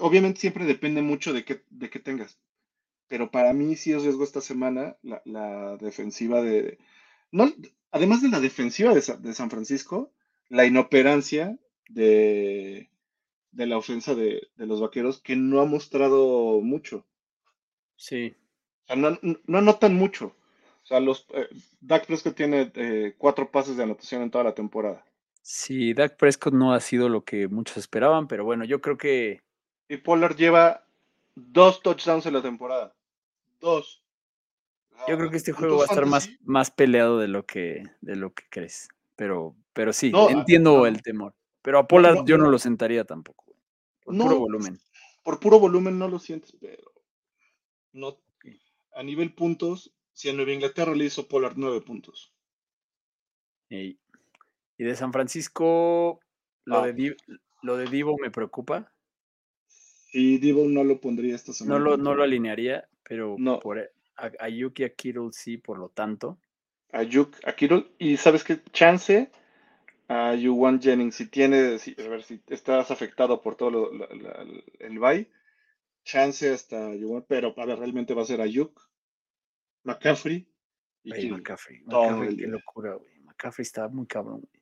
obviamente 0.00 0.40
siempre 0.40 0.64
depende 0.64 1.02
mucho 1.02 1.32
de 1.32 1.44
qué, 1.44 1.62
de 1.70 1.88
qué 1.88 2.00
tengas. 2.00 2.36
Pero 3.06 3.30
para 3.30 3.52
mí 3.52 3.76
sí 3.76 3.92
es 3.92 4.02
riesgo 4.02 4.24
esta 4.24 4.40
semana 4.40 4.96
la, 5.02 5.22
la 5.24 5.76
defensiva 5.76 6.42
de. 6.42 6.78
No, 7.30 7.52
además 7.92 8.22
de 8.22 8.28
la 8.30 8.40
defensiva 8.40 8.92
de, 8.92 9.02
de 9.20 9.34
San 9.34 9.50
Francisco, 9.50 10.10
la 10.48 10.66
inoperancia 10.66 11.56
de, 11.88 12.90
de 13.56 13.66
la 13.66 13.78
ofensa 13.78 14.14
de, 14.14 14.48
los 14.56 14.80
vaqueros 14.80 15.20
que 15.20 15.34
no 15.34 15.60
ha 15.60 15.64
mostrado 15.64 16.60
mucho. 16.60 17.06
Sí. 17.96 18.36
O 18.84 18.86
sea, 18.86 18.96
no, 18.96 19.18
no 19.22 19.58
anotan 19.58 19.94
mucho. 19.94 20.36
O 20.82 20.86
sea, 20.86 21.00
los, 21.00 21.26
eh, 21.30 21.48
Dak 21.80 22.06
Prescott 22.06 22.36
tiene 22.36 22.70
eh, 22.74 23.14
cuatro 23.18 23.50
pases 23.50 23.76
de 23.76 23.82
anotación 23.82 24.22
en 24.22 24.30
toda 24.30 24.44
la 24.44 24.54
temporada. 24.54 25.04
Sí, 25.42 25.94
Dak 25.94 26.16
Prescott 26.16 26.52
no 26.52 26.74
ha 26.74 26.80
sido 26.80 27.08
lo 27.08 27.24
que 27.24 27.48
muchos 27.48 27.78
esperaban, 27.78 28.28
pero 28.28 28.44
bueno, 28.44 28.64
yo 28.64 28.80
creo 28.80 28.98
que. 28.98 29.40
Y 29.88 29.96
Pollard 29.96 30.36
lleva 30.36 30.84
dos 31.34 31.82
touchdowns 31.82 32.26
en 32.26 32.34
la 32.34 32.42
temporada. 32.42 32.94
Dos. 33.58 34.02
Yo 35.08 35.16
creo 35.16 35.30
que 35.30 35.36
este 35.36 35.52
juego 35.52 35.78
va 35.78 35.84
a 35.84 35.86
estar 35.86 36.06
más, 36.06 36.28
más 36.42 36.70
peleado 36.70 37.18
de 37.18 37.28
lo 37.28 37.44
que, 37.44 37.82
de 38.00 38.16
lo 38.16 38.32
que 38.32 38.44
crees. 38.50 38.88
Pero, 39.14 39.54
pero 39.72 39.92
sí, 39.92 40.12
entiendo 40.28 40.86
el 40.86 41.02
temor. 41.02 41.34
Pero 41.62 41.78
a 41.80 41.88
Pollard 41.88 42.24
yo 42.26 42.38
no 42.38 42.48
lo 42.48 42.58
sentaría 42.58 43.04
tampoco. 43.04 43.45
Por 44.06 44.16
puro 44.16 44.38
volumen. 44.38 44.78
Por 45.24 45.40
puro 45.40 45.58
volumen 45.58 45.98
no 45.98 46.08
lo 46.08 46.18
sientes, 46.20 46.56
pero 46.60 46.92
no. 47.92 48.18
A 48.94 49.02
nivel 49.02 49.34
puntos, 49.34 49.92
si 50.12 50.30
a 50.30 50.32
Nueva 50.32 50.52
Inglaterra 50.52 50.94
le 50.94 51.04
hizo 51.04 51.28
Polar 51.28 51.54
nueve 51.56 51.80
puntos. 51.80 52.32
Y, 53.68 53.98
de 54.78 54.94
San 54.94 55.12
Francisco, 55.12 56.20
lo, 56.64 56.82
de 56.82 56.90
ah. 56.90 56.92
Divo, 56.92 57.16
lo 57.62 57.76
de 57.76 57.86
Divo 57.86 58.16
me 58.16 58.30
preocupa. 58.30 58.92
Sí, 59.66 60.38
Divo 60.38 60.66
no 60.68 60.84
lo 60.84 61.00
pondría 61.00 61.34
esta 61.34 61.52
semana. 61.52 61.78
No 61.78 61.84
lo, 61.84 61.96
no 61.96 62.14
lo 62.14 62.22
alinearía, 62.22 62.88
pero 63.02 63.34
no. 63.38 63.58
por 63.58 63.78
e, 63.78 63.90
a, 64.16 64.48
Yuki 64.48 64.84
a 64.84 64.94
Kittle 64.94 65.30
sí, 65.32 65.58
por 65.58 65.78
lo 65.78 65.88
tanto. 65.88 66.38
A 66.92 67.02
Yuki, 67.02 67.40
a 67.44 67.54
Kittle, 67.54 67.88
y 67.98 68.16
sabes 68.16 68.44
qué 68.44 68.62
chance 68.72 69.32
a 70.08 70.34
Yuwan 70.34 70.80
Jennings, 70.80 71.16
si 71.16 71.26
tiene, 71.26 71.58
a 71.58 72.08
ver 72.08 72.22
si 72.22 72.40
estás 72.48 72.90
afectado 72.90 73.42
por 73.42 73.56
todo 73.56 73.90
el 74.78 74.98
bye, 74.98 75.28
chance 76.04 76.52
hasta 76.52 76.94
Yuwan, 76.94 77.24
pero 77.28 77.54
para 77.54 77.76
realmente 77.76 78.14
va 78.14 78.22
a 78.22 78.26
ser 78.26 78.40
Ayuk, 78.40 78.80
McCaffrey 79.84 80.46
y 81.02 81.30
McCaffrey. 81.30 81.82
McCaffrey 81.84 82.36
qué 82.36 82.46
locura, 82.46 82.94
güey. 82.94 83.20
McCaffrey 83.20 83.62
está 83.62 83.88
muy 83.88 84.06
cabrón, 84.06 84.40
güey. 84.40 84.60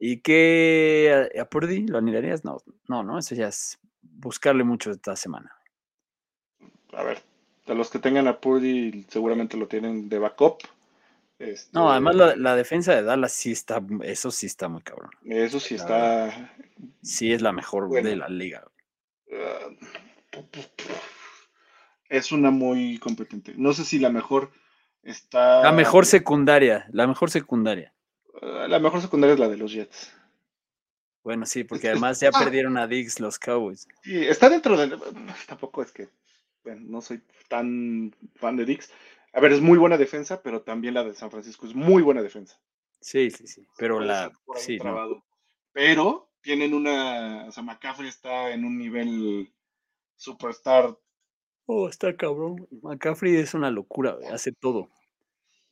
¿Y 0.00 0.20
qué 0.20 1.30
a, 1.38 1.44
Purdy 1.46 1.86
lo 1.86 1.98
anidarías? 1.98 2.44
No, 2.44 2.58
no, 2.86 3.02
no, 3.02 3.18
eso 3.18 3.34
ya 3.34 3.48
es 3.48 3.78
buscarle 4.00 4.62
mucho 4.62 4.92
esta 4.92 5.16
semana. 5.16 5.52
A 6.92 7.02
ver, 7.02 7.20
de 7.66 7.74
los 7.74 7.90
que 7.90 7.98
tengan 7.98 8.28
a 8.28 8.40
Purdy 8.40 9.04
seguramente 9.08 9.56
lo 9.56 9.66
tienen 9.66 10.08
de 10.08 10.18
backup 10.18 10.62
no, 11.72 11.90
además 11.90 12.16
la, 12.16 12.30
este 12.32 12.56
defensa 12.56 12.94
de 12.94 13.02
Dallas 13.02 13.32
sí 13.32 13.52
está, 13.52 13.80
eso 14.02 14.30
sí 14.30 14.46
está 14.46 14.68
muy 14.68 14.82
cabrón. 14.82 15.10
Eso 15.24 15.60
sí 15.60 15.76
está. 15.76 16.52
Sí 17.02 17.32
es 17.32 17.42
la 17.42 17.52
mejor 17.52 17.88
de 17.90 18.16
la 18.16 18.28
liga. 18.28 18.64
Ah, 19.32 19.68
es 22.08 22.32
una 22.32 22.50
muy 22.50 22.98
competente. 22.98 23.54
No 23.56 23.72
sé 23.72 23.84
si 23.84 23.98
la 23.98 24.10
mejor 24.10 24.50
está. 25.02 25.62
La 25.62 25.72
mejor 25.72 26.06
secundaria, 26.06 26.86
la 26.92 27.06
mejor 27.06 27.30
secundaria. 27.30 27.94
Ah, 28.42 28.66
la 28.68 28.78
mejor 28.78 29.00
secundaria 29.00 29.34
es 29.34 29.40
la 29.40 29.48
de 29.48 29.56
los 29.56 29.72
Jets. 29.72 30.12
Bueno, 31.22 31.46
sí, 31.46 31.64
porque 31.64 31.88
además 31.90 32.20
ya 32.20 32.30
ah. 32.32 32.38
perdieron 32.38 32.76
a 32.76 32.86
Diggs 32.86 33.20
los 33.20 33.38
Cowboys. 33.38 33.86
Sí, 34.02 34.26
está 34.26 34.48
dentro 34.48 34.76
de. 34.76 34.98
Tampoco 35.46 35.82
es 35.82 35.92
que. 35.92 36.08
Bueno, 36.64 36.82
no 36.86 37.00
soy 37.00 37.22
tan 37.48 38.14
fan 38.34 38.56
de 38.56 38.64
Diggs, 38.64 38.90
a 39.32 39.40
ver, 39.40 39.52
es 39.52 39.60
muy 39.60 39.78
buena 39.78 39.96
defensa, 39.96 40.42
pero 40.42 40.62
también 40.62 40.94
la 40.94 41.04
de 41.04 41.14
San 41.14 41.30
Francisco 41.30 41.66
es 41.66 41.74
muy 41.74 42.02
buena 42.02 42.22
defensa. 42.22 42.60
Sí, 43.00 43.30
sí, 43.30 43.46
sí. 43.46 43.66
Pero 43.76 44.00
la. 44.00 44.32
Sí, 44.56 44.78
Pero 45.72 46.30
tienen 46.40 46.74
una. 46.74 47.46
O 47.46 47.52
sea, 47.52 47.62
McCaffrey 47.62 48.08
está 48.08 48.50
en 48.50 48.64
un 48.64 48.78
nivel 48.78 49.52
superstar. 50.16 50.98
Oh, 51.66 51.88
está 51.88 52.16
cabrón. 52.16 52.66
McCaffrey 52.82 53.36
es 53.36 53.54
una 53.54 53.70
locura, 53.70 54.16
hace 54.32 54.52
todo. 54.52 54.88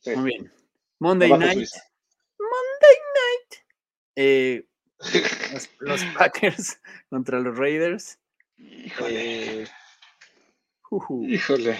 Muy 0.05 0.31
bien. 0.31 0.53
Monday 0.99 1.29
night. 1.29 1.69
Monday 2.39 2.97
night. 3.15 3.65
Eh, 4.15 4.67
los, 5.79 6.03
Packers 6.17 6.79
contra 7.09 7.39
los 7.39 7.57
Raiders. 7.57 8.19
Híjole. 8.57 9.63
Eh, 9.63 9.67
Híjole. 11.27 11.77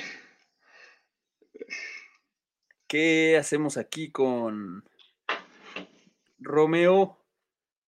¿Qué 2.88 3.38
hacemos 3.38 3.78
aquí 3.78 4.10
con 4.12 4.84
Romeo? 6.40 7.18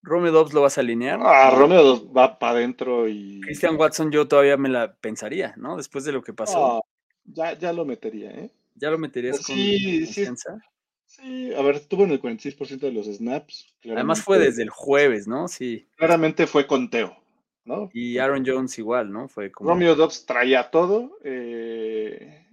¿Romeo 0.01 0.31
Dobbs 0.31 0.53
lo 0.53 0.61
vas 0.61 0.77
a 0.77 0.81
alinear? 0.81 1.19
Ah, 1.21 1.51
Romeo 1.51 1.83
Dobbs 1.83 2.15
va 2.15 2.37
para 2.37 2.53
adentro 2.53 3.07
y. 3.07 3.41
Christian 3.41 3.77
Watson, 3.77 4.11
yo 4.11 4.27
todavía 4.27 4.57
me 4.57 4.69
la 4.69 4.93
pensaría, 4.95 5.53
¿no? 5.57 5.77
Después 5.77 6.03
de 6.03 6.11
lo 6.11 6.21
que 6.21 6.33
pasó. 6.33 6.77
Ah, 6.77 6.81
ya, 7.25 7.57
ya 7.57 7.73
lo 7.73 7.85
metería, 7.85 8.31
¿eh? 8.31 8.51
¿Ya 8.75 8.89
lo 8.89 8.97
meterías 8.97 9.37
pues 9.37 9.47
con 9.47 9.55
sí, 9.55 10.05
confianza? 10.05 10.59
Sí, 11.05 11.53
a 11.53 11.61
ver, 11.61 11.75
estuvo 11.75 12.03
en 12.03 12.11
el 12.11 12.21
46% 12.21 12.79
de 12.79 12.91
los 12.91 13.07
snaps. 13.07 13.73
Además 13.85 14.21
fue 14.21 14.37
desde 14.37 14.63
el 14.63 14.69
jueves, 14.69 15.27
¿no? 15.27 15.47
Sí. 15.47 15.87
Claramente 15.95 16.45
fue 16.45 16.67
conteo, 16.67 17.17
¿no? 17.65 17.89
Y 17.93 18.19
Aaron 18.19 18.43
Jones 18.45 18.77
igual, 18.79 19.11
¿no? 19.11 19.27
Fue 19.27 19.51
como... 19.51 19.69
Romeo 19.69 19.95
Dobbs 19.95 20.25
traía 20.25 20.69
todo 20.69 21.17
eh, 21.23 22.45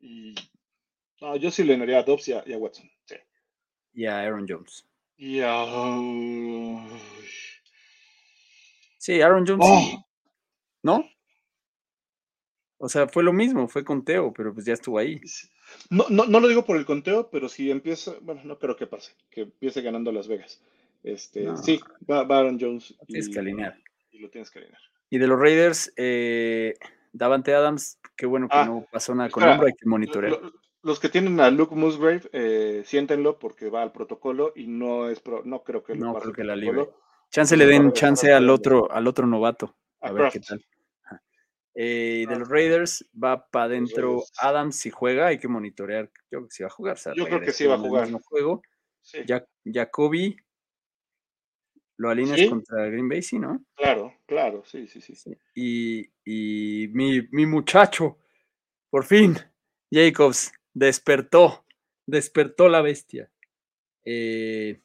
y 0.00 0.34
no, 1.24 1.36
yo 1.36 1.50
sí 1.50 1.64
le 1.64 1.76
daría 1.76 2.00
a 2.00 2.02
Dobbs 2.02 2.28
y 2.28 2.32
a, 2.32 2.58
Watson. 2.58 2.90
Sí. 3.06 3.16
Y 3.94 4.06
a 4.06 4.20
Aaron 4.20 4.46
Jones. 4.46 4.86
Y 5.16 5.40
a. 5.40 5.64
Sí, 8.98 9.20
Aaron 9.22 9.46
Jones. 9.46 9.66
Oh. 9.66 10.06
¿No? 10.82 11.08
O 12.76 12.88
sea, 12.90 13.08
fue 13.08 13.22
lo 13.22 13.32
mismo, 13.32 13.66
fue 13.68 13.84
conteo, 13.84 14.32
pero 14.34 14.52
pues 14.52 14.66
ya 14.66 14.74
estuvo 14.74 14.98
ahí. 14.98 15.18
No, 15.88 16.04
no, 16.10 16.26
no 16.26 16.40
lo 16.40 16.48
digo 16.48 16.66
por 16.66 16.76
el 16.76 16.84
conteo, 16.84 17.30
pero 17.30 17.48
si 17.48 17.70
empieza, 17.70 18.12
bueno, 18.20 18.42
no 18.44 18.58
creo 18.58 18.76
que 18.76 18.86
pase, 18.86 19.12
que 19.30 19.42
empiece 19.42 19.80
ganando 19.80 20.12
Las 20.12 20.28
Vegas. 20.28 20.60
Este, 21.02 21.56
sí, 21.56 21.80
va, 22.10 22.20
Aaron 22.20 22.58
Jones. 22.60 22.94
Lo 23.00 23.06
tienes 23.06 23.28
que 23.30 23.38
alinear. 23.38 23.78
Y 24.10 24.18
lo 24.18 24.28
tienes 24.28 24.50
que 24.50 24.58
alinear. 24.58 24.80
Y 25.08 25.18
de 25.18 25.26
los 25.26 25.38
Raiders, 25.38 25.92
eh, 25.96 26.74
Davante 27.12 27.54
Adams, 27.54 27.98
qué 28.16 28.26
bueno 28.26 28.48
que 28.48 28.56
ah, 28.56 28.66
no 28.66 28.86
pasó 28.92 29.14
nada 29.14 29.30
con 29.30 29.44
hombro, 29.44 29.66
hay 29.66 29.72
que 29.72 29.88
monitorear. 29.88 30.38
Los 30.84 31.00
que 31.00 31.08
tienen 31.08 31.40
a 31.40 31.50
Luke 31.50 31.74
Musgrave, 31.74 32.22
eh, 32.32 32.82
siéntenlo 32.84 33.38
porque 33.38 33.70
va 33.70 33.82
al 33.82 33.90
protocolo 33.90 34.52
y 34.54 34.66
no 34.66 35.08
es 35.08 35.22
no 35.44 35.64
creo 35.64 35.82
que 35.82 35.94
lo 35.94 36.12
no 36.12 36.14
creo 36.20 36.32
que 36.32 36.44
la 36.44 36.54
libre. 36.54 36.88
Chance 37.30 37.56
le 37.56 37.66
den 37.66 37.92
chance 37.92 38.32
al 38.32 38.50
otro, 38.50 38.90
al 38.92 39.06
otro 39.06 39.26
novato. 39.26 39.74
A, 40.00 40.12
ver 40.12 40.30
qué 40.30 40.40
tal. 40.40 40.64
Eh, 41.74 42.26
de 42.28 42.38
los 42.38 42.48
Raiders 42.48 43.04
va 43.12 43.48
para 43.48 43.64
adentro 43.64 44.22
Adams 44.38 44.76
si 44.76 44.90
juega, 44.90 45.28
hay 45.28 45.38
que 45.38 45.48
monitorear. 45.48 46.10
Yo 46.30 46.38
creo 46.38 46.48
que 46.48 46.54
sí 46.54 46.62
va 46.62 46.68
a 46.68 46.70
jugar. 46.70 46.96
Yo 47.16 47.24
creo 47.24 47.40
que 47.40 47.52
sí 47.52 47.66
va 47.66 47.74
a 47.74 47.78
jugar. 47.78 48.08
Juego. 48.22 48.62
Jacoby 49.64 50.36
lo 51.96 52.10
alineas 52.10 52.48
contra 52.48 52.86
Green 52.86 53.08
Bay, 53.08 53.22
¿sí, 53.22 53.38
no? 53.38 53.64
Claro, 53.74 54.14
claro, 54.26 54.62
sí, 54.64 54.86
sí, 54.86 55.00
sí. 55.00 55.36
Y, 55.54 56.10
y 56.24 56.88
mi, 56.88 57.22
mi, 57.30 57.46
muchacho, 57.46 58.18
por 58.90 59.04
fin, 59.04 59.36
Jacobs, 59.90 60.52
despertó, 60.74 61.64
despertó 62.06 62.68
la 62.68 62.82
bestia. 62.82 63.30
Eh, 64.04 64.82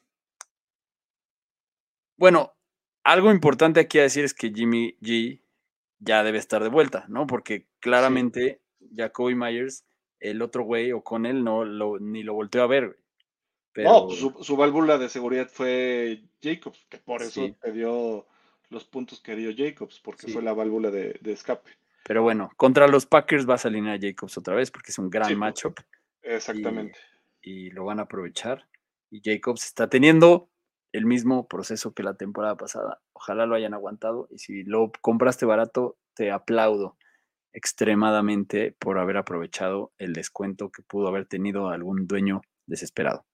bueno, 2.16 2.54
algo 3.04 3.30
importante 3.30 3.80
aquí 3.80 3.98
a 3.98 4.02
decir 4.02 4.24
es 4.24 4.34
que 4.34 4.52
Jimmy 4.52 4.96
G 5.00 5.42
ya 5.98 6.22
debe 6.22 6.38
estar 6.38 6.62
de 6.62 6.68
vuelta, 6.68 7.04
¿no? 7.08 7.26
Porque 7.26 7.66
claramente 7.80 8.62
Jacoby 8.94 9.34
Myers, 9.34 9.84
el 10.18 10.42
otro 10.42 10.64
güey, 10.64 10.92
o 10.92 11.02
con 11.02 11.26
él, 11.26 11.44
no 11.44 11.64
lo, 11.64 11.98
ni 11.98 12.22
lo 12.22 12.34
volteó 12.34 12.62
a 12.62 12.66
ver. 12.66 12.98
No, 13.76 14.06
pues, 14.06 14.18
su, 14.18 14.56
válvula 14.56 14.98
de 14.98 15.08
seguridad 15.08 15.48
fue 15.48 16.24
Jacobs, 16.42 16.84
que 16.88 16.98
por 16.98 17.22
eso 17.22 17.54
te 17.62 17.72
dio 17.72 18.26
los 18.68 18.84
puntos 18.84 19.20
que 19.20 19.36
dio 19.36 19.54
Jacobs, 19.56 20.00
porque 20.00 20.28
fue 20.28 20.42
la 20.42 20.52
válvula 20.52 20.90
de, 20.90 21.18
escape. 21.24 21.70
Pero 22.04 22.22
bueno, 22.22 22.50
contra 22.56 22.88
los 22.88 23.06
Packers 23.06 23.48
va 23.48 23.54
a 23.54 23.58
salir 23.58 23.86
a 23.88 23.98
Jacobs 24.00 24.38
otra 24.38 24.54
vez, 24.54 24.70
porque 24.70 24.90
es 24.90 24.98
un 24.98 25.10
gran 25.10 25.36
matchup. 25.38 25.78
Exactamente. 26.22 26.98
Y, 27.42 27.70
lo 27.70 27.84
van 27.84 27.98
a 28.00 28.02
aprovechar. 28.02 28.68
Y 29.10 29.20
Jacobs 29.22 29.64
está 29.64 29.88
teniendo 29.88 30.50
el 30.92 31.06
mismo 31.06 31.46
proceso 31.48 31.94
que 31.94 32.02
la 32.02 32.14
temporada 32.14 32.56
pasada. 32.56 33.00
Ojalá 33.12 33.46
lo 33.46 33.54
hayan 33.54 33.74
aguantado. 33.74 34.28
Y 34.30 34.38
si 34.38 34.64
lo 34.64 34.90
compraste 35.00 35.46
barato, 35.46 35.96
te 36.14 36.30
aplaudo 36.30 36.96
extremadamente 37.52 38.76
por 38.78 38.98
haber 38.98 39.16
aprovechado 39.16 39.92
el 39.98 40.12
descuento 40.12 40.70
que 40.70 40.82
pudo 40.82 41.08
haber 41.08 41.26
tenido 41.26 41.68
algún 41.68 42.06
dueño 42.06 42.42
desesperado. 42.66 43.26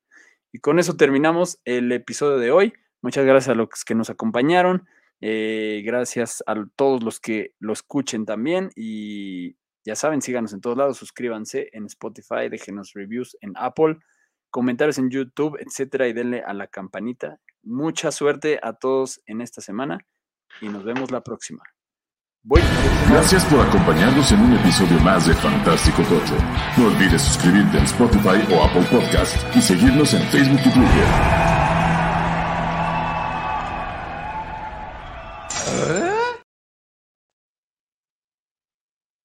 Y 0.52 0.60
con 0.60 0.78
eso 0.78 0.96
terminamos 0.96 1.60
el 1.64 1.92
episodio 1.92 2.38
de 2.38 2.50
hoy. 2.50 2.72
Muchas 3.02 3.26
gracias 3.26 3.50
a 3.50 3.54
los 3.54 3.68
que 3.84 3.94
nos 3.94 4.10
acompañaron. 4.10 4.86
Eh, 5.20 5.82
gracias 5.84 6.42
a 6.46 6.54
todos 6.76 7.02
los 7.02 7.20
que 7.20 7.54
lo 7.58 7.72
escuchen 7.72 8.26
también. 8.26 8.70
Y 8.76 9.56
ya 9.84 9.94
saben, 9.94 10.22
síganos 10.22 10.52
en 10.52 10.60
todos 10.60 10.76
lados, 10.76 10.98
suscríbanse 10.98 11.68
en 11.72 11.86
Spotify, 11.86 12.48
déjenos 12.50 12.92
reviews 12.94 13.36
en 13.40 13.52
Apple, 13.56 13.98
comentarios 14.50 14.98
en 14.98 15.10
YouTube, 15.10 15.58
etcétera, 15.60 16.08
y 16.08 16.12
denle 16.12 16.42
a 16.42 16.52
la 16.54 16.66
campanita. 16.66 17.38
Mucha 17.62 18.12
suerte 18.12 18.58
a 18.62 18.74
todos 18.74 19.20
en 19.26 19.40
esta 19.40 19.60
semana 19.60 19.98
y 20.60 20.68
nos 20.68 20.84
vemos 20.84 21.10
la 21.10 21.22
próxima. 21.22 21.62
Gracias 23.10 23.44
por 23.46 23.60
acompañarnos 23.60 24.30
en 24.30 24.40
un 24.40 24.52
episodio 24.54 25.00
más 25.00 25.26
de 25.26 25.34
Fantástico 25.34 26.02
Tocho. 26.02 26.36
No 26.76 26.86
olvides 26.86 27.22
suscribirte 27.22 27.78
en 27.78 27.84
Spotify 27.84 28.54
o 28.54 28.64
Apple 28.64 28.86
Podcast 28.90 29.36
y 29.56 29.60
seguirnos 29.60 30.14
en 30.14 30.22
Facebook 30.28 30.60
y 30.60 30.70
Twitter. 30.70 31.45